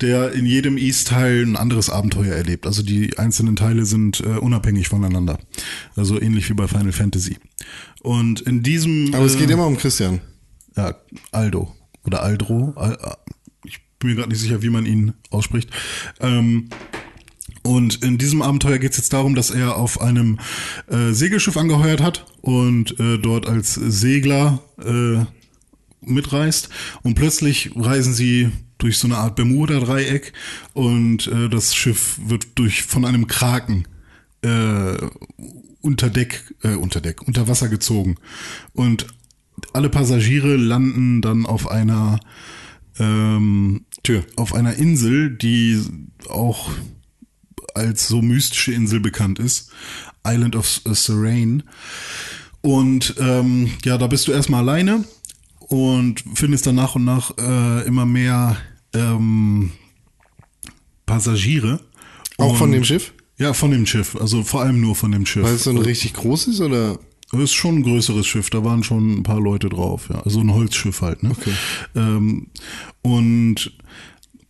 der 0.00 0.32
in 0.32 0.46
jedem 0.46 0.76
East-Teil 0.76 1.42
ein 1.42 1.56
anderes 1.56 1.90
Abenteuer 1.90 2.34
erlebt. 2.34 2.66
Also 2.66 2.82
die 2.82 3.18
einzelnen 3.18 3.56
Teile 3.56 3.84
sind 3.84 4.20
äh, 4.20 4.38
unabhängig 4.38 4.88
voneinander. 4.88 5.38
Also 5.96 6.20
ähnlich 6.20 6.48
wie 6.48 6.54
bei 6.54 6.68
Final 6.68 6.92
Fantasy. 6.92 7.36
Und 8.02 8.40
in 8.42 8.62
diesem. 8.62 9.14
Aber 9.14 9.24
es 9.24 9.34
äh, 9.34 9.38
geht 9.38 9.50
immer 9.50 9.66
um 9.66 9.76
Christian. 9.76 10.20
ja, 10.76 10.94
Aldo 11.30 11.74
oder 12.04 12.22
Aldro. 12.22 12.72
Al, 12.76 12.94
äh, 12.94 13.14
ich 13.64 13.80
bin 13.98 14.10
mir 14.10 14.16
gerade 14.16 14.30
nicht 14.30 14.40
sicher, 14.40 14.62
wie 14.62 14.70
man 14.70 14.86
ihn 14.86 15.14
ausspricht. 15.30 15.70
Ähm, 16.20 16.68
und 17.62 18.02
in 18.02 18.18
diesem 18.18 18.42
Abenteuer 18.42 18.78
geht 18.78 18.90
es 18.92 18.96
jetzt 18.96 19.12
darum, 19.12 19.34
dass 19.34 19.50
er 19.50 19.76
auf 19.76 20.00
einem 20.00 20.38
äh, 20.88 21.12
Segelschiff 21.12 21.56
angeheuert 21.56 22.02
hat 22.02 22.26
und 22.40 22.98
äh, 22.98 23.18
dort 23.18 23.46
als 23.46 23.74
Segler 23.74 24.60
äh, 24.84 25.24
mitreist. 26.04 26.68
Und 27.02 27.14
plötzlich 27.14 27.70
reisen 27.74 28.14
sie 28.14 28.50
durch 28.78 28.98
so 28.98 29.06
eine 29.06 29.18
Art 29.18 29.36
Bermuda-Dreieck 29.36 30.32
und 30.74 31.28
äh, 31.28 31.48
das 31.48 31.74
Schiff 31.74 32.18
wird 32.26 32.58
durch 32.58 32.82
von 32.82 33.04
einem 33.04 33.28
Kraken 33.28 33.86
äh, 34.42 34.96
unter 35.80 36.10
Deck, 36.10 36.54
äh, 36.62 36.74
unter 36.74 37.00
Deck, 37.00 37.22
unter 37.22 37.46
Wasser 37.46 37.68
gezogen. 37.68 38.16
Und 38.72 39.06
alle 39.72 39.88
Passagiere 39.88 40.56
landen 40.56 41.22
dann 41.22 41.46
auf 41.46 41.70
einer 41.70 42.18
ähm, 42.98 43.84
Tür. 44.02 44.24
auf 44.36 44.52
einer 44.54 44.74
Insel, 44.74 45.30
die 45.30 45.80
auch 46.28 46.70
als 47.74 48.08
so 48.08 48.20
mystische 48.20 48.72
Insel 48.72 49.00
bekannt 49.00 49.38
ist. 49.38 49.70
Island 50.26 50.56
of 50.56 50.82
Serene. 50.84 51.64
Und 52.60 53.14
ähm, 53.18 53.72
ja, 53.84 53.98
da 53.98 54.06
bist 54.06 54.28
du 54.28 54.32
erstmal 54.32 54.60
alleine 54.60 55.04
und 55.72 56.22
findest 56.34 56.66
dann 56.66 56.74
nach 56.74 56.94
und 56.94 57.04
nach 57.04 57.36
äh, 57.38 57.86
immer 57.86 58.04
mehr 58.06 58.56
ähm, 58.94 59.72
Passagiere. 61.06 61.80
Auch 62.38 62.56
von 62.56 62.68
Und- 62.68 62.72
dem 62.72 62.84
Schiff? 62.84 63.12
Ja, 63.38 63.54
von 63.54 63.70
dem 63.72 63.86
Schiff. 63.86 64.14
Also 64.16 64.44
vor 64.44 64.60
allem 64.62 64.80
nur 64.80 64.94
von 64.94 65.10
dem 65.10 65.26
Schiff. 65.26 65.42
Weil 65.42 65.54
es 65.54 65.64
so 65.64 65.70
ein 65.70 65.78
richtig 65.78 66.12
großes 66.12 66.60
oder? 66.60 66.98
Das 67.32 67.40
ist 67.40 67.54
schon 67.54 67.76
ein 67.76 67.82
größeres 67.82 68.26
Schiff, 68.26 68.50
da 68.50 68.62
waren 68.62 68.84
schon 68.84 69.14
ein 69.20 69.22
paar 69.22 69.40
Leute 69.40 69.70
drauf, 69.70 70.10
ja. 70.10 70.20
Also 70.20 70.40
ein 70.40 70.52
Holzschiff 70.52 71.00
halt, 71.00 71.22
ne? 71.22 71.30
Okay. 71.30 71.52
Ähm, 71.96 72.48
und 73.00 73.72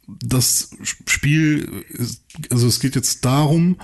das 0.09 0.71
Spiel, 1.07 1.85
also 2.51 2.67
es 2.67 2.81
geht 2.81 2.97
jetzt 2.97 3.25
darum, 3.25 3.77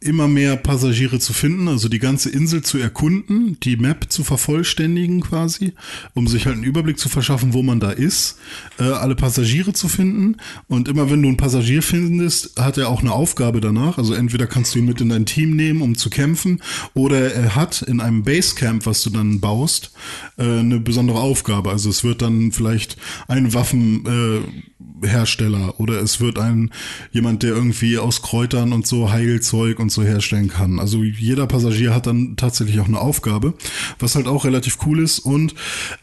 immer 0.00 0.28
mehr 0.28 0.56
Passagiere 0.56 1.18
zu 1.18 1.32
finden, 1.32 1.68
also 1.68 1.88
die 1.88 1.98
ganze 1.98 2.28
Insel 2.28 2.62
zu 2.62 2.76
erkunden, 2.76 3.58
die 3.62 3.78
Map 3.78 4.12
zu 4.12 4.24
vervollständigen 4.24 5.22
quasi, 5.22 5.72
um 6.12 6.28
sich 6.28 6.44
halt 6.44 6.56
einen 6.56 6.64
Überblick 6.64 6.98
zu 6.98 7.08
verschaffen, 7.08 7.54
wo 7.54 7.62
man 7.62 7.80
da 7.80 7.90
ist, 7.90 8.36
äh, 8.78 8.84
alle 8.84 9.14
Passagiere 9.14 9.72
zu 9.72 9.88
finden. 9.88 10.36
Und 10.68 10.88
immer 10.88 11.10
wenn 11.10 11.22
du 11.22 11.28
einen 11.28 11.38
Passagier 11.38 11.82
findest, 11.82 12.60
hat 12.60 12.76
er 12.76 12.90
auch 12.90 13.00
eine 13.00 13.12
Aufgabe 13.12 13.62
danach, 13.62 13.96
also 13.96 14.12
entweder 14.12 14.46
kannst 14.46 14.74
du 14.74 14.80
ihn 14.80 14.84
mit 14.84 15.00
in 15.00 15.08
dein 15.08 15.24
Team 15.24 15.56
nehmen, 15.56 15.80
um 15.80 15.96
zu 15.96 16.10
kämpfen, 16.10 16.60
oder 16.92 17.32
er 17.32 17.54
hat 17.54 17.80
in 17.80 18.02
einem 18.02 18.22
Basecamp, 18.22 18.84
was 18.84 19.02
du 19.02 19.08
dann 19.08 19.40
baust, 19.40 19.92
äh, 20.36 20.42
eine 20.42 20.78
besondere 20.78 21.20
Aufgabe, 21.20 21.70
also 21.70 21.88
es 21.88 22.04
wird 22.04 22.20
dann 22.20 22.52
vielleicht 22.52 22.98
ein 23.28 23.54
Waffenhersteller 23.54 25.68
äh, 25.68 25.82
oder 25.82 26.02
es 26.02 26.20
wird 26.20 26.38
ein 26.38 26.70
jemand, 27.12 27.42
der 27.42 27.54
irgendwie 27.54 27.96
aus 27.96 28.20
Kräutern 28.20 28.74
und 28.74 28.86
so 28.86 29.10
Heilzeug 29.10 29.78
und 29.78 29.85
so 29.92 30.02
herstellen 30.02 30.48
kann. 30.48 30.78
Also 30.78 31.02
jeder 31.02 31.46
Passagier 31.46 31.94
hat 31.94 32.06
dann 32.06 32.36
tatsächlich 32.36 32.80
auch 32.80 32.88
eine 32.88 33.00
Aufgabe, 33.00 33.54
was 33.98 34.14
halt 34.14 34.26
auch 34.26 34.44
relativ 34.44 34.78
cool 34.86 35.00
ist. 35.00 35.18
Und 35.18 35.54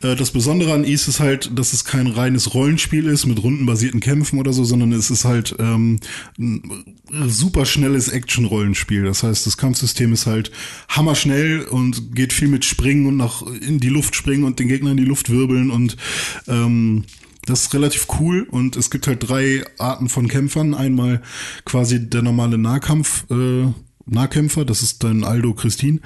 äh, 0.01 0.15
das 0.15 0.31
Besondere 0.31 0.73
an 0.73 0.84
East 0.84 1.07
ist 1.07 1.19
halt, 1.19 1.57
dass 1.57 1.73
es 1.73 1.85
kein 1.85 2.07
reines 2.07 2.53
Rollenspiel 2.53 3.07
ist 3.07 3.26
mit 3.26 3.41
rundenbasierten 3.41 3.99
Kämpfen 3.99 4.39
oder 4.39 4.53
so, 4.53 4.64
sondern 4.64 4.91
es 4.91 5.10
ist 5.10 5.26
halt 5.26 5.55
ähm, 5.60 5.99
ein 6.38 6.84
super 7.27 7.65
schnelles 7.65 8.10
Action-Rollenspiel. 8.10 9.03
Das 9.03 9.23
heißt, 9.23 9.45
das 9.45 9.57
Kampfsystem 9.57 10.14
ist 10.14 10.26
halt 10.26 10.51
hammerschnell 10.89 11.61
und 11.61 12.15
geht 12.15 12.34
viel 12.34 12.47
mit 12.47 12.65
Springen 12.65 13.07
und 13.07 13.18
nach 13.18 13.41
in 13.41 13.80
die 13.80 13.89
Luft 13.89 14.15
springen 14.15 14.43
und 14.43 14.60
den 14.60 14.68
Gegner 14.68 14.91
in 14.91 14.97
die 14.97 15.05
Luft 15.05 15.30
wirbeln 15.30 15.72
und 15.72 15.97
ähm, 16.47 17.03
das 17.45 17.64
ist 17.64 17.74
relativ 17.74 18.07
cool 18.20 18.48
und 18.49 18.76
es 18.76 18.90
gibt 18.90 19.07
halt 19.07 19.28
drei 19.28 19.64
Arten 19.78 20.10
von 20.10 20.28
Kämpfern. 20.28 20.74
Einmal 20.74 21.22
quasi 21.65 22.10
der 22.10 22.22
normale 22.22 22.57
Nahkampf, 22.57 23.26
äh, 23.30 23.68
Nahkämpfer, 24.06 24.65
das 24.65 24.82
ist 24.82 25.03
dann 25.03 25.24
Aldo 25.24 25.53
Christine. 25.53 25.99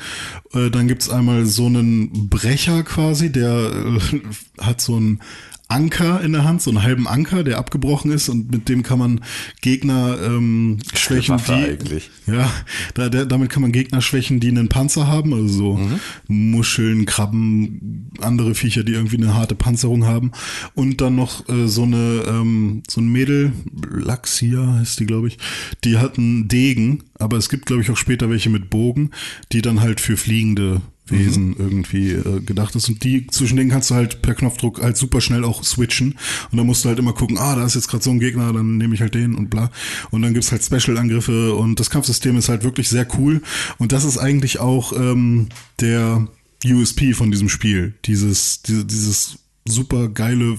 Äh, 0.54 0.70
dann 0.70 0.88
gibt's 0.88 1.10
einmal 1.10 1.46
so 1.46 1.66
einen 1.66 2.30
Brecher 2.30 2.84
quasi, 2.84 3.32
der 3.32 3.72
äh, 3.72 4.22
hat 4.62 4.82
so 4.82 5.00
ein 5.00 5.22
Anker 5.70 6.22
in 6.22 6.32
der 6.32 6.44
Hand, 6.46 6.62
so 6.62 6.72
einen 6.72 6.84
halben 6.84 7.08
Anker, 7.08 7.44
der 7.44 7.58
abgebrochen 7.58 8.12
ist 8.12 8.30
und 8.30 8.52
mit 8.52 8.70
dem 8.70 8.84
kann 8.84 9.00
man 9.00 9.22
Gegner 9.62 10.18
ähm, 10.24 10.80
schwächen, 10.94 11.38
die 11.46 11.52
eigentlich. 11.52 12.10
ja, 12.26 12.50
da, 12.94 13.10
der, 13.10 13.26
damit 13.26 13.50
kann 13.50 13.62
man 13.62 13.72
Gegner 13.72 14.02
schwächen, 14.02 14.40
die 14.40 14.48
einen 14.48 14.70
Panzer 14.70 15.08
haben, 15.08 15.34
also 15.34 15.48
so 15.48 15.78
Mhm. 15.78 16.00
Muscheln, 16.28 17.06
Krabben, 17.06 18.10
andere 18.22 18.56
Viecher, 18.56 18.84
die 18.84 18.94
irgendwie 18.94 19.18
eine 19.18 19.34
harte 19.34 19.56
Panzerung 19.56 20.06
haben 20.06 20.32
und 20.74 21.02
dann 21.02 21.16
noch 21.16 21.48
äh, 21.50 21.68
so 21.68 21.84
eine 21.84 22.24
ähm, 22.28 22.84
so 22.90 23.02
ein 23.02 23.08
Mädel, 23.10 23.52
Laxia 23.92 24.76
heißt 24.80 25.00
die, 25.00 25.06
glaube 25.06 25.28
ich, 25.28 25.38
die 25.84 25.98
hat 25.98 26.18
einen 26.18 26.48
Degen, 26.48 27.04
aber 27.20 27.38
es 27.38 27.50
gibt 27.50 27.66
glaube 27.66 27.82
ich 27.82 27.92
auch 27.92 27.98
später 27.98 28.30
welche 28.30 28.50
mit 28.50 28.70
Bogen, 28.70 29.12
die 29.52 29.62
dann 29.62 29.82
halt 29.82 30.00
für 30.02 30.18
fliegende 30.18 30.82
Wesen 31.10 31.56
irgendwie 31.58 32.12
äh, 32.12 32.42
gedacht 32.42 32.76
ist. 32.76 32.90
Und 32.90 33.04
die, 33.04 33.28
zwischen 33.28 33.58
denen 33.58 33.70
kannst 33.70 33.90
du 33.90 33.96
halt 33.96 34.22
per 34.22 34.36
Knopfdruck 34.36 34.82
halt 34.82 34.98
super 34.98 35.22
schnell 35.22 35.44
auch 35.44 35.64
switchen. 35.64 36.16
Und 36.52 36.58
dann 36.58 36.66
musst 36.66 36.84
du 36.84 36.90
halt 36.90 37.00
immer 37.00 37.14
gucken, 37.14 37.38
ah, 37.38 37.56
da 37.56 37.66
ist 37.66 37.76
jetzt 37.76 37.88
gerade 37.88 38.04
so 38.04 38.12
ein 38.12 38.20
Gegner, 38.20 38.54
dann 38.54 38.78
nehme 38.78 38.94
ich 38.94 39.02
halt 39.02 39.16
den 39.16 39.36
und 39.36 39.50
bla. 39.50 39.72
Und 40.12 40.22
dann 40.22 40.34
gibt's 40.34 40.52
halt 40.52 40.64
Special-Angriffe 40.64 41.54
und 41.54 41.80
das 41.80 41.90
Kampfsystem 41.90 42.38
ist 42.38 42.50
halt 42.50 42.64
wirklich 42.64 42.90
sehr 42.90 43.08
cool. 43.18 43.42
Und 43.78 43.92
das 43.92 44.04
ist 44.04 44.18
eigentlich 44.18 44.60
auch 44.60 44.94
ähm, 44.94 45.50
der 45.80 46.28
USP 46.66 47.14
von 47.14 47.32
diesem 47.32 47.50
Spiel. 47.50 47.94
Dieses, 48.06 48.62
diese, 48.62 48.86
dieses 48.86 49.40
super 49.68 50.10
geile 50.10 50.58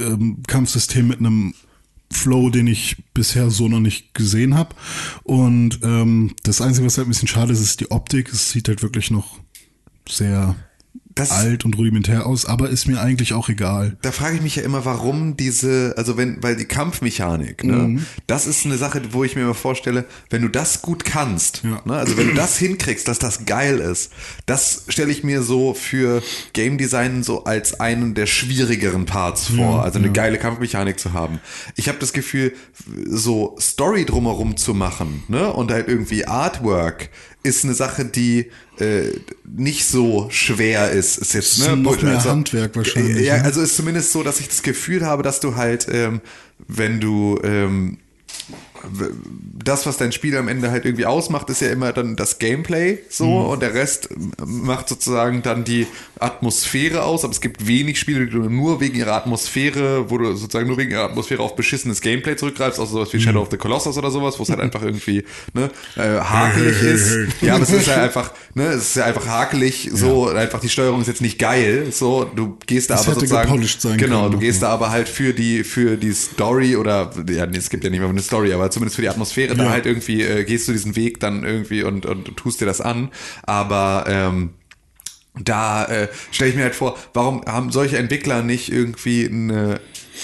ähm, 0.00 0.42
Kampfsystem 0.46 1.08
mit 1.08 1.18
einem 1.18 1.54
Flow, 2.16 2.50
den 2.50 2.66
ich 2.66 2.96
bisher 3.14 3.50
so 3.50 3.68
noch 3.68 3.80
nicht 3.80 4.14
gesehen 4.14 4.54
habe. 4.54 4.74
Und 5.22 5.80
ähm, 5.82 6.34
das 6.42 6.60
Einzige, 6.60 6.86
was 6.86 6.98
halt 6.98 7.06
ein 7.06 7.10
bisschen 7.10 7.28
schade 7.28 7.52
ist, 7.52 7.60
ist 7.60 7.80
die 7.80 7.90
Optik. 7.90 8.32
Es 8.32 8.50
sieht 8.50 8.68
halt 8.68 8.82
wirklich 8.82 9.10
noch 9.10 9.38
sehr 10.08 10.56
Das- 11.14 11.30
alt 11.30 11.64
und 11.64 11.76
rudimentär 11.78 12.26
aus, 12.26 12.44
aber 12.44 12.70
ist 12.70 12.86
mir 12.88 13.00
eigentlich 13.00 13.34
auch 13.34 13.48
egal. 13.48 13.96
Da 14.02 14.10
frage 14.10 14.34
ich 14.36 14.42
mich 14.42 14.56
ja 14.56 14.62
immer, 14.64 14.84
warum 14.84 15.36
diese, 15.36 15.94
also 15.96 16.16
wenn, 16.16 16.42
weil 16.42 16.56
die 16.56 16.64
Kampfmechanik, 16.64 17.62
ne, 17.62 17.72
Mhm. 17.76 18.06
das 18.26 18.46
ist 18.48 18.66
eine 18.66 18.76
Sache, 18.76 19.00
wo 19.12 19.22
ich 19.22 19.36
mir 19.36 19.42
immer 19.42 19.54
vorstelle, 19.54 20.06
wenn 20.30 20.42
du 20.42 20.48
das 20.48 20.82
gut 20.82 21.04
kannst, 21.04 21.62
Ja. 21.62 21.80
ne, 21.84 21.94
also 21.94 22.16
wenn 22.16 22.28
du 22.28 22.34
das 22.34 22.56
hinkriegst, 22.58 23.06
dass 23.06 23.18
das 23.20 23.46
geil 23.46 23.78
ist, 23.78 24.10
das 24.46 24.84
stelle 24.88 25.12
ich 25.12 25.22
mir 25.22 25.42
so 25.42 25.72
für 25.74 26.22
Game 26.52 26.78
Design 26.78 27.22
so 27.22 27.44
als 27.44 27.78
einen 27.78 28.14
der 28.14 28.26
schwierigeren 28.26 29.06
Parts 29.06 29.46
vor, 29.48 29.76
Ja, 29.76 29.82
also 29.82 29.98
eine 29.98 30.08
ja. 30.08 30.12
geile 30.12 30.38
Kampfmechanik 30.38 30.98
zu 30.98 31.12
haben. 31.12 31.38
Ich 31.76 31.88
habe 31.88 31.98
das 31.98 32.12
Gefühl, 32.12 32.54
so 33.06 33.56
Story 33.60 34.04
drumherum 34.04 34.56
zu 34.56 34.74
machen, 34.74 35.22
ne, 35.28 35.52
und 35.52 35.70
halt 35.70 35.86
irgendwie 35.88 36.26
Artwork 36.26 37.10
ist 37.44 37.64
eine 37.64 37.74
Sache, 37.74 38.04
die 38.06 38.50
äh, 38.78 39.10
nicht 39.44 39.86
so 39.86 40.28
schwer 40.30 40.90
ist. 40.90 41.18
Ist 41.18 41.34
jetzt 41.34 41.58
Ist 41.58 41.68
ne, 41.68 41.76
noch 41.76 42.02
mehr 42.02 42.24
Handwerk 42.24 42.74
wahrscheinlich, 42.74 43.24
Ja, 43.24 43.36
ne? 43.36 43.44
also 43.44 43.60
ist 43.60 43.76
zumindest 43.76 44.10
so, 44.12 44.22
dass 44.22 44.40
ich 44.40 44.48
das 44.48 44.62
Gefühl 44.62 45.04
habe, 45.06 45.22
dass 45.22 45.40
du 45.40 45.54
halt, 45.54 45.86
ähm, 45.90 46.20
wenn 46.66 47.00
du 47.00 47.38
ähm, 47.44 47.98
das, 49.64 49.86
was 49.86 49.96
dein 49.96 50.12
Spiel 50.12 50.36
am 50.36 50.48
Ende 50.48 50.70
halt 50.70 50.84
irgendwie 50.84 51.06
ausmacht, 51.06 51.48
ist 51.50 51.60
ja 51.60 51.68
immer 51.70 51.92
dann 51.92 52.16
das 52.16 52.38
Gameplay 52.38 52.98
so 53.08 53.24
Mhm. 53.26 53.46
und 53.50 53.62
der 53.62 53.74
Rest 53.74 54.08
ähm, 54.10 54.32
macht 54.64 54.88
sozusagen 54.88 55.42
dann 55.42 55.64
die 55.64 55.86
Atmosphäre 56.20 57.02
aus. 57.04 57.24
Aber 57.24 57.32
es 57.32 57.40
gibt 57.40 57.66
wenig 57.66 57.98
Spiele, 57.98 58.26
die 58.26 58.32
du 58.32 58.48
nur 58.48 58.80
wegen 58.80 58.96
ihrer 58.96 59.12
Atmosphäre, 59.14 60.10
wo 60.10 60.18
du 60.18 60.34
sozusagen 60.34 60.66
nur 60.68 60.76
wegen 60.76 60.90
ihrer 60.90 61.04
Atmosphäre 61.04 61.42
auf 61.42 61.56
beschissenes 61.56 62.00
Gameplay 62.00 62.36
zurückgreifst, 62.36 62.78
also 62.80 62.96
sowas 62.96 63.12
wie 63.12 63.16
Mhm. 63.18 63.22
Shadow 63.22 63.42
of 63.42 63.48
the 63.50 63.56
Colossus 63.56 63.96
oder 63.98 64.10
sowas, 64.10 64.38
wo 64.38 64.42
es 64.42 64.50
halt 64.50 64.60
einfach 64.60 64.82
irgendwie 64.82 65.24
ne, 65.52 65.70
äh, 65.96 66.20
hakelig 66.20 66.82
ist. 66.82 67.14
Ja, 67.40 67.54
aber 67.56 67.64
es 67.64 67.70
ist 67.70 67.86
ja 67.86 68.02
einfach, 68.02 68.32
ne, 68.54 68.66
es 68.68 68.82
ist 68.88 68.96
ja 68.96 69.04
einfach 69.04 69.26
hakelig, 69.26 69.90
so 69.92 70.28
einfach 70.28 70.60
die 70.60 70.68
Steuerung 70.68 71.00
ist 71.00 71.06
jetzt 71.08 71.20
nicht 71.20 71.38
geil, 71.38 71.86
so 71.90 72.24
du 72.24 72.56
gehst 72.66 72.90
da 72.90 72.94
Es 72.94 73.02
aber 73.06 73.14
sozusagen 73.14 73.96
genau, 73.96 74.28
du 74.28 74.38
gehst 74.38 74.62
ja. 74.62 74.68
da 74.68 74.74
aber 74.74 74.90
halt 74.90 75.08
für 75.08 75.32
die 75.32 75.64
für 75.64 75.96
die 75.96 76.12
Story 76.12 76.76
oder 76.76 77.10
ja, 77.28 77.46
nee, 77.46 77.58
es 77.58 77.70
gibt 77.70 77.84
ja 77.84 77.90
nicht 77.90 78.00
mehr 78.00 78.08
eine 78.08 78.22
Story, 78.22 78.52
aber 78.52 78.64
zumindest 78.74 78.96
für 78.96 79.02
die 79.02 79.08
Atmosphäre 79.08 79.54
da 79.56 79.64
Ja. 79.64 79.70
halt 79.70 79.86
irgendwie 79.86 80.22
äh, 80.22 80.44
gehst 80.44 80.68
du 80.68 80.72
diesen 80.72 80.94
Weg 80.96 81.20
dann 81.20 81.44
irgendwie 81.44 81.82
und 81.82 82.04
und 82.06 82.36
tust 82.36 82.60
dir 82.60 82.66
das 82.66 82.80
an, 82.80 83.10
aber 83.44 84.04
ähm, 84.08 84.50
da 85.36 85.84
äh, 85.86 86.08
stelle 86.30 86.50
ich 86.50 86.56
mir 86.56 86.62
halt 86.62 86.74
vor, 86.76 86.96
warum 87.12 87.44
haben 87.46 87.72
solche 87.72 87.98
Entwickler 87.98 88.42
nicht 88.42 88.70
irgendwie 88.70 89.26
eine, 89.26 89.80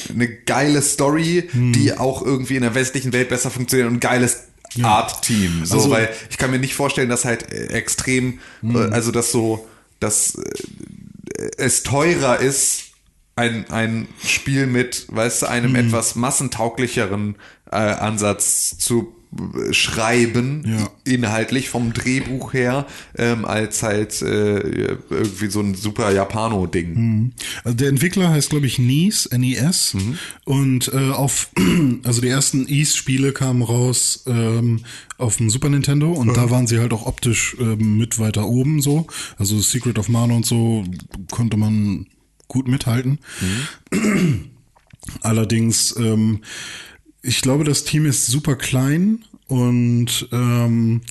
eine 0.09 0.29
geile 0.29 0.83
Story, 0.83 1.49
Hm. 1.51 1.73
die 1.73 1.97
auch 1.99 2.25
irgendwie 2.25 2.55
in 2.57 2.63
der 2.63 2.75
westlichen 2.77 3.13
Welt 3.13 3.29
besser 3.29 3.51
funktioniert 3.51 3.89
und 3.89 3.95
ein 3.97 4.01
geiles 4.01 4.45
Art-Team. 4.81 5.65
So, 5.65 5.75
Also- 5.75 5.87
Hm. 5.87 5.93
weil 5.93 6.11
ich 6.31 6.39
kann 6.39 6.53
mir 6.53 6.61
nicht 6.61 6.75
vorstellen, 6.75 7.09
dass 7.09 7.25
halt 7.25 7.51
äh, 7.53 7.67
extrem, 7.73 8.39
äh, 8.63 8.77
also 8.93 9.11
dass 9.11 9.33
so, 9.33 9.67
dass 9.99 10.37
äh, 10.37 11.51
es 11.57 11.83
teurer 11.83 12.39
ist, 12.39 12.85
ein, 13.35 13.65
ein 13.71 14.07
Spiel 14.25 14.67
mit, 14.69 15.07
weißt 15.09 15.43
du, 15.43 15.47
Hm. 15.47 15.53
einem 15.53 15.75
etwas 15.75 16.15
massentauglicheren 16.15 17.35
äh, 17.71 17.77
Ansatz 17.77 18.77
zu 18.79 19.15
äh, 19.33 19.73
schreiben, 19.73 20.65
Ja. 20.67 20.91
inhaltlich 21.05 21.69
vom 21.69 21.93
Drehbuch 21.93 22.53
her, 22.53 22.87
ähm, 23.17 23.45
als 23.45 23.83
halt 23.85 24.21
äh, 24.23 24.59
irgendwie 25.09 25.47
so 25.51 25.61
ein 25.61 25.75
super 25.77 26.11
Japano-Ding. 26.13 27.33
Also 27.63 27.77
der 27.77 27.89
Entwickler 27.91 28.31
heißt, 28.31 28.51
glaube 28.51 28.67
ich, 28.67 28.81
Nies, 28.81 29.27
N-I-S. 29.27 29.95
Mhm. 29.95 30.19
Und 30.45 30.93
äh, 30.93 31.11
auf, 31.11 31.51
also 32.03 32.21
die 32.21 32.29
ersten 32.29 32.67
East-Spiele 32.67 33.33
kamen 33.33 33.63
raus 33.63 34.25
ähm, 34.27 34.81
auf 35.17 35.37
dem 35.37 35.49
Super 35.49 35.69
Nintendo 35.69 36.11
und 36.13 36.37
da 36.37 36.51
waren 36.51 36.67
sie 36.67 36.81
halt 36.81 36.93
auch 36.93 37.07
optisch 37.07 37.57
ähm, 37.61 37.99
mit 37.99 38.19
weiter 38.19 38.49
oben 38.49 38.83
so. 38.83 39.07
Also 39.39 39.61
Secret 39.61 39.99
of 39.99 40.09
Mana 40.09 40.35
und 40.35 40.47
so 40.47 40.83
konnte 41.31 41.57
man 41.57 42.07
gut 42.49 42.67
mithalten. 42.67 43.21
Allerdings, 45.23 45.95
ähm, 45.97 46.41
ich 47.23 47.43
glaube, 47.43 47.65
das 47.65 47.85
Team 47.85 48.07
ist 48.07 48.27
super 48.27 48.57
klein 48.57 49.25
und 49.47 50.29
ähm, 50.33 51.03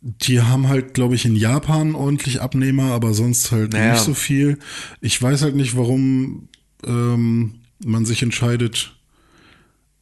die 0.00 0.42
haben 0.42 0.68
halt, 0.68 0.92
glaube 0.92 1.14
ich, 1.14 1.24
in 1.24 1.34
Japan 1.34 1.94
ordentlich 1.94 2.42
Abnehmer, 2.42 2.92
aber 2.92 3.14
sonst 3.14 3.52
halt 3.52 3.72
Naja. 3.72 3.92
nicht 3.92 4.02
so 4.02 4.12
viel. 4.14 4.58
Ich 5.00 5.20
weiß 5.20 5.42
halt 5.42 5.56
nicht, 5.56 5.76
warum 5.76 6.48
ähm, 6.86 7.54
man 7.84 8.04
sich 8.04 8.22
entscheidet, 8.22 8.94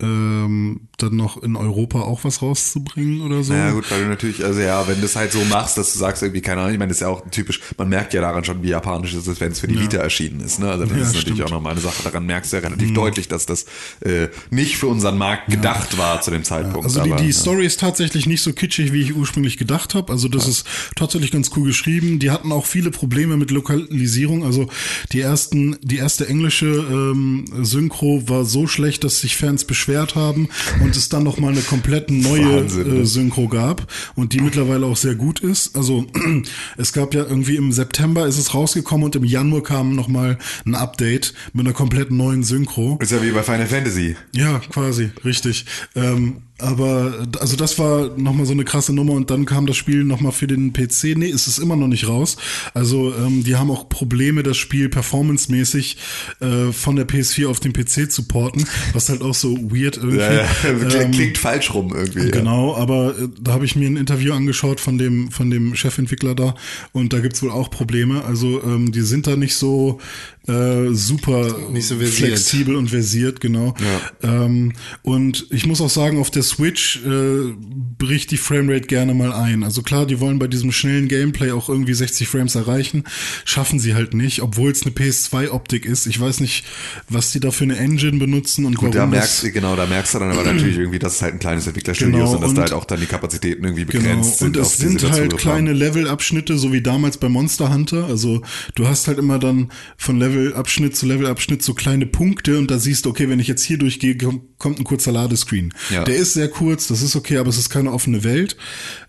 ähm, 0.02 0.80
dann 0.98 1.16
noch 1.16 1.42
in 1.42 1.56
Europa 1.56 2.00
auch 2.00 2.24
was 2.24 2.42
rauszubringen 2.42 3.22
oder 3.22 3.42
so. 3.42 3.54
Ja 3.54 3.70
gut, 3.70 3.90
weil 3.90 4.02
du 4.02 4.08
natürlich, 4.08 4.44
also 4.44 4.60
ja, 4.60 4.86
wenn 4.88 4.98
du 5.00 5.06
es 5.06 5.16
halt 5.16 5.32
so 5.32 5.42
machst, 5.44 5.78
dass 5.78 5.92
du 5.92 5.98
sagst 5.98 6.22
irgendwie, 6.22 6.40
keine 6.42 6.60
Ahnung, 6.60 6.72
ich 6.72 6.78
meine, 6.78 6.88
das 6.90 6.98
ist 6.98 7.02
ja 7.02 7.08
auch 7.08 7.22
typisch, 7.30 7.60
man 7.78 7.88
merkt 7.88 8.12
ja 8.14 8.20
daran 8.20 8.44
schon, 8.44 8.62
wie 8.62 8.68
japanisch 8.68 9.14
es 9.14 9.26
ist, 9.26 9.40
wenn 9.40 9.52
es 9.52 9.60
für 9.60 9.68
die 9.68 9.80
Vita 9.80 9.98
erschienen 9.98 10.40
ist. 10.40 10.58
Ne? 10.58 10.70
Also 10.70 10.84
das 10.84 10.92
Ja, 10.96 10.98
ist 10.98 11.06
natürlich 11.06 11.22
stimmt. 11.22 11.38
Mhm. 11.38 11.44
auch 11.44 11.50
nochmal 11.50 11.72
eine 11.72 11.80
Sache, 11.80 12.02
daran 12.02 12.26
merkst 12.26 12.52
du 12.52 12.56
ja 12.56 12.62
relativ 12.62 12.92
deutlich, 12.94 13.28
dass 13.28 13.46
das 13.46 13.64
äh, 14.00 14.28
nicht 14.50 14.76
für 14.76 14.88
unseren 14.88 15.16
Markt 15.18 15.48
gedacht 15.50 15.96
war 15.98 16.20
zu 16.20 16.30
dem 16.30 16.44
Zeitpunkt. 16.44 16.84
Also 16.84 17.02
die, 17.02 17.12
aber, 17.12 17.22
die 17.22 17.28
ja. 17.28 17.32
Story 17.32 17.64
ist 17.64 17.80
tatsächlich 17.80 18.26
nicht 18.26 18.42
so 18.42 18.52
kitschig, 18.52 18.92
wie 18.92 19.00
ich 19.02 19.14
ursprünglich 19.14 19.56
gedacht 19.56 19.94
habe. 19.94 20.12
Also 20.12 20.28
das 20.28 20.46
ist 20.48 20.66
tatsächlich 20.96 21.30
ganz 21.30 21.50
cool 21.56 21.64
geschrieben. 21.66 22.18
Die 22.18 22.30
hatten 22.30 22.50
auch 22.52 22.66
viele 22.66 22.90
Probleme 22.90 23.36
mit 23.36 23.50
Lokalisierung. 23.50 24.44
Also 24.44 24.68
die 25.12 25.20
ersten, 25.20 25.76
die 25.82 25.96
erste 25.96 26.28
englische 26.28 26.66
ähm, 26.66 27.44
Synchro 27.62 28.28
war 28.28 28.44
so 28.44 28.66
schlecht, 28.66 29.04
dass 29.04 29.20
sich 29.20 29.36
Fans 29.36 29.64
beschwert 29.64 29.91
Schwert 29.92 30.14
haben 30.14 30.48
und 30.80 30.96
es 30.96 31.10
dann 31.10 31.22
nochmal 31.22 31.52
eine 31.52 31.60
komplett 31.60 32.10
neue 32.10 32.62
Wahnsinn, 32.62 32.94
ne? 32.94 33.00
äh, 33.00 33.04
Synchro 33.04 33.46
gab 33.48 33.92
und 34.14 34.32
die 34.32 34.40
mittlerweile 34.40 34.86
auch 34.86 34.96
sehr 34.96 35.14
gut 35.14 35.40
ist. 35.40 35.76
Also 35.76 36.06
es 36.78 36.94
gab 36.94 37.12
ja 37.12 37.24
irgendwie 37.24 37.56
im 37.56 37.72
September 37.72 38.26
ist 38.26 38.38
es 38.38 38.54
rausgekommen 38.54 39.04
und 39.04 39.16
im 39.16 39.24
Januar 39.24 39.62
kam 39.62 39.94
nochmal 39.94 40.38
ein 40.64 40.74
Update 40.74 41.34
mit 41.52 41.66
einer 41.66 41.74
komplett 41.74 42.10
neuen 42.10 42.42
Synchro. 42.42 42.98
Ist 43.02 43.12
ja 43.12 43.22
wie 43.22 43.32
bei 43.32 43.42
Final 43.42 43.66
Fantasy. 43.66 44.16
Ja, 44.34 44.60
quasi, 44.70 45.10
richtig. 45.24 45.66
Ähm, 45.94 46.38
aber 46.62 47.26
also 47.40 47.56
das 47.56 47.78
war 47.78 48.10
nochmal 48.16 48.46
so 48.46 48.52
eine 48.52 48.64
krasse 48.64 48.92
Nummer 48.92 49.12
und 49.14 49.30
dann 49.30 49.44
kam 49.44 49.66
das 49.66 49.76
Spiel 49.76 50.04
nochmal 50.04 50.32
für 50.32 50.46
den 50.46 50.72
PC. 50.72 51.16
Nee, 51.16 51.30
es 51.30 51.46
ist 51.46 51.58
immer 51.58 51.76
noch 51.76 51.88
nicht 51.88 52.08
raus. 52.08 52.36
Also 52.74 53.12
ähm, 53.14 53.44
die 53.44 53.56
haben 53.56 53.70
auch 53.70 53.88
Probleme, 53.88 54.42
das 54.42 54.56
Spiel 54.56 54.88
performancemäßig 54.88 55.96
äh, 56.40 56.72
von 56.72 56.96
der 56.96 57.06
PS4 57.06 57.48
auf 57.48 57.60
den 57.60 57.72
PC 57.72 58.10
zu 58.10 58.24
porten, 58.24 58.66
was 58.92 59.08
halt 59.08 59.22
auch 59.22 59.34
so 59.34 59.56
weird 59.72 59.96
irgendwie. 59.96 60.18
Ja, 60.18 60.32
ja, 60.32 60.44
klingt, 60.62 60.94
Ähm, 60.94 61.10
klingt 61.12 61.38
falsch 61.38 61.74
rum 61.74 61.92
irgendwie. 61.94 62.20
ja. 62.26 62.30
Genau, 62.30 62.76
aber 62.76 63.18
äh, 63.18 63.28
da 63.40 63.52
habe 63.52 63.64
ich 63.64 63.76
mir 63.76 63.86
ein 63.88 63.96
Interview 63.96 64.32
angeschaut 64.32 64.80
von 64.80 64.98
dem 64.98 65.30
von 65.30 65.50
dem 65.50 65.74
Chefentwickler 65.74 66.34
da 66.34 66.54
und 66.92 67.12
da 67.12 67.20
gibt's 67.20 67.42
wohl 67.42 67.50
auch 67.50 67.70
Probleme. 67.70 68.24
Also 68.24 68.62
ähm, 68.62 68.92
die 68.92 69.02
sind 69.02 69.26
da 69.26 69.36
nicht 69.36 69.54
so 69.56 70.00
äh, 70.48 70.92
super 70.92 71.54
so 71.80 71.96
flexibel 71.96 72.74
und 72.76 72.88
versiert, 72.90 73.40
genau. 73.40 73.74
Ähm, 74.22 74.72
und 75.02 75.46
ich 75.50 75.66
muss 75.66 75.80
auch 75.80 75.90
sagen, 75.90 76.18
auf 76.18 76.30
der 76.30 76.42
Switch 76.42 77.00
äh, 77.06 77.52
bricht 77.98 78.30
die 78.32 78.36
Framerate 78.36 78.86
gerne 78.88 79.14
mal 79.14 79.32
ein. 79.32 79.62
Also 79.62 79.82
klar, 79.82 80.04
die 80.06 80.18
wollen 80.20 80.38
bei 80.38 80.48
diesem 80.48 80.72
schnellen 80.72 81.06
Gameplay 81.08 81.52
auch 81.52 81.68
irgendwie 81.68 81.94
60 81.94 82.26
Frames 82.28 82.54
erreichen, 82.56 83.04
schaffen 83.44 83.78
sie 83.78 83.94
halt 83.94 84.14
nicht, 84.14 84.42
obwohl 84.42 84.72
es 84.72 84.82
eine 84.82 84.90
PS2-Optik 84.92 85.86
ist. 85.86 86.06
Ich 86.06 86.20
weiß 86.20 86.40
nicht, 86.40 86.64
was 87.08 87.30
die 87.32 87.40
da 87.40 87.50
für 87.52 87.64
eine 87.64 87.76
Engine 87.78 88.18
benutzen 88.18 88.64
und 88.64 88.74
Gut, 88.76 88.94
da 88.94 88.98
warum 88.98 89.10
merkst, 89.10 89.34
das 89.34 89.40
du- 89.42 89.52
genau, 89.52 89.76
da 89.76 89.86
merkst 89.86 90.14
du 90.14 90.18
dann 90.18 90.30
aber 90.32 90.42
natürlich 90.44 90.76
irgendwie, 90.78 90.98
dass 90.98 91.16
es 91.16 91.22
halt 91.22 91.34
ein 91.34 91.38
kleines 91.38 91.66
Entwicklerstudio 91.66 92.12
Genau, 92.14 92.28
ist 92.30 92.34
und 92.36 92.42
dass 92.42 92.54
da 92.54 92.62
halt 92.62 92.72
auch 92.72 92.84
dann 92.84 92.98
die 93.00 93.06
Kapazitäten 93.06 93.64
irgendwie 93.64 93.84
begrenzt 93.84 94.40
Genau, 94.40 94.52
sind. 94.52 94.56
und 94.56 94.62
es 94.62 94.76
sind 94.78 95.10
halt 95.10 95.36
kleine 95.38 95.72
Levelabschnitte, 95.72 96.58
so 96.58 96.72
wie 96.72 96.82
damals 96.82 97.16
bei 97.18 97.28
Monster 97.28 97.72
Hunter. 97.72 98.06
Also 98.06 98.42
du 98.74 98.88
hast 98.88 99.06
halt 99.06 99.18
immer 99.18 99.38
dann 99.38 99.70
von 99.96 100.18
Levelabschnitt 100.32 100.96
zu 100.96 101.06
Levelabschnitt 101.06 101.62
so 101.62 101.74
kleine 101.74 102.06
Punkte 102.06 102.58
und 102.58 102.70
da 102.70 102.78
siehst 102.78 103.04
du, 103.04 103.10
okay, 103.10 103.28
wenn 103.28 103.40
ich 103.40 103.48
jetzt 103.48 103.62
hier 103.64 103.78
durchgehe, 103.78 104.16
komm- 104.16 104.42
kommt 104.58 104.78
ein 104.78 104.84
kurzer 104.84 105.12
Ladescreen. 105.12 105.72
Ja. 105.90 106.04
Der 106.04 106.16
ist 106.16 106.34
sehr 106.34 106.48
kurz, 106.48 106.86
das 106.88 107.02
ist 107.02 107.16
okay, 107.16 107.38
aber 107.38 107.48
es 107.50 107.58
ist 107.58 107.70
keine 107.70 107.92
offene 107.92 108.24
Welt. 108.24 108.56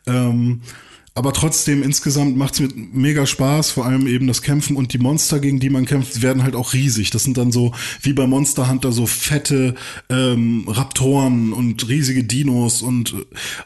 Ähm, 0.05 0.61
aber 1.15 1.31
trotzdem, 1.31 1.83
insgesamt 1.83 2.37
macht's 2.37 2.59
mir 2.59 2.69
mega 2.91 3.27
Spaß, 3.27 3.69
vor 3.69 3.85
allem 3.85 4.07
eben 4.07 4.25
das 4.25 4.41
Kämpfen 4.41 4.75
und 4.75 4.93
die 4.93 4.97
Monster, 4.97 5.39
gegen 5.39 5.59
die 5.59 5.69
man 5.69 5.85
kämpft, 5.85 6.23
werden 6.23 6.41
halt 6.41 6.55
auch 6.55 6.73
riesig. 6.73 7.11
Das 7.11 7.23
sind 7.23 7.37
dann 7.37 7.51
so, 7.51 7.71
wie 8.01 8.13
bei 8.13 8.25
Monster 8.25 8.67
Hunter, 8.67 8.91
so 8.91 9.05
fette 9.05 9.75
ähm, 10.09 10.65
Raptoren 10.67 11.53
und 11.53 11.87
riesige 11.87 12.23
Dinos 12.23 12.81
und, 12.81 13.13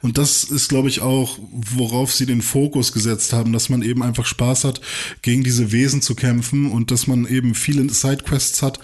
und 0.01 0.17
das 0.17 0.43
ist, 0.43 0.67
glaube 0.67 0.89
ich, 0.89 0.99
auch, 0.99 1.39
worauf 1.51 2.11
sie 2.13 2.25
den 2.25 2.41
Fokus 2.41 2.91
gesetzt 2.91 3.31
haben, 3.31 3.53
dass 3.53 3.69
man 3.69 3.81
eben 3.81 4.03
einfach 4.03 4.25
Spaß 4.25 4.65
hat, 4.65 4.81
gegen 5.21 5.43
diese 5.43 5.71
Wesen 5.71 6.01
zu 6.01 6.15
kämpfen 6.15 6.69
und 6.69 6.91
dass 6.91 7.07
man 7.07 7.25
eben 7.25 7.55
viele 7.55 7.87
Sidequests 7.89 8.61
hat, 8.61 8.79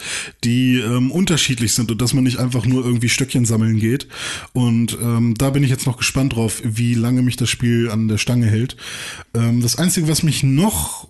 die 0.45 0.77
ähm, 0.77 1.11
unterschiedlich 1.11 1.73
sind 1.73 1.91
und 1.91 2.01
dass 2.01 2.13
man 2.13 2.23
nicht 2.23 2.37
einfach 2.37 2.65
nur 2.65 2.85
irgendwie 2.85 3.09
Stöckchen 3.09 3.43
sammeln 3.43 3.79
geht. 3.79 4.07
Und 4.53 4.97
ähm, 5.01 5.35
da 5.37 5.49
bin 5.49 5.63
ich 5.63 5.69
jetzt 5.69 5.85
noch 5.85 5.97
gespannt 5.97 6.35
drauf, 6.35 6.61
wie 6.63 6.93
lange 6.93 7.21
mich 7.23 7.35
das 7.35 7.49
Spiel 7.49 7.89
an 7.89 8.07
der 8.07 8.17
Stange 8.17 8.52
hält. 8.53 8.77
Ähm, 9.33 9.61
das 9.61 9.77
Einzige, 9.77 10.07
was 10.07 10.23
mich 10.23 10.43
noch 10.43 11.09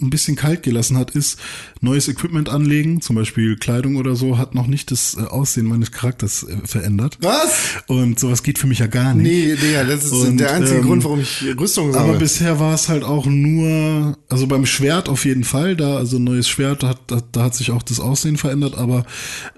ein 0.00 0.10
bisschen 0.10 0.36
kalt 0.36 0.62
gelassen 0.62 0.96
hat, 0.96 1.10
ist 1.10 1.38
neues 1.80 2.08
Equipment 2.08 2.48
anlegen, 2.48 3.00
zum 3.00 3.16
Beispiel 3.16 3.56
Kleidung 3.56 3.96
oder 3.96 4.14
so, 4.14 4.38
hat 4.38 4.54
noch 4.54 4.66
nicht 4.66 4.90
das 4.90 5.16
äh, 5.16 5.22
Aussehen 5.22 5.66
meines 5.66 5.90
Charakters 5.92 6.44
äh, 6.44 6.56
verändert. 6.64 7.18
Was? 7.20 7.82
Und 7.86 8.18
sowas 8.18 8.42
geht 8.42 8.58
für 8.58 8.66
mich 8.66 8.78
ja 8.78 8.86
gar 8.86 9.14
nicht. 9.14 9.26
Nee, 9.26 9.56
Digga, 9.56 9.84
das 9.84 10.04
ist 10.04 10.12
Und, 10.12 10.38
der 10.38 10.52
einzige 10.52 10.78
ähm, 10.78 10.86
Grund, 10.86 11.04
warum 11.04 11.20
ich 11.20 11.44
Rüstung 11.58 11.88
Aber 11.88 12.04
sammle. 12.04 12.18
bisher 12.18 12.60
war 12.60 12.74
es 12.74 12.88
halt 12.88 13.02
auch 13.04 13.26
nur, 13.26 14.16
also 14.28 14.46
beim 14.46 14.66
Schwert 14.66 15.08
auf 15.08 15.24
jeden 15.24 15.44
Fall, 15.44 15.74
da, 15.74 15.96
also 15.96 16.18
neues 16.18 16.48
Schwert, 16.48 16.82
da 16.82 16.90
hat, 16.90 17.00
da, 17.08 17.20
da 17.32 17.42
hat 17.44 17.54
sich 17.54 17.70
auch 17.72 17.82
das 17.82 17.98
Aussehen 18.00 18.36
verändert, 18.36 18.76
aber 18.76 19.04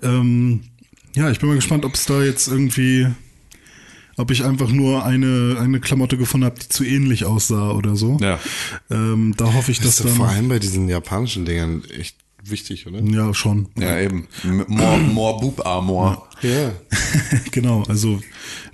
ähm, 0.03 0.61
ja, 1.15 1.31
ich 1.31 1.39
bin 1.39 1.49
mal 1.49 1.57
gespannt, 1.57 1.85
ob 1.85 1.95
es 1.95 2.07
da 2.07 2.23
jetzt 2.23 2.49
irgendwie, 2.49 3.09
ob 4.21 4.31
ich 4.31 4.45
einfach 4.45 4.71
nur 4.71 5.05
eine, 5.05 5.57
eine 5.61 5.81
Klamotte 5.81 6.17
gefunden 6.17 6.47
habe, 6.47 6.61
die 6.61 6.69
zu 6.69 6.85
ähnlich 6.85 7.25
aussah 7.25 7.73
oder 7.73 7.97
so. 7.97 8.19
Ja. 8.21 8.39
Ähm, 8.91 9.35
da 9.37 9.53
hoffe 9.55 9.71
ich, 9.71 9.79
das 9.79 9.97
dass 9.97 10.07
dann. 10.07 10.17
vor 10.17 10.29
allem 10.29 10.49
bei 10.49 10.59
diesen 10.59 10.89
japanischen 10.89 11.45
Dingern 11.45 11.83
echt 11.99 12.17
wichtig, 12.45 12.87
oder? 12.87 13.01
Ja, 13.01 13.35
schon. 13.35 13.69
Ja, 13.79 13.99
eben. 13.99 14.29
More, 14.67 14.99
more 14.99 15.41
Boob 15.41 15.67
Armor. 15.67 16.29
Ja. 16.43 16.73
genau, 17.51 17.83
also 17.85 18.21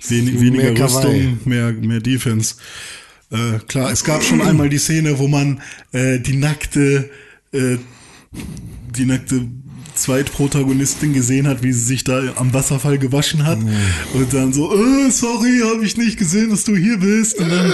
wenig, 0.07 0.33
Mehr 0.33 0.41
weniger 0.41 0.73
Kawaii. 0.73 1.05
Rüstung, 1.05 1.39
mehr, 1.45 1.71
mehr 1.73 1.99
Defense. 1.99 2.55
Äh, 3.31 3.59
klar, 3.67 3.91
es 3.91 4.03
gab 4.03 4.23
schon 4.23 4.41
einmal 4.41 4.69
die 4.69 4.77
Szene, 4.77 5.19
wo 5.19 5.27
man 5.27 5.61
äh, 5.91 6.19
die 6.19 6.37
nackte, 6.37 7.09
äh, 7.51 7.77
die 8.95 9.05
nackte 9.05 9.47
Zweitprotagonistin 9.97 11.13
gesehen 11.13 11.47
hat, 11.47 11.63
wie 11.63 11.73
sie 11.73 11.83
sich 11.83 12.03
da 12.03 12.21
am 12.35 12.53
Wasserfall 12.53 12.97
gewaschen 12.97 13.45
hat 13.45 13.59
und 14.13 14.33
dann 14.33 14.53
so, 14.53 14.73
äh, 14.73 15.11
sorry, 15.11 15.61
habe 15.63 15.85
ich 15.85 15.97
nicht 15.97 16.17
gesehen, 16.17 16.49
dass 16.49 16.63
du 16.63 16.75
hier 16.75 16.97
bist 16.97 17.37
und 17.37 17.49
dann, 17.49 17.71
äh, 17.71 17.73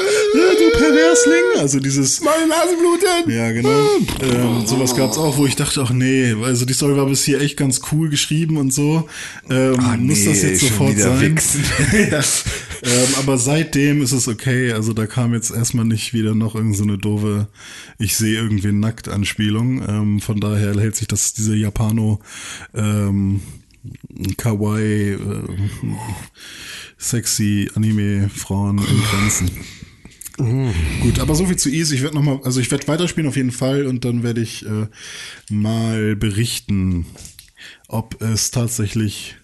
du 0.58 0.78
Perversling, 0.78 1.60
also 1.60 1.80
dieses 1.80 2.22
Meine 2.22 2.48
Nase 2.48 2.76
blutet! 2.78 3.36
ja, 3.36 3.52
genau. 3.52 3.88
ähm, 4.22 4.66
sowas 4.66 4.96
gab's 4.96 5.18
auch, 5.18 5.38
wo 5.38 5.46
ich 5.46 5.56
dachte, 5.56 5.82
ach 5.86 5.92
nee, 5.92 6.34
also 6.44 6.66
die 6.66 6.74
Story 6.74 6.98
war 6.98 7.06
bis 7.06 7.24
hier 7.24 7.42
echt 7.42 7.58
ganz 7.58 7.82
cool 7.92 8.10
geschrieben 8.10 8.58
und 8.58 8.74
so. 8.74 9.08
Ähm, 9.50 9.76
muss 10.00 10.26
das 10.26 10.42
jetzt 10.42 10.62
sofort 10.62 10.98
sein? 10.98 11.40
ja. 12.12 12.22
Ähm, 12.84 13.16
aber 13.18 13.38
seitdem 13.38 14.02
ist 14.02 14.12
es 14.12 14.28
okay. 14.28 14.74
Also 14.74 14.94
da 14.94 15.08
kam 15.08 15.34
jetzt 15.34 15.52
erstmal 15.52 15.86
nicht 15.86 16.14
wieder 16.14 16.36
noch 16.36 16.56
irgend 16.56 16.76
so 16.76 16.84
eine 16.84 16.98
doofe, 16.98 17.48
ich 17.98 18.16
sehe 18.16 18.36
irgendwen 18.36 18.80
nackt 18.80 19.08
Anspielung. 19.08 19.82
Ähm, 19.88 20.20
von 20.20 20.40
daher 20.40 20.80
hält 20.80 20.96
sich 20.96 21.08
das, 21.08 21.34
diese 21.34 21.56
Japano 21.56 22.20
ähm, 22.74 23.42
Kawaii 24.38 25.14
äh, 25.14 25.18
sexy 26.98 27.70
Anime 27.76 28.30
Frauen 28.30 28.78
in 28.80 29.04
Grenzen. 29.04 29.52
Gut, 31.02 31.20
aber 31.20 31.36
so 31.36 31.46
viel 31.46 31.58
zu 31.58 31.70
Ease. 31.70 31.94
Ich 31.94 32.02
werde 32.02 32.16
noch 32.16 32.24
mal, 32.24 32.40
also 32.44 32.60
ich 32.60 32.72
werde 32.72 32.88
weiterspielen 32.88 33.30
auf 33.30 33.36
jeden 33.36 33.52
Fall 33.52 33.86
und 33.86 34.04
dann 34.04 34.24
werde 34.24 34.42
ich 34.42 34.66
äh, 34.66 34.88
mal 35.50 36.16
berichten, 36.16 37.06
ob 37.88 38.20
es 38.22 38.50
tatsächlich 38.50 39.36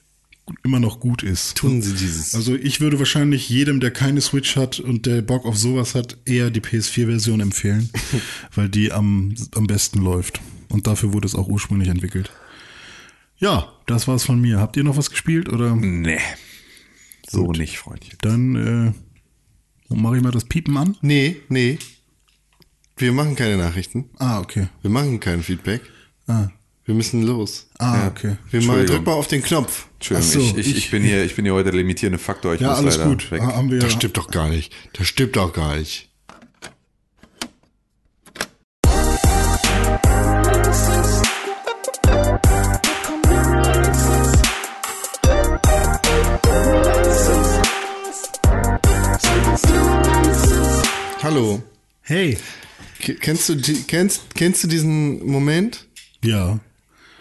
immer 0.64 0.80
noch 0.80 1.00
gut 1.00 1.24
ist. 1.24 1.56
Tun 1.58 1.82
Sie 1.82 1.94
dieses. 1.94 2.36
Also 2.36 2.56
ich 2.56 2.82
würde 2.82 3.00
wahrscheinlich 3.00 3.50
jedem, 3.50 3.80
der 3.80 3.92
keine 3.92 4.22
Switch 4.22 4.56
hat 4.56 4.80
und 4.80 5.06
der 5.06 5.22
Bock 5.22 5.46
auf 5.46 5.58
sowas 5.58 5.96
hat, 5.96 6.18
eher 6.26 6.50
die 6.52 6.62
PS4-Version 6.62 7.40
empfehlen, 7.40 7.90
weil 8.56 8.70
die 8.70 8.92
am, 8.92 9.34
am 9.56 9.68
besten 9.68 10.00
läuft. 10.02 10.40
Und 10.70 10.88
dafür 10.88 11.14
wurde 11.14 11.28
es 11.28 11.36
auch 11.36 11.48
ursprünglich 11.48 11.90
entwickelt. 11.90 12.32
Ja, 13.38 13.72
das 13.86 14.08
war's 14.08 14.24
von 14.24 14.40
mir. 14.42 14.60
Habt 14.60 14.76
ihr 14.78 14.84
noch 14.84 14.98
was 14.98 15.10
gespielt 15.10 15.50
oder? 15.50 15.76
Nee. 15.76 16.20
So 17.28 17.52
nicht, 17.52 17.78
Freundchen. 17.78 18.18
Dann 18.22 18.94
äh, 19.90 19.94
mache 19.96 20.18
ich 20.18 20.24
mal 20.24 20.32
das 20.32 20.46
Piepen 20.46 20.76
an. 20.78 20.98
Nee, 21.02 21.38
nee. 21.48 21.78
Wir 22.98 23.14
machen 23.14 23.36
keine 23.36 23.56
Nachrichten. 23.58 24.10
Ah, 24.18 24.40
okay. 24.40 24.68
Wir 24.82 24.90
machen 24.92 25.20
kein 25.20 25.42
Feedback. 25.42 25.82
Ah, 26.28 26.50
Wir 26.86 26.96
müssen 26.96 27.24
los. 27.24 27.68
ah 27.80 28.08
okay. 28.08 28.36
Wir 28.52 28.60
machen, 28.62 28.80
Entschuldigung. 28.82 28.96
drück 28.98 29.06
mal 29.06 29.14
auf 29.14 29.28
den 29.28 29.42
Knopf. 29.42 29.88
Entschuldigung, 30.00 30.32
so, 30.54 30.58
ich, 30.58 30.68
ich, 30.68 30.78
ich, 30.78 30.92
bin 30.92 31.04
hier, 31.04 31.26
ich 31.26 31.36
bin 31.36 31.44
hier 31.44 31.54
heute 31.54 31.72
der 31.72 31.80
limitierende 31.80 32.20
Faktor. 32.20 32.54
Ich 32.54 32.62
Ja, 32.62 32.70
muss 32.70 32.78
alles 32.78 32.98
leider 32.98 33.10
gut. 33.10 33.32
weg. 33.32 33.42
Ah, 33.42 33.56
Haben 33.58 33.70
wir 33.70 33.80
Das 33.80 33.92
stimmt 33.92 34.16
doch 34.16 34.30
gar 34.32 34.48
nicht. 34.48 34.74
Das 34.94 35.08
stimmt 35.08 35.36
doch 35.36 35.52
gar 35.52 35.76
nicht. 35.76 36.08
Hallo. 51.22 51.62
Hey. 52.02 52.38
Kennst 53.00 53.48
du, 53.50 53.56
kennst, 53.88 54.36
kennst 54.36 54.64
du 54.64 54.68
diesen 54.68 55.26
Moment, 55.26 55.88
Ja. 56.24 56.60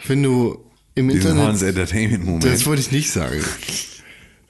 wenn 0.06 0.22
du 0.22 0.64
im 0.98 1.08
Diesen 1.08 1.30
Internet. 1.30 1.46
Hans 1.48 1.62
Entertainment 1.62 2.24
Moment. 2.24 2.44
Das 2.44 2.66
wollte 2.66 2.80
ich 2.82 2.90
nicht 2.92 3.10
sagen. 3.10 3.42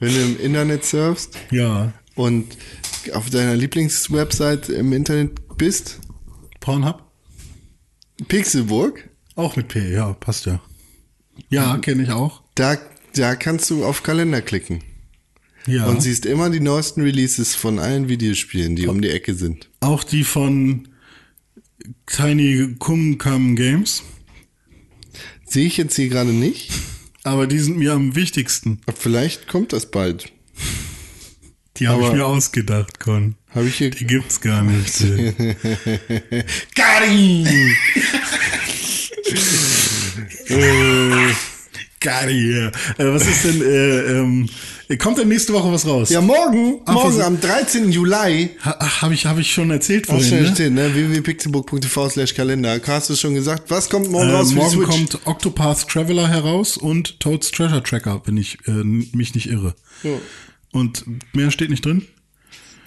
Wenn 0.00 0.12
du 0.14 0.20
im 0.20 0.40
Internet 0.40 0.84
surfst 0.84 1.36
Ja. 1.50 1.92
und 2.14 2.56
auf 3.12 3.30
deiner 3.30 3.56
Lieblingswebsite 3.56 4.72
im 4.72 4.92
Internet 4.92 5.56
bist, 5.56 5.98
Pornhub? 6.60 7.02
Pixelburg, 8.28 9.08
Auch 9.36 9.54
mit 9.56 9.68
P, 9.68 9.92
ja, 9.92 10.12
passt 10.14 10.46
ja. 10.46 10.60
Ja, 11.50 11.78
kenne 11.78 12.02
ich 12.02 12.10
auch. 12.10 12.42
da, 12.56 12.76
da 13.14 13.36
kannst 13.36 13.70
du 13.70 13.84
auf 13.84 14.02
Kalender 14.02 14.42
klicken 14.42 14.82
Ja. 15.66 15.86
und 15.86 16.02
siehst 16.02 16.26
immer 16.26 16.50
die 16.50 16.58
neuesten 16.60 17.02
Releases 17.02 17.54
von 17.54 17.78
allen 17.78 18.08
Videospielen, 18.08 18.74
die 18.74 18.88
um 18.88 19.00
die 19.00 19.10
Ecke 19.10 19.34
sind. 19.34 19.68
auch 19.80 20.02
die 20.04 20.24
von 20.24 20.88
Tiny 22.06 22.74
Kum 22.78 23.18
Kam 23.18 23.54
Games. 23.56 24.02
Sehe 25.48 25.66
ich 25.66 25.78
jetzt 25.78 25.96
hier 25.96 26.08
gerade 26.08 26.32
nicht, 26.32 26.70
aber 27.24 27.46
die 27.46 27.58
sind 27.58 27.78
mir 27.78 27.94
am 27.94 28.14
wichtigsten. 28.14 28.80
Vielleicht 28.94 29.48
kommt 29.48 29.72
das 29.72 29.90
bald. 29.90 30.30
Die 31.78 31.88
habe 31.88 32.02
ich 32.04 32.12
mir 32.12 32.26
ausgedacht, 32.26 33.00
Con. 33.00 33.36
Habe 33.54 33.68
ich 33.68 33.76
hier. 33.76 33.90
Die 33.90 34.06
gibt's 34.06 34.40
gar 34.42 34.62
nicht. 34.62 34.98
Gary! 36.74 37.46
Gar 42.00 42.28
hier. 42.28 42.72
Äh, 42.98 43.04
was 43.06 43.26
ist 43.26 43.44
denn, 43.44 43.62
äh, 43.62 44.00
ähm, 44.18 44.48
kommt 44.96 45.18
denn 45.18 45.28
nächste 45.28 45.52
Woche 45.52 45.70
was 45.70 45.86
raus? 45.86 46.08
ja, 46.08 46.20
morgen, 46.22 46.80
Ach, 46.86 46.94
morgen 46.94 47.18
was- 47.18 47.24
am 47.24 47.38
13. 47.40 47.92
Juli. 47.92 48.50
Ha, 48.64 48.76
ach, 48.78 49.02
habe 49.02 49.12
ich, 49.12 49.26
hab 49.26 49.38
ich 49.38 49.52
schon 49.52 49.70
erzählt 49.70 50.08
Hast 50.08 50.14
vorhin, 50.28 50.38
du 50.44 50.48
ne? 50.48 50.54
stehen, 50.54 50.74
ne? 50.74 50.94
www.pixelbook.tv 50.94 52.08
slash 52.08 52.34
Kalender. 52.34 52.80
Hast 52.86 53.10
du 53.10 53.16
schon 53.16 53.34
gesagt? 53.34 53.64
Was 53.70 53.90
kommt 53.90 54.10
morgen 54.10 54.30
Äh, 54.30 54.32
raus 54.32 54.48
für 54.52 54.54
die 54.54 54.76
morgen 54.76 54.84
kommt 54.84 55.18
Octopath 55.26 55.88
Traveler 55.88 56.28
heraus 56.28 56.76
und 56.78 57.20
Toads 57.20 57.50
Treasure 57.50 57.82
Tracker, 57.82 58.22
wenn 58.24 58.38
ich 58.38 58.58
äh, 58.66 58.70
mich 58.72 59.34
nicht 59.34 59.50
irre. 59.50 59.74
Und 60.72 61.04
mehr 61.34 61.50
steht 61.50 61.70
nicht 61.70 61.84
drin? 61.84 62.06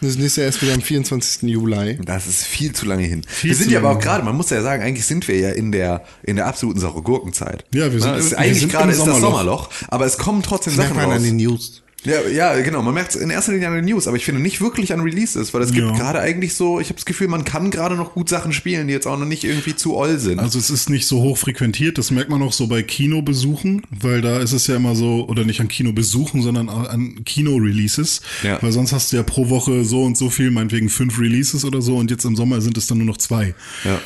Das 0.03 0.15
nächste 0.15 0.41
erst 0.41 0.63
wieder 0.63 0.73
am 0.73 0.81
24. 0.81 1.43
Juli. 1.43 1.99
Das 2.03 2.25
ist 2.25 2.43
viel 2.45 2.73
zu 2.73 2.87
lange 2.87 3.03
hin. 3.03 3.23
Viel 3.27 3.51
wir 3.51 3.55
sind 3.55 3.69
ja 3.71 3.77
aber 3.77 3.91
auch 3.91 3.99
gerade, 3.99 4.23
man 4.23 4.35
muss 4.35 4.49
ja 4.49 4.63
sagen, 4.63 4.81
eigentlich 4.81 5.05
sind 5.05 5.27
wir 5.27 5.37
ja 5.37 5.49
in 5.51 5.71
der, 5.71 6.03
in 6.23 6.37
der 6.37 6.47
absoluten 6.47 6.79
saure 6.79 7.03
Gurkenzeit. 7.03 7.65
Ja, 7.71 7.91
wir 7.93 7.99
sind- 8.01 8.09
Na, 8.09 8.17
es 8.17 8.25
ist 8.25 8.31
wir 8.31 8.39
eigentlich 8.39 8.59
sind 8.61 8.71
gerade 8.71 8.85
im 8.85 8.89
ist 8.99 9.05
das 9.05 9.19
Sommerloch. 9.19 9.69
Aber 9.89 10.07
es 10.07 10.17
kommen 10.17 10.41
trotzdem 10.41 10.73
Sachen 10.73 10.97
raus. 10.97 11.13
an 11.17 11.21
den 11.23 11.35
News. 11.35 11.80
Ja, 12.03 12.27
ja, 12.27 12.59
genau. 12.61 12.81
Man 12.81 12.95
merkt 12.95 13.13
es 13.15 13.21
in 13.21 13.29
erster 13.29 13.51
Linie 13.51 13.67
an 13.67 13.75
den 13.75 13.85
News, 13.85 14.07
aber 14.07 14.17
ich 14.17 14.25
finde 14.25 14.41
nicht 14.41 14.59
wirklich 14.59 14.91
an 14.91 15.01
Releases, 15.01 15.53
weil 15.53 15.61
es 15.61 15.71
gibt 15.71 15.85
Ja. 15.87 15.95
gerade 15.95 16.19
eigentlich 16.19 16.55
so, 16.55 16.79
ich 16.79 16.87
habe 16.87 16.95
das 16.95 17.05
Gefühl, 17.05 17.27
man 17.27 17.45
kann 17.45 17.69
gerade 17.69 17.95
noch 17.95 18.13
gut 18.13 18.27
Sachen 18.27 18.53
spielen, 18.53 18.87
die 18.87 18.93
jetzt 18.93 19.05
auch 19.05 19.19
noch 19.19 19.27
nicht 19.27 19.43
irgendwie 19.43 19.75
zu 19.75 19.99
all 19.99 20.17
sind. 20.17 20.39
Also 20.39 20.57
es 20.57 20.71
ist 20.71 20.89
nicht 20.89 21.05
so 21.05 21.21
hoch 21.21 21.37
frequentiert, 21.37 21.97
das 21.99 22.09
merkt 22.09 22.29
man 22.31 22.41
auch 22.41 22.53
so 22.53 22.65
bei 22.67 22.81
Kinobesuchen, 22.81 23.83
weil 23.91 24.21
da 24.21 24.39
ist 24.39 24.51
es 24.53 24.65
ja 24.67 24.77
immer 24.77 24.95
so, 24.95 25.27
oder 25.27 25.45
nicht 25.45 25.61
an 25.61 25.67
Kinobesuchen, 25.67 26.41
sondern 26.41 26.69
an 26.69 27.23
Kino-Releases. 27.23 28.21
Ja. 28.43 28.57
Weil 28.61 28.71
sonst 28.71 28.93
hast 28.93 29.11
du 29.11 29.17
ja 29.17 29.23
pro 29.23 29.49
Woche 29.49 29.85
so 29.85 30.03
und 30.03 30.17
so 30.17 30.29
viel, 30.31 30.49
meinetwegen 30.49 30.89
fünf 30.89 31.19
Releases 31.19 31.65
oder 31.65 31.81
so 31.81 31.97
und 31.97 32.09
jetzt 32.09 32.25
im 32.25 32.35
Sommer 32.35 32.61
sind 32.61 32.77
es 32.77 32.87
dann 32.87 32.97
nur 32.97 33.07
noch 33.07 33.17
zwei. 33.17 33.53
Ja. 33.83 33.99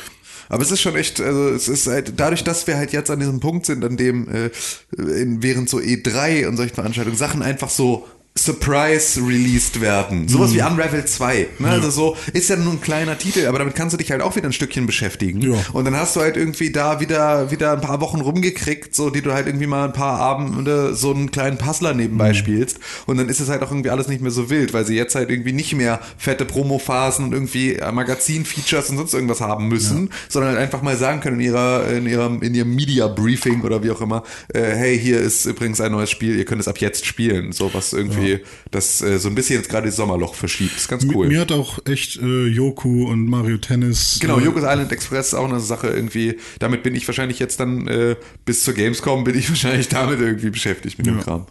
Aber 0.48 0.62
es 0.62 0.70
ist 0.70 0.80
schon 0.80 0.96
echt, 0.96 1.20
also 1.20 1.48
es 1.50 1.68
ist 1.68 1.86
halt, 1.86 2.14
dadurch, 2.16 2.44
dass 2.44 2.66
wir 2.66 2.76
halt 2.76 2.92
jetzt 2.92 3.10
an 3.10 3.18
diesem 3.18 3.40
Punkt 3.40 3.66
sind, 3.66 3.84
an 3.84 3.96
dem 3.96 4.28
äh, 4.28 4.50
in, 4.96 5.42
während 5.42 5.68
so 5.68 5.78
E3 5.78 6.46
und 6.46 6.56
solchen 6.56 6.74
Veranstaltungen 6.74 7.16
Sachen 7.16 7.42
einfach 7.42 7.70
so 7.70 8.06
Surprise 8.38 9.20
released 9.20 9.80
werden. 9.80 10.28
Sowas 10.28 10.52
wie 10.52 10.60
Unravel 10.60 11.04
2. 11.04 11.48
Ne? 11.58 11.68
Also 11.68 11.90
so, 11.90 12.16
ist 12.32 12.50
ja 12.50 12.56
nur 12.56 12.74
ein 12.74 12.80
kleiner 12.80 13.16
Titel, 13.16 13.46
aber 13.46 13.58
damit 13.58 13.74
kannst 13.74 13.94
du 13.94 13.96
dich 13.96 14.10
halt 14.10 14.20
auch 14.20 14.36
wieder 14.36 14.46
ein 14.46 14.52
Stückchen 14.52 14.86
beschäftigen. 14.86 15.40
Ja. 15.40 15.56
Und 15.72 15.86
dann 15.86 15.96
hast 15.96 16.16
du 16.16 16.20
halt 16.20 16.36
irgendwie 16.36 16.70
da 16.70 17.00
wieder, 17.00 17.50
wieder 17.50 17.72
ein 17.72 17.80
paar 17.80 18.00
Wochen 18.00 18.20
rumgekriegt, 18.20 18.94
so 18.94 19.10
die 19.10 19.22
du 19.22 19.32
halt 19.32 19.46
irgendwie 19.46 19.66
mal 19.66 19.86
ein 19.86 19.92
paar 19.92 20.18
Abende 20.20 20.94
so 20.94 21.12
einen 21.12 21.30
kleinen 21.30 21.56
Puzzler 21.56 21.94
nebenbei 21.94 22.34
spielst. 22.34 22.78
Und 23.06 23.16
dann 23.16 23.28
ist 23.28 23.40
es 23.40 23.48
halt 23.48 23.62
auch 23.62 23.70
irgendwie 23.70 23.90
alles 23.90 24.08
nicht 24.08 24.20
mehr 24.20 24.30
so 24.30 24.50
wild, 24.50 24.74
weil 24.74 24.84
sie 24.84 24.96
jetzt 24.96 25.14
halt 25.14 25.30
irgendwie 25.30 25.52
nicht 25.52 25.74
mehr 25.74 26.00
fette 26.18 26.44
Promophasen 26.44 27.24
und 27.24 27.32
irgendwie 27.32 27.74
äh, 27.74 27.90
Magazin-Features 27.90 28.90
und 28.90 28.98
sonst 28.98 29.14
irgendwas 29.14 29.40
haben 29.40 29.68
müssen, 29.68 30.10
sondern 30.28 30.52
halt 30.52 30.62
einfach 30.62 30.82
mal 30.82 30.96
sagen 30.96 31.20
können 31.20 31.40
in 31.40 31.46
ihrer, 31.46 31.88
in 31.88 32.06
ihrem, 32.06 32.42
in 32.42 32.54
ihrem 32.54 32.74
Media-Briefing 32.74 33.62
oder 33.62 33.82
wie 33.82 33.90
auch 33.90 34.00
immer, 34.00 34.22
äh, 34.52 34.60
hey, 34.60 34.98
hier 34.98 35.20
ist 35.20 35.46
übrigens 35.46 35.80
ein 35.80 35.92
neues 35.92 36.10
Spiel, 36.10 36.36
ihr 36.36 36.44
könnt 36.44 36.60
es 36.60 36.68
ab 36.68 36.78
jetzt 36.78 37.06
spielen. 37.06 37.52
So 37.52 37.72
was 37.72 37.92
irgendwie, 37.92 38.25
das 38.70 39.00
äh, 39.02 39.18
so 39.18 39.28
ein 39.28 39.34
bisschen 39.34 39.56
jetzt 39.56 39.68
gerade 39.68 39.86
das 39.86 39.96
Sommerloch 39.96 40.34
verschiebt. 40.34 40.74
Das 40.74 40.82
ist 40.82 40.88
ganz 40.88 41.04
cool. 41.04 41.26
Mi- 41.26 41.30
Mir 41.30 41.40
hat 41.40 41.52
auch 41.52 41.78
echt 41.86 42.16
äh, 42.16 42.46
Yoku 42.46 43.08
und 43.08 43.26
Mario 43.28 43.58
Tennis. 43.58 44.18
Genau, 44.20 44.38
äh, 44.38 44.44
Yokos 44.44 44.62
Island 44.62 44.92
Express 44.92 45.28
ist 45.28 45.34
auch 45.34 45.48
eine 45.48 45.60
Sache 45.60 45.88
irgendwie. 45.88 46.36
Damit 46.58 46.82
bin 46.82 46.94
ich 46.94 47.06
wahrscheinlich 47.08 47.38
jetzt 47.38 47.60
dann 47.60 47.86
äh, 47.88 48.16
bis 48.44 48.64
zur 48.64 48.74
Gamescom 48.74 49.24
bin 49.24 49.38
ich 49.38 49.48
wahrscheinlich 49.48 49.88
damit 49.88 50.20
irgendwie 50.20 50.50
beschäftigt 50.50 50.98
mit 50.98 51.06
dem 51.06 51.18
Ja. 51.18 51.22
Kram. 51.24 51.46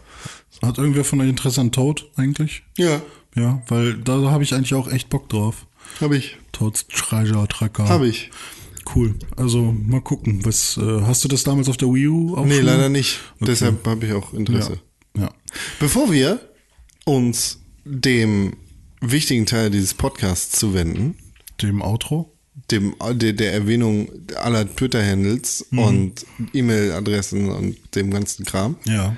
Hat 0.62 0.78
irgendwer 0.78 1.04
von 1.04 1.20
euch 1.20 1.28
Interesse 1.28 1.60
an 1.60 1.72
Toad 1.72 2.10
eigentlich? 2.16 2.62
Ja, 2.78 3.02
Ja, 3.34 3.62
weil 3.68 3.94
da 3.94 4.30
habe 4.30 4.42
ich 4.44 4.54
eigentlich 4.54 4.74
auch 4.74 4.90
echt 4.90 5.08
Bock 5.10 5.28
drauf. 5.28 5.66
habe 6.00 6.16
ich. 6.16 6.36
Toads 6.52 6.86
Treasure 6.88 7.46
Tracker. 7.48 7.88
Habe 7.88 8.08
ich. 8.08 8.30
Cool. 8.94 9.14
Also 9.36 9.74
mal 9.76 10.00
gucken. 10.00 10.46
Was 10.46 10.76
äh, 10.78 11.00
hast 11.02 11.22
du 11.24 11.28
das 11.28 11.42
damals 11.42 11.68
auf 11.68 11.76
der 11.76 11.88
Wii 11.88 12.06
U 12.08 12.36
auch 12.36 12.46
Nee, 12.46 12.56
schon? 12.58 12.64
leider 12.66 12.88
nicht. 12.88 13.18
Deshalb 13.40 13.84
habe 13.86 14.06
ich 14.06 14.12
auch 14.12 14.32
Interesse. 14.32 14.78
Ja. 15.16 15.22
ja. 15.24 15.30
Bevor 15.80 16.10
wir 16.12 16.40
uns 17.06 17.60
dem 17.84 18.54
wichtigen 19.00 19.46
Teil 19.46 19.70
dieses 19.70 19.94
Podcasts 19.94 20.58
zuwenden, 20.58 21.14
Dem 21.62 21.80
Outro. 21.80 22.32
dem, 22.70 22.94
der, 23.14 23.32
der 23.32 23.52
Erwähnung 23.52 24.08
aller 24.34 24.66
Twitter-Handles 24.74 25.66
und 25.70 26.26
E-Mail-Adressen 26.52 27.48
und 27.50 27.76
dem 27.94 28.10
ganzen 28.10 28.44
Kram, 28.44 28.76
Ja. 28.84 29.16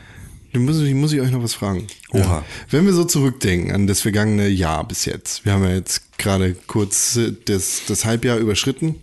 dann 0.52 0.64
muss 0.66 0.78
ich, 0.80 0.92
muss 0.94 1.12
ich 1.14 1.20
euch 1.22 1.30
noch 1.30 1.42
was 1.42 1.54
fragen. 1.54 1.86
Oha. 2.10 2.44
Wenn 2.70 2.84
wir 2.84 2.92
so 2.92 3.04
zurückdenken 3.04 3.72
an 3.72 3.86
das 3.86 4.02
vergangene 4.02 4.48
Jahr 4.48 4.86
bis 4.86 5.06
jetzt, 5.06 5.44
wir 5.46 5.52
haben 5.52 5.64
ja 5.64 5.74
jetzt 5.74 6.18
gerade 6.18 6.54
kurz 6.66 7.18
das, 7.46 7.82
das 7.88 8.04
Halbjahr 8.04 8.36
überschritten. 8.38 8.96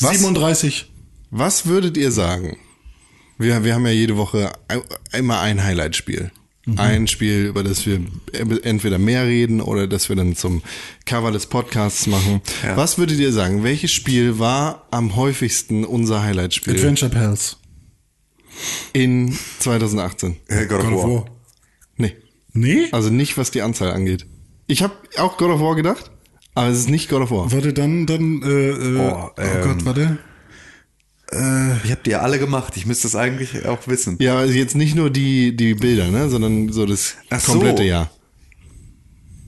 Was? 0.00 0.12
37. 0.18 0.90
Was 1.30 1.66
würdet 1.66 1.96
ihr 1.98 2.12
sagen? 2.12 2.56
Wir, 3.36 3.62
wir 3.64 3.74
haben 3.74 3.84
ja 3.84 3.92
jede 3.92 4.16
Woche 4.16 4.52
ein- 4.68 4.80
immer 5.12 5.40
ein 5.40 5.62
Highlight-Spiel. 5.62 6.30
Ein 6.76 7.06
Spiel, 7.08 7.44
über 7.44 7.62
das 7.62 7.84
wir 7.84 8.00
entweder 8.62 8.98
mehr 8.98 9.26
reden 9.26 9.60
oder 9.60 9.86
das 9.86 10.08
wir 10.08 10.16
dann 10.16 10.34
zum 10.34 10.62
Cover 11.04 11.30
des 11.30 11.46
Podcasts 11.46 12.06
machen. 12.06 12.40
Ja. 12.62 12.76
Was 12.76 12.96
würdet 12.96 13.18
ihr 13.18 13.32
sagen? 13.32 13.62
Welches 13.62 13.92
Spiel 13.92 14.38
war 14.38 14.86
am 14.90 15.14
häufigsten 15.14 15.84
unser 15.84 16.22
Highlight-Spiel 16.22 16.74
Adventure 16.74 17.10
Pals. 17.10 17.58
in 18.94 19.36
2018? 19.60 20.36
Äh, 20.48 20.66
God 20.66 20.80
of 20.84 20.92
War. 21.04 21.24
Nee. 21.96 22.16
Nee? 22.54 22.86
Also 22.92 23.10
nicht, 23.10 23.36
was 23.36 23.50
die 23.50 23.60
Anzahl 23.62 23.92
angeht. 23.92 24.26
Ich 24.66 24.82
habe 24.82 24.94
auch 25.18 25.36
God 25.36 25.50
of 25.50 25.60
War 25.60 25.74
gedacht, 25.76 26.10
aber 26.54 26.68
es 26.68 26.78
ist 26.78 26.88
nicht 26.88 27.10
God 27.10 27.22
of 27.22 27.30
War. 27.30 27.52
Warte, 27.52 27.74
dann, 27.74 28.06
dann, 28.06 28.42
äh, 28.42 28.70
äh, 28.70 28.98
Oh, 28.98 29.30
oh, 29.36 29.40
ähm, 29.40 29.62
Gott, 29.62 29.84
warte. 29.84 30.18
Ich 31.32 31.90
habe 31.90 32.00
die 32.04 32.10
ja 32.10 32.20
alle 32.20 32.38
gemacht. 32.38 32.76
Ich 32.76 32.86
müsste 32.86 33.06
es 33.08 33.16
eigentlich 33.16 33.66
auch 33.66 33.88
wissen. 33.88 34.16
Ja, 34.20 34.36
also 34.38 34.52
jetzt 34.54 34.76
nicht 34.76 34.94
nur 34.94 35.10
die, 35.10 35.56
die 35.56 35.74
Bilder, 35.74 36.08
ne, 36.10 36.28
sondern 36.28 36.70
so 36.70 36.86
das 36.86 37.14
Ach 37.30 37.40
so. 37.40 37.52
komplette 37.52 37.82
Jahr. 37.82 38.10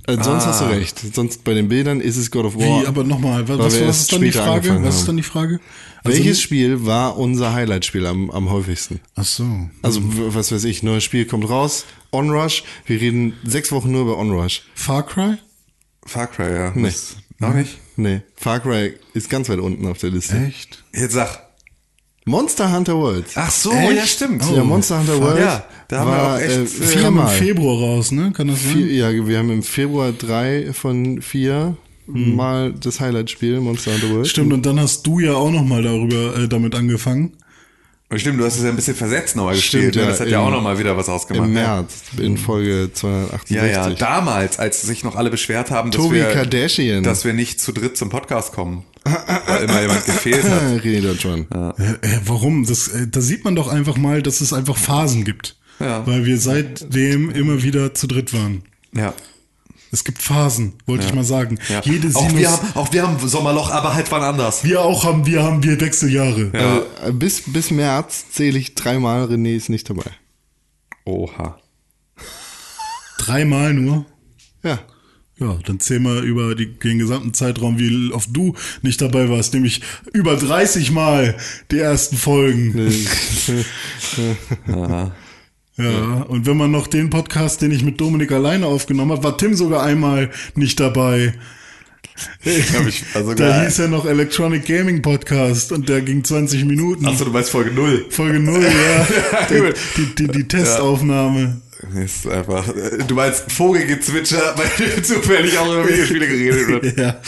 Also 0.09 0.23
sonst 0.23 0.45
Ah. 0.45 0.47
hast 0.49 0.61
du 0.63 0.65
recht. 0.67 1.01
Sonst 1.15 1.43
bei 1.45 1.53
den 1.55 1.69
Bildern 1.69 2.01
ist 2.01 2.17
es 2.17 2.31
God 2.31 2.45
of 2.47 2.57
War. 2.57 2.83
Wie, 2.83 2.87
aber 2.87 3.03
nochmal, 3.05 3.47
was, 3.49 3.59
was, 3.59 3.81
was 3.83 4.01
ist 4.03 4.13
dann 4.13 4.21
die 4.23 4.33
Frage? 4.33 4.83
Was 4.85 4.97
ist 5.01 5.09
dann 5.09 5.17
die 5.17 5.23
Frage? 5.23 5.61
Also, 6.05 6.17
Welches 6.19 6.41
Spiel 6.41 6.87
war 6.87 7.19
unser 7.19 7.53
Highlight-Spiel 7.53 8.07
am, 8.07 8.31
am 8.31 8.49
häufigsten? 8.51 9.01
Ach 9.17 9.25
so. 9.25 9.69
Also, 9.83 10.01
was 10.35 10.53
weiß 10.53 10.63
ich, 10.65 10.83
neues 10.85 11.03
Spiel 11.03 11.25
kommt 11.27 11.49
raus, 11.49 11.85
Onrush, 12.13 12.63
wir 12.87 13.01
reden 13.01 13.33
sechs 13.45 13.73
Wochen 13.73 13.91
nur 13.91 14.03
über 14.03 14.17
Onrush. 14.19 14.63
Far 14.75 15.05
Cry? 15.05 15.39
Far 16.05 16.29
Cry, 16.29 16.53
ja. 16.55 16.73
Nee. 16.75 16.85
Das- 16.85 17.17
Noch 17.39 17.53
nicht? 17.55 17.77
Nee, 17.97 18.23
Far 18.37 18.61
Cry 18.61 18.95
ist 19.15 19.29
ganz 19.29 19.49
weit 19.49 19.59
unten 19.59 19.87
auf 19.87 19.99
der 19.99 20.11
Liste. 20.11 20.37
Echt? 20.37 20.85
Jetzt 20.95 21.15
sag. 21.15 21.46
Monster 22.29 22.73
Hunter 22.75 22.97
World. 22.97 23.25
Ach 23.37 23.51
so, 23.51 23.71
Echt? 23.71 23.97
ja 23.97 24.05
stimmt. 24.07 24.43
ja, 24.55 24.65
Monster 24.65 24.99
Hunter 24.99 25.21
World 25.21 25.39
Ja, 25.39 25.65
da 25.87 26.01
haben 26.01 26.11
wir 26.11 26.17
war 26.17 26.35
auch 26.35 26.41
echt, 26.41 26.51
äh, 26.57 26.63
äh, 26.63 26.67
Kam 26.67 26.83
im 26.83 26.89
viermal. 26.89 27.29
Februar 27.29 27.79
raus, 27.79 28.11
ne? 28.11 28.33
Kann 28.33 28.49
das 28.49 28.63
sein? 28.63 28.73
Vier, 28.73 28.93
ja, 28.93 29.27
wir 29.29 29.39
haben 29.39 29.51
im 29.51 29.63
Februar 29.63 30.11
drei 30.13 30.73
von 30.73 31.23
vier 31.23 31.77
mal 32.09 32.73
das 32.73 33.01
Highlight-Spiel 33.01 33.61
Monster 33.61 33.93
Hunter 33.93 34.11
World. 34.11 34.29
Stimmt, 34.29 34.53
und 34.53 34.67
dann 34.67 34.79
hast 34.81 35.07
du 35.07 35.19
ja 35.21 35.35
auch 35.35 35.51
noch 35.51 35.65
mal 35.65 35.83
darüber 35.83 36.37
äh, 36.37 36.49
damit 36.49 36.75
angefangen. 36.75 37.33
Stimmt, 38.15 38.39
du 38.39 38.45
hast 38.45 38.57
es 38.57 38.63
ja 38.63 38.69
ein 38.69 38.77
bisschen 38.77 38.95
versetzt 38.95 39.35
nochmal 39.35 39.57
Stimmt, 39.57 39.87
gespielt. 39.87 39.97
ne? 39.97 40.03
ja, 40.03 40.09
das 40.09 40.21
hat 40.21 40.29
ja 40.29 40.39
im- 40.41 40.47
auch 40.47 40.51
nochmal 40.53 40.79
wieder 40.79 40.97
was 40.97 41.09
ausgemacht. 41.09 41.49
Im 41.49 41.57
ja. 41.57 41.75
März, 41.83 41.95
in 42.19 42.37
Folge 42.39 42.91
268. 42.93 43.57
Ja, 43.57 43.67
ja, 43.67 43.91
damals, 43.91 44.61
als 44.61 44.83
sich 44.83 45.03
noch 45.03 45.17
alle 45.17 45.29
beschwert 45.29 45.73
haben, 45.73 45.91
dass, 45.91 46.01
Tobi 46.01 46.17
wir, 46.17 46.31
Kardashian. 46.33 47.03
dass 47.03 47.25
wir 47.25 47.33
nicht 47.33 47.61
zu 47.61 47.73
dritt 47.73 47.97
zum 47.97 48.09
Podcast 48.09 48.53
kommen, 48.53 48.85
weil 49.05 49.65
immer 49.65 49.81
jemand 49.83 50.05
gefehlt 50.07 50.45
hat. 50.45 50.63
René 50.85 51.01
Deutschmann. 51.03 51.47
Äh, 51.79 51.83
äh, 52.07 52.21
warum? 52.25 52.65
Das, 52.65 52.87
äh, 52.89 53.09
da 53.09 53.21
sieht 53.21 53.45
man 53.45 53.57
doch 53.57 53.67
einfach 53.69 53.97
mal, 53.97 54.23
dass 54.23 54.41
es 54.41 54.53
einfach 54.53 54.77
Phasen 54.77 55.25
gibt. 55.25 55.57
Ja. 55.81 56.07
Weil 56.07 56.25
wir 56.25 56.39
seitdem 56.39 57.31
immer 57.31 57.63
wieder 57.65 57.93
zu 57.93 58.07
dritt 58.07 58.33
waren. 58.33 58.63
Ja. 58.95 59.15
Es 59.93 60.05
gibt 60.05 60.21
Phasen, 60.21 60.75
wollte 60.87 61.07
ich 61.07 61.15
mal 61.15 61.25
sagen. 61.25 61.59
ja. 61.69 61.81
Jede 61.83 62.09
auch, 62.09 62.21
Sinus, 62.21 62.37
wir 62.37 62.51
haben, 62.51 62.69
auch 62.75 62.93
wir 62.93 63.03
haben 63.07 63.29
Sommerloch, 63.29 63.71
aber 63.71 63.95
halt 63.95 64.11
wann 64.11 64.23
anders. 64.23 64.65
wir 64.65 64.83
auch 64.83 65.05
haben, 65.05 65.27
wir 65.27 65.43
haben 65.43 65.63
wir 65.63 65.81
Wechseljahre. 65.81 66.87
Äh, 67.05 67.13
bis, 67.13 67.43
bis 67.47 67.71
März 67.71 68.27
zähle 68.33 68.59
ich 68.59 68.75
dreimal, 68.75 69.25
René 69.25 69.57
ist 69.57 69.69
nicht 69.69 69.89
dabei. 69.89 70.11
Oha. 71.05 71.59
Dreimal 73.19 73.75
nur. 73.75 74.07
Ja. 74.63 74.81
Ja, 75.39 75.59
dann 75.67 75.81
zähl 75.81 76.01
mal 76.01 76.25
über 76.25 76.55
die, 76.55 76.79
den 76.79 76.99
gesamten 76.99 77.35
Zeitraum, 77.35 77.79
wie 77.79 78.11
oft 78.13 78.31
du 78.33 78.55
nicht 78.81 79.03
dabei 79.03 79.29
warst, 79.29 79.53
nämlich 79.53 79.83
über 80.15 80.35
30 80.35 80.93
Mal 80.93 81.37
die 81.71 81.79
ersten 81.79 82.17
Folgen. 82.17 82.75
Ja, 85.79 86.23
und 86.29 86.47
wenn 86.47 86.57
man 86.57 86.71
noch 86.71 86.87
den 86.87 87.11
Podcast, 87.11 87.61
den 87.61 87.71
ich 87.71 87.85
mit 87.85 88.01
Dominik 88.01 88.33
alleine 88.33 88.67
aufgenommen 88.67 89.13
habe, 89.13 89.25
war 89.25 89.37
Tim 89.37 89.55
sogar 89.55 89.83
einmal 89.83 90.31
nicht 90.55 90.81
dabei. 90.81 91.35
Ich, 92.45 93.05
also 93.15 93.35
Da 93.35 93.63
hieß 93.63 93.81
er 93.81 93.89
noch 93.89 94.07
Electronic 94.07 94.65
Gaming 94.65 95.03
Podcast 95.03 95.73
und 95.73 95.89
der 95.89 96.01
ging 96.01 96.25
20 96.25 96.65
Minuten. 96.65 97.07
Achso, 97.07 97.27
du 97.27 97.31
meinst 97.31 97.51
Folge 97.51 97.73
0. 97.73 98.07
Folge 98.09 98.41
0, 98.41 98.63
ja. 98.63 99.59
Gut. 99.59 99.75
die, 99.97 100.15
die, 100.15 100.29
die 100.29 100.49
Testaufnahme. 100.49 101.61
Ist 102.03 102.27
einfach, 102.27 102.67
du 103.07 103.15
meinst 103.15 103.53
Vogelgezwitscher, 103.53 104.55
weil 104.57 105.03
zufällig 105.03 105.59
auch 105.59 105.67
über 105.67 105.87
Videospiele 105.87 106.27
geredet 106.27 106.69
wird. 106.69 106.99
Ja. 106.99 107.21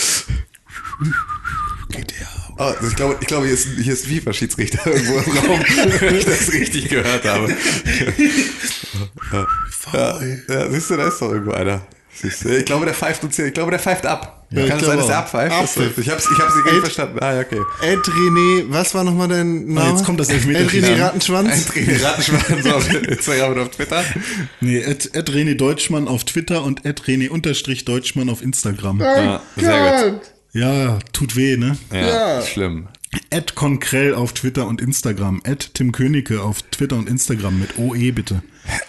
Oh, 2.58 2.62
also 2.64 2.88
ich 2.88 2.96
glaube, 2.96 3.16
ich 3.20 3.26
glaube 3.26 3.44
hier 3.46 3.54
ist, 3.54 3.68
hier 3.80 3.92
ist 3.92 4.06
ein 4.06 4.10
FIFA-Schiedsrichter 4.20 4.86
irgendwo 4.86 5.18
im 5.18 5.38
Raum, 5.38 5.60
wenn 6.00 6.16
ich 6.16 6.24
das 6.24 6.52
richtig 6.52 6.88
gehört 6.88 7.24
habe. 7.24 7.54
Ja, 9.92 10.18
ja, 10.48 10.70
siehst 10.70 10.90
du, 10.90 10.96
da 10.96 11.08
ist 11.08 11.20
doch 11.22 11.30
irgendwo 11.32 11.52
einer. 11.52 11.80
Du, 12.20 12.48
ich 12.48 12.64
glaube, 12.64 12.84
der 12.84 12.94
pfeift 12.94 13.22
uns 13.22 13.36
hier, 13.36 13.46
ich 13.46 13.54
glaube, 13.54 13.70
der 13.70 13.78
pfeift 13.80 14.04
ab. 14.04 14.46
Ja, 14.50 14.62
ich 14.64 14.68
Kann 14.70 14.80
es 14.80 14.86
sein, 14.86 14.98
dass 14.98 15.06
auch. 15.06 15.10
abpfeift? 15.14 15.54
Abpfiff. 15.54 15.98
Ich 15.98 16.10
hab's, 16.10 16.26
ich 16.30 16.38
hab's 16.42 16.54
nicht 16.56 16.66
Ed- 16.66 16.80
verstanden. 16.80 17.18
Ah, 17.20 17.34
ja, 17.34 17.40
okay. 17.40 17.60
Ed 17.82 17.98
René, 18.00 18.64
was 18.68 18.94
war 18.94 19.04
nochmal 19.04 19.28
dein 19.28 19.66
Name? 19.68 19.90
jetzt 19.90 20.04
kommt 20.04 20.18
das 20.18 20.28
Ed 20.28 20.36
Elfmeterschießen. 20.36 20.94
René 20.94 21.00
Rattenschwanz? 21.00 21.66
Trainer 21.66 22.02
Rattenschwanz 22.02 22.66
auf 22.66 22.92
Instagram 22.92 23.52
und 23.52 23.58
auf 23.60 23.68
Twitter. 23.70 24.04
Nee, 24.60 24.78
Ed, 24.80 25.14
Ed 25.14 25.30
René 25.30 25.54
Deutschmann 25.54 26.08
auf 26.08 26.24
Twitter 26.24 26.64
und 26.64 26.84
Ed 26.84 27.02
René 27.02 27.28
unterstrich 27.28 27.84
Deutschmann 27.84 28.28
auf 28.30 28.42
Instagram. 28.42 29.00
Ja, 29.00 29.40
sehr 29.56 30.10
gut. 30.10 30.20
Ja, 30.58 30.98
tut 31.12 31.36
weh, 31.36 31.56
ne? 31.56 31.78
Ja, 31.92 32.42
schlimm. 32.42 32.88
Ed 33.30 33.54
Konkrell 33.54 34.12
auf 34.12 34.32
Twitter 34.32 34.66
und 34.66 34.80
Instagram. 34.80 35.40
Ed 35.44 35.70
Tim 35.74 35.92
Königke 35.92 36.42
auf 36.42 36.62
Twitter 36.62 36.96
und 36.96 37.08
Instagram 37.08 37.60
mit 37.60 37.78
OE 37.78 38.10
bitte. 38.10 38.42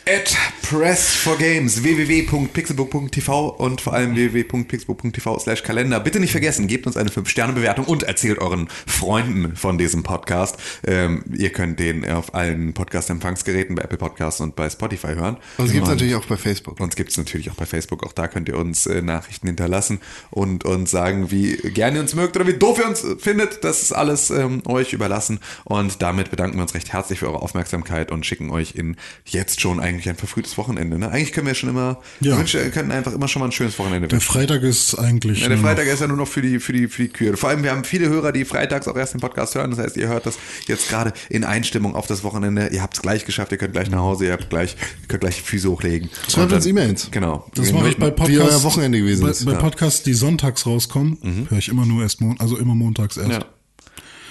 At 0.07 0.35
Press 0.69 1.15
for 1.15 1.35
Games, 1.35 1.81
www.pixelbook.tv 1.81 3.47
und 3.57 3.81
vor 3.81 3.93
allem 3.93 4.13
www.pixelbook.tv 4.13 5.39
slash 5.39 5.63
Kalender. 5.63 5.99
Bitte 5.99 6.19
nicht 6.19 6.29
vergessen, 6.29 6.67
gebt 6.67 6.85
uns 6.85 6.95
eine 6.95 7.09
5-Sterne-Bewertung 7.09 7.85
und 7.85 8.03
erzählt 8.03 8.37
euren 8.37 8.67
Freunden 8.85 9.55
von 9.55 9.79
diesem 9.79 10.03
Podcast. 10.03 10.57
Ähm, 10.85 11.23
ihr 11.35 11.49
könnt 11.49 11.79
den 11.79 12.07
auf 12.07 12.35
allen 12.35 12.75
Podcast-Empfangsgeräten 12.75 13.77
bei 13.77 13.81
Apple 13.81 13.97
Podcasts 13.97 14.41
und 14.41 14.55
bei 14.55 14.69
Spotify 14.69 15.15
hören. 15.15 15.37
Und 15.57 15.65
es 15.65 15.71
gibt 15.71 15.87
natürlich 15.87 16.13
auch 16.13 16.25
bei 16.25 16.37
Facebook. 16.37 16.79
Uns 16.79 16.95
gibt 16.95 17.09
es 17.09 17.17
natürlich 17.17 17.49
auch 17.49 17.55
bei 17.55 17.65
Facebook. 17.65 18.03
Auch 18.03 18.13
da 18.13 18.27
könnt 18.27 18.47
ihr 18.47 18.55
uns 18.55 18.85
äh, 18.85 19.01
Nachrichten 19.01 19.47
hinterlassen 19.47 19.99
und 20.29 20.65
uns 20.65 20.91
sagen, 20.91 21.31
wie 21.31 21.55
gerne 21.55 21.97
ihr 21.97 22.01
uns 22.01 22.13
mögt 22.13 22.35
oder 22.35 22.45
wie 22.45 22.53
doof 22.53 22.77
ihr 22.77 22.85
uns 22.85 23.03
findet. 23.17 23.63
Das 23.63 23.81
ist 23.81 23.91
alles 23.91 24.29
ähm, 24.29 24.61
euch 24.67 24.93
überlassen. 24.93 25.39
Und 25.63 26.03
damit 26.03 26.29
bedanken 26.29 26.57
wir 26.57 26.61
uns 26.61 26.75
recht 26.75 26.93
herzlich 26.93 27.17
für 27.17 27.27
eure 27.27 27.41
Aufmerksamkeit 27.41 28.11
und 28.11 28.23
schicken 28.23 28.51
euch 28.51 28.75
in 28.75 28.97
jetzt 29.25 29.61
schon 29.61 29.79
eigentlich 29.79 30.07
ein 30.07 30.15
verfrühtes 30.15 30.58
Wochenende. 30.59 30.99
Ne? 30.99 31.09
Eigentlich 31.09 31.33
können 31.33 31.47
wir 31.47 31.55
schon 31.55 31.69
immer, 31.69 31.99
Ja. 32.19 32.33
wir 32.33 32.37
wünschen- 32.37 32.71
könnten 32.71 32.91
einfach 32.91 33.11
immer 33.13 33.27
schon 33.27 33.39
mal 33.39 33.47
ein 33.47 33.51
schönes 33.51 33.79
Wochenende 33.79 34.07
Der 34.07 34.17
wünschen. 34.17 34.31
Freitag 34.31 34.61
ist 34.61 34.93
eigentlich. 34.99 35.41
Ja, 35.41 35.49
der 35.49 35.57
Freitag 35.57 35.87
ist 35.87 35.99
ja 36.01 36.07
nur 36.07 36.17
noch 36.17 36.27
für 36.27 36.43
die, 36.43 36.59
für 36.59 36.73
die, 36.73 36.87
für 36.87 37.01
die 37.01 37.09
Kühe. 37.09 37.35
Vor 37.35 37.49
allem, 37.49 37.63
wir 37.63 37.71
haben 37.71 37.83
viele 37.83 38.07
Hörer, 38.09 38.31
die 38.31 38.45
freitags 38.45 38.87
auch 38.87 38.95
erst 38.95 39.13
den 39.15 39.21
Podcast 39.21 39.55
hören. 39.55 39.71
Das 39.71 39.79
heißt, 39.79 39.97
ihr 39.97 40.07
hört 40.07 40.27
das 40.27 40.37
jetzt 40.67 40.87
gerade 40.89 41.13
in 41.29 41.43
Einstimmung 41.43 41.95
auf 41.95 42.05
das 42.05 42.23
Wochenende. 42.23 42.67
Ihr 42.67 42.83
habt 42.83 42.95
es 42.97 43.01
gleich 43.01 43.25
geschafft, 43.25 43.51
ihr 43.51 43.57
könnt 43.57 43.73
gleich 43.73 43.89
nach 43.89 43.99
Hause, 43.99 44.25
ihr 44.27 44.33
habt 44.33 44.49
gleich, 44.51 44.75
ihr 45.01 45.07
könnt 45.07 45.21
gleich 45.21 45.37
die 45.37 45.41
Füße 45.41 45.69
hochlegen. 45.71 46.09
Schreibt 46.29 46.53
uns 46.53 46.65
E-Mails. 46.67 47.07
Genau. 47.09 47.49
Das 47.55 47.71
mache 47.73 47.89
ich 47.89 47.97
bei 47.97 48.11
Podcasts. 48.11 48.53
euer 48.53 48.63
Wochenende 48.63 48.99
gewesen 48.99 49.23
bei, 49.23 49.29
ist. 49.31 49.45
Bei. 49.45 49.53
Podcasts, 49.55 50.03
die 50.03 50.13
sonntags 50.13 50.65
rauskommen, 50.65 51.47
höre 51.49 51.57
ich 51.57 51.69
immer 51.69 51.85
nur 51.85 52.03
erst 52.03 52.19
also 52.39 52.57
immer 52.57 52.75
montags 52.75 53.17
erst. 53.17 53.31
Ja. 53.31 53.45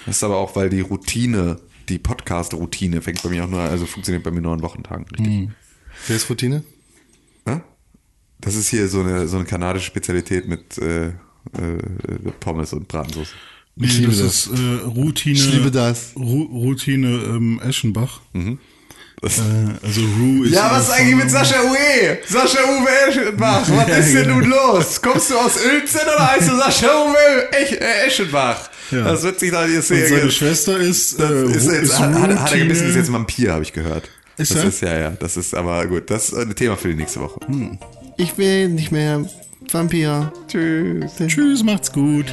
Das 0.07 0.17
ist 0.17 0.25
aber 0.25 0.37
auch, 0.37 0.55
weil 0.57 0.69
die 0.71 0.81
Routine, 0.81 1.59
die 1.89 1.99
Podcast-Routine 1.99 3.03
fängt 3.03 3.23
bei 3.23 3.29
mir 3.31 3.45
auch 3.45 3.49
nur, 3.49 3.61
also 3.61 3.87
funktioniert 3.87 4.23
bei 4.25 4.31
mir 4.31 4.41
nur 4.43 4.53
an 4.53 4.63
Wochentagen. 4.63 5.07
Richtig. 5.11 5.49
Wer 5.49 5.68
ist 6.09 6.29
Routine? 6.31 6.63
Hä? 7.47 7.61
Das 8.41 8.55
ist 8.55 8.69
hier 8.69 8.89
so 8.89 9.01
eine, 9.01 9.27
so 9.29 9.37
eine 9.37 9.45
kanadische 9.47 9.87
Spezialität 9.87 10.47
mit 10.49 10.79
äh, 10.79 11.09
äh, 11.09 11.13
Pommes 12.41 12.73
und 12.73 12.87
Bratensauce. 12.89 13.29
Nee, 13.77 13.87
Ich 13.87 13.99
liebe 13.99 14.13
das, 14.13 14.19
das. 14.21 14.47
ist 14.47 14.59
äh, 14.59 14.85
Routine. 14.87 15.35
Ich 15.39 15.53
liebe 15.53 15.71
das. 15.71 16.13
Ru 16.17 16.43
Routine 16.45 17.09
ähm, 17.09 17.61
Eschenbach. 17.65 18.21
Das- 19.21 19.39
Äh, 19.39 19.43
also 19.83 20.01
Ru 20.01 20.45
ist. 20.45 20.55
Ja, 20.55 20.71
was 20.71 20.85
ist 20.85 20.91
eigentlich 20.95 21.17
mit 21.17 21.31
Sascha 21.31 21.61
Uwe? 21.63 22.19
Sascha 22.27 22.59
Uwe 22.61 22.89
Eschenbach, 23.09 23.69
was 23.71 23.99
ist 24.07 24.15
denn 24.15 24.29
nun 24.31 24.45
los? 24.49 25.03
Kommst 25.03 25.31
du 25.31 25.37
aus 25.39 25.57
Uelzen 25.65 26.01
oder 26.03 26.31
heißt 26.33 26.49
du 26.51 26.57
Sascha 26.57 26.87
Uwe 27.05 27.53
Ech 27.53 27.73
äh, 27.73 28.07
Eschenbach? 28.07 28.71
Ja. 28.91 29.03
Das 29.05 29.23
wird 29.23 29.39
sich 29.41 29.51
da 29.51 29.67
jetzt 29.67 29.91
Und 29.91 30.07
seine. 30.09 30.31
Schwester 30.31 30.79
ist. 30.79 31.19
Äh, 31.21 31.45
ist 31.51 31.69
Ru- 31.69 31.73
jetzt, 31.75 31.99
hat, 31.99 32.15
hat, 32.15 32.39
hat 32.39 32.53
er 32.53 32.59
gebissen, 32.59 32.89
ist 32.89 32.95
jetzt 32.97 33.09
ein 33.09 33.13
Vampir, 33.15 33.53
habe 33.53 33.63
ich 33.65 33.73
gehört. 33.73 34.09
Ist 34.39 34.55
das 34.55 34.63
er? 34.63 34.69
ist 34.69 34.81
ja, 34.81 34.99
ja, 34.99 35.11
das 35.11 35.37
ist 35.37 35.55
aber 35.55 35.87
gut. 35.87 36.11
Das 36.11 36.31
ist 36.31 36.39
ein 36.39 36.55
Thema 36.55 36.77
für 36.77 36.89
die 36.89 36.95
nächste 36.95 37.21
Woche. 37.21 37.41
Ich 38.17 38.39
will 38.39 38.69
nicht 38.69 38.93
mehr 38.93 39.25
Vampir. 39.71 40.33
Tschüss. 40.47 41.17
Tschüss, 41.27 41.63
macht's 41.63 41.93
gut. 41.93 42.27